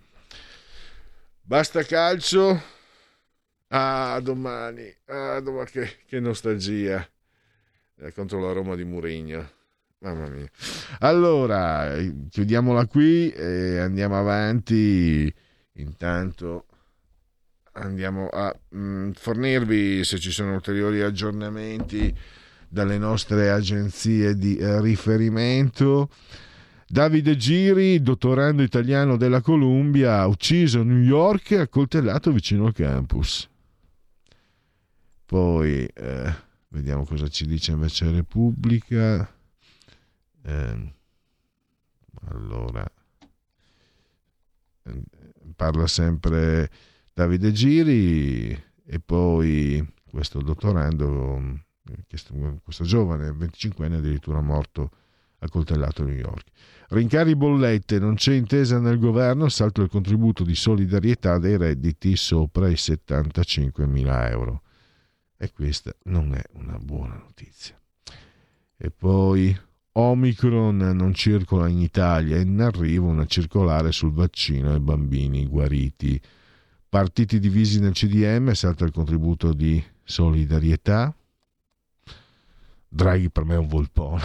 Basta 1.42 1.84
calcio. 1.84 2.62
Ah, 3.68 4.20
domani. 4.22 4.96
Ah, 5.08 5.42
domani 5.42 5.70
che, 5.72 5.98
che 6.06 6.20
nostalgia. 6.22 7.06
Eh, 7.98 8.14
contro 8.14 8.40
la 8.40 8.54
Roma 8.54 8.76
di 8.76 8.86
Murigno. 8.86 9.58
Mamma 10.02 10.30
mia. 10.30 10.50
Allora, 11.00 11.98
chiudiamola 12.30 12.88
qui 12.88 13.30
e 13.32 13.80
andiamo 13.80 14.18
avanti. 14.18 15.34
Intanto 15.74 16.66
andiamo 17.74 18.28
a 18.28 18.54
mh, 18.70 19.12
fornirvi 19.12 20.04
se 20.04 20.18
ci 20.20 20.32
sono 20.32 20.54
ulteriori 20.54 21.02
aggiornamenti 21.02 22.16
dalle 22.68 22.98
nostre 22.98 23.50
agenzie 23.50 24.36
di 24.36 24.56
eh, 24.56 24.80
riferimento. 24.80 26.10
Davide 26.88 27.36
Giri, 27.36 28.02
dottorando 28.02 28.64
italiano 28.64 29.18
della 29.18 29.42
Columbia, 29.42 30.26
ucciso 30.28 30.80
a 30.80 30.84
New 30.84 31.02
York 31.02 31.52
e 31.52 31.60
accoltellato 31.60 32.32
vicino 32.32 32.66
al 32.66 32.74
campus. 32.74 33.48
Poi, 35.26 35.86
eh, 35.86 36.34
vediamo 36.70 37.06
cosa 37.06 37.28
ci 37.28 37.46
dice 37.46 37.72
invece 37.72 38.10
Repubblica. 38.10 39.39
Eh, 40.44 40.94
allora, 42.28 42.86
eh, 44.84 45.04
parla 45.56 45.88
sempre 45.88 46.70
Davide 47.14 47.52
Giri 47.52 48.52
e 48.86 49.00
poi 49.00 49.86
questo 50.10 50.42
dottorando, 50.42 51.62
questo 52.64 52.84
giovane, 52.84 53.30
25enne, 53.30 53.98
addirittura 53.98 54.42
morto 54.42 54.92
accoltellato 55.40 56.02
a 56.02 56.06
New 56.06 56.16
York. 56.16 56.48
Rincari 56.90 57.36
bollette, 57.36 58.00
non 58.00 58.16
c'è 58.16 58.34
intesa 58.34 58.80
nel 58.80 59.00
governo, 59.00 59.48
salto 59.50 59.82
il 59.82 59.90
contributo 59.90 60.44
di 60.44 60.56
solidarietà 60.56 61.38
dei 61.38 61.58
redditi 61.58 62.16
sopra 62.16 62.68
i 62.68 62.76
75 62.76 63.86
mila 63.86 64.30
euro. 64.30 64.64
E 65.38 65.52
questa 65.54 65.94
non 66.04 66.34
è 66.34 66.44
una 66.54 66.78
buona 66.78 67.16
notizia. 67.16 67.80
E 68.76 68.92
poi 68.92 69.58
Omicron 69.94 70.78
non 70.78 71.14
circola 71.14 71.68
in 71.68 71.80
Italia, 71.80 72.38
è 72.38 72.40
in 72.40 72.62
arrivo 72.62 73.08
una 73.08 73.26
circolare 73.26 73.92
sul 73.92 74.12
vaccino 74.12 74.72
ai 74.72 74.80
bambini 74.80 75.48
guariti. 75.48 76.20
Partiti 76.88 77.40
divisi 77.40 77.80
nel 77.80 77.94
CDM, 77.94 78.52
salta 78.54 78.86
il 78.86 78.92
contributo 78.92 79.54
di 79.54 79.84
solidarietà. 80.04 81.14
Draghi 82.88 83.30
per 83.30 83.46
me 83.46 83.56
è 83.56 83.58
un 83.58 83.68
volpone 83.68 84.24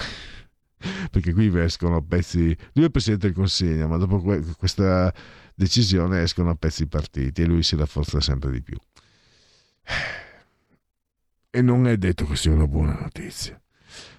perché 1.11 1.32
qui 1.32 1.51
escono 1.61 2.03
pezzi. 2.03 2.57
Lui 2.73 2.86
è 2.86 2.91
presidente 2.91 3.27
del 3.27 3.36
consiglio, 3.36 3.89
ma 3.89 3.97
dopo 3.97 4.20
questa 4.57 5.12
decisione 5.55 6.23
escono 6.23 6.51
a 6.51 6.55
pezzi 6.55 6.86
partiti 6.86 7.43
e 7.43 7.47
lui 7.47 7.62
si 7.62 7.77
rafforza 7.77 8.20
sempre 8.20 8.51
di 8.51 8.62
più. 8.62 8.77
E 11.55 11.62
non 11.62 11.86
è 11.86 11.97
detto 11.97 12.27
che 12.27 12.35
sia 12.35 12.51
una 12.51 12.66
buona 12.66 12.99
notizia. 12.99 13.64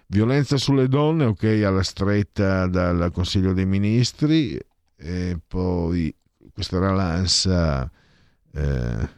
Violenza 0.07 0.57
sulle 0.57 0.87
donne, 0.87 1.25
ok, 1.25 1.63
alla 1.65 1.81
stretta 1.81 2.67
dal 2.67 3.11
Consiglio 3.11 3.53
dei 3.53 3.65
Ministri, 3.65 4.55
e 4.95 5.39
poi 5.47 6.13
questa 6.53 6.77
ralanza, 6.79 7.89
eh, 8.53 9.09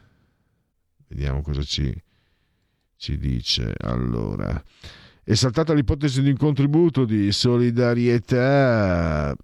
vediamo 1.08 1.42
cosa 1.42 1.62
ci, 1.62 1.94
ci 2.96 3.18
dice. 3.18 3.74
Allora, 3.78 4.62
è 5.22 5.34
saltata 5.34 5.74
l'ipotesi 5.74 6.22
di 6.22 6.30
un 6.30 6.36
contributo 6.36 7.04
di 7.04 7.30
solidarietà 7.32 9.36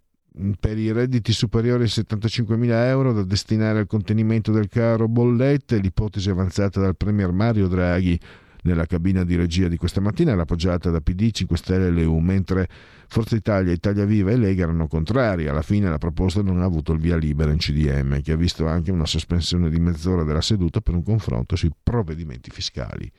per 0.58 0.78
i 0.78 0.90
redditi 0.90 1.32
superiori 1.32 1.82
ai 1.82 1.88
75.000 1.88 2.70
euro 2.86 3.12
da 3.12 3.22
destinare 3.22 3.80
al 3.80 3.86
contenimento 3.86 4.50
del 4.50 4.68
caro 4.68 5.08
bollette, 5.08 5.76
l'ipotesi 5.76 6.30
avanzata 6.30 6.80
dal 6.80 6.96
Premier 6.96 7.30
Mario 7.30 7.68
Draghi 7.68 8.18
nella 8.64 8.86
cabina 8.86 9.24
di 9.24 9.36
regia 9.36 9.68
di 9.68 9.76
questa 9.76 10.00
mattina 10.00 10.32
era 10.32 10.42
appoggiata 10.42 10.90
da 10.90 11.00
PD, 11.00 11.30
5 11.30 11.56
Stelle 11.56 11.86
e 11.86 11.90
Leu, 11.90 12.18
mentre 12.18 12.68
Forza 13.08 13.36
Italia, 13.36 13.72
Italia 13.72 14.04
Viva 14.04 14.30
e 14.30 14.36
Lega 14.36 14.64
erano 14.64 14.86
contrari. 14.86 15.48
Alla 15.48 15.62
fine 15.62 15.88
la 15.88 15.98
proposta 15.98 16.42
non 16.42 16.60
ha 16.60 16.64
avuto 16.64 16.92
il 16.92 16.98
via 16.98 17.16
libera 17.16 17.52
in 17.52 17.58
CDM, 17.58 18.20
che 18.22 18.32
ha 18.32 18.36
visto 18.36 18.66
anche 18.66 18.90
una 18.90 19.06
sospensione 19.06 19.68
di 19.68 19.78
mezz'ora 19.78 20.24
della 20.24 20.40
seduta 20.40 20.80
per 20.80 20.94
un 20.94 21.02
confronto 21.02 21.56
sui 21.56 21.70
provvedimenti 21.82 22.50
fiscali 22.50 23.10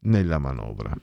nella 0.00 0.38
manovra. 0.38 0.94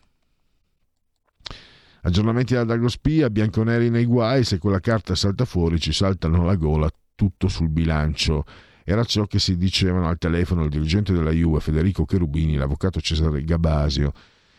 Aggiornamenti 2.02 2.54
da 2.54 2.64
Dagospia, 2.64 3.30
bianconeri 3.30 3.90
nei 3.90 4.06
guai, 4.06 4.44
se 4.44 4.58
quella 4.58 4.80
carta 4.80 5.16
salta 5.16 5.46
fuori 5.46 5.80
ci 5.80 5.92
saltano 5.92 6.44
la 6.44 6.56
gola 6.56 6.90
tutto 7.16 7.48
sul 7.48 7.70
bilancio. 7.70 8.46
Era 8.88 9.04
ciò 9.04 9.26
che 9.26 9.40
si 9.40 9.58
dicevano 9.58 10.08
al 10.08 10.20
telefono 10.20 10.64
il 10.64 10.70
dirigente 10.70 11.12
della 11.12 11.32
Juve 11.32 11.60
Federico 11.60 12.06
Cherubini, 12.06 12.56
l'avvocato 12.56 13.02
Cesare 13.02 13.44
Gabasio, 13.44 14.14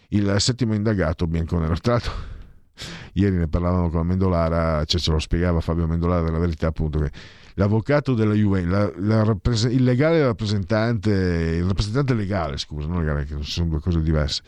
il 0.09 0.35
settimo 0.41 0.75
indagato 0.75 1.29
bianconero. 1.29 1.77
Tra 1.77 1.93
l'altro, 1.93 2.13
ieri 3.15 3.37
ne 3.37 3.47
parlavamo 3.47 3.89
con 3.89 4.05
Mendolara, 4.05 4.85
cioè 4.85 5.01
ce 5.01 5.13
lo 5.13 5.21
spiegava 5.21 5.61
Fabio 5.61 5.87
Mendolara 5.87 6.25
della 6.25 6.39
verità 6.39 6.67
appunto 6.67 6.99
che 6.99 7.11
l'avvocato 7.55 8.15
della 8.15 8.35
Juve, 8.35 8.65
la, 8.65 8.91
la, 8.97 9.37
il 9.71 9.85
legale 9.85 10.23
rappresentante, 10.25 11.11
il 11.11 11.65
rappresentante 11.65 12.15
legale, 12.15 12.57
scusa, 12.57 12.89
non 12.89 12.99
legale, 12.99 13.25
che 13.25 13.37
sono 13.43 13.69
due 13.69 13.81
cose 13.81 14.03
diverse. 14.03 14.43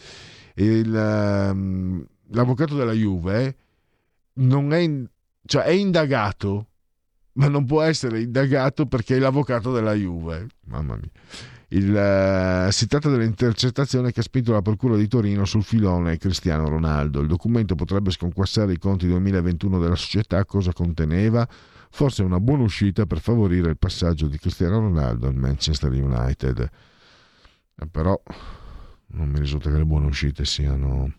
Il, 0.54 0.92
um, 0.92 2.04
l'avvocato 2.30 2.74
della 2.74 2.92
Juve 2.92 3.56
non 4.34 4.72
è, 4.72 4.90
cioè 5.46 5.62
è 5.62 5.70
indagato, 5.70 6.66
ma 7.38 7.48
non 7.48 7.64
può 7.64 7.82
essere 7.82 8.22
indagato 8.22 8.86
perché 8.86 9.16
è 9.16 9.18
l'avvocato 9.18 9.72
della 9.72 9.94
Juve. 9.94 10.46
Mamma 10.66 10.96
mia. 10.96 11.10
Il, 11.70 11.92
uh, 11.92 12.70
si 12.70 12.86
tratta 12.86 13.10
dell'intercettazione 13.10 14.10
che 14.10 14.20
ha 14.20 14.22
spinto 14.22 14.52
la 14.52 14.62
Procura 14.62 14.96
di 14.96 15.06
Torino 15.06 15.44
sul 15.44 15.62
filone 15.62 16.16
Cristiano 16.16 16.68
Ronaldo. 16.68 17.20
Il 17.20 17.28
documento 17.28 17.74
potrebbe 17.74 18.10
sconquassare 18.10 18.72
i 18.72 18.78
conti 18.78 19.06
2021 19.06 19.78
della 19.78 19.94
società. 19.94 20.44
Cosa 20.44 20.72
conteneva? 20.72 21.46
Forse 21.90 22.22
una 22.22 22.40
buona 22.40 22.62
uscita 22.62 23.06
per 23.06 23.20
favorire 23.20 23.68
il 23.70 23.78
passaggio 23.78 24.28
di 24.28 24.38
Cristiano 24.38 24.78
Ronaldo 24.78 25.26
al 25.26 25.34
Manchester 25.34 25.92
United. 25.92 26.70
Eh, 27.80 27.86
però 27.86 28.20
non 29.08 29.28
mi 29.28 29.38
risulta 29.38 29.70
che 29.70 29.76
le 29.76 29.84
buone 29.84 30.06
uscite 30.06 30.44
siano 30.44 31.12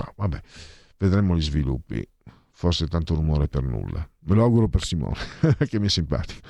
No, 0.00 0.12
vabbè, 0.16 0.40
vedremo 0.96 1.36
gli 1.36 1.42
sviluppi. 1.42 2.06
Forse 2.52 2.86
tanto 2.88 3.14
rumore 3.14 3.48
per 3.48 3.62
nulla. 3.62 4.08
Me 4.22 4.34
lo 4.34 4.42
auguro 4.42 4.68
per 4.68 4.84
Simone, 4.84 5.16
che 5.68 5.78
mi 5.78 5.86
è 5.86 5.88
simpatico. 5.88 6.40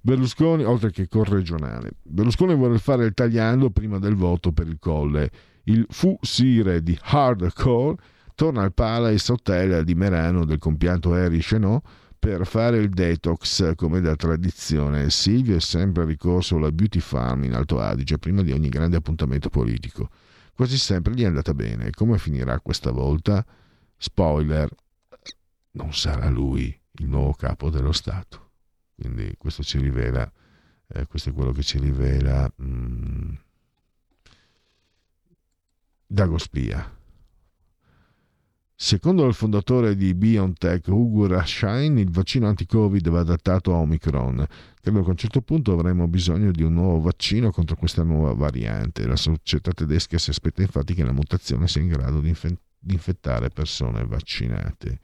Berlusconi, 0.00 0.64
oltre 0.64 0.90
che 0.90 1.08
col 1.08 1.24
regionale. 1.24 1.92
Berlusconi 2.02 2.54
vuole 2.54 2.78
fare 2.78 3.06
il 3.06 3.14
tagliando 3.14 3.70
prima 3.70 3.98
del 3.98 4.14
voto 4.14 4.52
per 4.52 4.66
il 4.66 4.78
colle. 4.78 5.30
Il 5.64 5.86
fu 5.88 6.18
sire 6.20 6.82
di 6.82 6.98
Hardcore 7.00 7.96
torna 8.34 8.62
al 8.62 8.74
Palace 8.74 9.32
Hotel 9.32 9.82
di 9.84 9.94
Merano 9.94 10.44
del 10.44 10.58
compianto 10.58 11.14
Harry 11.14 11.38
Chenot 11.38 11.82
per 12.18 12.46
fare 12.46 12.78
il 12.78 12.90
detox 12.90 13.74
come 13.74 14.00
da 14.00 14.14
tradizione. 14.14 15.08
Silvio 15.08 15.56
è 15.56 15.60
sempre 15.60 16.04
ricorso 16.04 16.56
alla 16.56 16.70
Beauty 16.70 17.00
Farm 17.00 17.44
in 17.44 17.54
Alto 17.54 17.80
Adige 17.80 18.18
prima 18.18 18.42
di 18.42 18.52
ogni 18.52 18.68
grande 18.68 18.96
appuntamento 18.96 19.48
politico 19.48 20.10
quasi 20.54 20.78
sempre 20.78 21.14
gli 21.14 21.22
è 21.22 21.26
andata 21.26 21.52
bene. 21.52 21.90
Come 21.90 22.18
finirà 22.18 22.60
questa 22.60 22.90
volta? 22.90 23.44
Spoiler, 23.96 24.68
non 25.72 25.92
sarà 25.92 26.28
lui 26.28 26.76
il 26.98 27.08
nuovo 27.08 27.32
capo 27.32 27.70
dello 27.70 27.92
Stato. 27.92 28.50
Quindi 28.94 29.34
questo 29.36 29.62
ci 29.62 29.78
rivela, 29.78 30.30
eh, 30.88 31.06
questo 31.06 31.30
è 31.30 31.32
quello 31.32 31.52
che 31.52 31.62
ci 31.62 31.78
rivela 31.78 32.50
mm, 32.62 33.34
Dagospia. 36.06 37.02
Secondo 38.76 39.26
il 39.26 39.34
fondatore 39.34 39.94
di 39.96 40.14
BioNTech, 40.14 40.88
Ugo 40.88 41.26
Rashain, 41.28 41.96
il 41.96 42.10
vaccino 42.10 42.48
anti-Covid 42.48 43.08
va 43.08 43.20
adattato 43.20 43.72
a 43.72 43.76
Omicron. 43.78 44.44
Credo 44.80 45.00
che 45.00 45.06
a 45.06 45.10
un 45.10 45.16
certo 45.16 45.40
punto 45.42 45.72
avremo 45.72 46.08
bisogno 46.08 46.50
di 46.50 46.62
un 46.62 46.74
nuovo 46.74 47.00
vaccino 47.00 47.50
contro 47.50 47.76
questa 47.76 48.02
nuova 48.02 48.32
variante. 48.34 49.06
La 49.06 49.16
società 49.16 49.72
tedesca 49.72 50.18
si 50.18 50.30
aspetta 50.30 50.62
infatti 50.62 50.92
che 50.92 51.04
la 51.04 51.12
mutazione 51.12 51.68
sia 51.68 51.82
in 51.82 51.88
grado 51.88 52.20
di 52.20 52.34
infettare 52.88 53.48
persone 53.48 54.04
vaccinate. 54.04 55.00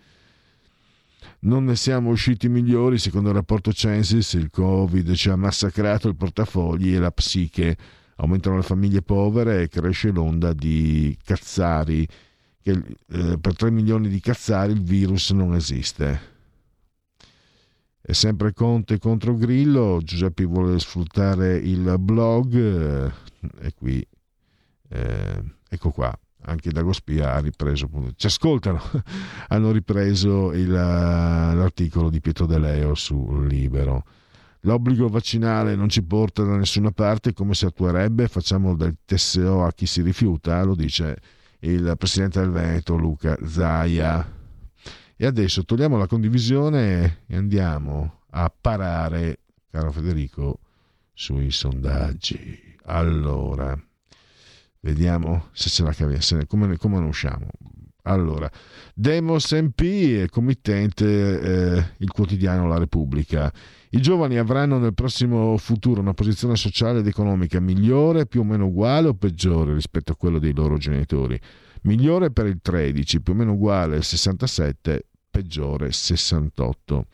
Non 1.41 1.65
ne 1.65 1.77
siamo 1.77 2.11
usciti 2.11 2.49
migliori, 2.49 2.99
secondo 2.99 3.31
il 3.31 3.35
rapporto 3.35 3.73
Censis, 3.73 4.33
il 4.35 4.51
Covid 4.51 5.13
ci 5.13 5.31
ha 5.31 5.37
massacrato 5.37 6.09
il 6.09 6.17
portafogli 6.17 6.95
e 6.95 6.99
la 6.99 7.11
psiche. 7.11 7.77
Aumentano 8.17 8.57
le 8.57 8.63
famiglie 8.63 9.03
povere 9.03 9.63
e 9.63 9.69
cresce 9.69 10.11
l'onda 10.11 10.53
di 10.53 11.17
cazzari 11.25 12.07
che 12.63 12.73
eh, 12.73 13.39
per 13.39 13.57
3 13.57 13.71
milioni 13.71 14.09
di 14.09 14.21
cazzari 14.21 14.73
il 14.73 14.83
virus 14.83 15.31
non 15.31 15.55
esiste. 15.55 16.29
È 18.03 18.13
sempre 18.13 18.53
Conte 18.53 18.99
contro 18.99 19.37
Grillo, 19.37 20.01
Giuseppe 20.03 20.45
vuole 20.45 20.79
sfruttare 20.79 21.57
il 21.57 21.97
blog 21.99 22.55
eh, 22.55 23.13
e 23.61 23.75
qui 23.75 24.07
eh, 24.89 25.43
ecco 25.69 25.91
qua, 25.91 26.13
anche 26.43 26.71
Dagospia 26.71 27.35
ha 27.35 27.39
ripreso, 27.41 27.89
ci 28.17 28.27
ascoltano, 28.27 28.81
hanno 29.49 29.71
ripreso 29.71 30.53
il, 30.53 30.71
l'articolo 30.71 32.11
di 32.11 32.21
Pietro 32.21 32.47
De 32.47 32.59
Leo 32.59 32.95
su 32.95 33.43
Libero. 33.43 34.05
L'obbligo 34.65 35.09
vaccinale 35.09 35.75
non 35.75 35.89
ci 35.89 36.03
porta 36.03 36.43
da 36.43 36.57
nessuna 36.57 36.91
parte, 36.91 37.33
come 37.33 37.55
si 37.55 37.65
attuerebbe? 37.65 38.29
Facciamo 38.29 38.77
del 38.77 38.97
TSO 39.05 39.65
a 39.65 39.73
chi 39.73 39.87
si 39.87 40.03
rifiuta, 40.03 40.63
lo 40.63 40.75
dice 40.75 41.17
il 41.61 41.95
presidente 41.97 42.41
del 42.41 42.51
Veneto 42.51 42.97
Luca 42.97 43.37
Zaia. 43.45 44.39
E 45.17 45.27
adesso 45.27 45.65
togliamo 45.65 45.97
la 45.97 46.07
condivisione 46.07 47.23
e 47.27 47.37
andiamo 47.37 48.21
a 48.31 48.53
parare, 48.59 49.41
caro 49.71 49.93
Federico, 49.93 50.61
sui 51.13 51.51
sondaggi. 51.51 52.77
Allora, 52.85 53.79
vediamo 54.81 55.49
se 55.53 55.69
ce 55.69 55.83
la 55.83 55.93
caviamo, 55.93 56.45
come, 56.47 56.77
come 56.77 56.99
ne 56.99 57.07
usciamo. 57.07 57.49
Allora, 58.05 58.51
Demos 58.95 59.53
MP 59.53 60.29
committente 60.31 61.05
eh, 61.07 61.85
il 61.99 62.11
quotidiano 62.11 62.67
La 62.67 62.79
Repubblica. 62.79 63.53
I 63.91 64.01
giovani 64.01 64.39
avranno 64.39 64.79
nel 64.79 64.95
prossimo 64.95 65.57
futuro 65.59 66.01
una 66.01 66.15
posizione 66.15 66.57
sociale 66.57 67.01
ed 67.01 67.07
economica 67.07 67.61
migliore, 67.61 68.27
più 68.27 68.41
o 68.41 68.45
meno 68.45 68.67
uguale 68.67 69.09
o 69.09 69.15
peggiore 69.15 69.75
rispetto 69.75 70.13
a 70.13 70.17
quello 70.17 70.39
dei 70.39 70.55
loro 70.55 70.79
genitori. 70.79 71.39
Migliore 71.83 72.31
per 72.31 72.47
il 72.47 72.61
13, 72.63 73.21
più 73.21 73.33
o 73.33 73.37
meno 73.37 73.53
uguale 73.53 73.97
al 73.97 74.05
67, 74.05 75.07
peggiore 75.31 75.93
68. 75.93 77.07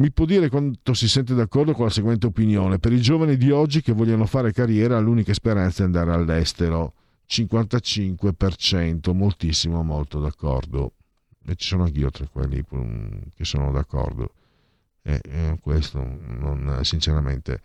Mi 0.00 0.10
può 0.10 0.24
dire 0.24 0.48
quanto 0.48 0.94
si 0.94 1.06
sente 1.06 1.34
d'accordo 1.34 1.74
con 1.74 1.84
la 1.84 1.90
seguente 1.90 2.24
opinione? 2.26 2.78
Per 2.78 2.90
i 2.90 3.02
giovani 3.02 3.36
di 3.36 3.50
oggi 3.50 3.82
che 3.82 3.92
vogliono 3.92 4.24
fare 4.24 4.50
carriera, 4.50 4.98
l'unica 4.98 5.34
speranza 5.34 5.82
è 5.82 5.84
andare 5.84 6.10
all'estero. 6.10 6.94
55%, 7.28 9.12
moltissimo, 9.12 9.82
molto 9.82 10.18
d'accordo. 10.18 10.94
E 11.44 11.54
ci 11.54 11.68
sono 11.68 11.84
anch'io 11.84 12.10
tra 12.10 12.26
quelli 12.28 12.64
mm, 12.74 13.08
che 13.34 13.44
sono 13.44 13.70
d'accordo. 13.72 14.32
E, 15.02 15.20
e 15.22 15.58
questo, 15.60 15.98
non, 15.98 16.80
sinceramente. 16.80 17.60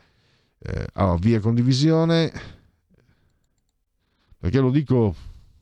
Eh, 0.60 0.88
allora, 0.96 1.18
via 1.18 1.40
condivisione. 1.40 2.34
Perché 4.38 4.60
lo 4.60 4.72
dico, 4.72 5.16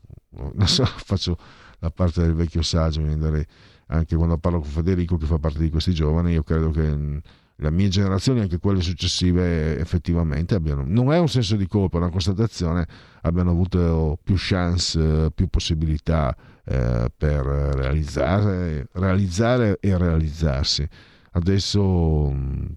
so, 0.65 0.85
faccio 0.85 1.37
la 1.77 1.91
parte 1.91 2.21
del 2.21 2.33
vecchio 2.33 2.63
saggio, 2.63 2.99
anche 3.93 4.15
quando 4.15 4.37
parlo 4.37 4.59
con 4.59 4.69
Federico 4.69 5.17
che 5.17 5.25
fa 5.25 5.37
parte 5.37 5.59
di 5.59 5.69
questi 5.69 5.93
giovani, 5.93 6.31
io 6.31 6.43
credo 6.43 6.71
che 6.71 6.81
mm, 6.81 7.17
la 7.57 7.69
mia 7.69 7.87
generazione 7.87 8.39
e 8.39 8.41
anche 8.43 8.57
quelle 8.57 8.81
successive 8.81 9.77
effettivamente 9.79 10.55
abbiano, 10.55 10.83
non 10.85 11.13
è 11.13 11.19
un 11.19 11.29
senso 11.29 11.55
di 11.55 11.67
colpa, 11.67 11.97
è 11.97 12.01
una 12.01 12.09
constatazione, 12.09 12.87
abbiano 13.21 13.51
avuto 13.51 14.17
più 14.21 14.35
chance, 14.37 15.29
più 15.33 15.47
possibilità 15.47 16.35
eh, 16.65 17.11
per 17.15 17.45
realizzare, 17.45 18.87
realizzare 18.93 19.77
e 19.79 19.95
realizzarsi. 19.95 20.87
Adesso 21.31 22.31
mh, 22.31 22.75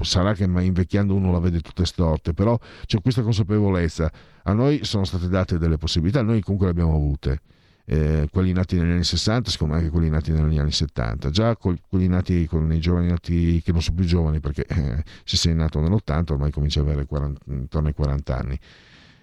sarà 0.00 0.32
che 0.32 0.44
invecchiando 0.44 1.14
uno 1.14 1.30
la 1.30 1.40
vede 1.40 1.60
tutte 1.60 1.84
storte, 1.84 2.32
però 2.32 2.58
c'è 2.86 3.02
questa 3.02 3.22
consapevolezza. 3.22 4.10
A 4.44 4.52
noi 4.54 4.84
sono 4.84 5.04
state 5.04 5.28
date 5.28 5.58
delle 5.58 5.76
possibilità, 5.76 6.22
noi 6.22 6.40
comunque 6.40 6.66
le 6.66 6.72
abbiamo 6.72 6.94
avute 6.94 7.42
eh, 7.84 8.28
quelli 8.30 8.52
nati 8.52 8.76
negli 8.78 8.92
anni 8.92 9.04
60, 9.04 9.50
secondo 9.50 9.74
me 9.74 9.80
anche 9.80 9.90
quelli 9.90 10.08
nati 10.08 10.30
negli 10.32 10.58
anni 10.58 10.72
70, 10.72 11.30
già 11.30 11.56
col, 11.56 11.78
quelli 11.88 12.08
nati 12.08 12.46
con 12.46 12.72
i 12.72 12.78
giovani 12.78 13.08
nati 13.08 13.60
che 13.62 13.72
non 13.72 13.82
sono 13.82 13.96
più 13.96 14.04
giovani 14.04 14.40
perché 14.40 14.64
eh, 14.66 15.02
se 15.24 15.36
sei 15.36 15.54
nato 15.54 15.80
nell'80 15.80 16.32
ormai 16.32 16.50
comincia 16.50 16.80
ad 16.80 16.86
avere 16.86 17.06
40, 17.06 17.40
intorno 17.48 17.88
ai 17.88 17.94
40 17.94 18.36
anni. 18.36 18.58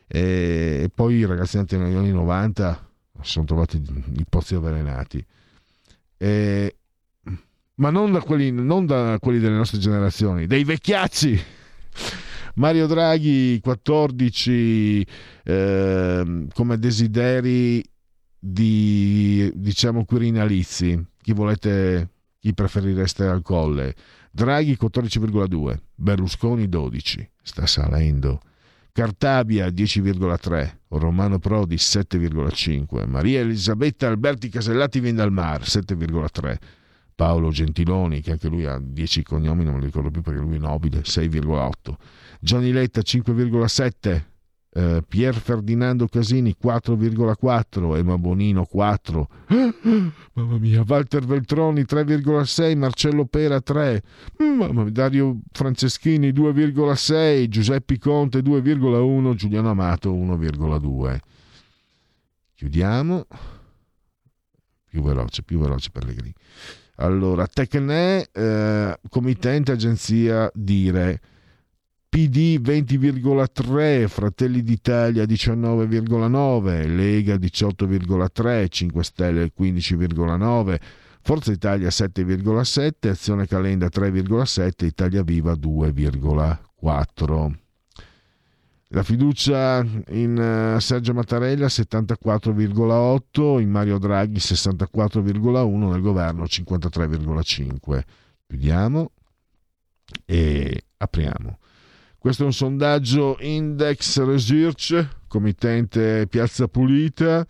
E, 0.08 0.82
e 0.84 0.90
poi 0.94 1.16
i 1.16 1.26
ragazzi 1.26 1.58
nati 1.58 1.78
negli 1.78 1.96
anni 1.96 2.12
90 2.12 2.88
si 3.22 3.32
sono 3.32 3.46
trovati 3.46 3.78
i 3.78 4.26
pozzi 4.28 4.56
avvelenati. 4.56 5.26
E, 6.18 6.76
ma 7.76 7.90
non 7.90 8.12
da, 8.12 8.22
quelli, 8.22 8.52
non 8.52 8.86
da 8.86 9.18
quelli 9.20 9.40
delle 9.40 9.56
nostre 9.56 9.80
generazioni, 9.80 10.48
dei 10.48 10.64
vecchiacci. 10.64 11.44
Mario 12.56 12.88
Draghi 12.88 13.60
14 13.62 15.08
eh, 15.44 16.48
come 16.54 16.78
desideri 16.78 17.82
di 18.40 19.52
diciamo 19.54 20.06
quirinalizi. 20.06 21.06
Chi 21.22 21.34
volete 21.34 22.10
chi 22.40 22.54
preferireste 22.54 23.26
al 23.26 23.42
colle? 23.42 23.94
Draghi 24.32 24.78
14,2 24.80 25.78
Berlusconi 25.96 26.70
12 26.70 27.30
sta 27.42 27.66
salendo. 27.66 28.40
Cartabia 28.92 29.68
10,3 29.68 30.78
Romano 30.90 31.40
Prodi 31.40 31.76
7,5 31.76 33.08
Maria 33.08 33.40
Elisabetta 33.40 34.08
Alberti 34.08 34.50
Casellati 34.50 35.00
Vindalmar 35.00 35.62
7,3 35.62 36.58
Paolo 37.16 37.50
Gentiloni 37.50 38.22
che 38.22 38.32
anche 38.32 38.48
lui 38.48 38.66
ha 38.66 38.80
10 38.82 39.24
cognomi 39.24 39.64
non 39.64 39.76
mi 39.76 39.86
ricordo 39.86 40.10
più 40.10 40.22
perché 40.22 40.40
lui 40.40 40.56
è 40.56 40.60
nobile 40.60 41.02
6,8 41.02 41.94
Gianni 42.40 42.72
Letta 42.72 43.02
5,7 43.02 44.22
eh, 44.72 45.04
Pier 45.08 45.34
Ferdinando 45.34 46.08
Casini 46.08 46.56
4,4, 46.62 47.98
Emma 47.98 48.18
Bonino 48.18 48.66
4, 48.66 49.28
mamma 50.34 50.58
mia, 50.58 50.84
Walter 50.86 51.26
Veltroni 51.26 51.82
3,6, 51.82 52.78
Marcello 52.78 53.26
Pera 53.26 53.60
3, 53.62 54.02
mamma 54.38 54.84
mia, 54.84 54.92
Dario 54.92 55.40
Franceschini 55.52 56.30
2,6, 56.30 57.48
Giuseppe 57.48 57.98
Conte 57.98 58.40
2,1, 58.40 59.34
Giuliano 59.34 59.70
Amato 59.70 60.14
1,2. 60.14 61.18
Chiudiamo. 62.54 63.26
Più 64.90 65.02
veloce, 65.04 65.44
più 65.44 65.60
veloce 65.60 65.92
Pellegrini. 65.92 66.34
Allora, 66.96 67.48
Tecne, 67.48 68.28
eh, 68.32 69.00
committente 69.08 69.72
agenzia 69.72 70.52
Dire 70.54 71.22
PD 72.10 72.60
20,3, 72.60 74.08
Fratelli 74.08 74.64
d'Italia 74.64 75.26
19,9, 75.26 76.88
Lega 76.88 77.36
18,3, 77.36 78.68
5 78.68 79.04
Stelle 79.04 79.52
15,9, 79.56 80.80
Forza 81.22 81.52
Italia 81.52 81.90
7,7, 81.90 83.10
Azione 83.10 83.46
Calenda 83.46 83.90
3,7, 83.94 84.86
Italia 84.86 85.22
Viva 85.22 85.54
2,4. 85.54 87.52
La 88.88 89.04
fiducia 89.04 89.86
in 90.08 90.74
uh, 90.76 90.80
Sergio 90.80 91.14
Mattarella 91.14 91.68
74,8, 91.68 93.60
in 93.60 93.70
Mario 93.70 94.00
Draghi 94.00 94.40
64,1, 94.40 95.90
nel 95.90 96.02
governo 96.02 96.44
53,5. 96.46 98.02
Chiudiamo 98.48 99.12
e 100.26 100.86
apriamo. 100.98 101.60
Questo 102.20 102.44
è 102.44 102.46
un 102.46 102.52
sondaggio 102.52 103.38
Index 103.40 104.22
Research, 104.22 105.08
committente 105.30 106.28
Piazza 106.30 106.68
Pulita, 106.68 107.48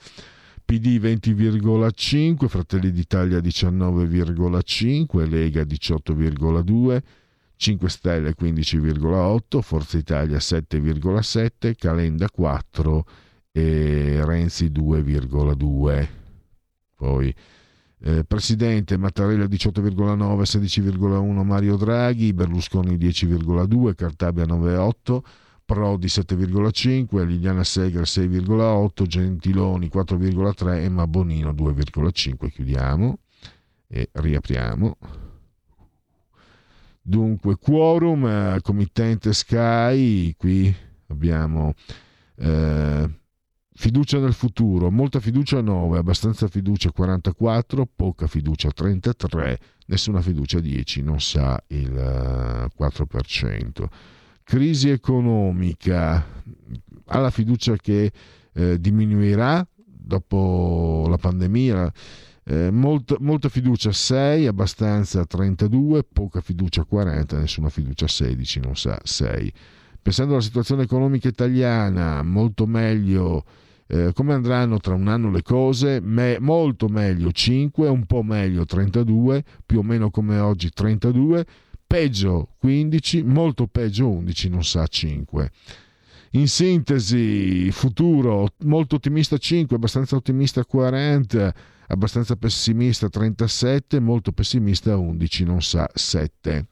PD 0.64 1.00
20,5, 1.00 2.46
Fratelli 2.48 2.92
d'Italia 2.92 3.40
19,5, 3.40 5.28
Lega 5.28 5.64
18,2, 5.64 7.02
5 7.56 7.90
Stelle 7.90 8.36
15,8, 8.40 9.60
Forza 9.62 9.98
Italia 9.98 10.38
7,7, 10.38 11.74
Calenda 11.76 12.30
4 12.30 13.06
e 13.52 14.24
Renzi 14.24 14.68
2,2. 14.68 16.08
Poi 16.94 17.34
eh, 18.02 18.24
presidente 18.24 18.98
Mattarella 18.98 19.46
18,9, 19.46 20.42
16,1 20.42 21.44
Mario 21.44 21.76
Draghi, 21.76 22.34
Berlusconi 22.34 22.96
10,2, 22.96 23.96
Cartabia 23.96 24.46
9,8, 24.46 25.22
Prodi 25.66 26.08
7,5, 26.08 27.26
Liliana 27.26 27.64
Segre 27.64 28.04
6,8, 28.04 29.06
Gentiloni 29.06 29.90
4,3, 29.94 30.78
Emma 30.84 31.06
Bonino 31.06 31.52
2,5. 31.52 32.50
Chiudiamo 32.50 33.20
e 33.88 34.10
riapriamo. 34.12 34.98
Dunque, 37.02 37.58
quorum, 37.58 38.26
eh, 38.26 38.60
committente 38.62 39.34
Sky, 39.34 40.36
qui 40.38 40.74
abbiamo 41.08 41.74
eh, 42.36 43.10
Fiducia 43.82 44.20
nel 44.20 44.34
futuro, 44.34 44.92
molta 44.92 45.22
fiducia 45.22 45.62
9, 45.62 46.00
abbastanza 46.00 46.50
fiducia 46.50 46.92
44, 46.92 47.88
poca 47.96 48.28
fiducia 48.28 48.70
33, 48.72 49.58
nessuna 49.86 50.20
fiducia 50.22 50.60
10, 50.60 51.02
non 51.02 51.22
sa 51.22 51.58
il 51.68 51.90
4%. 51.90 53.82
Eh, 53.82 53.90
Crisi 54.44 54.90
economica, 54.90 56.26
ha 57.06 57.20
la 57.20 57.30
fiducia 57.30 57.78
che 57.78 58.12
eh, 58.52 58.82
diminuirà 58.82 59.66
dopo 59.86 61.06
la 61.08 61.18
pandemia, 61.18 61.90
eh, 62.44 62.72
molta, 62.72 63.16
molta, 63.22 63.48
fiducia 63.48 63.94
6, 63.94 64.46
abbastanza 64.46 65.24
32, 65.24 66.04
poca 66.04 66.42
fiducia 66.42 66.84
40, 66.84 67.38
nessuna 67.38 67.70
fiducia 67.70 68.10
16, 68.10 68.60
non 68.60 68.76
sa 68.76 69.00
6. 69.02 69.54
Pensando 70.02 70.34
alla 70.34 70.42
situazione 70.42 70.84
economica 70.84 71.30
italiana, 71.30 72.22
molto 72.24 72.66
meglio 72.66 73.46
eh, 73.92 74.14
come 74.14 74.36
andranno 74.36 74.78
tra 74.78 74.94
un 74.94 75.08
anno 75.08 75.32
le 75.32 75.42
cose? 75.42 76.00
Me, 76.00 76.38
molto 76.40 76.90
meglio 76.90 77.32
5, 77.32 77.88
un 77.88 78.06
po' 78.06 78.22
meglio 78.22 78.64
32, 78.64 79.44
più 79.66 79.80
o 79.80 79.84
meno 79.84 80.12
come 80.12 80.38
oggi 80.38 80.70
32, 80.70 81.44
peggio 81.88 82.50
15, 82.60 83.24
molto 83.24 83.66
peggio 83.66 84.08
11, 84.08 84.50
non 84.50 84.64
sa 84.64 84.86
5. 84.86 85.52
In 86.34 86.48
sintesi, 86.48 87.72
futuro 87.72 88.50
molto 88.66 88.98
ottimista 88.98 89.40
5, 89.40 89.76
abbastanza 89.76 90.16
ottimista 90.16 90.64
40, 90.64 91.56
abbastanza 91.88 92.36
pessimista 92.36 93.10
37, 93.10 94.00
molto 94.00 94.32
pessimista 94.32 94.96
11, 94.98 95.44
non 95.46 95.64
sa 95.64 95.90
7. 95.92 96.66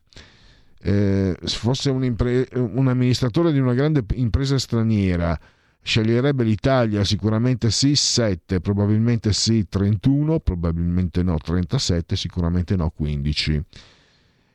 Eh, 0.79 1.35
se 1.43 1.57
fosse 1.57 1.89
un, 1.89 2.03
impre- 2.03 2.47
un 2.53 2.87
amministratore 2.87 3.51
di 3.51 3.57
una 3.57 3.73
grande 3.73 4.05
impresa 4.13 4.59
straniera, 4.59 5.35
Sceglierebbe 5.87 6.43
l'Italia? 6.43 7.05
Sicuramente 7.05 7.71
sì, 7.71 7.95
7, 7.95 8.59
probabilmente 8.59 9.31
sì, 9.31 9.69
31, 9.69 10.41
probabilmente 10.41 11.23
no, 11.23 11.37
37, 11.37 12.17
sicuramente 12.17 12.75
no, 12.75 12.91
15. 12.93 13.63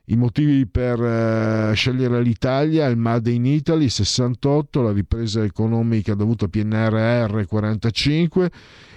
I 0.05 0.17
motivi 0.17 0.67
per 0.67 1.03
eh, 1.03 1.73
scegliere 1.75 2.21
l'Italia, 2.21 2.87
il 2.87 2.99
Made 2.99 3.31
in 3.31 3.47
Italy 3.47 3.89
68, 3.89 4.83
la 4.83 4.93
ripresa 4.93 5.43
economica 5.43 6.13
dovuta 6.13 6.45
a 6.45 6.49
PNRR 6.49 7.47
45, 7.47 8.51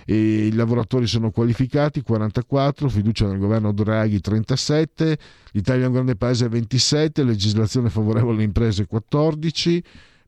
i 0.08 0.52
lavoratori 0.52 1.08
sono 1.08 1.32
qualificati 1.32 2.02
44, 2.02 2.90
fiducia 2.90 3.28
nel 3.28 3.38
governo 3.38 3.72
Draghi 3.72 4.20
37, 4.20 5.18
l'Italia 5.52 5.86
è 5.86 5.88
un 5.88 5.94
grande 5.94 6.18
paese 6.18 6.50
27, 6.50 7.24
legislazione 7.24 7.90
favorevole 7.90 8.34
alle 8.34 8.44
imprese 8.44 8.88
14, 8.88 9.84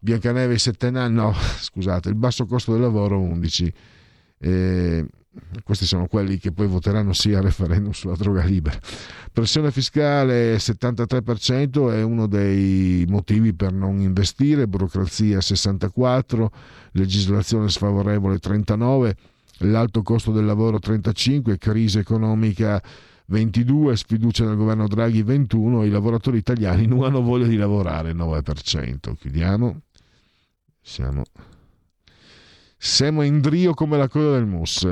Biancaneve 0.08 0.58
7 0.58 0.88
anni, 0.88 1.16
no 1.16 1.34
scusate, 1.60 2.08
il 2.08 2.16
basso 2.16 2.46
costo 2.46 2.72
del 2.72 2.80
lavoro 2.80 3.20
11. 3.20 3.74
Eh, 4.40 5.06
questi 5.66 5.86
sono 5.86 6.08
quelli 6.08 6.38
che 6.38 6.54
poi 6.54 6.66
voteranno 6.66 7.12
sì 7.12 7.34
al 7.34 7.44
referendum 7.44 7.92
sulla 7.92 8.16
droga 8.16 8.46
libera. 8.46 8.80
Pressione 9.34 9.70
fiscale 9.70 10.56
73% 10.56 11.92
è 11.92 12.02
uno 12.04 12.26
dei 12.26 13.06
motivi 13.10 13.54
per 13.54 13.74
non 13.74 14.00
investire, 14.00 14.66
burocrazia 14.66 15.42
64, 15.42 16.52
legislazione 16.94 17.68
sfavorevole 17.68 18.40
39, 18.40 19.14
l'alto 19.58 20.04
costo 20.04 20.32
del 20.32 20.46
lavoro 20.46 20.80
35, 20.80 21.58
crisi 21.58 21.98
economica 21.98 22.82
22, 23.26 23.98
sfiducia 23.98 24.46
nel 24.46 24.56
governo 24.56 24.88
Draghi 24.88 25.22
21, 25.22 25.84
i 25.84 25.90
lavoratori 25.90 26.38
italiani 26.38 26.86
non 26.88 27.04
hanno 27.04 27.22
voglia 27.22 27.46
di 27.46 27.58
lavorare 27.58 28.14
9%. 28.14 29.16
Chiudiamo. 29.20 29.82
Siamo 30.88 31.24
siamo 32.78 33.22
in 33.24 33.42
drio 33.42 33.74
come 33.74 33.98
la 33.98 34.08
coda 34.08 34.32
del 34.32 34.46
mus. 34.46 34.88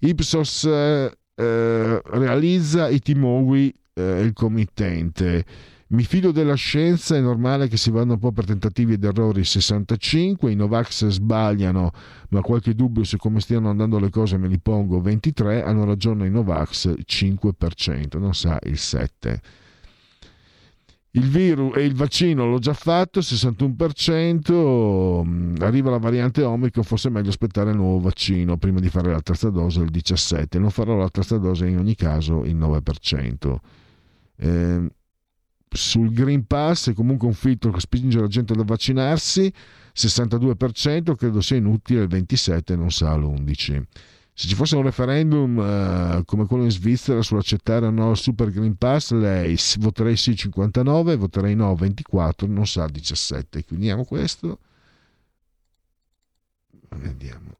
Ipsos 0.00 0.64
eh, 0.64 1.16
eh, 1.36 2.00
realizza 2.02 2.88
i 2.88 2.98
Timowi, 2.98 3.72
eh, 3.94 4.20
il 4.22 4.32
committente. 4.32 5.44
Mi 5.88 6.02
fido 6.02 6.32
della 6.32 6.54
scienza, 6.54 7.14
è 7.14 7.20
normale 7.20 7.68
che 7.68 7.76
si 7.76 7.90
vanno 7.90 8.14
un 8.14 8.18
po' 8.18 8.32
per 8.32 8.46
tentativi 8.46 8.94
ed 8.94 9.04
errori 9.04 9.44
65, 9.44 10.50
i 10.50 10.56
Novax 10.56 11.06
sbagliano, 11.06 11.92
ma 12.30 12.40
qualche 12.40 12.74
dubbio 12.74 13.04
su 13.04 13.16
come 13.16 13.38
stiano 13.38 13.70
andando 13.70 14.00
le 14.00 14.10
cose 14.10 14.36
me 14.36 14.48
li 14.48 14.58
pongo 14.58 15.00
23, 15.00 15.62
hanno 15.62 15.84
ragione 15.84 16.26
i 16.26 16.30
Novax 16.30 16.92
5%, 17.06 18.18
non 18.18 18.34
sa 18.34 18.58
il 18.64 18.72
7%. 18.72 19.38
Il 21.12 21.28
virus 21.28 21.76
e 21.76 21.84
il 21.84 21.94
vaccino 21.94 22.46
l'ho 22.46 22.60
già 22.60 22.72
fatto, 22.72 23.20
61%, 23.20 25.24
mm, 25.24 25.56
arriva 25.58 25.90
la 25.90 25.98
variante 25.98 26.44
Omicron, 26.44 26.84
forse 26.84 27.08
è 27.08 27.10
meglio 27.10 27.30
aspettare 27.30 27.70
il 27.70 27.76
nuovo 27.76 27.98
vaccino 27.98 28.56
prima 28.56 28.78
di 28.78 28.88
fare 28.88 29.10
la 29.10 29.20
terza 29.20 29.50
dose 29.50 29.80
il 29.80 29.90
17%, 29.90 30.60
non 30.60 30.70
farò 30.70 30.94
la 30.94 31.08
terza 31.08 31.36
dose 31.38 31.66
in 31.66 31.78
ogni 31.78 31.96
caso 31.96 32.44
il 32.44 32.56
9%. 32.56 33.56
Eh, 34.36 34.88
sul 35.68 36.12
Green 36.12 36.46
Pass 36.46 36.90
è 36.90 36.94
comunque 36.94 37.26
un 37.26 37.34
filtro 37.34 37.72
che 37.72 37.80
spinge 37.80 38.20
la 38.20 38.28
gente 38.28 38.52
ad 38.52 38.64
vaccinarsi, 38.64 39.52
62%, 39.92 41.16
credo 41.16 41.40
sia 41.40 41.56
inutile, 41.56 42.02
il 42.02 42.08
27% 42.08 42.76
non 42.76 42.92
sa 42.92 43.16
l'11%. 43.16 43.82
Se 44.40 44.46
ci 44.48 44.54
fosse 44.54 44.74
un 44.74 44.84
referendum 44.84 45.58
uh, 45.58 46.24
come 46.24 46.46
quello 46.46 46.64
in 46.64 46.70
Svizzera 46.70 47.20
sull'accettare 47.20 47.84
o 47.84 47.90
no 47.90 48.12
il 48.12 48.16
Super 48.16 48.50
Green 48.50 48.74
Pass, 48.74 49.10
lei 49.10 49.54
voterei 49.80 50.16
sì 50.16 50.34
59, 50.34 51.16
voterei 51.16 51.54
no 51.54 51.74
24, 51.74 52.46
non 52.46 52.66
sa 52.66 52.86
17. 52.86 53.62
Chiudiamo 53.62 54.04
questo. 54.04 54.58
Vediamo. 56.88 57.58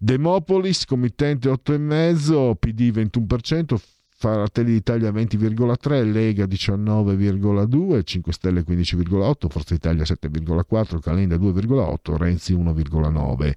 Demopolis, 0.00 0.86
committente 0.86 1.50
8,5, 1.50 2.54
PD 2.58 2.90
21%, 2.90 3.76
Fratelli 4.08 4.72
d'Italia 4.72 5.10
20,3, 5.10 6.10
Lega 6.10 6.46
19,2, 6.46 8.02
5 8.02 8.32
Stelle 8.32 8.64
15,8, 8.66 9.48
Forza 9.50 9.74
Italia 9.74 10.04
7,4, 10.04 11.00
Calenda 11.00 11.36
2,8, 11.36 12.16
Renzi 12.16 12.54
1,9. 12.54 13.52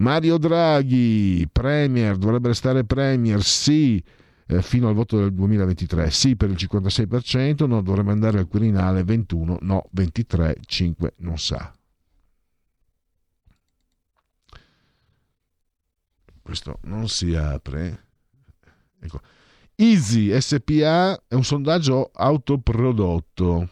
Mario 0.00 0.38
Draghi, 0.38 1.46
Premier, 1.52 2.16
dovrebbe 2.16 2.48
restare 2.48 2.84
Premier, 2.84 3.42
sì, 3.42 4.02
eh, 4.46 4.62
fino 4.62 4.88
al 4.88 4.94
voto 4.94 5.18
del 5.18 5.32
2023, 5.34 6.10
sì 6.10 6.36
per 6.36 6.48
il 6.48 6.56
56%, 6.56 7.66
no, 7.66 7.82
dovrebbe 7.82 8.10
andare 8.10 8.38
al 8.38 8.48
Quirinale 8.48 9.04
21, 9.04 9.58
no, 9.60 9.88
23, 9.90 10.56
5, 10.64 11.14
non 11.18 11.38
sa. 11.38 11.72
Questo 16.40 16.78
non 16.84 17.06
si 17.08 17.34
apre. 17.34 18.06
Ecco. 19.00 19.20
Easy 19.76 20.38
SPA 20.40 21.22
è 21.28 21.34
un 21.34 21.44
sondaggio 21.44 22.10
autoprodotto. 22.12 23.68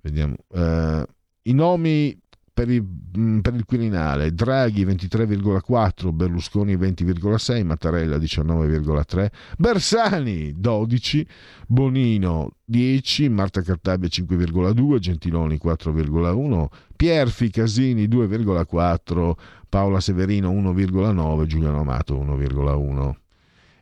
Vediamo. 0.00 0.36
Eh, 0.48 1.06
I 1.42 1.52
nomi 1.52 2.21
per 2.52 2.68
il, 2.70 2.86
mm, 3.18 3.40
per 3.40 3.54
il, 3.54 3.64
Quirinale. 3.64 4.32
Draghi 4.32 4.84
23,4 4.84 6.12
Berlusconi 6.12 6.76
20,6 6.76 7.64
Mattarella 7.64 8.16
19,3 8.18 9.30
Bersani 9.56 10.52
12 10.56 11.26
Bonino 11.66 12.56
10 12.64 13.28
Marta 13.30 13.62
Cartabia 13.62 14.08
5,2 14.08 14.98
Gentiloni 14.98 15.58
4,1 15.62 16.66
Pierfi 16.94 17.50
Casini 17.50 18.06
2,4 18.06 19.32
Paola 19.68 20.00
Severino 20.00 20.50
1,9 20.52 21.46
Giuliano 21.46 21.80
Amato 21.80 22.14
1,1 22.18 23.21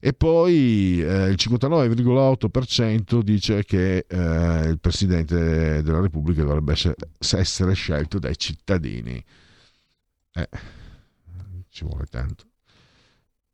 e 0.02 0.14
poi 0.14 1.02
eh, 1.02 1.28
il 1.28 1.36
59,8% 1.38 3.20
dice 3.20 3.64
che 3.64 4.06
eh, 4.08 4.66
il 4.66 4.78
Presidente 4.80 5.82
della 5.82 6.00
Repubblica 6.00 6.42
dovrebbe 6.42 6.74
essere 7.18 7.74
scelto 7.74 8.18
dai 8.18 8.34
cittadini. 8.38 9.22
Eh, 10.32 10.48
ci 11.68 11.84
vuole 11.84 12.06
tanto. 12.06 12.44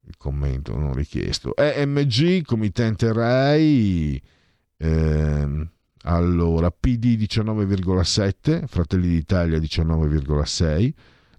Il 0.06 0.16
commento 0.16 0.77
non 0.77 0.94
richiesto. 0.94 1.56
EMG, 1.56 2.44
committente 2.44 3.12
RAI, 3.12 4.23
ehm, 4.77 5.68
allora 6.02 6.70
PD 6.70 7.16
19,7, 7.16 8.66
Fratelli 8.68 9.09
d'Italia 9.09 9.59
19,6, 9.59 10.93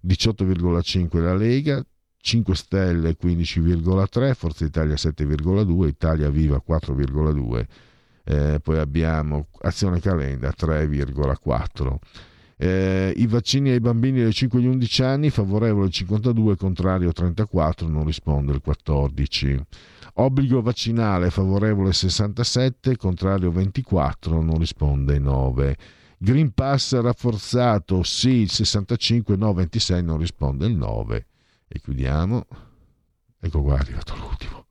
18,5 0.06 1.22
la 1.22 1.34
Lega, 1.34 1.82
5 2.28 2.56
Stelle 2.56 3.16
15,3, 3.18 4.34
Forza 4.34 4.66
Italia 4.66 4.96
7,2, 4.96 5.88
Italia 5.88 6.30
Viva 6.30 6.62
4,2, 6.62 7.66
eh, 8.26 8.60
poi 8.62 8.80
abbiamo 8.80 9.48
Azione 9.62 10.02
Calenda 10.02 10.52
3,4. 10.54 11.98
Eh, 12.58 13.14
I 13.16 13.28
vaccini 13.28 13.70
ai 13.70 13.80
bambini 13.80 14.24
dai 14.24 14.34
5 14.34 14.60
agli 14.60 14.66
11 14.66 15.04
anni, 15.04 15.30
favorevole 15.30 15.86
il 15.86 15.94
52, 15.94 16.58
contrario 16.58 17.14
34, 17.14 17.88
non 17.88 18.04
risponde 18.04 18.52
il 18.52 18.60
14. 18.60 19.66
Obbligo 20.16 20.62
vaccinale 20.62 21.30
favorevole 21.30 21.94
67, 21.94 22.98
contrario 22.98 23.52
24, 23.52 24.42
non 24.42 24.58
risponde 24.58 25.18
9. 25.18 25.78
Green 26.18 26.54
Pass 26.54 27.00
rafforzato 27.00 28.04
sì 28.04 28.32
il 28.32 28.50
65, 28.50 29.38
no 29.38 29.54
26, 29.54 30.04
non 30.04 30.18
risponde 30.18 30.66
il 30.66 30.76
9 30.76 31.26
e 31.68 31.80
chiudiamo. 31.80 32.46
Ecco 33.40 33.62
qua 33.62 33.76
è 33.76 33.80
arrivato 33.80 34.16
l'ultimo. 34.16 34.66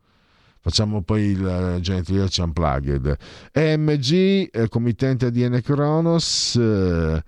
Facciamo 0.60 1.02
poi 1.02 1.22
il 1.26 1.78
Genetriaci 1.80 2.40
Unplugged. 2.40 3.16
EMG 3.52 4.48
eh, 4.50 4.68
committente 4.68 5.26
ADN 5.26 5.60
Kronos. 5.62 6.56
Eh, 6.56 7.22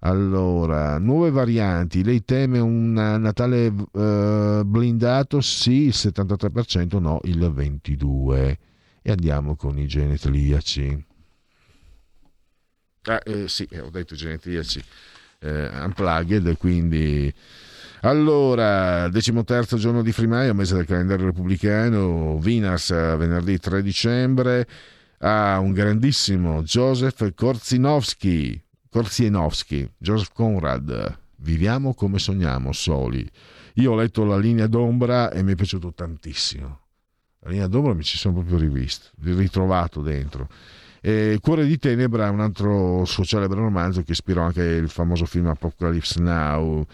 allora 0.00 0.98
nuove 0.98 1.30
varianti. 1.30 2.02
Lei 2.02 2.24
teme 2.24 2.58
un 2.60 2.92
Natale 2.92 3.66
eh, 3.66 4.62
blindato? 4.64 5.40
Sì 5.40 5.86
il 5.86 5.94
73% 5.94 6.98
no 6.98 7.20
il 7.24 7.38
22% 7.38 8.56
e 9.02 9.10
andiamo 9.10 9.56
con 9.56 9.78
i 9.78 9.86
genetriaci. 9.86 11.06
Ah, 13.02 13.20
eh, 13.24 13.48
sì 13.48 13.68
ho 13.80 13.90
detto 13.90 14.14
genetriaci. 14.14 14.82
Eh, 15.40 15.68
unplugged 15.84 16.56
quindi 16.56 17.32
allora, 18.02 19.08
decimo 19.08 19.44
terzo 19.44 19.76
giorno 19.76 20.02
di 20.02 20.12
Frimaio, 20.12 20.54
mese 20.54 20.74
del 20.74 20.86
calendario 20.86 21.26
repubblicano, 21.26 22.38
Vinas 22.38 22.90
venerdì 22.90 23.58
3 23.58 23.82
dicembre, 23.82 24.66
ha 25.18 25.58
un 25.58 25.72
grandissimo 25.72 26.62
Joseph 26.62 27.34
Korzinowski, 27.34 28.62
Korzienowski, 28.88 29.90
Joseph 29.98 30.32
Conrad, 30.32 31.26
Viviamo 31.40 31.94
come 31.94 32.18
sogniamo, 32.18 32.72
soli. 32.72 33.28
Io 33.74 33.92
ho 33.92 33.94
letto 33.94 34.24
la 34.24 34.36
linea 34.36 34.66
d'ombra 34.66 35.30
e 35.30 35.42
mi 35.42 35.52
è 35.52 35.54
piaciuto 35.54 35.92
tantissimo. 35.92 36.80
La 37.40 37.50
linea 37.50 37.68
d'ombra 37.68 37.94
mi 37.94 38.02
ci 38.02 38.16
sono 38.16 38.34
proprio 38.34 38.58
rivisto, 38.58 39.10
ritrovato 39.22 40.02
dentro. 40.02 40.48
E 41.00 41.38
Cuore 41.40 41.64
di 41.64 41.78
Tenebra 41.78 42.26
è 42.26 42.30
un 42.30 42.40
altro 42.40 43.04
suo 43.04 43.24
celebre 43.24 43.60
romanzo 43.60 44.02
che 44.02 44.12
ispirò 44.12 44.42
anche 44.42 44.62
il 44.62 44.88
famoso 44.88 45.26
film 45.26 45.46
Apocalypse 45.46 46.20
Now. 46.20 46.84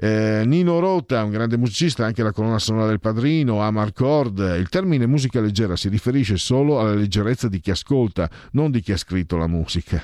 Eh, 0.00 0.44
Nino 0.46 0.78
Rota, 0.78 1.24
un 1.24 1.30
grande 1.30 1.56
musicista, 1.56 2.06
anche 2.06 2.22
la 2.22 2.30
colonna 2.30 2.60
sonora 2.60 2.86
del 2.86 3.00
Padrino, 3.00 3.60
ama 3.60 3.90
Cord. 3.92 4.38
Il 4.56 4.68
termine 4.68 5.06
musica 5.06 5.40
leggera 5.40 5.74
si 5.74 5.88
riferisce 5.88 6.36
solo 6.36 6.78
alla 6.78 6.94
leggerezza 6.94 7.48
di 7.48 7.58
chi 7.58 7.72
ascolta, 7.72 8.30
non 8.52 8.70
di 8.70 8.80
chi 8.80 8.92
ha 8.92 8.96
scritto 8.96 9.36
la 9.36 9.48
musica. 9.48 10.00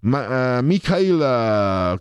Ma 0.00 0.58
uh, 0.58 0.64
Mikhail 0.64 2.00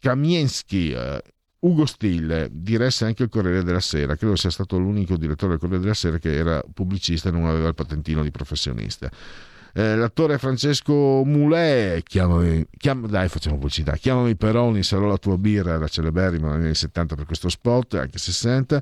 Kamiensky, 0.00 0.92
uh, 0.92 1.18
Ugo 1.60 1.86
Stille, 1.86 2.48
diresse 2.50 3.04
anche 3.04 3.22
il 3.22 3.28
Corriere 3.28 3.62
della 3.62 3.78
Sera, 3.78 4.16
credo 4.16 4.34
sia 4.34 4.50
stato 4.50 4.76
l'unico 4.76 5.16
direttore 5.16 5.52
del 5.52 5.60
Corriere 5.60 5.80
della 5.80 5.94
Sera 5.94 6.18
che 6.18 6.34
era 6.34 6.60
pubblicista 6.74 7.28
e 7.28 7.32
non 7.32 7.46
aveva 7.46 7.68
il 7.68 7.74
patentino 7.74 8.24
di 8.24 8.32
professionista. 8.32 9.08
Eh, 9.76 9.96
l'attore 9.96 10.38
Francesco 10.38 11.24
Moulet, 11.24 12.04
chiamami, 12.04 12.64
chiam, 12.76 13.08
dai 13.08 13.28
facciamo 13.28 13.56
pubblicità, 13.56 13.96
chiamami 13.96 14.36
Peroni, 14.36 14.84
sarò 14.84 15.06
la 15.08 15.16
tua 15.16 15.36
birra, 15.36 15.72
era 15.72 15.88
celeberrima 15.88 16.54
negli 16.54 16.66
anni 16.66 16.74
70 16.76 17.16
per 17.16 17.26
questo 17.26 17.48
spot, 17.48 17.94
anche 17.94 18.18
60. 18.18 18.80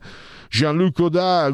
Jean-Luc 0.51 1.01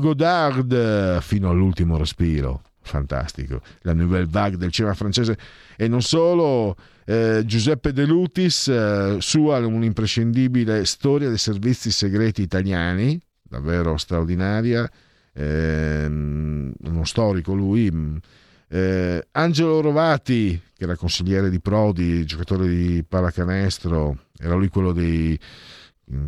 Godard, 0.00 1.20
fino 1.20 1.50
all'ultimo 1.50 1.96
respiro, 1.96 2.62
fantastico, 2.80 3.60
la 3.82 3.92
nouvelle 3.92 4.26
vague 4.28 4.56
del 4.56 4.72
cinema 4.72 4.94
francese. 4.94 5.38
E 5.76 5.86
non 5.86 6.02
solo, 6.02 6.74
eh, 7.04 7.44
Giuseppe 7.46 7.92
De 7.92 8.06
Lutis, 8.06 8.66
eh, 8.66 9.18
sua 9.20 9.58
un'imprescindibile 9.64 10.84
storia 10.84 11.28
dei 11.28 11.38
servizi 11.38 11.92
segreti 11.92 12.42
italiani, 12.42 13.16
davvero 13.40 13.96
straordinaria, 13.98 14.90
eh, 15.32 16.06
uno 16.06 17.04
storico 17.04 17.54
lui, 17.54 18.20
eh, 18.68 19.26
Angelo 19.32 19.80
Rovati, 19.80 20.60
che 20.76 20.84
era 20.84 20.96
consigliere 20.96 21.50
di 21.50 21.60
Prodi, 21.60 22.24
giocatore 22.24 22.68
di 22.68 23.04
pallacanestro, 23.06 24.16
era 24.38 24.54
lui 24.54 24.68
quello 24.68 24.92
dei, 24.92 25.38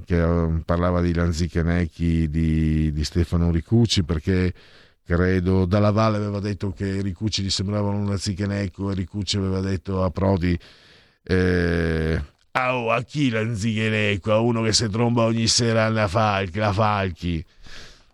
che 0.04 0.20
um, 0.20 0.62
parlava 0.64 1.00
di 1.00 1.14
Lanzichenecchi, 1.14 2.28
di, 2.28 2.92
di 2.92 3.04
Stefano 3.04 3.50
Ricucci, 3.50 4.04
perché 4.04 4.52
credo 5.04 5.64
Dalla 5.64 5.90
Valle 5.90 6.16
aveva 6.16 6.40
detto 6.40 6.72
che 6.72 7.02
Ricucci 7.02 7.42
gli 7.42 7.50
sembravano 7.50 7.98
un 7.98 8.08
Lanzichenecco 8.08 8.90
e 8.90 8.94
Ricucci 8.94 9.36
aveva 9.36 9.60
detto 9.60 10.04
a 10.04 10.10
Prodi 10.10 10.58
eh, 11.22 12.22
oh, 12.52 12.90
a 12.90 13.02
chi 13.02 13.28
Lanzichenecco? 13.30 14.32
A 14.32 14.38
uno 14.38 14.62
che 14.62 14.72
si 14.72 14.88
tromba 14.88 15.24
ogni 15.24 15.46
sera 15.46 15.84
alla 15.84 16.08
Falchi, 16.08 16.58
la 16.58 16.72
Falchi 16.72 17.44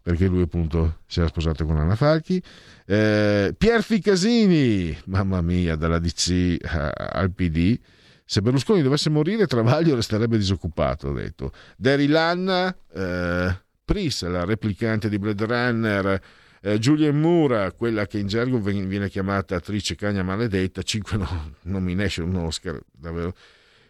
perché 0.07 0.27
lui 0.27 0.43
appunto 0.43 0.99
si 1.09 1.19
era 1.19 1.27
sposato 1.27 1.67
con 1.67 1.79
Anna 1.79 1.97
Falchi 1.97 2.41
eh, 2.87 3.55
Pierfi 3.57 4.01
Casini, 4.01 4.97
mamma 5.07 5.43
mia, 5.43 5.75
dalla 5.75 5.99
DC 5.99 6.57
al 6.63 7.33
PD. 7.33 7.79
Se 8.25 8.41
Berlusconi 8.41 8.83
dovesse 8.83 9.11
morire, 9.11 9.47
Travaglio 9.47 9.95
resterebbe 9.95 10.37
disoccupato, 10.37 11.09
ho 11.09 11.13
detto. 11.13 11.53
Derry 11.77 12.07
Lanna, 12.07 12.75
eh, 12.93 13.61
Pris, 13.85 14.25
la 14.25 14.45
replicante 14.45 15.09
di 15.09 15.19
Blade 15.19 15.45
Runner, 15.47 16.23
eh, 16.61 16.79
Julian 16.79 17.21
Mura, 17.21 17.71
quella 17.73 18.07
che 18.07 18.19
in 18.19 18.27
gergo 18.27 18.59
viene 18.59 19.09
chiamata 19.09 19.57
attrice 19.57 19.95
cagna 19.95 20.25
maledetta, 20.25 20.83
5 20.83 21.17
no, 21.17 21.53
nomination, 21.63 22.35
Oscar, 22.35 22.81
davvero 22.91 23.29
eh, 23.29 23.35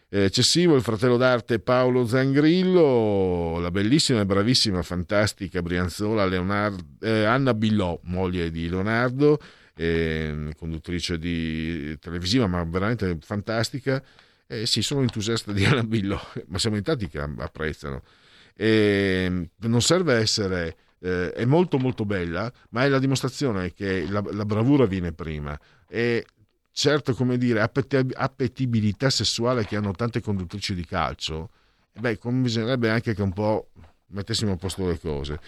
eccessivo 0.09 0.75
il 0.75 0.81
fratello 0.81 1.17
d'arte 1.17 1.59
Paolo 1.59 2.07
Zangrillo, 2.07 3.59
la 3.59 3.71
bellissima 3.71 4.21
e 4.21 4.25
bravissima, 4.25 4.81
fantastica 4.81 5.61
Brianzola 5.61 6.25
Leonardo, 6.25 6.83
eh, 7.01 7.25
Anna 7.25 7.53
Billò, 7.53 7.99
moglie 8.03 8.49
di 8.49 8.69
Leonardo, 8.69 9.39
eh, 9.75 10.53
conduttrice 10.57 11.17
di 11.17 11.97
televisiva, 11.99 12.47
ma 12.47 12.63
veramente 12.63 13.17
fantastica. 13.21 14.01
Eh, 14.47 14.65
sì, 14.65 14.81
sono 14.81 15.01
entusiasta 15.01 15.51
di 15.51 15.65
Anna 15.65 15.83
Billò, 15.83 16.19
ma 16.47 16.57
siamo 16.57 16.77
in 16.77 16.83
tanti 16.83 17.07
che 17.07 17.19
apprezzano. 17.19 18.01
Eh, 18.55 19.49
non 19.59 19.81
serve 19.81 20.15
essere 20.15 20.75
eh, 20.99 21.31
è 21.31 21.45
molto 21.45 21.77
molto 21.77 22.05
bella, 22.05 22.51
ma 22.69 22.83
è 22.83 22.89
la 22.89 22.99
dimostrazione 22.99 23.73
che 23.73 24.05
la, 24.09 24.23
la 24.31 24.45
bravura 24.45 24.85
viene 24.85 25.11
prima 25.13 25.57
e 25.87 26.25
certo, 26.77 27.15
come 27.15 27.39
dire, 27.39 27.59
appetibilità 27.61 29.09
sessuale 29.09 29.65
che 29.65 29.75
hanno 29.75 29.93
tante 29.93 30.21
conduttrici 30.21 30.75
di 30.75 30.85
calcio, 30.85 31.49
beh, 31.99 32.19
bisognerebbe 32.21 32.91
anche 32.91 33.15
che 33.15 33.23
un 33.23 33.33
po' 33.33 33.69
mettessimo 34.09 34.51
a 34.51 34.57
posto 34.57 34.87
le 34.87 34.99
cose. 34.99 35.39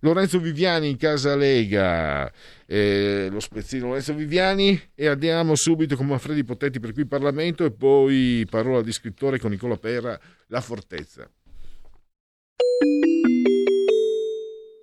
Lorenzo 0.00 0.40
Viviani 0.40 0.88
in 0.88 0.96
casa 0.96 1.36
Lega, 1.36 2.32
eh, 2.64 3.28
lo 3.30 3.38
spezzino 3.38 3.88
Lorenzo 3.88 4.14
Viviani 4.14 4.80
e 4.94 5.08
andiamo 5.08 5.54
subito 5.56 5.94
con 5.94 6.06
Manfredi 6.06 6.42
Potenti 6.42 6.80
per 6.80 6.94
qui 6.94 7.04
Parlamento 7.04 7.66
e 7.66 7.70
poi 7.70 8.46
parola 8.48 8.80
di 8.80 8.90
scrittore 8.90 9.38
con 9.38 9.50
Nicola 9.50 9.76
Pera, 9.76 10.18
La 10.46 10.62
Fortezza. 10.62 11.30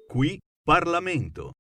Qui 0.08 0.40
Parlamento. 0.64 1.54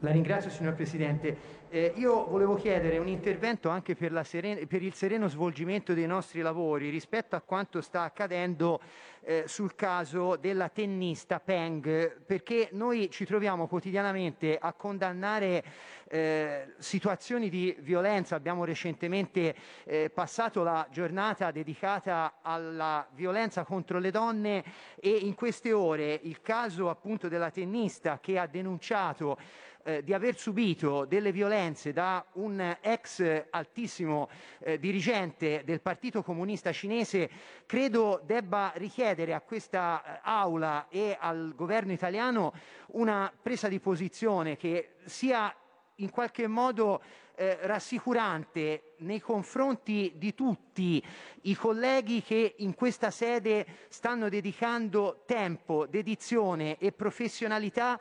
La 0.00 0.12
ringrazio 0.12 0.48
signor 0.48 0.74
Presidente. 0.74 1.56
Eh, 1.70 1.92
io 1.96 2.24
volevo 2.26 2.54
chiedere 2.54 2.98
un 2.98 3.08
intervento 3.08 3.68
anche 3.68 3.96
per, 3.96 4.24
seren- 4.24 4.64
per, 4.68 4.80
il 4.80 4.94
sereno 4.94 5.26
svolgimento 5.26 5.92
dei 5.92 6.06
nostri 6.06 6.40
lavori 6.40 6.88
rispetto 6.88 7.34
a 7.34 7.40
quanto 7.40 7.80
sta 7.80 8.02
accadendo 8.02 8.80
eh, 9.22 9.42
sul 9.46 9.74
caso 9.74 10.36
della 10.36 10.68
tennista 10.68 11.40
Peng, 11.40 12.22
perché 12.24 12.68
noi 12.72 13.10
ci 13.10 13.24
troviamo 13.24 13.66
quotidianamente 13.66 14.56
a 14.56 14.72
condannare 14.72 15.64
eh, 16.08 16.74
situazioni 16.78 17.50
di 17.50 17.76
violenza. 17.80 18.36
Abbiamo 18.36 18.64
recentemente 18.64 19.54
eh, 19.84 20.10
passato 20.14 20.62
la 20.62 20.86
giornata 20.92 21.50
dedicata 21.50 22.34
alla 22.40 23.04
violenza 23.14 23.64
contro 23.64 23.98
le 23.98 24.12
donne 24.12 24.64
e 24.94 25.10
in 25.10 25.34
queste 25.34 25.72
ore 25.72 26.20
il 26.22 26.40
caso 26.40 26.88
appunto 26.88 27.26
della 27.28 27.50
tennista 27.50 28.20
che 28.20 28.38
ha 28.38 28.46
denunciato 28.46 29.36
eh, 29.82 30.02
di 30.02 30.12
aver 30.12 30.36
subito 30.36 31.04
delle 31.04 31.32
violenze 31.32 31.92
da 31.92 32.24
un 32.34 32.76
ex 32.80 33.46
altissimo 33.50 34.28
eh, 34.60 34.78
dirigente 34.78 35.62
del 35.64 35.80
Partito 35.80 36.22
Comunista 36.22 36.72
Cinese, 36.72 37.30
credo 37.66 38.20
debba 38.24 38.72
richiedere 38.76 39.34
a 39.34 39.40
questa 39.40 40.02
eh, 40.02 40.20
Aula 40.22 40.88
e 40.88 41.16
al 41.18 41.52
governo 41.54 41.92
italiano 41.92 42.52
una 42.88 43.32
presa 43.40 43.68
di 43.68 43.80
posizione 43.80 44.56
che 44.56 44.96
sia 45.04 45.54
in 45.96 46.10
qualche 46.10 46.46
modo 46.46 47.02
eh, 47.34 47.56
rassicurante 47.62 48.94
nei 48.98 49.20
confronti 49.20 50.12
di 50.16 50.34
tutti 50.34 51.02
i 51.42 51.54
colleghi 51.54 52.20
che 52.20 52.56
in 52.58 52.74
questa 52.74 53.10
sede 53.10 53.64
stanno 53.88 54.28
dedicando 54.28 55.22
tempo, 55.24 55.86
dedizione 55.86 56.76
e 56.78 56.90
professionalità 56.90 57.98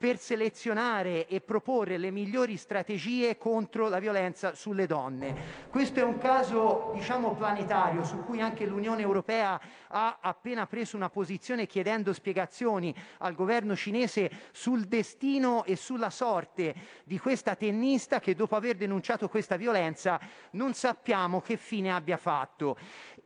per 0.00 0.16
selezionare 0.16 1.26
e 1.26 1.42
proporre 1.42 1.98
le 1.98 2.10
migliori 2.10 2.56
strategie 2.56 3.36
contro 3.36 3.90
la 3.90 3.98
violenza 3.98 4.54
sulle 4.54 4.86
donne. 4.86 5.68
Questo 5.68 6.00
è 6.00 6.02
un 6.02 6.16
caso, 6.16 6.90
diciamo, 6.94 7.34
planetario 7.34 8.02
su 8.02 8.24
cui 8.24 8.40
anche 8.40 8.64
l'Unione 8.64 9.02
Europea 9.02 9.60
ha 9.88 10.16
appena 10.22 10.66
preso 10.66 10.96
una 10.96 11.10
posizione 11.10 11.66
chiedendo 11.66 12.14
spiegazioni 12.14 12.94
al 13.18 13.34
governo 13.34 13.76
cinese 13.76 14.30
sul 14.52 14.86
destino 14.86 15.64
e 15.64 15.76
sulla 15.76 16.08
sorte 16.08 16.74
di 17.04 17.18
questa 17.18 17.54
tennista 17.54 18.20
che 18.20 18.34
dopo 18.34 18.56
aver 18.56 18.76
denunciato 18.76 19.28
questa 19.28 19.56
violenza 19.56 20.18
non 20.52 20.72
sappiamo 20.72 21.42
che 21.42 21.58
fine 21.58 21.92
abbia 21.92 22.16
fatto 22.16 22.78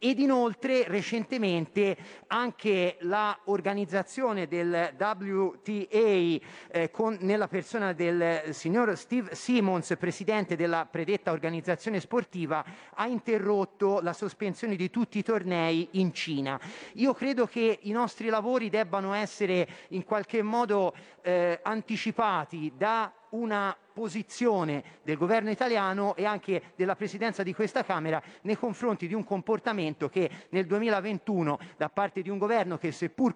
ed 0.05 0.19
inoltre 0.19 0.85
recentemente 0.87 1.97
anche 2.27 2.99
l'organizzazione 3.01 4.47
del 4.47 4.95
WTA 4.99 5.59
eh, 5.89 6.91
con, 6.93 7.17
nella 7.21 7.49
persona 7.49 7.95
del 7.95 8.53
signor 8.53 8.99
Steve 8.99 9.35
Simmons, 9.35 9.97
presidente 9.99 10.57
della 10.57 10.85
predetta 10.85 11.33
organizzazione 11.33 12.01
sportiva, 12.01 12.63
ha 12.93 13.07
interrotto 13.07 14.01
la 14.03 14.13
sospensione 14.13 14.77
di 14.77 14.91
tutti 14.91 15.17
i 15.17 15.23
tornei 15.23 15.89
in 15.93 16.13
Cina. 16.13 16.61
Io 16.97 17.15
credo 17.15 17.47
che 17.47 17.79
i 17.81 17.91
nostri 17.93 18.29
lavori 18.29 18.69
debbano 18.69 19.15
essere 19.15 19.67
in 19.89 20.05
qualche 20.05 20.43
modo 20.43 20.95
eh, 21.23 21.61
anticipati 21.63 22.75
da 22.77 23.11
una 23.31 23.75
posizione 23.95 24.85
del 25.03 25.17
governo 25.17 25.51
italiano 25.51 26.15
e 26.17 26.27
anche 26.27 26.73
della 26.77 26.97
presidenza 26.97 27.43
di 27.43 27.55
questa 27.55 27.85
Camera 27.85 28.23
nei 28.43 28.59
confronti 28.59 29.07
di 29.07 29.15
un 29.15 29.25
comportamento 29.25 30.09
che 30.09 30.29
nel 30.51 30.67
2021 30.67 31.59
da 31.77 31.89
parte 31.89 32.21
di 32.21 32.29
un 32.29 32.39
governo 32.39 32.77
che 32.77 32.93
seppur 32.93 33.35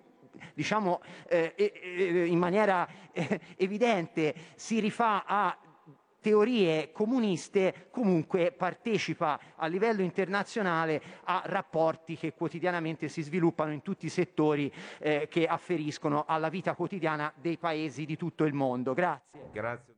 diciamo 0.54 1.00
eh, 1.28 1.54
eh, 1.56 2.26
in 2.26 2.38
maniera 2.38 2.86
eh, 3.12 3.40
evidente 3.56 4.34
si 4.56 4.80
rifà 4.80 5.24
a 5.24 5.56
teorie 6.20 6.90
comuniste 6.92 7.88
comunque 7.90 8.52
partecipa 8.52 9.38
a 9.56 9.66
livello 9.66 10.02
internazionale 10.02 11.00
a 11.24 11.42
rapporti 11.46 12.16
che 12.16 12.34
quotidianamente 12.34 13.08
si 13.08 13.22
sviluppano 13.22 13.72
in 13.72 13.82
tutti 13.82 14.06
i 14.06 14.10
settori 14.10 14.72
eh, 14.98 15.28
che 15.30 15.46
afferiscono 15.46 16.24
alla 16.26 16.48
vita 16.48 16.74
quotidiana 16.74 17.32
dei 17.36 17.56
paesi 17.56 18.04
di 18.04 18.16
tutto 18.16 18.44
il 18.44 18.52
mondo. 18.52 18.94
Grazie. 18.94 19.50
Grazie. 19.52 19.97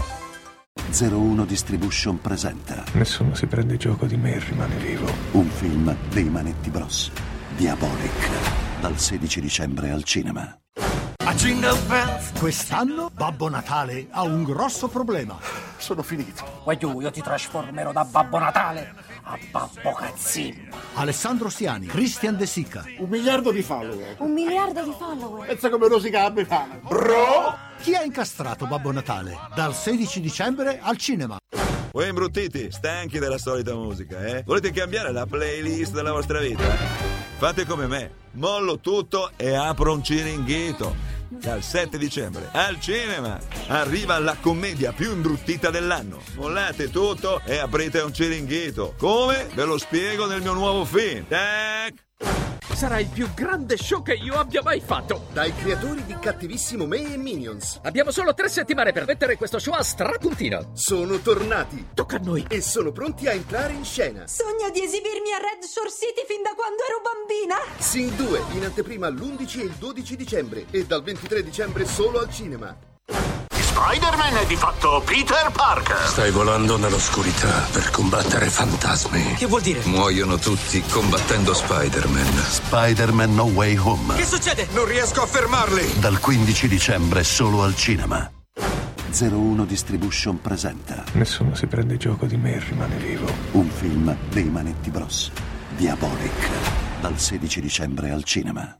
01 0.91 1.45
Distribution 1.45 2.19
presenta 2.19 2.83
Nessuno 2.93 3.33
si 3.33 3.47
prende 3.47 3.77
gioco 3.77 4.05
di 4.05 4.17
me 4.17 4.35
e 4.35 4.39
rimane 4.39 4.75
vivo. 4.75 5.09
un 5.31 5.49
film 5.49 5.95
dei 6.09 6.25
Manetti 6.25 6.69
Bros. 6.69 7.09
Diabolic, 7.55 8.29
dal 8.81 8.97
16 8.97 9.39
dicembre 9.39 9.91
al 9.91 10.03
cinema. 10.03 10.53
A 11.25 11.33
Jingle 11.33 11.79
Bells, 11.87 12.31
quest'anno 12.37 13.09
Babbo 13.13 13.47
Natale 13.47 14.07
ha 14.11 14.23
un 14.23 14.43
grosso 14.43 14.89
problema. 14.89 15.37
Sono 15.77 16.03
finito. 16.03 16.43
Poi 16.63 16.77
tu, 16.77 16.99
io 16.99 17.09
ti 17.09 17.21
trasformerò 17.21 17.93
da 17.93 18.03
Babbo 18.03 18.37
Natale 18.37 18.93
a 19.23 19.37
Babbo 19.51 19.93
Cazzimmo. 19.93 20.75
Alessandro 20.95 21.49
Stiani, 21.49 21.87
Christian 21.87 22.37
De 22.37 22.45
Sica. 22.45 22.83
Un 22.97 23.09
miliardo 23.09 23.51
di 23.51 23.61
follower. 23.61 24.15
Un 24.19 24.31
miliardo 24.31 24.83
di 24.83 24.93
follower. 24.97 25.47
Pensa 25.47 25.69
come 25.69 25.87
rosica 25.87 26.23
la 26.23 26.31
Befana. 26.31 26.79
Bro! 26.81 27.57
Chi 27.81 27.95
ha 27.95 28.03
incastrato 28.03 28.67
Babbo 28.67 28.91
Natale? 28.91 29.37
Dal 29.55 29.73
16 29.73 30.19
dicembre 30.21 30.79
al 30.81 30.97
cinema. 30.97 31.37
Voi 31.91 32.07
imbruttiti, 32.07 32.71
stanchi 32.71 33.19
della 33.19 33.37
solita 33.37 33.73
musica, 33.75 34.25
eh? 34.25 34.43
Volete 34.45 34.71
cambiare 34.71 35.11
la 35.11 35.25
playlist 35.25 35.91
della 35.91 36.13
vostra 36.13 36.39
vita? 36.39 36.63
Fate 37.37 37.65
come 37.65 37.87
me, 37.87 38.11
mollo 38.33 38.79
tutto 38.79 39.31
e 39.35 39.53
apro 39.53 39.93
un 39.93 40.03
ciringhito. 40.03 41.10
Dal 41.39 41.63
7 41.63 41.97
dicembre 41.97 42.49
al 42.51 42.77
cinema 42.81 43.39
arriva 43.67 44.19
la 44.19 44.35
commedia 44.37 44.91
più 44.91 45.13
imbruttita 45.13 45.69
dell'anno. 45.69 46.21
Mollate 46.35 46.89
tutto 46.89 47.41
e 47.45 47.57
aprite 47.57 48.01
un 48.01 48.13
ciringhito. 48.13 48.95
Come? 48.97 49.47
Ve 49.53 49.63
lo 49.63 49.77
spiego 49.77 50.25
nel 50.25 50.41
mio 50.41 50.51
nuovo 50.51 50.83
film. 50.83 51.25
Tac! 51.27 52.10
Sarà 52.81 52.97
il 52.97 53.09
più 53.09 53.31
grande 53.35 53.77
show 53.77 54.01
che 54.01 54.13
io 54.13 54.39
abbia 54.39 54.63
mai 54.63 54.81
fatto. 54.81 55.27
Dai 55.33 55.53
creatori 55.53 56.03
di 56.03 56.17
Cattivissimo 56.19 56.87
Me 56.87 57.13
e 57.13 57.15
Minions. 57.15 57.79
Abbiamo 57.83 58.09
solo 58.09 58.33
tre 58.33 58.49
settimane 58.49 58.91
per 58.91 59.05
mettere 59.05 59.37
questo 59.37 59.59
show 59.59 59.73
a 59.73 59.83
strapuntino. 59.83 60.71
Sono 60.73 61.19
tornati. 61.19 61.89
Tocca 61.93 62.15
a 62.15 62.21
noi. 62.23 62.43
E 62.49 62.59
sono 62.61 62.91
pronti 62.91 63.27
a 63.27 63.33
entrare 63.33 63.73
in 63.73 63.85
scena. 63.85 64.25
Sogno 64.25 64.71
di 64.71 64.81
esibirmi 64.81 65.31
a 65.31 65.37
Red 65.37 65.63
Shore 65.63 65.91
City 65.91 66.25
fin 66.25 66.41
da 66.41 66.55
quando 66.55 66.81
ero 66.87 67.01
bambina. 67.03 67.57
Sing 67.77 68.11
2 68.13 68.57
in 68.57 68.63
anteprima 68.65 69.09
l'11 69.09 69.59
e 69.59 69.63
il 69.65 69.73
12 69.77 70.15
dicembre 70.15 70.65
e 70.71 70.83
dal 70.85 71.03
23 71.03 71.43
dicembre 71.43 71.85
solo 71.85 72.17
al 72.17 72.31
cinema. 72.31 72.75
Spider-Man 73.83 74.35
è 74.37 74.45
di 74.45 74.55
fatto 74.55 75.01
Peter 75.03 75.49
Parker. 75.51 76.05
Stai 76.07 76.29
volando 76.29 76.77
nell'oscurità 76.77 77.65
per 77.71 77.89
combattere 77.89 78.47
fantasmi. 78.47 79.33
Che 79.33 79.47
vuol 79.47 79.61
dire? 79.61 79.81
Muoiono 79.85 80.37
tutti 80.37 80.79
combattendo 80.87 81.51
Spider-Man. 81.51 82.31
Spider-Man 82.31 83.33
No 83.33 83.45
Way 83.45 83.77
Home, 83.77 84.13
Che 84.17 84.23
succede? 84.25 84.67
Non 84.73 84.85
riesco 84.85 85.23
a 85.23 85.25
fermarli! 85.25 85.99
dal 85.99 86.19
15 86.19 86.67
dicembre 86.67 87.23
solo 87.23 87.63
al 87.63 87.75
cinema. 87.75 88.31
01 89.19 89.65
Distribution 89.65 90.39
presenta 90.39 91.03
Nessuno 91.13 91.55
si 91.55 91.65
prende 91.65 91.97
gioco 91.97 92.27
di 92.27 92.37
me 92.37 92.53
e 92.53 92.59
rimane 92.59 92.95
vivo. 92.97 93.33
un 93.53 93.67
film 93.67 94.15
dei 94.29 94.43
Manetti 94.45 94.91
Bros. 94.91 95.31
Diabolic, 95.75 96.49
dal 97.01 97.17
16 97.17 97.59
dicembre 97.59 98.11
al 98.11 98.23
cinema. 98.25 98.77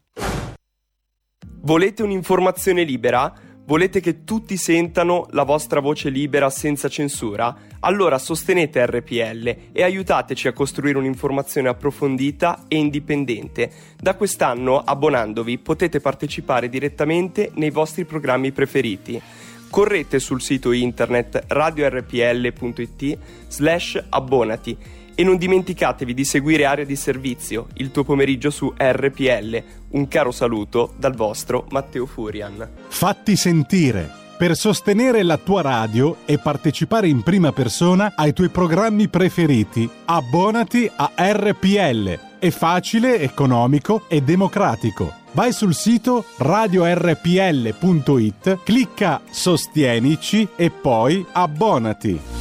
Volete 1.64 2.02
un'informazione 2.04 2.84
libera? 2.84 3.32
Volete 3.64 4.00
che 4.00 4.24
tutti 4.24 4.58
sentano 4.58 5.28
la 5.32 5.44
vostra 5.44 5.80
voce 5.80 6.10
libera 6.10 6.50
senza 6.50 6.90
censura? 6.90 7.56
Allora 7.82 8.18
sostenete 8.18 8.86
RPL 8.86 9.56
e 9.72 9.84
aiutateci 9.84 10.48
a 10.48 10.54
costruire 10.54 10.98
un'informazione 10.98 11.70
approfondita 11.70 12.66
e 12.68 12.78
indipendente. 12.78 13.72
Da 13.98 14.16
quest'anno, 14.16 14.80
abbonandovi, 14.80 15.60
potete 15.60 16.00
partecipare 16.00 16.70
direttamente 16.70 17.52
nei 17.56 17.70
vostri 17.70 18.04
programmi 18.04 18.52
preferiti. 18.52 19.22
Correte 19.70 20.20
sul 20.20 20.42
sito 20.42 20.72
internet 20.74 21.46
radiorpl.it 21.48 23.18
slash 23.48 24.04
abbonati 24.10 24.78
e 25.16 25.24
non 25.24 25.38
dimenticatevi 25.38 26.14
di 26.14 26.26
seguire 26.26 26.66
Area 26.66 26.86
di 26.86 26.96
Servizio, 26.96 27.68
il 27.76 27.92
tuo 27.92 28.04
pomeriggio 28.04 28.50
su 28.50 28.74
RPL. 28.76 29.64
Un 29.92 30.08
caro 30.08 30.32
saluto 30.32 30.94
dal 30.98 31.16
vostro 31.16 31.66
Matteo 31.70 32.06
Furian. 32.06 32.68
Fatti 32.88 33.36
sentire 33.36 34.20
per 34.42 34.56
sostenere 34.56 35.22
la 35.22 35.38
tua 35.38 35.62
radio 35.62 36.18
e 36.26 36.40
partecipare 36.40 37.08
in 37.08 37.22
prima 37.22 37.52
persona 37.52 38.14
ai 38.16 38.34
tuoi 38.34 38.50
programmi 38.50 39.08
preferiti. 39.08 39.88
Abbonati 40.06 40.90
a 40.96 41.12
RPL. 41.16 42.20
È 42.40 42.50
facile, 42.50 43.20
economico 43.20 44.06
e 44.08 44.22
democratico. 44.22 45.14
Vai 45.34 45.54
sul 45.54 45.76
sito 45.76 46.26
radiorpl.it, 46.38 47.04
clicca 48.64 49.22
Sostienici 49.30 50.48
e 50.56 50.72
poi 50.72 51.24
abbonati. 51.34 52.41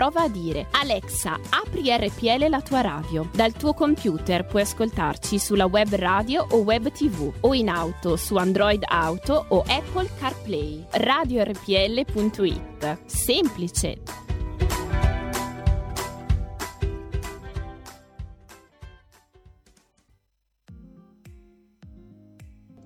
prova 0.00 0.22
a 0.22 0.28
dire 0.30 0.68
Alexa, 0.70 1.38
apri 1.50 1.94
RPL 1.94 2.48
la 2.48 2.62
tua 2.62 2.80
radio. 2.80 3.28
Dal 3.34 3.52
tuo 3.52 3.74
computer 3.74 4.46
puoi 4.46 4.62
ascoltarci 4.62 5.38
sulla 5.38 5.66
web 5.66 5.92
radio 5.92 6.46
o 6.52 6.62
web 6.62 6.90
tv 6.90 7.30
o 7.40 7.52
in 7.52 7.68
auto 7.68 8.16
su 8.16 8.36
Android 8.36 8.82
Auto 8.86 9.44
o 9.48 9.62
Apple 9.66 10.08
CarPlay. 10.18 10.86
RadioRPL.it. 10.92 12.96
Semplice. 13.04 13.98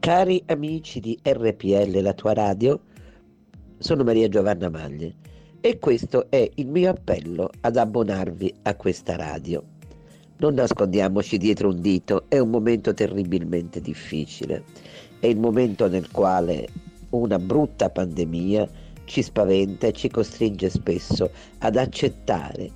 Cari 0.00 0.42
amici 0.46 0.98
di 0.98 1.16
RPL, 1.22 2.02
la 2.02 2.12
tua 2.12 2.32
radio, 2.32 2.80
sono 3.78 4.02
Maria 4.02 4.28
Giovanna 4.28 4.68
Maglie 4.68 5.23
e 5.66 5.78
questo 5.78 6.26
è 6.28 6.46
il 6.56 6.66
mio 6.66 6.90
appello 6.90 7.48
ad 7.62 7.78
abbonarvi 7.78 8.54
a 8.64 8.74
questa 8.74 9.16
radio. 9.16 9.62
Non 10.36 10.52
nascondiamoci 10.52 11.38
dietro 11.38 11.70
un 11.70 11.80
dito, 11.80 12.26
è 12.28 12.38
un 12.38 12.50
momento 12.50 12.92
terribilmente 12.92 13.80
difficile, 13.80 14.64
è 15.18 15.26
il 15.26 15.38
momento 15.38 15.88
nel 15.88 16.10
quale 16.10 16.68
una 17.10 17.38
brutta 17.38 17.88
pandemia 17.88 18.68
ci 19.06 19.22
spaventa 19.22 19.86
e 19.86 19.92
ci 19.92 20.10
costringe 20.10 20.68
spesso 20.68 21.30
ad 21.60 21.76
accettare 21.76 22.70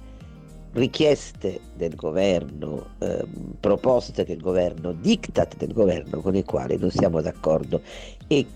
richieste 0.72 1.60
del 1.76 1.94
governo, 1.94 2.94
eh, 3.00 3.22
proposte 3.60 4.24
del 4.24 4.40
governo, 4.40 4.92
diktat 4.92 5.58
del 5.58 5.74
governo 5.74 6.20
con 6.20 6.34
i 6.34 6.42
quali 6.42 6.78
non 6.78 6.90
siamo 6.90 7.20
d'accordo 7.20 7.82
e 8.26 8.46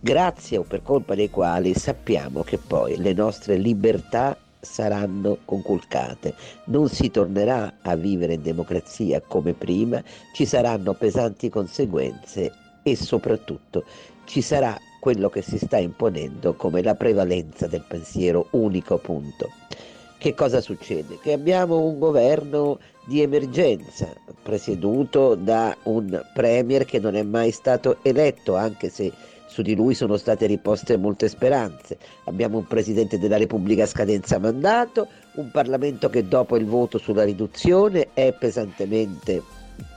grazie 0.00 0.56
o 0.56 0.62
per 0.62 0.82
colpa 0.82 1.14
dei 1.14 1.30
quali 1.30 1.74
sappiamo 1.74 2.42
che 2.42 2.58
poi 2.58 2.96
le 2.96 3.12
nostre 3.12 3.56
libertà 3.56 4.36
saranno 4.60 5.38
conculcate, 5.44 6.34
non 6.64 6.88
si 6.88 7.10
tornerà 7.10 7.74
a 7.82 7.94
vivere 7.96 8.34
in 8.34 8.42
democrazia 8.42 9.20
come 9.20 9.52
prima, 9.52 10.02
ci 10.34 10.44
saranno 10.46 10.94
pesanti 10.94 11.48
conseguenze 11.48 12.52
e 12.82 12.96
soprattutto 12.96 13.84
ci 14.24 14.40
sarà 14.42 14.78
quello 15.00 15.30
che 15.30 15.42
si 15.42 15.58
sta 15.58 15.78
imponendo 15.78 16.54
come 16.54 16.82
la 16.82 16.94
prevalenza 16.94 17.66
del 17.66 17.84
pensiero 17.86 18.48
unico 18.50 18.98
punto. 18.98 19.50
Che 20.18 20.34
cosa 20.34 20.60
succede? 20.60 21.18
Che 21.18 21.32
abbiamo 21.32 21.78
un 21.80 21.98
governo 21.98 22.78
di 23.06 23.22
emergenza 23.22 24.12
presieduto 24.42 25.34
da 25.34 25.74
un 25.84 26.22
premier 26.34 26.84
che 26.84 26.98
non 26.98 27.16
è 27.16 27.22
mai 27.22 27.50
stato 27.50 27.96
eletto, 28.02 28.54
anche 28.54 28.90
se 28.90 29.10
su 29.50 29.62
di 29.62 29.74
lui 29.74 29.94
sono 29.94 30.16
state 30.16 30.46
riposte 30.46 30.96
molte 30.96 31.28
speranze. 31.28 31.98
Abbiamo 32.26 32.58
un 32.58 32.66
Presidente 32.68 33.18
della 33.18 33.36
Repubblica 33.36 33.82
a 33.82 33.86
scadenza 33.86 34.38
mandato, 34.38 35.08
un 35.34 35.50
Parlamento 35.50 36.08
che 36.08 36.28
dopo 36.28 36.56
il 36.56 36.66
voto 36.66 36.98
sulla 36.98 37.24
riduzione 37.24 38.10
è 38.14 38.32
pesantemente 38.32 39.42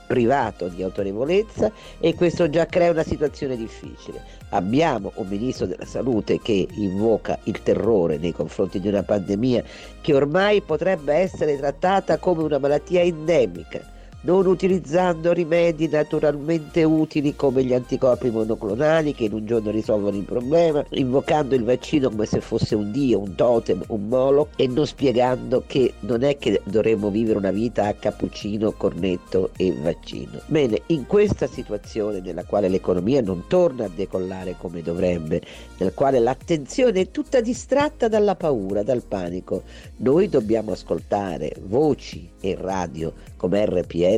privato 0.08 0.66
di 0.68 0.82
autorevolezza 0.82 1.70
e 2.00 2.14
questo 2.14 2.50
già 2.50 2.66
crea 2.66 2.90
una 2.90 3.04
situazione 3.04 3.56
difficile. 3.56 4.22
Abbiamo 4.50 5.12
un 5.14 5.28
ministro 5.28 5.66
della 5.66 5.86
salute 5.86 6.40
che 6.40 6.66
invoca 6.72 7.38
il 7.44 7.62
terrore 7.62 8.18
nei 8.18 8.32
confronti 8.32 8.80
di 8.80 8.88
una 8.88 9.04
pandemia 9.04 9.62
che 10.00 10.14
ormai 10.14 10.62
potrebbe 10.62 11.14
essere 11.14 11.56
trattata 11.56 12.18
come 12.18 12.42
una 12.42 12.58
malattia 12.58 13.02
endemica 13.02 13.92
non 14.24 14.46
utilizzando 14.46 15.32
rimedi 15.32 15.88
naturalmente 15.88 16.82
utili 16.82 17.34
come 17.36 17.62
gli 17.62 17.74
anticorpi 17.74 18.30
monoclonali 18.30 19.14
che 19.14 19.24
in 19.24 19.34
un 19.34 19.46
giorno 19.46 19.70
risolvono 19.70 20.16
il 20.16 20.24
problema, 20.24 20.84
invocando 20.90 21.54
il 21.54 21.64
vaccino 21.64 22.08
come 22.08 22.26
se 22.26 22.40
fosse 22.40 22.74
un 22.74 22.90
dio, 22.90 23.20
un 23.20 23.34
totem, 23.34 23.82
un 23.88 24.08
molo 24.08 24.48
e 24.56 24.66
non 24.66 24.86
spiegando 24.86 25.64
che 25.66 25.94
non 26.00 26.22
è 26.22 26.38
che 26.38 26.60
dovremmo 26.64 27.10
vivere 27.10 27.38
una 27.38 27.50
vita 27.50 27.86
a 27.86 27.94
cappuccino, 27.94 28.72
cornetto 28.72 29.50
e 29.56 29.74
vaccino. 29.80 30.40
Bene, 30.46 30.82
in 30.86 31.06
questa 31.06 31.46
situazione 31.46 32.20
nella 32.20 32.44
quale 32.44 32.68
l'economia 32.68 33.20
non 33.20 33.44
torna 33.46 33.84
a 33.84 33.90
decollare 33.94 34.56
come 34.58 34.80
dovrebbe, 34.80 35.42
nel 35.78 35.92
quale 35.92 36.18
l'attenzione 36.18 37.00
è 37.00 37.10
tutta 37.10 37.40
distratta 37.40 38.08
dalla 38.08 38.36
paura, 38.36 38.82
dal 38.82 39.02
panico, 39.06 39.62
noi 39.96 40.28
dobbiamo 40.28 40.72
ascoltare 40.72 41.52
voci 41.66 42.30
e 42.40 42.56
radio 42.58 43.12
come 43.36 43.66
RPL 43.66 44.13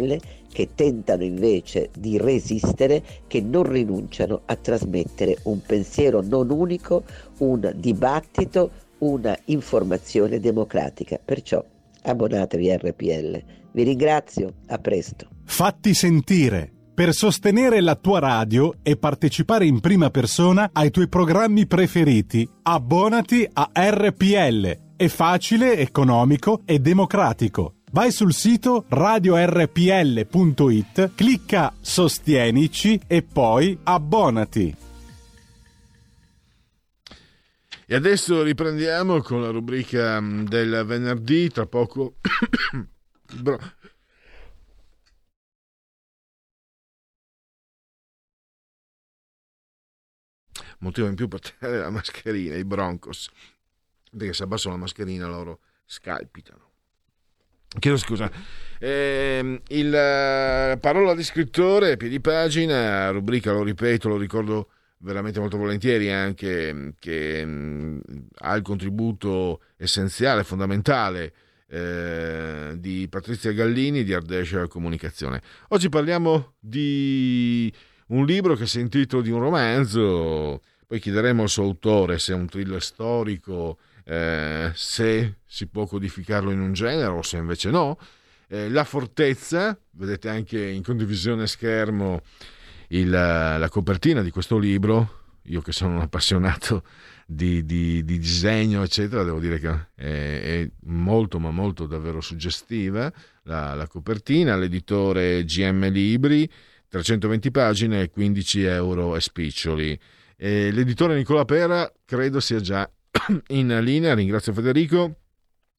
che 0.52 0.70
tentano 0.74 1.22
invece 1.22 1.90
di 1.96 2.16
resistere, 2.18 3.02
che 3.26 3.40
non 3.40 3.64
rinunciano 3.64 4.42
a 4.46 4.56
trasmettere 4.56 5.38
un 5.44 5.60
pensiero 5.60 6.22
non 6.22 6.50
unico, 6.50 7.04
un 7.38 7.72
dibattito, 7.76 8.70
una 8.98 9.36
informazione 9.46 10.40
democratica. 10.40 11.20
Perciò 11.22 11.62
abbonatevi 12.02 12.70
a 12.70 12.76
RPL. 12.76 13.42
Vi 13.72 13.82
ringrazio, 13.82 14.54
a 14.68 14.78
presto. 14.78 15.28
Fatti 15.44 15.92
sentire. 15.92 16.70
Per 16.94 17.12
sostenere 17.12 17.82
la 17.82 17.94
tua 17.94 18.20
radio 18.20 18.76
e 18.82 18.96
partecipare 18.96 19.66
in 19.66 19.80
prima 19.80 20.08
persona 20.08 20.70
ai 20.72 20.90
tuoi 20.90 21.08
programmi 21.08 21.66
preferiti, 21.66 22.48
abbonati 22.62 23.46
a 23.52 23.70
RPL. 23.74 24.94
È 24.96 25.08
facile, 25.08 25.76
economico 25.76 26.62
e 26.64 26.78
democratico. 26.78 27.75
Vai 27.96 28.12
sul 28.12 28.34
sito 28.34 28.84
radiorpl.it, 28.90 29.54
clicca 31.14 31.72
Sostienici 31.80 33.00
e 33.06 33.22
poi 33.22 33.78
abbonati. 33.84 34.76
E 37.86 37.94
adesso 37.94 38.42
riprendiamo 38.42 39.22
con 39.22 39.40
la 39.40 39.48
rubrica 39.48 40.20
mm, 40.20 40.44
del 40.44 40.84
venerdì, 40.84 41.48
tra 41.48 41.64
poco... 41.64 42.16
Bro- 43.40 43.60
motivo 50.80 51.06
in 51.06 51.14
più 51.14 51.28
per 51.28 51.40
tenere 51.40 51.78
la 51.78 51.88
mascherina, 51.88 52.56
i 52.56 52.64
Broncos, 52.64 53.30
perché 54.10 54.34
se 54.34 54.42
abbassano 54.42 54.74
la 54.74 54.80
mascherina 54.82 55.26
loro 55.28 55.60
scalpitano. 55.86 56.65
Chiedo 57.78 57.96
scusa. 57.96 58.30
Eh, 58.78 59.60
il 59.68 59.86
uh, 59.86 60.78
parola 60.78 61.14
di 61.14 61.22
scrittore, 61.22 61.96
piedi 61.96 62.20
pagina, 62.20 63.10
rubrica, 63.10 63.52
lo 63.52 63.62
ripeto, 63.62 64.08
lo 64.08 64.16
ricordo 64.16 64.70
veramente 64.98 65.40
molto 65.40 65.56
volentieri 65.56 66.10
anche 66.10 66.94
che 66.98 67.44
mh, 67.44 68.00
ha 68.40 68.54
il 68.54 68.62
contributo 68.62 69.60
essenziale, 69.76 70.44
fondamentale 70.44 71.32
eh, 71.68 72.74
di 72.78 73.06
Patrizia 73.08 73.52
Gallini 73.52 74.04
di 74.04 74.14
Ardescia 74.14 74.66
Comunicazione. 74.68 75.42
Oggi 75.68 75.88
parliamo 75.88 76.54
di 76.58 77.72
un 78.08 78.24
libro 78.24 78.54
che 78.54 78.66
si 78.66 78.80
intitola 78.80 79.22
di 79.22 79.30
un 79.30 79.40
romanzo, 79.40 80.60
poi 80.86 81.00
chiederemo 81.00 81.42
al 81.42 81.48
suo 81.48 81.64
autore 81.64 82.18
se 82.18 82.32
è 82.32 82.36
un 82.36 82.46
thriller 82.46 82.82
storico, 82.82 83.78
eh, 84.08 84.70
se 84.72 85.38
si 85.44 85.66
può 85.66 85.86
codificarlo 85.86 86.52
in 86.52 86.60
un 86.60 86.72
genere 86.72 87.08
o 87.08 87.22
se 87.22 87.36
invece 87.38 87.70
no. 87.70 87.98
Eh, 88.48 88.68
la 88.68 88.84
fortezza, 88.84 89.76
vedete 89.92 90.28
anche 90.28 90.64
in 90.64 90.82
condivisione 90.82 91.48
schermo 91.48 92.22
il, 92.88 93.10
la 93.10 93.68
copertina 93.68 94.22
di 94.22 94.30
questo 94.30 94.58
libro, 94.58 95.24
io 95.46 95.60
che 95.60 95.72
sono 95.72 95.96
un 95.96 96.00
appassionato 96.00 96.84
di, 97.26 97.64
di, 97.64 98.04
di 98.04 98.18
disegno, 98.18 98.84
eccetera, 98.84 99.24
devo 99.24 99.40
dire 99.40 99.58
che 99.58 99.68
è, 99.68 99.88
è, 99.96 100.70
molto, 100.84 101.40
ma 101.40 101.50
molto 101.50 101.86
davvero 101.86 102.20
suggestiva 102.20 103.12
la, 103.42 103.74
la 103.74 103.88
copertina, 103.88 104.56
l'editore 104.56 105.44
GM 105.44 105.88
Libri, 105.90 106.48
320 106.88 107.50
pagine 107.50 108.02
e 108.02 108.10
15 108.10 108.62
euro 108.62 109.16
e 109.16 109.20
spiccioli. 109.20 109.98
E 110.36 110.70
l'editore 110.70 111.16
Nicola 111.16 111.44
Pera 111.44 111.90
credo 112.04 112.38
sia 112.38 112.60
già 112.60 112.88
in 113.48 113.78
linea, 113.82 114.14
ringrazio 114.14 114.52
Federico 114.52 115.14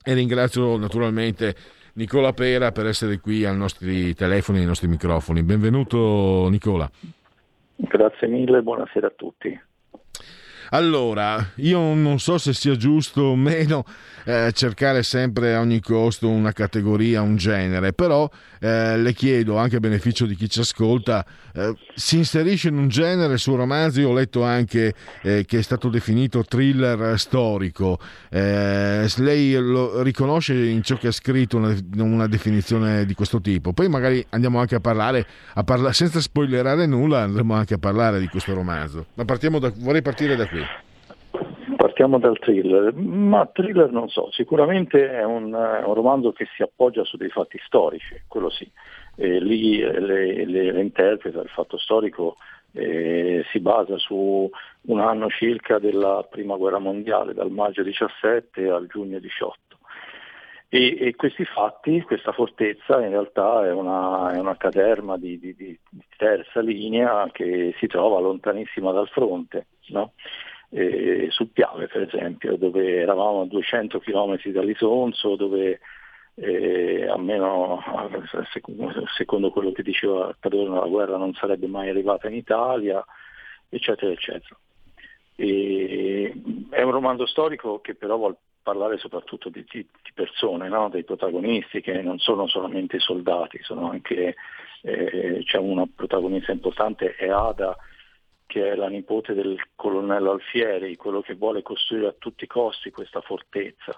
e 0.04 0.14
ringrazio 0.14 0.78
naturalmente 0.78 1.56
Nicola 1.94 2.34
Pera 2.34 2.72
per 2.72 2.86
essere 2.86 3.20
qui 3.20 3.46
ai 3.46 3.58
nostri 3.58 4.14
telefoni, 4.14 4.60
ai 4.60 4.66
nostri 4.66 4.88
microfoni. 4.88 5.44
Benvenuto 5.44 6.48
Nicola. 6.50 6.90
Grazie 7.76 8.28
mille, 8.28 8.62
buonasera 8.62 9.08
a 9.08 9.14
tutti. 9.16 9.62
Allora, 10.72 11.52
io 11.56 11.94
non 11.94 12.20
so 12.20 12.38
se 12.38 12.54
sia 12.54 12.76
giusto 12.76 13.22
o 13.22 13.36
meno 13.36 13.86
eh, 14.26 14.52
cercare 14.54 15.04
sempre 15.04 15.56
a 15.56 15.62
ogni 15.62 15.80
costo 15.80 16.28
una 16.28 16.52
categoria, 16.52 17.22
un 17.22 17.38
genere, 17.38 17.94
però 17.94 18.30
eh, 18.60 18.98
le 18.98 19.14
chiedo 19.14 19.58
anche 19.58 19.78
a 19.78 19.80
beneficio 19.80 20.26
di 20.26 20.36
chi 20.36 20.50
ci 20.50 20.60
ascolta, 20.60 21.26
eh, 21.54 21.74
si 21.96 22.18
inserisce 22.18 22.68
in 22.68 22.78
un 22.78 22.90
genere 22.90 23.38
romanzo, 23.46 24.02
io 24.02 24.10
ho 24.10 24.14
letto 24.14 24.44
anche 24.44 24.94
eh, 25.22 25.46
che 25.46 25.60
è 25.60 25.62
stato 25.62 25.88
definito 25.88 26.44
thriller 26.44 27.18
storico, 27.18 27.98
Eh, 28.30 29.10
lei 29.18 29.54
lo 29.54 30.02
riconosce 30.02 30.54
in 30.54 30.84
ciò 30.84 30.98
che 30.98 31.08
ha 31.08 31.12
scritto 31.12 31.56
una, 31.58 31.74
una 31.98 32.28
definizione 32.28 33.06
di 33.06 33.14
questo 33.14 33.40
tipo, 33.40 33.72
poi 33.72 33.88
magari 33.88 34.26
andiamo 34.32 34.60
anche 34.60 34.76
a 34.76 34.80
parlare, 34.82 35.26
a 35.54 35.64
parla- 35.64 35.94
senza 35.94 36.20
spoilerare 36.20 36.86
nulla, 36.86 37.22
andremo 37.22 37.54
anche 37.54 37.76
a 37.76 37.78
parlare 37.78 38.20
di 38.20 38.28
questo 38.28 38.54
romanzo, 38.54 39.06
ma 39.14 39.24
partiamo 39.24 39.60
da, 39.60 39.72
vorrei 39.74 40.02
partire 40.02 40.36
da 40.36 40.46
qui. 40.48 40.57
Partiamo 41.76 42.18
dal 42.18 42.40
thriller, 42.40 42.94
ma 42.94 43.46
thriller 43.46 43.92
non 43.92 44.10
so, 44.10 44.32
sicuramente 44.32 45.12
è 45.12 45.24
un, 45.24 45.54
è 45.54 45.84
un 45.84 45.94
romanzo 45.94 46.32
che 46.32 46.48
si 46.56 46.64
appoggia 46.64 47.04
su 47.04 47.18
dei 47.18 47.30
fatti 47.30 47.60
storici, 47.66 48.22
quello 48.28 48.50
sì, 48.50 48.70
e 49.16 49.40
lì 49.40 49.80
eh, 49.80 50.00
le, 50.00 50.46
le, 50.46 50.72
le 50.72 50.82
interpreta, 50.82 51.42
il 51.42 51.50
fatto 51.50 51.78
storico 51.78 52.38
eh, 52.72 53.44
si 53.52 53.60
basa 53.60 53.98
su 53.98 54.50
un 54.82 55.00
anno 55.00 55.30
circa 55.30 55.80
della 55.80 56.26
prima 56.30 56.56
guerra 56.56 56.80
mondiale, 56.80 57.34
dal 57.34 57.52
maggio 57.52 57.84
17 57.84 58.70
al 58.70 58.88
giugno 58.88 59.20
18. 59.20 59.67
E, 60.70 60.98
e 61.00 61.16
questi 61.16 61.46
fatti, 61.46 62.02
questa 62.02 62.34
fortezza 62.34 63.02
in 63.02 63.10
realtà 63.10 63.66
è 63.66 63.72
una, 63.72 64.34
è 64.34 64.40
una 64.40 64.58
caserma 64.58 65.18
di, 65.18 65.40
di, 65.40 65.56
di, 65.56 65.80
terza 66.18 66.60
linea 66.60 67.30
che 67.32 67.74
si 67.80 67.88
trova 67.88 68.20
lontanissima 68.20 68.92
dal 68.92 69.08
fronte. 69.08 69.68
No? 69.90 70.14
eh, 70.70 71.28
sul 71.30 71.50
Piave 71.50 71.88
per 71.88 72.02
esempio, 72.04 72.58
dove 72.58 72.98
eravamo 72.98 73.42
a 73.42 73.46
200 73.46 74.00
km 74.00 74.38
dall'Isonzo, 74.52 75.36
dove 75.36 75.80
eh, 76.36 77.08
almeno 77.08 77.82
secondo 79.16 79.50
quello 79.50 79.72
che 79.72 79.84
diceva 79.84 80.36
Cadorno 80.40 80.80
la 80.80 80.88
guerra 80.88 81.18
non 81.18 81.34
sarebbe 81.34 81.68
mai 81.68 81.90
arrivata 81.90 82.28
in 82.28 82.36
Italia, 82.36 83.04
eccetera, 83.70 84.12
eccetera. 84.12 84.58
E, 85.40 86.34
è 86.72 86.82
un 86.82 86.92
romanzo 86.92 87.28
storico 87.28 87.80
che 87.80 87.94
però 87.94 88.18
vuole 88.18 88.38
parlare 88.64 88.98
soprattutto 88.98 89.50
di, 89.50 89.64
di, 89.72 89.88
persone, 90.14 90.68
no? 90.68 90.90
dei 90.90 91.04
protagonisti 91.04 91.80
che 91.80 92.02
non 92.02 92.18
sono 92.18 92.48
solamente 92.48 93.00
soldati, 93.00 93.60
sono 93.62 93.92
anche, 93.92 94.36
eh, 94.82 95.42
c'è 95.46 95.58
una 95.58 95.88
protagonista 95.94 96.52
importante, 96.52 97.16
è 97.16 97.30
Ada, 97.30 97.78
che 98.46 98.72
è 98.72 98.76
la 98.76 98.90
nipote 98.90 99.34
del 99.34 99.58
colonnello 99.76 100.32
Alfieri, 100.32 100.98
quello 100.98 101.22
che 101.22 101.36
vuole 101.36 101.62
costruire 101.62 102.08
a 102.08 102.16
tutti 102.18 102.46
i 102.46 102.48
costi 102.48 102.92
questa 102.92 103.22
fortezza, 103.22 103.98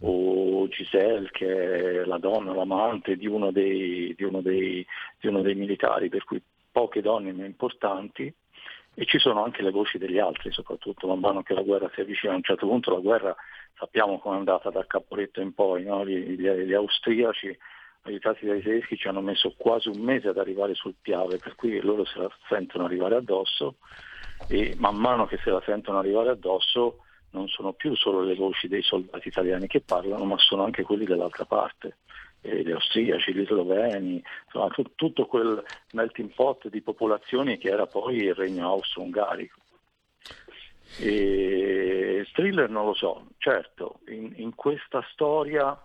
o 0.00 0.68
Giselle 0.68 1.30
che 1.30 2.02
è 2.02 2.04
la 2.04 2.18
donna, 2.18 2.52
l'amante 2.52 3.16
di 3.16 3.26
uno 3.26 3.50
dei, 3.50 4.14
di 4.14 4.24
uno 4.24 4.40
dei, 4.40 4.86
di 5.18 5.26
uno 5.26 5.40
dei 5.40 5.54
militari, 5.54 6.08
per 6.08 6.24
cui 6.24 6.40
poche 6.70 7.00
donne 7.00 7.32
ma 7.32 7.44
importanti, 7.44 8.32
e 8.98 9.04
ci 9.04 9.18
sono 9.18 9.44
anche 9.44 9.60
le 9.60 9.70
voci 9.70 9.98
degli 9.98 10.18
altri, 10.18 10.50
soprattutto 10.50 11.06
man 11.06 11.18
mano 11.18 11.42
che 11.42 11.52
la 11.52 11.60
guerra 11.60 11.90
si 11.94 12.00
avvicina. 12.00 12.32
A 12.32 12.36
un 12.36 12.42
certo 12.42 12.66
punto 12.66 12.90
la 12.90 13.00
guerra 13.00 13.36
sappiamo 13.78 14.18
come 14.18 14.36
è 14.36 14.38
andata 14.38 14.70
dal 14.70 14.86
Caporetto 14.86 15.42
in 15.42 15.52
poi, 15.52 15.84
no? 15.84 16.04
gli, 16.06 16.16
gli, 16.30 16.48
gli 16.48 16.72
austriaci 16.72 17.56
aiutati 18.04 18.46
dai 18.46 18.62
tedeschi 18.62 18.96
ci 18.96 19.06
hanno 19.06 19.20
messo 19.20 19.52
quasi 19.58 19.88
un 19.88 20.00
mese 20.00 20.28
ad 20.28 20.38
arrivare 20.38 20.74
sul 20.74 20.94
Piave, 21.00 21.38
per 21.38 21.56
cui 21.56 21.78
loro 21.80 22.06
se 22.06 22.18
la 22.18 22.30
sentono 22.48 22.86
arrivare 22.86 23.16
addosso 23.16 23.76
e 24.46 24.74
man 24.78 24.96
mano 24.96 25.26
che 25.26 25.38
se 25.44 25.50
la 25.50 25.62
sentono 25.66 25.98
arrivare 25.98 26.30
addosso 26.30 27.00
non 27.32 27.48
sono 27.48 27.74
più 27.74 27.94
solo 27.94 28.22
le 28.22 28.34
voci 28.34 28.66
dei 28.66 28.82
soldati 28.82 29.28
italiani 29.28 29.66
che 29.66 29.82
parlano, 29.82 30.24
ma 30.24 30.38
sono 30.38 30.64
anche 30.64 30.84
quelli 30.84 31.04
dell'altra 31.04 31.44
parte, 31.44 31.98
eh, 32.46 32.62
gli 32.62 32.70
austriaci, 32.70 33.34
gli 33.34 33.44
sloveni, 33.44 34.22
insomma 34.44 34.68
t- 34.68 34.94
tutto 34.94 35.26
quel 35.26 35.62
melting 35.92 36.32
pot 36.34 36.68
di 36.68 36.80
popolazioni 36.80 37.58
che 37.58 37.68
era 37.68 37.86
poi 37.86 38.16
il 38.16 38.34
regno 38.34 38.68
austro-ungarico. 38.68 39.60
E 41.00 42.26
thriller 42.32 42.70
non 42.70 42.86
lo 42.86 42.94
so, 42.94 43.26
certo, 43.38 44.00
in, 44.08 44.32
in 44.36 44.54
questa 44.54 45.04
storia 45.10 45.76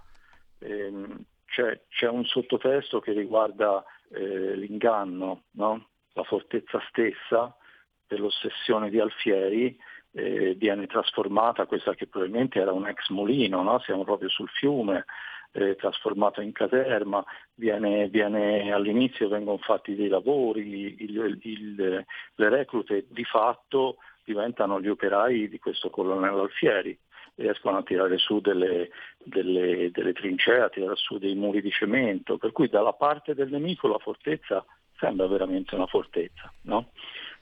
ehm, 0.60 1.24
c'è, 1.46 1.82
c'è, 1.90 2.08
un 2.08 2.26
sottotesto 2.26 3.00
che 3.00 3.12
riguarda 3.12 3.84
eh, 4.10 4.56
l'inganno, 4.56 5.44
no? 5.52 5.88
la 6.14 6.24
fortezza 6.24 6.82
stessa 6.90 7.56
dell'ossessione 8.06 8.90
di 8.90 9.00
Alfieri 9.00 9.78
eh, 10.14 10.54
viene 10.56 10.88
trasformata, 10.88 11.66
questa 11.66 11.94
che 11.94 12.08
probabilmente 12.08 12.60
era 12.60 12.74
un 12.74 12.88
ex 12.88 13.10
mulino, 13.10 13.64
no? 13.64 13.80
siamo 13.80 14.04
proprio 14.04 14.30
sul 14.30 14.50
fiume, 14.50 15.06
eh, 15.52 15.76
trasformato 15.76 16.41
in 16.41 16.52
caserma, 16.52 17.23
viene, 17.56 18.07
viene, 18.07 18.72
all'inizio 18.72 19.28
vengono 19.28 19.57
fatti 19.57 19.95
dei 19.95 20.07
lavori, 20.07 20.95
il, 20.99 21.40
il, 21.41 22.06
le 22.36 22.49
reclute 22.49 23.06
di 23.10 23.23
fatto 23.23 23.98
diventano 24.23 24.80
gli 24.80 24.88
operai 24.88 25.49
di 25.49 25.60
questo 25.60 25.90
colonnello 25.90 26.41
Alfieri 26.41 26.98
riescono 27.36 27.78
a 27.78 27.84
tirare 27.84 28.18
su 28.18 28.40
delle, 28.40 28.90
delle, 29.18 29.90
delle 29.91 30.14
trincee, 30.14 30.61
a 30.61 30.69
tirare 30.69 30.95
su 30.95 31.18
dei 31.18 31.34
muri 31.34 31.61
di 31.61 31.72
cemento, 31.72 32.38
per 32.38 32.52
cui 32.52 32.68
dalla 32.68 32.94
parte 32.94 33.34
del 33.34 33.49
nemico 33.49 33.88
la 33.88 33.98
fortezza 33.98 34.64
sembra 34.98 35.28
veramente 35.28 35.73
una 35.73 35.88
fortezza, 35.88 36.52
no? 36.64 36.91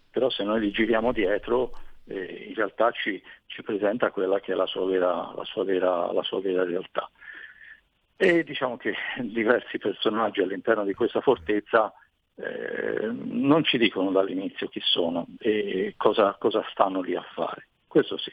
però 0.10 0.30
se 0.30 0.44
noi 0.44 0.62
li 0.62 0.72
giriamo 0.72 1.12
dietro 1.12 1.72
eh, 2.06 2.46
in 2.48 2.56
realtà 2.56 2.92
ci, 2.92 3.22
ci, 3.46 3.62
presenta 3.62 4.12
quella 4.12 4.40
che 4.40 4.54
è 4.54 4.56
la 4.56 4.66
sua 4.66 4.86
vera, 4.86 5.32
la 5.36 5.44
sua 5.44 5.64
vera, 5.64 6.12
la 6.12 6.24
sua 6.24 6.42
vera 6.42 6.64
realtà. 6.64 7.10
E 8.22 8.44
diciamo 8.44 8.76
che 8.76 8.96
diversi 9.24 9.78
personaggi 9.78 10.42
all'interno 10.42 10.84
di 10.84 10.94
questa 10.94 11.22
fortezza 11.22 11.94
eh, 12.36 13.08
non 13.12 13.64
ci 13.64 13.78
dicono 13.78 14.12
dall'inizio 14.12 14.68
chi 14.68 14.82
sono 14.84 15.26
e 15.40 15.94
cosa, 15.96 16.36
cosa 16.38 16.62
stanno 16.70 17.00
lì 17.00 17.16
a 17.16 17.24
fare, 17.34 17.70
questo 17.88 18.18
sì. 18.18 18.32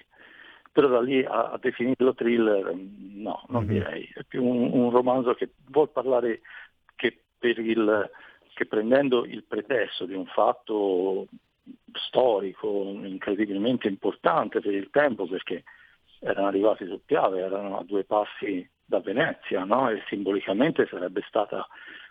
Però 0.72 0.88
da 0.88 1.00
lì 1.00 1.24
a, 1.24 1.52
a 1.52 1.58
definirlo 1.58 2.14
thriller 2.14 2.74
no, 2.74 3.44
non 3.46 3.64
mm-hmm. 3.64 3.72
direi, 3.72 4.10
è 4.12 4.24
più 4.24 4.44
un, 4.44 4.72
un, 4.72 4.90
romanzo 4.90 5.34
che 5.34 5.50
vuol 5.70 5.90
parlare 5.90 6.40
che, 6.96 7.20
il, 7.42 8.10
che 8.54 8.66
prendendo 8.66 9.24
il 9.24 9.44
pretesto 9.44 10.04
di 10.04 10.14
un 10.14 10.26
fatto 10.26 11.28
storico 11.92 12.90
incredibilmente 13.04 13.86
importante 13.86 14.60
per 14.60 14.74
il 14.74 14.90
tempo 14.90 15.28
perché 15.28 15.62
erano 16.18 16.48
arrivati 16.48 16.86
sul 16.86 17.02
Piave, 17.04 17.38
erano 17.38 17.78
a 17.78 17.84
due 17.84 18.02
passi 18.02 18.68
da 18.86 19.00
Venezia 19.00 19.64
no? 19.64 19.90
e 19.90 20.02
simbolicamente 20.08 20.86
sarebbe 20.86 21.22
stata 21.26 21.66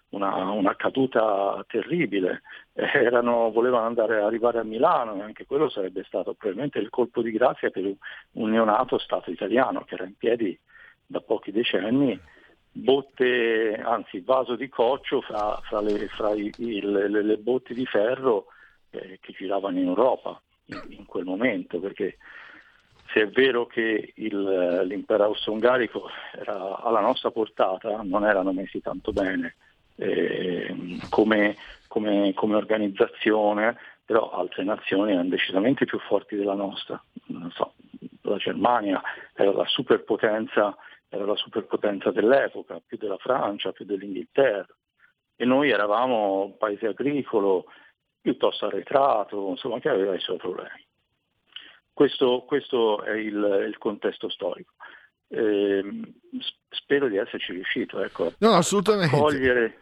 una, 0.09 0.51
una 0.51 0.75
caduta 0.75 1.63
terribile, 1.67 2.41
Erano, 2.73 3.51
volevano 3.51 3.85
andare, 3.85 4.21
arrivare 4.21 4.59
a 4.59 4.63
Milano 4.63 5.15
e 5.15 5.21
anche 5.21 5.45
quello 5.45 5.69
sarebbe 5.69 6.03
stato 6.03 6.33
probabilmente 6.33 6.79
il 6.79 6.89
colpo 6.89 7.21
di 7.21 7.31
grazia 7.31 7.69
per 7.69 7.85
un 7.85 8.49
neonato 8.49 8.97
Stato 8.97 9.31
italiano 9.31 9.83
che 9.85 9.95
era 9.95 10.05
in 10.05 10.15
piedi 10.15 10.57
da 11.05 11.21
pochi 11.21 11.51
decenni, 11.51 12.19
botte, 12.71 13.81
anzi 13.81 14.19
vaso 14.19 14.55
di 14.55 14.67
coccio 14.67 15.21
fra, 15.21 15.59
fra, 15.63 15.79
le, 15.81 16.07
fra 16.09 16.33
i, 16.33 16.51
il, 16.57 16.91
le, 16.91 17.23
le, 17.23 17.37
botti 17.37 17.73
di 17.73 17.85
ferro 17.85 18.47
eh, 18.89 19.19
che 19.21 19.33
giravano 19.33 19.79
in 19.79 19.87
Europa 19.87 20.41
in, 20.65 20.81
in, 20.89 21.05
quel 21.05 21.23
momento, 21.23 21.79
perché 21.79 22.17
se 23.15 23.21
è 23.21 23.27
vero 23.29 23.65
che 23.65 24.11
il, 24.13 24.81
l'impero 24.85 25.23
austro-ungarico 25.23 26.09
era 26.33 26.81
alla 26.83 26.99
nostra 26.99 27.31
portata, 27.31 28.01
non 28.03 28.25
erano 28.25 28.51
messi 28.51 28.81
tanto 28.81 29.13
bene 29.13 29.55
eh, 29.95 30.99
come, 31.09 31.55
come, 31.87 32.33
come, 32.33 32.55
organizzazione, 32.57 33.77
però 34.03 34.31
altre 34.31 34.65
nazioni 34.65 35.13
erano 35.13 35.29
decisamente 35.29 35.85
più 35.85 35.97
forti 35.97 36.35
della 36.35 36.55
nostra. 36.55 37.01
So, 37.53 37.75
la 38.23 38.35
Germania 38.35 39.01
era 39.33 39.53
la 39.53 39.65
superpotenza, 39.65 40.75
era 41.07 41.23
la 41.23 41.37
superpotenza 41.37 42.11
dell'epoca, 42.11 42.81
più 42.85 42.97
della 42.97 43.17
Francia, 43.17 43.71
più 43.71 43.85
dell'Inghilterra. 43.85 44.67
E 45.37 45.45
noi 45.45 45.69
eravamo 45.69 46.43
un 46.43 46.57
paese 46.57 46.87
agricolo, 46.87 47.67
piuttosto 48.19 48.65
arretrato, 48.65 49.51
insomma, 49.51 49.79
che 49.79 49.87
aveva 49.87 50.13
i 50.13 50.19
suoi 50.19 50.37
problemi. 50.37 50.83
Questo, 51.95 52.43
questo 52.45 53.03
è 53.03 53.13
il, 53.13 53.67
il 53.69 53.77
contesto 53.77 54.27
storico 54.27 54.73
eh, 55.29 55.83
spero 56.69 57.07
di 57.07 57.17
esserci 57.17 57.53
riuscito 57.53 58.01
ecco, 58.03 58.33
no, 58.39 58.51
assolutamente. 58.51 59.15
a 59.15 59.19
cogliere, 59.19 59.81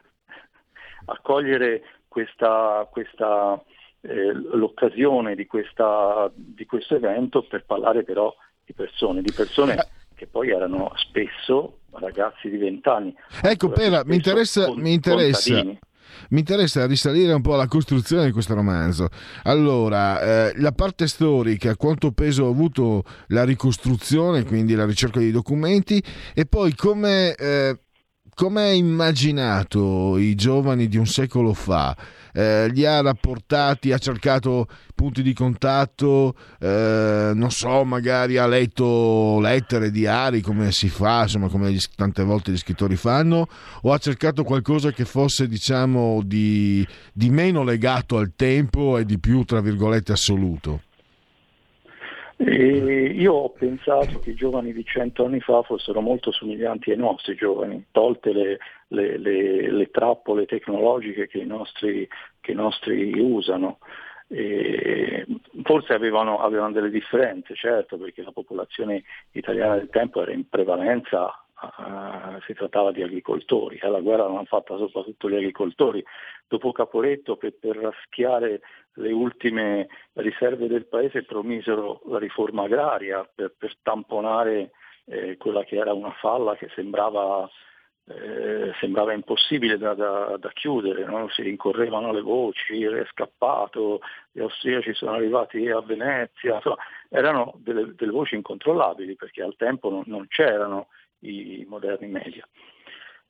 a 1.06 1.20
cogliere 1.22 1.82
questa, 2.08 2.88
questa 2.92 3.62
eh, 4.02 4.32
l'occasione 4.32 5.36
di, 5.36 5.46
questa, 5.46 6.32
di, 6.34 6.66
questo 6.66 6.96
evento 6.96 7.44
per 7.44 7.66
parlare 7.66 8.04
però 8.04 8.34
di 8.64 8.74
persone, 8.74 9.22
di 9.22 9.32
persone 9.32 9.76
eh. 9.76 9.88
che 10.16 10.28
poi 10.28 10.52
erano 10.52 10.92
spesso 10.96 11.80
ragazzi 11.92 12.50
di 12.50 12.58
vent'anni. 12.58 13.16
Ecco, 13.42 13.70
Pera, 13.70 14.04
mi 14.06 14.16
interessa, 14.16 14.74
mi 14.76 14.94
interessa 14.94 15.62
mi 16.30 16.40
interessa 16.40 16.86
risalire 16.86 17.34
un 17.34 17.42
po' 17.42 17.54
alla 17.54 17.68
costruzione 17.68 18.26
di 18.26 18.32
questo 18.32 18.54
romanzo. 18.54 19.10
Allora, 19.44 20.22
eh, 20.22 20.54
la 20.58 20.72
parte 20.72 21.08
storica, 21.08 21.76
quanto 21.76 22.12
peso 22.12 22.46
ha 22.46 22.50
avuto 22.50 23.04
la 23.28 23.44
ricostruzione, 23.44 24.44
quindi 24.44 24.76
la 24.76 24.86
ricerca 24.86 25.20
dei 25.20 25.32
documenti, 25.32 26.04
e 26.34 26.46
poi 26.46 26.76
come... 26.76 27.36
Eh, 27.36 27.78
come 28.36 28.64
ha 28.64 28.72
immaginato 28.72 30.18
i 30.18 30.36
giovani 30.36 30.88
di 30.88 30.98
un 30.98 31.06
secolo 31.06 31.54
fa? 31.54 31.96
Eh, 32.36 32.68
li 32.70 32.84
ha 32.84 33.00
rapportati, 33.02 33.92
ha 33.92 34.00
cercato 34.00 34.68
punti 34.96 35.22
di 35.22 35.34
contatto, 35.34 36.36
eh, 36.60 37.32
non 37.36 37.52
so, 37.52 37.84
magari 37.84 38.38
ha 38.38 38.48
letto 38.48 39.40
lettere, 39.40 39.92
diari, 39.92 40.42
come 40.42 40.72
si 40.72 40.90
fa, 40.90 41.24
insomma, 41.24 41.48
come 41.48 41.72
gli, 41.72 41.80
tante 41.96 42.24
volte 42.24 42.52
gli 42.52 42.58
scrittori 42.58 42.96
fanno, 42.96 43.48
o 43.82 43.94
ha 43.94 43.98
cercato 44.00 44.44
qualcosa 44.44 44.92
che 44.92 45.06
fosse, 45.06 45.48
diciamo, 45.48 46.22
di, 46.26 46.86
di 47.14 47.30
meno 47.30 47.64
legato 47.64 48.18
al 48.18 48.34
tempo 48.36 48.98
e 48.98 49.06
di 49.06 49.20
più, 49.20 49.44
tra 49.44 49.62
virgolette, 49.62 50.12
assoluto? 50.12 50.82
E 52.36 52.56
io 52.56 53.34
ho 53.34 53.50
pensato 53.50 54.20
che 54.20 54.32
i 54.32 54.36
giovani 54.36 54.74
di 54.74 54.84
cento 54.84 55.26
anni 55.26 55.40
fa 55.40 55.62
fossero 55.62 56.02
molto 56.02 56.32
somiglianti 56.32 56.92
ai 56.92 56.98
nostri 56.98 57.36
giovani, 57.36 57.86
tolte 57.92 58.34
le, 58.34 58.58
le, 58.88 59.18
le, 59.18 59.72
le 59.72 59.90
trappole 59.92 60.46
tecnologiche 60.46 61.28
che 61.28 61.38
i 61.38 61.46
nostri, 61.46 62.08
che 62.42 62.52
i 62.52 62.56
nostri 62.56 63.18
usano. 63.20 63.78
E 64.28 65.26
forse 65.62 65.94
avevano, 65.94 66.40
avevano, 66.40 66.72
delle 66.72 66.90
differenze, 66.90 67.54
certo, 67.54 67.98
perché 67.98 68.24
la 68.24 68.32
popolazione 68.32 69.04
italiana 69.32 69.76
del 69.76 69.90
tempo 69.90 70.22
era 70.22 70.32
in 70.32 70.50
prevalenza, 70.50 71.28
uh, 71.62 72.42
si 72.48 72.54
trattava 72.54 72.92
di 72.92 73.04
agricoltori, 73.04 73.78
eh, 73.78 73.88
la 73.90 74.00
guerra 74.00 74.24
l'hanno 74.24 74.46
fatta 74.46 74.76
soprattutto 74.78 75.30
gli 75.30 75.36
agricoltori. 75.36 76.04
Dopo 76.48 76.72
Caporetto, 76.72 77.36
per, 77.36 77.54
per 77.60 77.78
raschiare 77.78 78.62
le 78.96 79.12
ultime 79.12 79.88
riserve 80.14 80.68
del 80.68 80.86
paese 80.86 81.24
promisero 81.24 82.02
la 82.08 82.20
riforma 82.20 82.64
agraria 82.64 83.28
per, 83.34 83.54
per 83.58 83.76
tamponare 83.82 84.72
eh, 85.06 85.38
quella 85.38 85.64
che 85.64 85.78
era 85.78 85.94
una 85.94 86.12
falla 86.12 86.56
che 86.56 86.70
sembrava, 86.76 87.50
eh, 88.06 88.72
sembrava 88.80 89.14
impossibile 89.14 89.78
da, 89.78 89.94
da, 89.94 90.38
da 90.38 90.50
chiudere, 90.50 91.06
no? 91.06 91.28
si 91.30 91.42
rincorrevano 91.42 92.12
le 92.12 92.22
voci, 92.22 92.84
è 92.84 93.06
scappato, 93.12 94.00
gli 94.32 94.40
austriaci 94.40 94.94
sono 94.94 95.14
arrivati 95.14 95.68
a 95.70 95.82
Venezia, 95.82 96.56
insomma, 96.56 96.78
erano 97.10 97.54
delle, 97.58 97.94
delle 97.96 98.12
voci 98.12 98.36
incontrollabili 98.36 99.16
perché 99.16 99.42
al 99.42 99.56
tempo 99.56 99.90
non, 99.90 100.04
non 100.06 100.28
c'erano 100.28 100.88
i 101.20 101.66
moderni 101.68 102.08
media. 102.08 102.48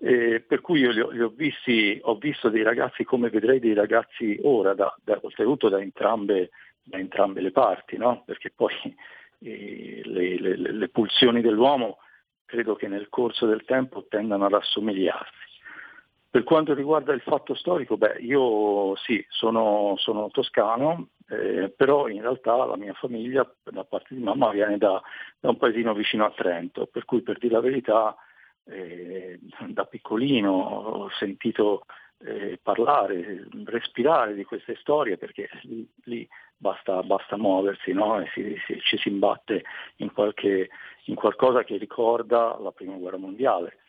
Eh, 0.05 0.41
per 0.41 0.59
cui 0.59 0.81
io 0.81 0.91
li 0.91 0.99
ho, 0.99 1.09
li 1.11 1.21
ho, 1.21 1.29
visti, 1.29 1.97
ho 2.03 2.17
visto 2.17 2.49
dei 2.49 2.61
ragazzi 2.61 3.05
come 3.05 3.29
vedrei 3.29 3.59
dei 3.59 3.73
ragazzi 3.73 4.37
ora, 4.43 4.73
da, 4.73 4.93
da, 5.01 5.17
oltretutto 5.21 5.69
da 5.69 5.79
entrambe, 5.79 6.49
da 6.83 6.97
entrambe 6.97 7.39
le 7.39 7.51
parti, 7.51 7.95
no? 7.95 8.21
perché 8.25 8.51
poi 8.53 8.73
eh, 9.39 10.01
le, 10.03 10.39
le, 10.41 10.55
le, 10.57 10.89
pulsioni 10.89 11.39
dell'uomo 11.39 11.99
credo 12.43 12.75
che 12.75 12.89
nel 12.89 13.07
corso 13.07 13.45
del 13.45 13.63
tempo 13.63 14.05
tendano 14.09 14.43
ad 14.43 14.53
assomigliarsi. 14.55 15.51
Per 16.29 16.43
quanto 16.43 16.73
riguarda 16.73 17.13
il 17.13 17.21
fatto 17.21 17.55
storico, 17.55 17.95
beh, 17.95 18.17
io 18.19 18.97
sì, 18.97 19.25
sono, 19.29 19.93
sono 19.95 20.27
toscano, 20.31 21.11
eh, 21.29 21.69
però 21.69 22.09
in 22.09 22.19
realtà 22.19 22.65
la 22.65 22.75
mia 22.75 22.93
famiglia, 22.93 23.49
da 23.63 23.85
parte 23.85 24.15
di 24.15 24.21
mamma, 24.21 24.51
viene 24.51 24.77
da, 24.77 25.01
da 25.39 25.47
un 25.47 25.55
paesino 25.55 25.93
vicino 25.93 26.25
a 26.25 26.31
Trento, 26.31 26.87
per 26.87 27.05
cui 27.05 27.21
per 27.21 27.37
dire 27.37 27.53
la 27.53 27.61
verità 27.61 28.17
eh, 28.65 29.39
da 29.67 29.85
piccolino 29.85 30.51
ho 30.51 31.09
sentito 31.17 31.85
eh, 32.25 32.59
parlare, 32.61 33.47
respirare 33.65 34.33
di 34.33 34.43
queste 34.43 34.75
storie 34.79 35.17
perché 35.17 35.49
lì, 36.03 36.27
basta, 36.55 37.01
basta, 37.03 37.37
muoversi 37.37 37.91
no? 37.91 38.21
e 38.21 38.29
si, 38.33 38.55
si, 38.65 38.79
ci 38.79 38.97
si 38.97 39.09
imbatte 39.09 39.63
in, 39.97 40.11
qualche, 40.13 40.69
in, 41.05 41.15
qualcosa 41.15 41.63
che 41.63 41.77
ricorda 41.77 42.57
la 42.59 42.71
prima 42.71 42.95
guerra 42.95 43.17
mondiale. 43.17 43.79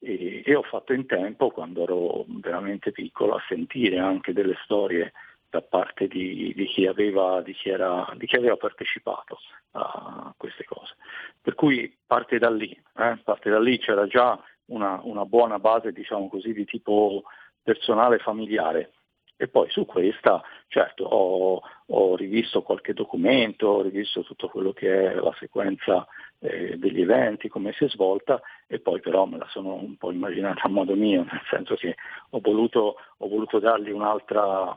E, 0.00 0.42
e 0.44 0.54
ho 0.54 0.62
fatto 0.62 0.92
in 0.92 1.06
tempo, 1.06 1.50
quando 1.50 1.82
ero 1.82 2.24
veramente 2.28 2.92
piccolo, 2.92 3.34
a 3.34 3.44
sentire 3.48 3.98
anche 3.98 4.32
delle 4.32 4.56
storie 4.64 5.12
da 5.50 5.62
parte 5.62 6.08
di, 6.08 6.52
di, 6.54 6.66
chi 6.66 6.86
aveva, 6.86 7.40
di, 7.42 7.54
chi 7.54 7.70
era, 7.70 8.06
di, 8.16 8.26
chi 8.26 8.36
aveva, 8.36 8.56
partecipato 8.56 9.38
a 9.72 10.32
queste 10.36 10.64
cose. 10.64 10.94
Per 11.40 11.54
cui 11.54 11.96
parte 12.06 12.38
da 12.38 12.50
lì, 12.50 12.70
eh? 12.96 13.18
parte 13.24 13.50
da 13.50 13.58
lì 13.58 13.78
c'era 13.78 14.06
già 14.06 14.38
una, 14.66 15.00
una, 15.02 15.24
buona 15.24 15.58
base 15.58 15.92
diciamo 15.92 16.28
così, 16.28 16.52
di 16.52 16.64
tipo 16.64 17.22
personale 17.62 18.18
familiare. 18.18 18.92
E 19.40 19.46
poi 19.46 19.70
su 19.70 19.86
questa, 19.86 20.42
certo, 20.66 21.04
ho, 21.04 21.62
ho, 21.86 22.16
rivisto 22.16 22.62
qualche 22.62 22.92
documento, 22.92 23.68
ho 23.68 23.82
rivisto 23.82 24.24
tutto 24.24 24.48
quello 24.48 24.72
che 24.72 25.12
è 25.12 25.14
la 25.14 25.32
sequenza 25.38 26.04
eh, 26.40 26.76
degli 26.76 27.00
eventi, 27.02 27.48
come 27.48 27.72
si 27.72 27.84
è 27.84 27.88
svolta, 27.88 28.40
e 28.66 28.80
poi 28.80 28.98
però 29.00 29.26
me 29.26 29.38
la 29.38 29.46
sono 29.50 29.74
un 29.74 29.96
po' 29.96 30.10
immaginata 30.10 30.62
a 30.62 30.68
modo 30.68 30.96
mio, 30.96 31.22
nel 31.22 31.42
senso 31.48 31.76
che 31.76 31.94
ho 32.30 32.40
voluto, 32.40 32.96
ho 33.16 33.28
voluto 33.28 33.60
dargli 33.60 33.90
un'altra, 33.90 34.76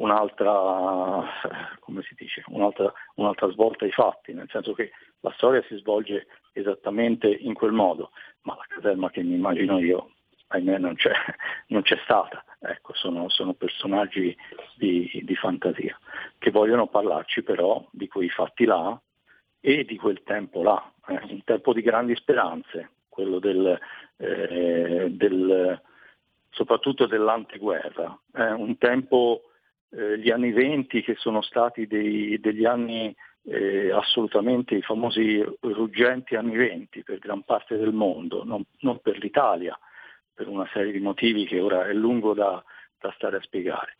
un'altra, 0.00 1.24
dice, 2.16 2.42
un'altra, 2.48 2.92
un'altra 3.16 3.50
svolta 3.50 3.84
ai 3.84 3.92
fatti, 3.92 4.32
nel 4.32 4.48
senso 4.50 4.72
che 4.72 4.90
la 5.20 5.32
storia 5.36 5.62
si 5.68 5.76
svolge 5.76 6.26
esattamente 6.52 7.28
in 7.28 7.54
quel 7.54 7.72
modo, 7.72 8.10
ma 8.42 8.56
la 8.56 8.66
caserma 8.68 9.10
che 9.10 9.22
mi 9.22 9.34
immagino 9.34 9.78
io, 9.78 10.12
ahimè, 10.48 10.78
non 10.78 10.94
c'è, 10.94 11.12
non 11.68 11.82
c'è 11.82 11.98
stata. 12.02 12.44
Ecco, 12.62 12.92
sono, 12.94 13.28
sono 13.30 13.54
personaggi 13.54 14.36
di, 14.74 15.08
di, 15.24 15.34
fantasia 15.34 15.98
che 16.36 16.50
vogliono 16.50 16.88
parlarci 16.88 17.42
però 17.42 17.86
di 17.90 18.06
quei 18.06 18.28
fatti 18.28 18.66
là 18.66 19.00
e 19.60 19.84
di 19.84 19.96
quel 19.96 20.22
tempo 20.24 20.62
là, 20.62 20.92
eh, 21.08 21.20
un 21.30 21.42
tempo 21.44 21.72
di 21.72 21.80
grandi 21.80 22.14
speranze, 22.16 22.90
quello 23.08 23.38
del, 23.38 23.78
eh, 24.18 25.06
del 25.10 25.80
soprattutto 26.50 27.06
dell'anteguerra, 27.06 28.18
eh, 28.34 28.52
un 28.52 28.76
tempo 28.76 29.49
eh, 29.90 30.18
gli 30.18 30.30
anni 30.30 30.52
venti 30.52 31.02
che 31.02 31.14
sono 31.16 31.42
stati 31.42 31.86
dei, 31.86 32.38
degli 32.40 32.64
anni 32.64 33.14
eh, 33.44 33.90
assolutamente 33.90 34.74
i 34.74 34.82
famosi 34.82 35.42
ruggenti 35.60 36.36
anni 36.36 36.56
venti 36.56 37.02
per 37.02 37.18
gran 37.18 37.42
parte 37.42 37.76
del 37.76 37.92
mondo, 37.92 38.44
non, 38.44 38.62
non, 38.80 39.00
per 39.00 39.18
l'Italia, 39.18 39.78
per 40.32 40.48
una 40.48 40.68
serie 40.72 40.92
di 40.92 41.00
motivi 41.00 41.46
che 41.46 41.60
ora 41.60 41.86
è 41.86 41.92
lungo 41.92 42.34
da, 42.34 42.62
da 42.98 43.12
stare 43.16 43.38
a 43.38 43.42
spiegare. 43.42 43.96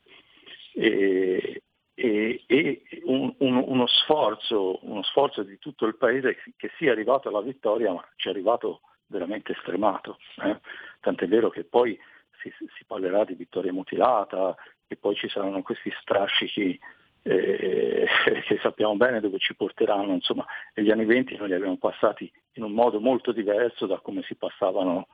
E, 0.74 1.62
e, 1.94 2.44
e 2.46 2.82
un, 3.04 3.34
un, 3.38 3.64
uno, 3.66 3.86
sforzo, 3.86 4.78
uno, 4.82 5.02
sforzo, 5.02 5.42
di 5.42 5.58
tutto 5.58 5.86
il 5.86 5.96
paese 5.96 6.36
che 6.56 6.70
sia 6.78 6.92
arrivato 6.92 7.28
alla 7.28 7.42
vittoria, 7.42 7.92
ma 7.92 8.06
ci 8.16 8.28
è 8.28 8.30
arrivato 8.30 8.82
veramente 9.06 9.54
stremato. 9.60 10.18
Eh? 10.42 10.60
Tant'è 11.00 11.26
vero 11.26 11.50
che 11.50 11.64
poi 11.64 11.98
si, 12.40 12.50
si, 12.58 12.84
parlerà 12.86 13.24
di 13.24 13.34
vittoria 13.34 13.72
mutilata, 13.72 14.56
e 14.92 14.96
poi 14.96 15.14
ci 15.14 15.28
saranno 15.28 15.62
questi 15.62 15.92
strascichi 16.00 16.76
eh, 17.22 18.06
che 18.44 18.58
sappiamo 18.60 18.96
bene 18.96 19.20
dove 19.20 19.38
ci 19.38 19.54
porteranno. 19.54 20.12
Insomma, 20.12 20.44
negli 20.74 20.90
anni 20.90 21.04
20 21.04 21.36
noi 21.36 21.46
li 21.46 21.54
abbiamo 21.54 21.76
passati 21.76 22.30
in 22.54 22.64
un 22.64 22.72
modo 22.72 22.98
molto 22.98 23.30
diverso 23.30 23.86
da 23.86 24.00
come 24.00 24.22
si 24.22 24.34
passavano 24.34 25.06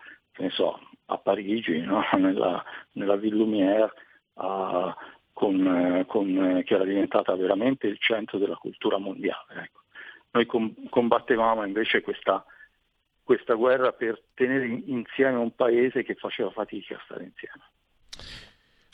so, 0.48 0.81
a 1.07 1.19
Parigi, 1.19 1.81
no? 1.81 2.03
nella, 2.16 2.65
nella 2.93 3.16
Ville 3.16 3.36
Lumière, 3.36 3.93
a, 4.35 4.97
con, 5.35 6.05
con, 6.07 6.62
che 6.65 6.74
era 6.74 6.85
diventata 6.85 7.36
veramente 7.36 7.86
il 7.86 7.98
centro 7.98 8.39
della 8.39 8.57
cultura 8.57 8.97
mondiale. 8.97 9.65
Ecco. 9.65 9.81
Noi 10.31 10.47
com, 10.47 10.74
combattevamo 10.89 11.66
invece 11.66 12.01
questa, 12.01 12.43
questa 13.23 13.53
guerra 13.53 13.93
per 13.93 14.23
tenere 14.32 14.66
insieme 14.66 15.36
un 15.36 15.55
paese 15.55 16.03
che 16.03 16.15
faceva 16.15 16.48
fatica 16.48 16.97
a 16.97 17.03
stare 17.05 17.24
insieme. 17.24 17.62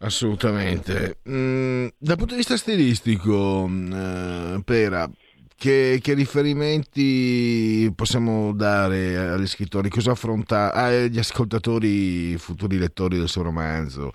Assolutamente. 0.03 1.19
Mm, 1.29 1.87
dal 1.97 2.17
punto 2.17 2.33
di 2.33 2.39
vista 2.39 2.57
stilistico, 2.57 3.69
eh, 3.69 4.61
Pera, 4.65 5.09
che, 5.57 6.01
che, 6.03 6.15
riferimenti 6.15 7.91
possiamo 7.95 8.53
dare 8.53 9.17
agli 9.17 9.47
scrittori? 9.47 9.89
Cosa 9.89 10.11
affronta 10.11 10.73
agli 10.73 11.19
ascoltatori, 11.19 12.37
futuri 12.37 12.79
lettori 12.79 13.17
del 13.17 13.29
suo 13.29 13.43
romanzo? 13.43 14.13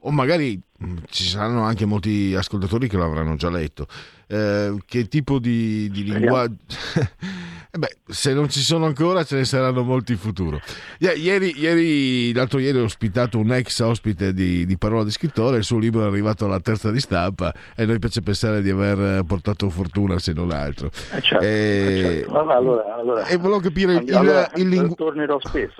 O 0.00 0.10
magari 0.10 0.56
mm, 0.56 0.69
ci 1.10 1.24
saranno 1.24 1.62
anche 1.62 1.84
molti 1.84 2.34
ascoltatori 2.36 2.88
che 2.88 2.96
lo 2.96 3.04
avranno 3.04 3.36
già 3.36 3.50
letto. 3.50 3.86
Eh, 4.26 4.76
che 4.86 5.08
tipo 5.08 5.38
di, 5.38 5.90
di 5.90 6.04
linguaggio... 6.04 6.56
Eh 7.72 7.78
beh, 7.78 7.98
se 8.08 8.34
non 8.34 8.48
ci 8.48 8.58
sono 8.58 8.84
ancora 8.86 9.22
ce 9.22 9.36
ne 9.36 9.44
saranno 9.44 9.84
molti 9.84 10.10
in 10.10 10.18
futuro. 10.18 10.60
Ieri, 10.98 11.56
ieri- 11.56 12.32
l'altro 12.34 12.58
ieri 12.58 12.78
ho 12.78 12.82
ospitato 12.82 13.38
un 13.38 13.52
ex 13.52 13.78
ospite 13.78 14.34
di, 14.34 14.66
di 14.66 14.76
Parola 14.76 15.04
di 15.04 15.12
Scrittore, 15.12 15.58
il 15.58 15.62
suo 15.62 15.78
libro 15.78 16.02
è 16.02 16.06
arrivato 16.08 16.46
alla 16.46 16.58
terza 16.58 16.90
di 16.90 16.98
stampa 16.98 17.54
e 17.76 17.84
a 17.84 17.86
noi 17.86 18.00
piace 18.00 18.22
pensare 18.22 18.60
di 18.60 18.70
aver 18.70 19.22
portato 19.22 19.70
fortuna 19.70 20.18
se 20.18 20.32
non 20.32 20.50
altro. 20.50 20.88
Eh, 21.12 21.20
certo, 21.20 21.44
Eh, 21.44 21.48
eh, 21.48 22.00
certo. 22.00 22.32
Vabbè, 22.32 22.52
allora, 22.54 22.96
allora, 22.96 23.26
e 23.26 23.36
volevo 23.36 23.60
capire 23.60 23.94
il, 24.02 24.14
allora, 24.16 24.50
il 24.56 24.66
lingu- 24.68 24.96
tornerò 24.96 25.38
spesso. 25.40 25.76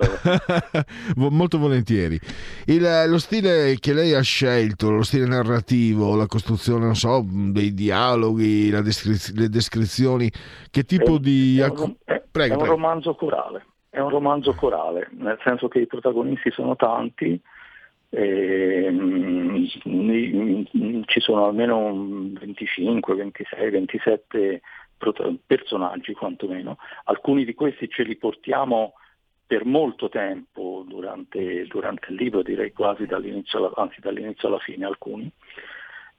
Molto 1.17 1.57
volentieri. 1.57 2.17
Il- 2.67 3.03
lo 3.07 3.17
stile 3.17 3.75
che 3.81 3.91
lei 3.91 4.13
ha 4.13 4.21
scelto, 4.21 4.90
lo 4.95 5.03
stile 5.03 5.25
narrativo, 5.25 6.15
la 6.15 6.27
costruzione, 6.27 6.85
non 6.85 6.95
so, 6.95 7.25
dei 7.25 7.73
dialoghi, 7.73 8.69
descriz- 8.81 9.35
le 9.35 9.49
descrizioni, 9.49 10.31
che 10.69 10.83
tipo 10.83 11.15
È- 11.15 11.19
di... 11.19 11.59
è 11.59 11.67
un, 11.67 11.95
è- 12.05 12.23
prego, 12.31 12.53
è 12.55 12.57
un 12.57 12.65
romanzo 12.65 13.15
corale, 13.15 13.65
è 13.89 13.99
un 13.99 14.09
romanzo 14.09 14.53
corale, 14.53 15.09
nel 15.17 15.39
senso 15.43 15.67
che 15.67 15.79
i 15.79 15.87
protagonisti 15.87 16.51
sono 16.51 16.75
tanti, 16.75 17.39
e, 18.13 18.87
mm, 18.91 19.63
mm, 19.87 21.01
ci 21.05 21.19
sono 21.21 21.45
almeno 21.45 21.77
un 21.77 22.33
25, 22.33 23.15
26, 23.15 23.69
27 23.69 24.61
prota- 24.97 25.33
personaggi 25.45 26.13
quantomeno, 26.13 26.77
alcuni 27.05 27.45
di 27.45 27.53
questi 27.53 27.89
ce 27.89 28.03
li 28.03 28.17
portiamo 28.17 28.93
per 29.51 29.65
molto 29.65 30.07
tempo 30.07 30.85
durante, 30.87 31.65
durante 31.65 32.05
il 32.11 32.15
libro, 32.15 32.41
direi 32.41 32.71
quasi 32.71 33.05
dall'inizio 33.05 33.57
alla, 33.59 33.71
anzi 33.75 33.99
dall'inizio 33.99 34.47
alla 34.47 34.59
fine 34.59 34.85
alcuni. 34.85 35.29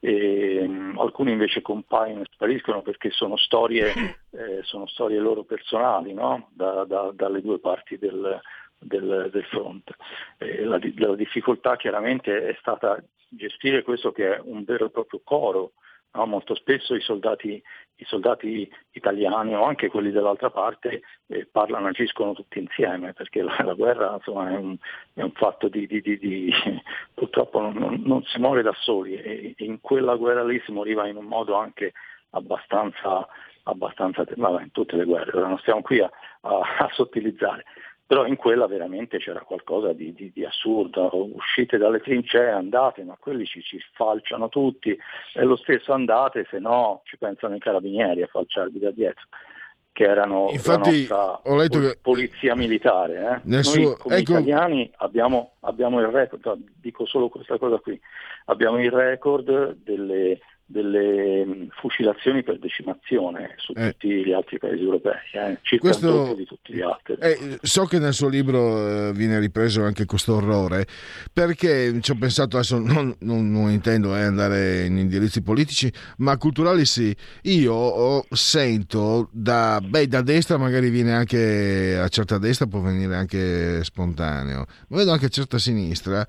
E, 0.01 0.69
alcuni 0.99 1.33
invece 1.33 1.63
compaiono 1.63 2.21
e 2.21 2.27
spariscono 2.31 2.83
perché 2.83 3.09
sono 3.09 3.39
storie, 3.39 3.95
eh, 4.33 4.63
sono 4.65 4.87
storie 4.87 5.19
loro 5.19 5.45
personali 5.45 6.13
no? 6.13 6.51
Da- 6.53 6.85
da- 6.85 7.11
dalle 7.15 7.41
due 7.41 7.59
parti 7.59 7.97
del, 7.97 8.39
del- 8.79 9.31
del 9.33 9.45
fronte. 9.45 9.95
Eh, 10.37 10.65
la, 10.65 10.79
la 10.97 11.15
difficoltà 11.15 11.77
chiaramente 11.77 12.49
è 12.49 12.55
stata 12.61 13.03
gestire 13.31 13.83
questo 13.83 14.13
che 14.13 14.37
è 14.37 14.41
un 14.45 14.63
vero 14.65 14.85
e 14.85 14.91
proprio 14.91 15.23
coro. 15.25 15.73
No? 16.15 16.27
Molto 16.27 16.55
spesso 16.55 16.95
i 16.95 17.01
soldati, 17.01 17.63
i 17.97 18.05
soldati 18.05 18.71
italiani 18.93 19.55
o 19.55 19.65
anche 19.65 19.89
quelli 19.89 20.11
dell'altra 20.11 20.51
parte 20.51 21.03
eh, 21.29 21.47
parlano, 21.51 21.89
agiscono 21.89 22.33
tutti 22.33 22.59
insieme 22.59 23.13
perché 23.13 23.43
la, 23.43 23.57
la 23.65 23.75
guerra 23.75 24.15
insomma, 24.15 24.51
è, 24.51 24.57
un, 24.57 24.77
è 25.15 25.23
un 25.23 25.33
fatto 25.33 25.69
di, 25.69 25.87
di- 25.87 26.01
di- 26.01 26.19
di- 26.19 26.53
purtroppo 27.15 27.61
non, 27.61 28.01
non- 28.05 28.23
si 28.25 28.39
muore 28.39 28.63
da 28.63 28.75
soli 28.81 29.15
e, 29.17 29.55
in 29.59 29.81
quella 29.81 30.17
guerra 30.17 30.45
lì 30.45 30.61
si 30.65 30.73
moriva 30.73 31.07
in 31.07 31.17
un 31.17 31.25
modo 31.27 31.55
anche 31.55 31.93
abbastanza, 32.31 33.27
abbastanza 33.65 34.25
vabbè, 34.37 34.63
in 34.63 34.71
tutte 34.71 34.97
le 34.97 35.05
guerre, 35.05 35.39
non 35.41 35.59
stiamo 35.59 35.83
qui 35.83 36.01
a, 36.01 36.11
a- 36.43 36.77
a 36.79 36.89
sottilizzare, 36.93 37.65
però 38.13 38.27
in 38.27 38.37
quella 38.37 38.67
veramente 38.67 39.17
c'era 39.17 39.41
qualcosa 39.41 39.95
di, 39.95 40.13
di- 40.13 40.31
di 40.35 40.45
assurdo, 40.45 41.09
uscite 41.35 41.79
dalle 41.79 41.99
trincee, 42.01 42.51
andate, 42.51 43.05
ma 43.05 43.17
quelli 43.19 43.47
ci, 43.47 43.63
ci 43.63 43.81
falciano 43.95 44.51
tutti, 44.51 44.95
è 45.33 45.41
lo 45.45 45.57
stesso 45.57 45.95
andate, 45.95 46.47
se 46.51 46.59
no 46.59 47.01
ci 47.05 47.17
pensano 47.17 47.55
i 47.55 47.59
carabinieri 47.59 48.21
a 48.21 48.27
falciarvi 48.27 48.79
da 48.79 48.91
dietro 48.91 49.25
che 49.93 50.05
erano 50.05 50.49
Infatti, 50.51 51.07
la 51.07 51.41
ho 51.43 51.57
letto 51.57 51.79
che- 51.79 51.99
polizia 52.03 52.55
militare. 52.55 53.15
eh. 53.37 53.41
Noi 53.45 53.63
suo- 53.65 53.97
come 53.97 54.17
ecco- 54.19 54.33
italiani 54.33 54.91
abbiamo, 54.97 55.53
abbiamo 55.61 55.99
il 56.01 56.09
record, 56.09 56.59
dico 56.83 57.07
solo 57.07 57.31
questa 57.31 57.57
cosa 57.57 57.79
qui, 57.79 57.99
abbiamo 58.47 58.79
il 58.79 58.91
record 58.91 59.77
delle, 59.83 60.39
delle 60.73 61.45
mh, 61.45 61.69
fucilazioni 61.81 62.43
per 62.43 62.59
decimazione 62.59 63.55
su 63.59 63.73
Eh. 63.77 63.91
tutti 63.93 64.09
gli 64.25 64.33
altri 64.33 64.59
paesi 64.59 64.83
europei, 64.83 65.13
eh, 65.35 65.59
circa 65.63 65.89
Questo- 65.89 66.35
di 66.35 66.45
tutti 66.47 66.73
gli 66.73 66.81
altri. 66.81 67.15
Eh, 67.21 67.59
so 67.63 67.85
che 67.85 67.99
nel 67.99 68.15
suo 68.15 68.29
libro 68.29 69.09
eh, 69.09 69.13
viene 69.13 69.39
ripreso 69.39 69.85
anche 69.85 70.05
questo 70.07 70.35
orrore, 70.37 70.87
perché 71.33 72.01
ci 72.01 72.11
ho 72.11 72.17
pensato 72.19 72.57
adesso, 72.57 72.79
non, 72.79 73.15
non- 73.21 73.51
non 73.51 73.71
intendo 73.71 74.17
eh, 74.17 74.23
andare 74.23 74.85
in 74.87 74.97
indirizzi 74.99 75.43
politici, 75.43 75.93
ma 76.19 76.37
culturali 76.39 76.85
sì. 76.87 77.15
Io 77.43 77.75
ho- 77.75 78.25
sento 78.31 79.29
da, 79.33 79.81
beh, 79.83 80.09
da 80.09 80.23
destra, 80.23 80.57
magari 80.57 80.89
viene 80.91 81.13
anche 81.13 81.99
a 81.99 82.09
certa 82.09 82.39
destra, 82.39 82.67
può 82.67 82.81
venire 82.81 83.15
anche 83.15 83.85
spontaneo, 83.85 84.65
ma 84.89 84.97
vedo 84.97 85.13
anche 85.13 85.27
a 85.27 85.29
certa 85.29 85.59
sinistra 85.59 86.27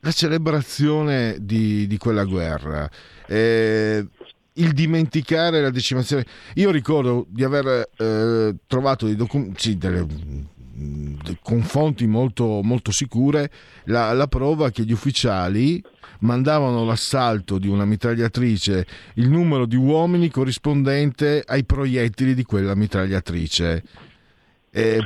la 0.00 0.12
celebrazione 0.12 1.36
di, 1.40 1.86
di 1.86 1.96
quella 1.96 2.24
guerra. 2.24 2.88
Eh, 3.26 4.06
il 4.54 4.72
dimenticare 4.72 5.60
la 5.60 5.70
decimazione. 5.70 6.24
Io 6.54 6.70
ricordo 6.70 7.26
di 7.28 7.44
aver 7.44 7.90
eh, 7.96 8.56
trovato 8.66 9.06
dei 9.06 9.16
documenti, 9.16 9.76
delle, 9.76 10.06
con 11.42 11.62
fonti 11.62 12.06
molto, 12.06 12.60
molto 12.62 12.90
sicure, 12.90 13.50
la, 13.84 14.12
la 14.12 14.26
prova 14.26 14.70
che 14.70 14.84
gli 14.84 14.92
ufficiali 14.92 15.82
mandavano 16.20 16.84
l'assalto 16.84 17.58
di 17.58 17.68
una 17.68 17.84
mitragliatrice 17.84 18.86
il 19.14 19.28
numero 19.28 19.66
di 19.66 19.76
uomini 19.76 20.30
corrispondente 20.30 21.42
ai 21.46 21.64
proiettili 21.64 22.34
di 22.34 22.42
quella 22.42 22.74
mitragliatrice. 22.74 23.82
E, 24.70 25.00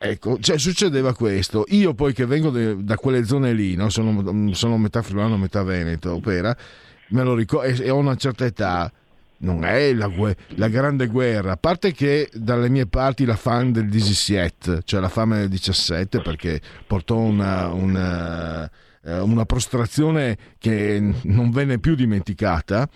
Ecco, 0.00 0.38
cioè 0.38 0.58
succedeva 0.58 1.12
questo. 1.12 1.64
Io 1.70 1.92
poi 1.92 2.12
che 2.12 2.24
vengo 2.24 2.50
de- 2.50 2.84
da 2.84 2.96
quelle 2.96 3.24
zone 3.24 3.52
lì, 3.52 3.74
no? 3.74 3.90
sono, 3.90 4.54
sono 4.54 4.78
metà 4.78 5.02
friulano, 5.02 5.36
metà 5.36 5.64
veneto, 5.64 6.14
opera, 6.14 6.56
me 7.08 7.22
lo 7.24 7.34
ricordo, 7.34 7.66
e, 7.66 7.76
e 7.84 7.90
ho 7.90 7.96
una 7.96 8.14
certa 8.14 8.44
età, 8.44 8.90
non 9.38 9.64
è 9.64 9.92
la, 9.92 10.08
la 10.54 10.68
grande 10.68 11.08
guerra, 11.08 11.52
a 11.52 11.56
parte 11.56 11.92
che 11.92 12.30
dalle 12.32 12.68
mie 12.68 12.86
parti 12.86 13.24
la 13.24 13.34
fame 13.34 13.72
del 13.72 13.88
17, 13.88 14.82
cioè 14.84 15.00
la 15.00 15.08
fame 15.08 15.38
del 15.38 15.48
17, 15.48 16.20
perché 16.20 16.60
portò 16.86 17.16
una, 17.16 17.66
una, 17.72 18.70
eh, 19.04 19.18
una 19.18 19.44
prostrazione 19.44 20.36
che 20.58 21.00
non 21.22 21.50
venne 21.50 21.78
più 21.78 21.94
dimenticata, 21.94 22.88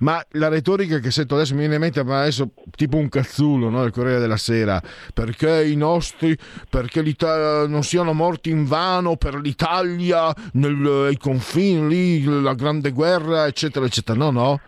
ma 0.00 0.24
la 0.32 0.48
retorica 0.48 0.98
che 0.98 1.10
sento 1.10 1.34
adesso 1.34 1.52
mi 1.54 1.60
viene 1.60 1.74
in 1.74 1.80
mente, 1.80 2.04
ma 2.04 2.20
adesso 2.20 2.52
tipo 2.74 2.96
un 2.96 3.08
cazzulo 3.08 3.68
no, 3.68 3.82
del 3.82 3.90
Corriere 3.90 4.20
della 4.20 4.36
Sera, 4.36 4.82
perché 5.12 5.64
i 5.64 5.76
nostri, 5.76 6.36
perché 6.68 7.02
l'Ita- 7.02 7.66
non 7.66 7.82
siano 7.82 8.12
morti 8.12 8.50
in 8.50 8.66
vano 8.66 9.16
per 9.16 9.34
l'Italia, 9.36 10.34
nei 10.52 10.74
ai 10.86 11.16
confini 11.16 11.88
lì, 11.88 12.42
la 12.42 12.54
grande 12.54 12.90
guerra, 12.92 13.46
eccetera, 13.46 13.86
eccetera. 13.86 14.18
No, 14.18 14.30
no. 14.30 14.60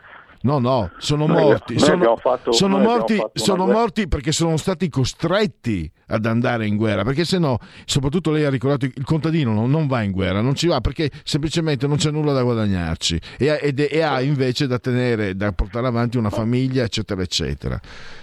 No, 0.43 0.59
no, 0.59 0.91
sono 0.99 1.27
Noi- 1.27 1.43
morti. 1.43 1.75
noi 1.75 1.83
sono 1.83 1.95
abbiamo 1.97 2.17
fatto- 2.17 2.53
sono 2.53 2.77
abbiamo 2.77 2.97
morti, 2.97 3.23
sono 3.33 3.67
morti 3.67 4.09
perché 4.09 4.31
sono 4.33 4.57
stati 4.57 4.89
costretti 4.89 5.91
ad 6.09 6.25
andare 6.27 6.67
in 6.67 6.77
guerra. 6.77 7.03
Perché 7.03 7.25
se 7.25 7.39
no, 7.39 7.59
soprattutto 7.85 8.31
lei 8.31 8.45
ha 8.45 8.51
ricordato, 8.51 8.85
il 8.85 9.05
contadino 9.05 9.53
non, 9.53 9.71
non 9.71 9.87
va 9.87 10.03
in 10.03 10.13
guerra, 10.13 10.41
non 10.41 10.55
ci 10.55 10.67
va 10.69 10.81
perché 10.81 11.11
semplicemente 11.25 11.87
non 11.87 11.97
c'è 11.97 12.11
nulla 12.11 12.33
da 12.33 12.43
guadagnarci 12.43 13.21
e, 13.39 13.51
ha- 13.51 13.59
ed 13.61 13.81
e 13.91 14.01
ha 14.01 14.21
invece 14.21 14.67
da 14.67 14.79
tenere, 14.79 15.35
da 15.35 15.53
portare 15.53 15.87
avanti 15.87 16.17
una 16.17 16.31
famiglia, 16.31 16.85
eccetera, 16.85 17.21
eccetera. 17.23 17.79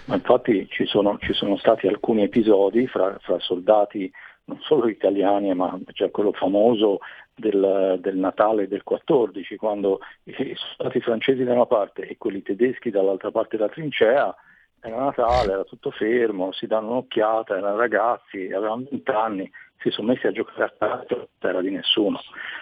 Ma 0.05 0.15
infatti 0.15 0.67
ci 0.69 0.85
sono, 0.85 1.17
ci 1.19 1.33
sono 1.33 1.57
stati 1.57 1.87
alcuni 1.87 2.23
episodi 2.23 2.87
fra, 2.87 3.17
fra 3.21 3.37
soldati 3.39 4.09
non 4.45 4.59
solo 4.61 4.87
italiani, 4.87 5.53
ma 5.53 5.77
c'è 5.91 6.11
quello 6.11 6.31
famoso 6.31 6.99
del, 7.35 7.97
del 7.99 8.17
Natale 8.17 8.67
del 8.67 8.83
14, 8.83 9.55
quando 9.57 9.99
i 10.23 10.55
soldati 10.55 11.01
francesi 11.01 11.43
da 11.43 11.53
una 11.53 11.65
parte 11.65 12.03
e 12.07 12.17
quelli 12.17 12.41
tedeschi 12.41 12.89
dall'altra 12.89 13.31
parte 13.31 13.57
della 13.57 13.69
trincea, 13.69 14.35
era 14.79 14.97
Natale, 14.97 15.53
era 15.53 15.63
tutto 15.63 15.89
fermo, 15.89 16.51
si 16.51 16.67
danno 16.67 16.91
un'occhiata, 16.91 17.57
erano 17.57 17.75
ragazzi, 17.75 18.51
avevano 18.51 18.85
20 18.89 19.11
anni, 19.11 19.51
si 19.79 19.89
sono 19.89 20.09
messi 20.09 20.27
a 20.27 20.31
giocare 20.31 20.63
a 20.63 20.73
calcio 20.77 21.21
a 21.21 21.27
terra 21.39 21.61
di 21.61 21.71
nessuno. 21.71 22.19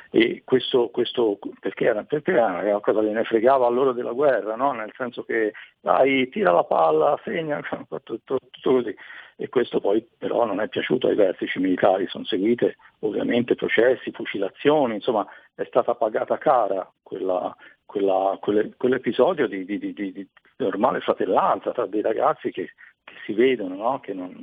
E 0.09 0.43
questo, 0.45 0.89
questo 0.89 1.37
perché, 1.59 1.85
era, 1.85 2.03
perché 2.03 2.31
era 2.31 2.59
una 2.61 2.79
cosa 2.79 3.01
che 3.01 3.09
ne 3.09 3.23
fregava 3.23 3.67
loro 3.67 3.91
della 3.91 4.13
guerra, 4.13 4.55
no? 4.55 4.71
nel 4.71 4.91
senso 4.95 5.23
che 5.23 5.51
dai, 5.81 6.29
tira 6.29 6.51
la 6.51 6.63
palla, 6.63 7.19
segna, 7.23 7.59
tutto, 8.03 8.19
tutto 8.23 8.71
così. 8.71 8.95
E 9.35 9.49
questo 9.49 9.79
poi 9.79 10.05
però 10.17 10.45
non 10.45 10.59
è 10.59 10.67
piaciuto 10.69 11.07
ai 11.07 11.15
vertici 11.15 11.59
militari, 11.59 12.07
sono 12.07 12.25
seguite 12.25 12.77
ovviamente 12.99 13.55
processi, 13.55 14.11
fucilazioni, 14.11 14.95
insomma 14.95 15.25
è 15.55 15.63
stata 15.65 15.95
pagata 15.95 16.37
cara 16.37 16.89
quella, 17.01 17.55
quella, 17.85 18.37
quelle- 18.39 18.73
quell'episodio 18.77 19.47
di, 19.47 19.65
di- 19.65 19.79
di- 19.79 19.93
di- 19.93 20.27
normale 20.57 20.99
fratellanza 21.01 21.71
tra 21.71 21.85
dei 21.87 22.01
ragazzi 22.01 22.51
che, 22.51 22.73
che 23.03 23.13
si 23.25 23.33
vedono, 23.33 23.75
no? 23.75 23.99
che 23.99 24.13
non, 24.13 24.33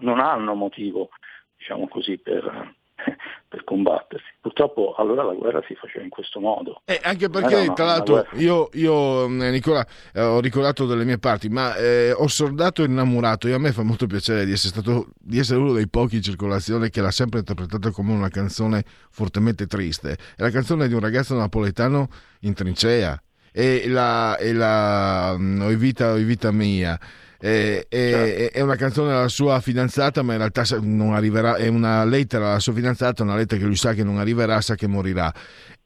non 0.00 0.18
hanno 0.18 0.54
motivo 0.54 1.10
diciamo 1.56 1.88
così, 1.88 2.18
per, 2.18 2.74
per 3.48 3.64
combattersi. 3.64 4.24
Purtroppo 4.40 4.94
allora 4.96 5.22
la 5.22 5.34
guerra 5.34 5.62
si 5.66 5.74
faceva 5.74 6.04
in 6.04 6.10
questo 6.10 6.40
modo. 6.40 6.82
E 6.84 7.00
anche 7.02 7.28
Non 7.28 7.40
perché, 7.40 7.54
una- 7.56 7.72
tra 7.72 7.84
l'altro, 7.84 8.26
io, 8.34 8.68
io, 8.74 9.24
eh, 9.26 9.50
Nicola, 9.50 9.86
eh, 10.12 10.22
ho 10.22 10.40
ricordato 10.40 10.86
delle 10.86 11.04
mie 11.04 11.18
parti, 11.18 11.48
ma 11.48 11.74
eh, 11.76 12.12
ho 12.12 12.26
soldato 12.28 12.82
innamorato 12.82 13.48
e 13.48 13.52
a 13.52 13.58
me 13.58 13.72
fa 13.72 13.82
molto 13.82 14.06
piacere 14.06 14.44
di 14.44 14.52
essere 14.52 14.72
stato 14.72 15.08
di 15.18 15.38
essere 15.38 15.58
uno 15.58 15.72
dei 15.72 15.88
pochi 15.88 16.16
in 16.16 16.22
circolazione 16.22 16.90
che 16.90 17.00
l'ha 17.00 17.10
sempre 17.10 17.40
interpretata 17.40 17.90
come 17.90 18.12
una 18.12 18.28
canzone 18.28 18.84
fortemente 19.10 19.66
triste. 19.66 20.12
È 20.36 20.42
la 20.42 20.50
canzone 20.50 20.88
di 20.88 20.94
un 20.94 21.00
ragazzo 21.00 21.34
napoletano 21.36 22.08
in 22.40 22.54
trincea. 22.54 23.20
E 23.52 23.88
la, 23.88 24.36
e 24.36 24.52
la 24.52 25.34
mm, 25.36 25.62
Oi 25.62 25.74
vita, 25.76 26.12
oi 26.12 26.22
vita 26.22 26.52
mia. 26.52 26.96
Eh, 27.40 27.86
è, 27.88 28.50
è 28.52 28.60
una 28.60 28.76
canzone 28.76 29.12
alla 29.12 29.28
sua 29.28 29.60
fidanzata, 29.60 30.22
ma 30.22 30.32
in 30.32 30.38
realtà 30.38 30.64
non 30.80 31.14
arriverà. 31.14 31.56
È 31.56 31.68
una 31.68 32.04
lettera 32.04 32.50
alla 32.50 32.60
sua 32.60 32.74
fidanzata, 32.74 33.22
una 33.22 33.36
lettera 33.36 33.60
che 33.60 33.66
lui 33.66 33.76
sa 33.76 33.94
che 33.94 34.04
non 34.04 34.18
arriverà, 34.18 34.60
sa 34.60 34.74
che 34.74 34.86
morirà 34.86 35.32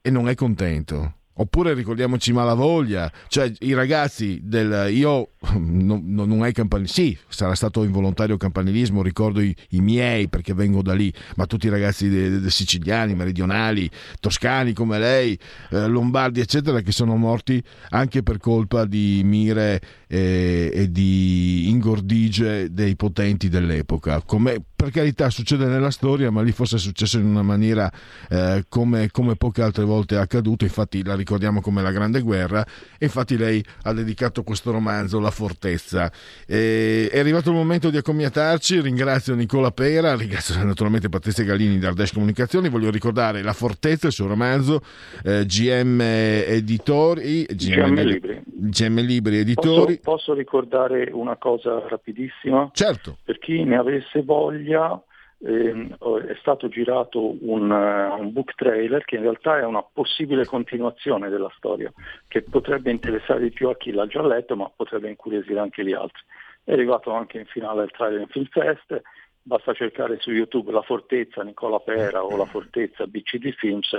e 0.01 0.09
non 0.11 0.29
è 0.29 0.35
contento. 0.35 1.13
Oppure 1.37 1.73
ricordiamoci 1.73 2.31
Malavoglia, 2.31 3.11
cioè 3.27 3.51
i 3.59 3.73
ragazzi 3.73 4.39
del 4.41 4.89
io 4.95 5.31
non, 5.59 6.01
non, 6.05 6.41
hai 6.43 6.53
campanilismo, 6.53 7.03
sì, 7.03 7.17
sarà 7.27 7.55
stato 7.55 7.83
involontario 7.83 8.37
campanilismo, 8.37 9.01
ricordo 9.01 9.41
i, 9.41 9.53
i 9.71 9.81
miei 9.81 10.29
perché 10.29 10.53
vengo 10.53 10.81
da 10.81 10.93
lì, 10.93 11.13
ma 11.35 11.45
tutti 11.45 11.65
i 11.65 11.69
ragazzi 11.69 12.07
de, 12.07 12.39
de 12.39 12.49
siciliani, 12.49 13.15
meridionali, 13.15 13.89
toscani 14.21 14.71
come 14.71 14.97
lei, 14.97 15.37
eh, 15.71 15.87
lombardi, 15.87 16.39
eccetera, 16.39 16.79
che 16.79 16.93
sono 16.93 17.17
morti 17.17 17.61
anche 17.89 18.23
per 18.23 18.37
colpa 18.37 18.85
di 18.85 19.21
mire 19.25 19.81
eh, 20.07 20.71
e 20.73 20.91
di 20.91 21.69
ingordigie 21.69 22.71
dei 22.71 22.95
potenti 22.95 23.49
dell'epoca. 23.49 24.21
Come, 24.21 24.61
per 24.75 24.91
carità 24.91 25.29
succede 25.29 25.65
nella 25.65 25.91
storia, 25.91 26.29
ma 26.31 26.41
lì 26.41 26.51
forse 26.51 26.75
è 26.75 26.79
successo 26.79 27.17
in 27.17 27.25
una 27.25 27.41
maniera 27.41 27.91
eh, 28.29 28.65
come, 28.69 29.09
come 29.11 29.35
poche 29.35 29.61
altre 29.61 29.83
volte 29.83 30.15
è 30.15 30.19
accaduto, 30.19 30.63
infatti 30.63 31.03
la 31.03 31.15
ricordiamo 31.15 31.61
come 31.61 31.81
la 31.81 31.91
Grande 31.91 32.21
Guerra, 32.21 32.65
e 32.97 33.05
infatti 33.05 33.37
lei 33.37 33.63
ha 33.83 33.93
dedicato 33.93 34.43
questo 34.43 34.71
romanzo, 34.71 35.19
La 35.19 35.31
Fortezza. 35.31 36.11
E, 36.45 37.09
è 37.11 37.19
arrivato 37.19 37.49
il 37.49 37.55
momento 37.55 37.89
di 37.89 37.97
accomiatarci, 37.97 38.81
ringrazio 38.81 39.35
Nicola 39.35 39.71
Pera, 39.71 40.15
ringrazio 40.15 40.61
naturalmente 40.63 41.09
Patrizia 41.09 41.43
Gallini 41.43 41.79
di 41.79 41.85
Ardesh 41.85 42.11
Comunicazioni, 42.11 42.69
voglio 42.69 42.89
ricordare 42.89 43.41
La 43.41 43.53
Fortezza, 43.53 44.07
il 44.07 44.13
suo 44.13 44.27
romanzo, 44.27 44.81
eh, 45.23 45.45
GM 45.45 46.01
Editori, 46.01 47.45
GM 47.45 48.01
Libri. 48.01 48.41
GM 48.45 48.99
Libri 49.01 49.37
Editori. 49.37 49.99
Posso, 50.05 50.33
ricordare 50.33 51.09
una 51.11 51.35
cosa 51.35 51.85
rapidissima? 51.87 52.69
Certo. 52.71 53.17
Per 53.23 53.39
chi 53.39 53.63
ne 53.63 53.75
avesse 53.75 54.21
voglia, 54.21 55.01
ehm, 55.39 55.97
è 56.27 56.35
stato 56.39 56.67
girato 56.67 57.35
un, 57.43 57.71
uh, 57.71 58.19
un, 58.19 58.31
book 58.31 58.53
trailer 58.55 59.03
che 59.03 59.15
in 59.15 59.23
realtà 59.23 59.57
è 59.57 59.65
una 59.65 59.83
possibile 59.83 60.45
continuazione 60.45 61.29
della 61.29 61.51
storia, 61.57 61.91
che 62.27 62.43
potrebbe 62.43 62.91
interessare 62.91 63.41
di 63.41 63.51
più 63.51 63.67
a 63.67 63.75
chi 63.75 63.91
l'ha 63.91 64.05
già 64.05 64.21
letto, 64.21 64.55
ma 64.55 64.71
potrebbe 64.73 65.09
incuriosire 65.09 65.59
anche 65.59 65.83
gli 65.83 65.93
altri. 65.93 66.21
È 66.63 66.71
arrivato 66.73 67.11
anche 67.11 67.39
in 67.39 67.45
finale 67.45 67.81
al 67.81 67.91
Trailer 67.91 68.27
Film 68.29 68.45
Fest, 68.45 69.01
basta 69.41 69.73
cercare 69.73 70.19
su 70.19 70.31
YouTube 70.31 70.71
La 70.71 70.81
Fortezza 70.81 71.43
Nicola 71.43 71.79
Pera 71.79 72.23
o 72.23 72.37
La 72.37 72.45
Fortezza 72.45 73.05
BCD 73.05 73.53
Films 73.53 73.97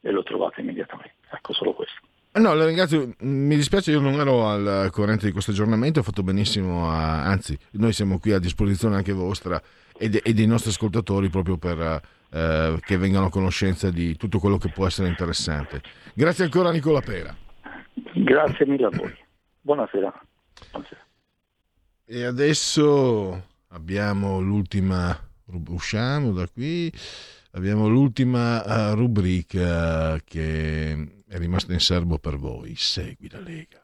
e 0.00 0.10
lo 0.10 0.22
trovate 0.22 0.60
immediatamente. 0.60 1.14
Ecco 1.30 1.52
solo 1.52 1.74
questo. 1.74 2.00
No, 2.38 2.52
la 2.52 2.66
ringrazio. 2.66 3.14
Mi 3.20 3.56
dispiace, 3.56 3.92
io 3.92 4.00
non 4.00 4.14
ero 4.14 4.46
al 4.46 4.88
corrente 4.90 5.24
di 5.24 5.32
questo 5.32 5.52
aggiornamento, 5.52 6.00
ho 6.00 6.02
fatto 6.02 6.22
benissimo, 6.22 6.90
a... 6.90 7.24
anzi, 7.24 7.56
noi 7.72 7.92
siamo 7.92 8.18
qui 8.18 8.32
a 8.32 8.38
disposizione 8.38 8.96
anche 8.96 9.12
vostra 9.12 9.60
e, 9.96 10.10
de- 10.10 10.20
e 10.22 10.34
dei 10.34 10.46
nostri 10.46 10.70
ascoltatori 10.70 11.30
proprio 11.30 11.56
per 11.56 12.00
eh, 12.30 12.78
che 12.80 12.96
vengano 12.98 13.26
a 13.26 13.30
conoscenza 13.30 13.90
di 13.90 14.16
tutto 14.16 14.38
quello 14.38 14.58
che 14.58 14.68
può 14.68 14.86
essere 14.86 15.08
interessante. 15.08 15.80
Grazie 16.12 16.44
ancora 16.44 16.70
Nicola 16.70 17.00
Pera. 17.00 17.34
Grazie 18.14 18.66
mille 18.66 18.84
a 18.84 18.90
voi. 18.90 19.14
Buonasera. 19.62 20.12
Buonasera. 20.72 21.00
E 22.04 22.24
adesso 22.24 23.46
abbiamo 23.68 24.40
l'ultima, 24.40 25.18
usciamo 25.68 26.32
da 26.32 26.46
qui, 26.46 26.92
abbiamo 27.52 27.88
l'ultima 27.88 28.90
uh, 28.90 28.94
rubrica 28.94 30.18
che 30.22 31.15
è 31.28 31.38
rimasta 31.38 31.72
in 31.72 31.80
serbo 31.80 32.18
per 32.18 32.36
voi. 32.36 32.74
Segui 32.76 33.28
la 33.30 33.40
Lega. 33.40 33.80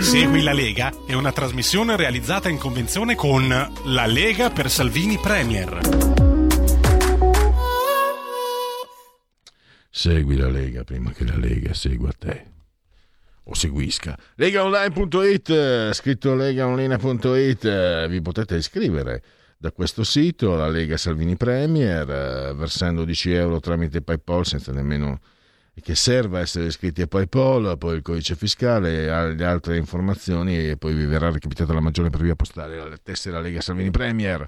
Segui 0.00 0.42
la 0.42 0.52
Lega 0.52 0.92
è 1.06 1.14
una 1.14 1.32
trasmissione 1.32 1.96
realizzata 1.96 2.48
in 2.48 2.58
convenzione 2.58 3.14
con 3.14 3.48
La 3.48 4.06
Lega 4.06 4.50
per 4.50 4.70
Salvini 4.70 5.18
Premier. 5.18 5.80
Segui 9.90 10.36
la 10.36 10.48
Lega 10.48 10.84
prima 10.84 11.12
che 11.12 11.24
la 11.24 11.36
Lega 11.36 11.72
segua 11.72 12.12
te. 12.12 12.52
O 13.44 13.54
seguisca. 13.54 14.18
Legaonline.it, 14.36 15.92
scritto 15.92 16.34
legaonline.it, 16.34 18.08
vi 18.08 18.20
potete 18.22 18.56
iscrivere 18.56 19.22
da 19.56 19.70
questo 19.72 20.04
sito, 20.04 20.56
la 20.56 20.68
Lega 20.68 20.96
Salvini 20.96 21.36
Premier, 21.36 22.06
versando 22.54 23.04
10 23.04 23.32
euro 23.32 23.60
tramite 23.60 24.02
PayPal 24.02 24.44
senza 24.46 24.72
nemmeno 24.72 25.20
che 25.82 25.94
serva 25.94 26.40
essere 26.40 26.66
iscritti 26.66 27.02
a 27.02 27.06
PayPal, 27.06 27.76
poi 27.78 27.96
il 27.96 28.02
codice 28.02 28.36
fiscale 28.36 29.06
e 29.06 29.34
le 29.34 29.44
altre 29.44 29.76
informazioni 29.76 30.70
e 30.70 30.76
poi 30.76 30.94
vi 30.94 31.04
verrà 31.04 31.30
recapitata 31.30 31.72
la 31.72 31.80
maggiore 31.80 32.10
per 32.10 32.20
via 32.20 32.36
postale 32.36 32.76
la 32.76 32.98
tessera 33.02 33.40
Lega 33.40 33.60
Salvini 33.60 33.90
Premier. 33.90 34.46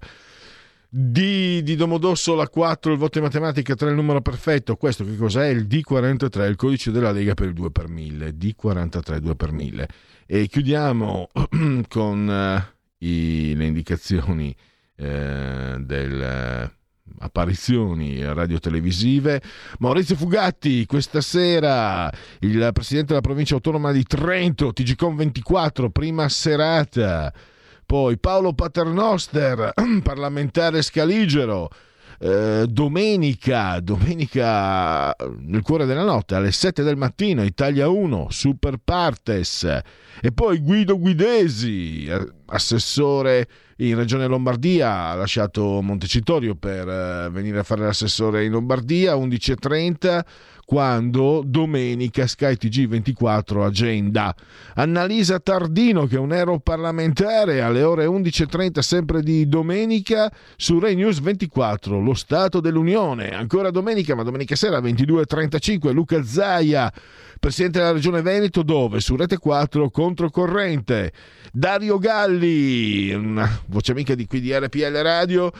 D 0.88 1.62
di 1.62 1.74
Domodossola 1.74 2.48
4 2.48 2.92
il 2.92 2.98
voto 2.98 3.18
in 3.18 3.24
matematica 3.24 3.74
3 3.74 3.90
il 3.90 3.96
numero 3.96 4.20
perfetto 4.22 4.76
questo 4.76 5.05
che 5.05 5.16
cos'è? 5.16 5.48
il 5.48 5.66
D43 5.66 6.48
il 6.48 6.55
codice 6.55 6.92
della 6.92 7.10
Lega 7.10 7.34
per 7.34 7.48
il 7.48 7.55
2 7.55 7.70
per 7.72 7.88
1000 7.88 8.30
D43 8.30 9.16
2 9.16 9.34
per 9.34 9.50
1000 9.50 9.88
e 10.26 10.46
chiudiamo 10.46 11.28
con 11.88 12.28
uh, 12.28 13.05
i, 13.05 13.55
le 13.56 13.64
indicazioni 13.66 14.55
uh, 14.96 15.05
del 15.82 16.70
apparizioni 17.18 18.23
radio-televisive. 18.25 19.43
Maurizio 19.78 20.17
Fugatti, 20.17 20.86
questa 20.86 21.20
sera 21.20 22.10
il 22.41 22.70
presidente 22.73 23.09
della 23.09 23.20
provincia 23.20 23.55
autonoma 23.55 23.93
di 23.93 24.02
Trento, 24.05 24.73
TGCOM 24.73 25.17
24, 25.17 25.91
prima 25.91 26.28
serata. 26.28 27.33
Poi 27.85 28.18
Paolo 28.18 28.52
Paternoster, 28.52 29.73
parlamentare 30.02 30.83
scaligero. 30.83 31.70
Eh, 32.18 32.66
domenica, 32.68 33.78
domenica 33.80 35.14
nel 35.40 35.62
cuore 35.62 35.84
della 35.84 36.04
notte 36.04 36.34
alle 36.34 36.50
7 36.50 36.82
del 36.82 36.96
mattino, 36.96 37.42
Italia 37.42 37.88
1, 37.88 38.28
Super 38.30 38.76
Partes. 38.82 39.64
E 40.20 40.32
poi 40.32 40.58
Guido 40.60 40.98
Guidesi, 40.98 42.08
assessore 42.46 43.48
in 43.78 43.96
Regione 43.96 44.26
Lombardia, 44.26 45.08
ha 45.08 45.14
lasciato 45.14 45.82
Montecitorio 45.82 46.54
per 46.54 46.88
eh, 46.88 47.28
venire 47.30 47.58
a 47.58 47.62
fare 47.62 47.82
l'assessore 47.82 48.44
in 48.44 48.52
Lombardia, 48.52 49.14
11.30 49.14 50.24
quando 50.66 51.42
domenica 51.46 52.26
Sky 52.26 52.54
TG24 52.54 53.62
agenda. 53.62 54.34
Annalisa 54.74 55.38
Tardino, 55.38 56.06
che 56.06 56.16
è 56.16 56.18
un 56.18 56.32
europarlamentare, 56.32 57.62
alle 57.62 57.84
ore 57.84 58.06
11.30 58.06 58.80
sempre 58.80 59.22
di 59.22 59.48
domenica 59.48 60.30
su 60.56 60.80
Rai 60.80 60.96
News 60.96 61.20
24, 61.20 62.00
lo 62.00 62.14
Stato 62.14 62.60
dell'Unione. 62.60 63.30
Ancora 63.30 63.70
domenica, 63.70 64.16
ma 64.16 64.24
domenica 64.24 64.56
sera 64.56 64.80
22.35, 64.80 65.92
Luca 65.92 66.24
Zaia, 66.24 66.92
presidente 67.38 67.78
della 67.78 67.92
Regione 67.92 68.20
Veneto, 68.20 68.64
dove? 68.64 68.98
Su 68.98 69.14
Rete 69.14 69.38
4 69.38 69.88
controcorrente. 69.88 71.12
Dario 71.52 71.98
Galli, 71.98 73.14
una 73.14 73.48
voce 73.68 73.92
amica 73.92 74.16
di 74.16 74.26
qui 74.26 74.40
di 74.40 74.52
RPL 74.52 75.00
Radio, 75.00 75.52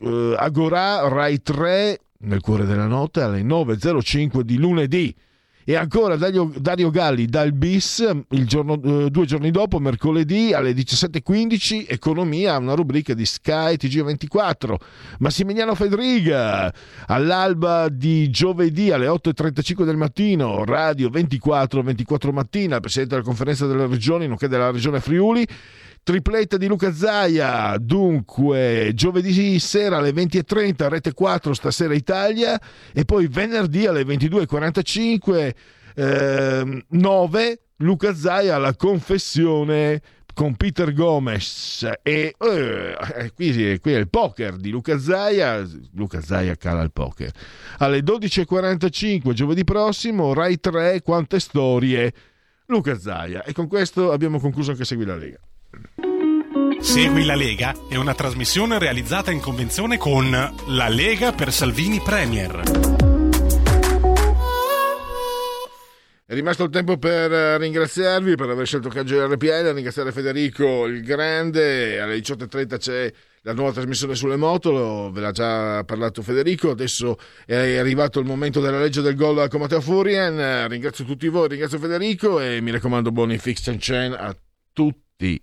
eh, 0.00 0.34
Agorà, 0.38 1.06
Rai 1.06 1.42
3, 1.42 1.98
nel 2.20 2.40
cuore 2.40 2.64
della 2.64 2.86
notte 2.86 3.20
alle 3.20 3.42
9.05 3.42 4.40
di 4.40 4.56
lunedì. 4.56 5.14
E 5.64 5.76
ancora 5.76 6.16
Dario, 6.16 6.50
Dario 6.56 6.88
Galli 6.88 7.26
dal 7.26 7.52
bis 7.52 8.02
giorno, 8.26 8.80
eh, 8.82 9.10
due 9.10 9.26
giorni 9.26 9.50
dopo, 9.50 9.78
mercoledì 9.78 10.54
alle 10.54 10.72
17.15, 10.72 11.84
Economia, 11.86 12.56
una 12.56 12.72
rubrica 12.72 13.12
di 13.12 13.26
Sky 13.26 13.74
TG24. 13.74 14.74
Massimiliano 15.18 15.74
Fedriga 15.74 16.72
all'alba 17.04 17.90
di 17.90 18.30
giovedì 18.30 18.90
alle 18.92 19.08
8.35 19.08 19.84
del 19.84 19.98
mattino, 19.98 20.64
Radio 20.64 21.10
24, 21.10 21.82
24 21.82 22.32
mattina, 22.32 22.80
Presidente 22.80 23.16
della 23.16 23.26
Conferenza 23.26 23.66
delle 23.66 23.86
Regioni, 23.86 24.26
nonché 24.26 24.48
della 24.48 24.70
Regione 24.70 25.00
Friuli 25.00 25.46
tripletta 26.08 26.56
di 26.56 26.66
Luca 26.68 26.94
Zaia, 26.94 27.76
dunque 27.78 28.92
giovedì 28.94 29.58
sera 29.58 29.98
alle 29.98 30.12
20.30 30.12 30.88
Rete 30.88 31.12
4 31.12 31.52
stasera 31.52 31.92
Italia. 31.92 32.58
E 32.94 33.04
poi 33.04 33.26
venerdì 33.26 33.84
alle 33.84 34.04
22.45 34.04 35.54
eh, 35.94 36.84
9 36.88 37.60
Luca 37.76 38.14
Zaia 38.14 38.54
alla 38.54 38.74
confessione 38.74 40.00
con 40.32 40.56
Peter 40.56 40.94
Gomes 40.94 41.86
e 42.02 42.34
eh, 42.38 43.32
qui, 43.34 43.78
qui, 43.78 43.92
è 43.92 43.98
il 43.98 44.08
poker 44.08 44.56
di 44.56 44.70
Luca 44.70 44.98
Zaia. 44.98 45.62
Luca 45.92 46.22
Zaia 46.22 46.56
cala 46.56 46.80
il 46.80 46.90
poker. 46.90 47.30
Alle 47.80 47.98
12.45 47.98 49.32
giovedì 49.32 49.62
prossimo 49.62 50.32
Rai 50.32 50.58
3 50.58 51.02
quante 51.02 51.38
storie? 51.38 52.14
Luca 52.64 52.98
Zaia. 52.98 53.44
E 53.44 53.52
con 53.52 53.68
questo 53.68 54.10
abbiamo 54.10 54.40
concluso 54.40 54.70
anche 54.70 54.86
Segui 54.86 55.04
la 55.04 55.14
Lega 55.14 55.38
Segui 56.80 57.24
la 57.24 57.34
Lega 57.34 57.74
è 57.88 57.96
una 57.96 58.14
trasmissione 58.14 58.78
realizzata 58.78 59.30
in 59.30 59.40
convenzione 59.40 59.98
con 59.98 60.30
La 60.30 60.88
Lega 60.88 61.32
per 61.32 61.52
Salvini 61.52 62.00
Premier. 62.00 62.62
È 66.24 66.34
rimasto 66.34 66.64
il 66.64 66.70
tempo 66.70 66.98
per 66.98 67.32
eh, 67.32 67.58
ringraziarvi 67.58 68.34
per 68.34 68.50
aver 68.50 68.66
scelto 68.66 68.90
Caggio 68.90 69.26
RPL, 69.26 69.72
ringraziare 69.72 70.12
Federico 70.12 70.84
il 70.84 71.02
Grande, 71.02 72.00
alle 72.00 72.18
18.30 72.18 72.76
c'è 72.76 73.12
la 73.42 73.54
nuova 73.54 73.72
trasmissione 73.72 74.14
sulle 74.14 74.36
moto, 74.36 75.10
ve 75.10 75.20
l'ha 75.20 75.32
già 75.32 75.82
parlato 75.84 76.20
Federico, 76.22 76.70
adesso 76.70 77.16
è 77.46 77.78
arrivato 77.78 78.20
il 78.20 78.26
momento 78.26 78.60
della 78.60 78.78
legge 78.78 79.00
del 79.00 79.16
gol 79.16 79.48
con 79.48 79.60
Matteo 79.60 79.80
Furien, 79.80 80.38
Eh, 80.38 80.68
ringrazio 80.68 81.04
tutti 81.04 81.28
voi, 81.28 81.48
ringrazio 81.48 81.78
Federico 81.78 82.40
e 82.40 82.60
mi 82.60 82.70
raccomando 82.70 83.10
buoni 83.10 83.38
fix 83.38 83.66
and 83.68 83.78
chain 83.80 84.12
a 84.12 84.36
tutti. 84.72 85.42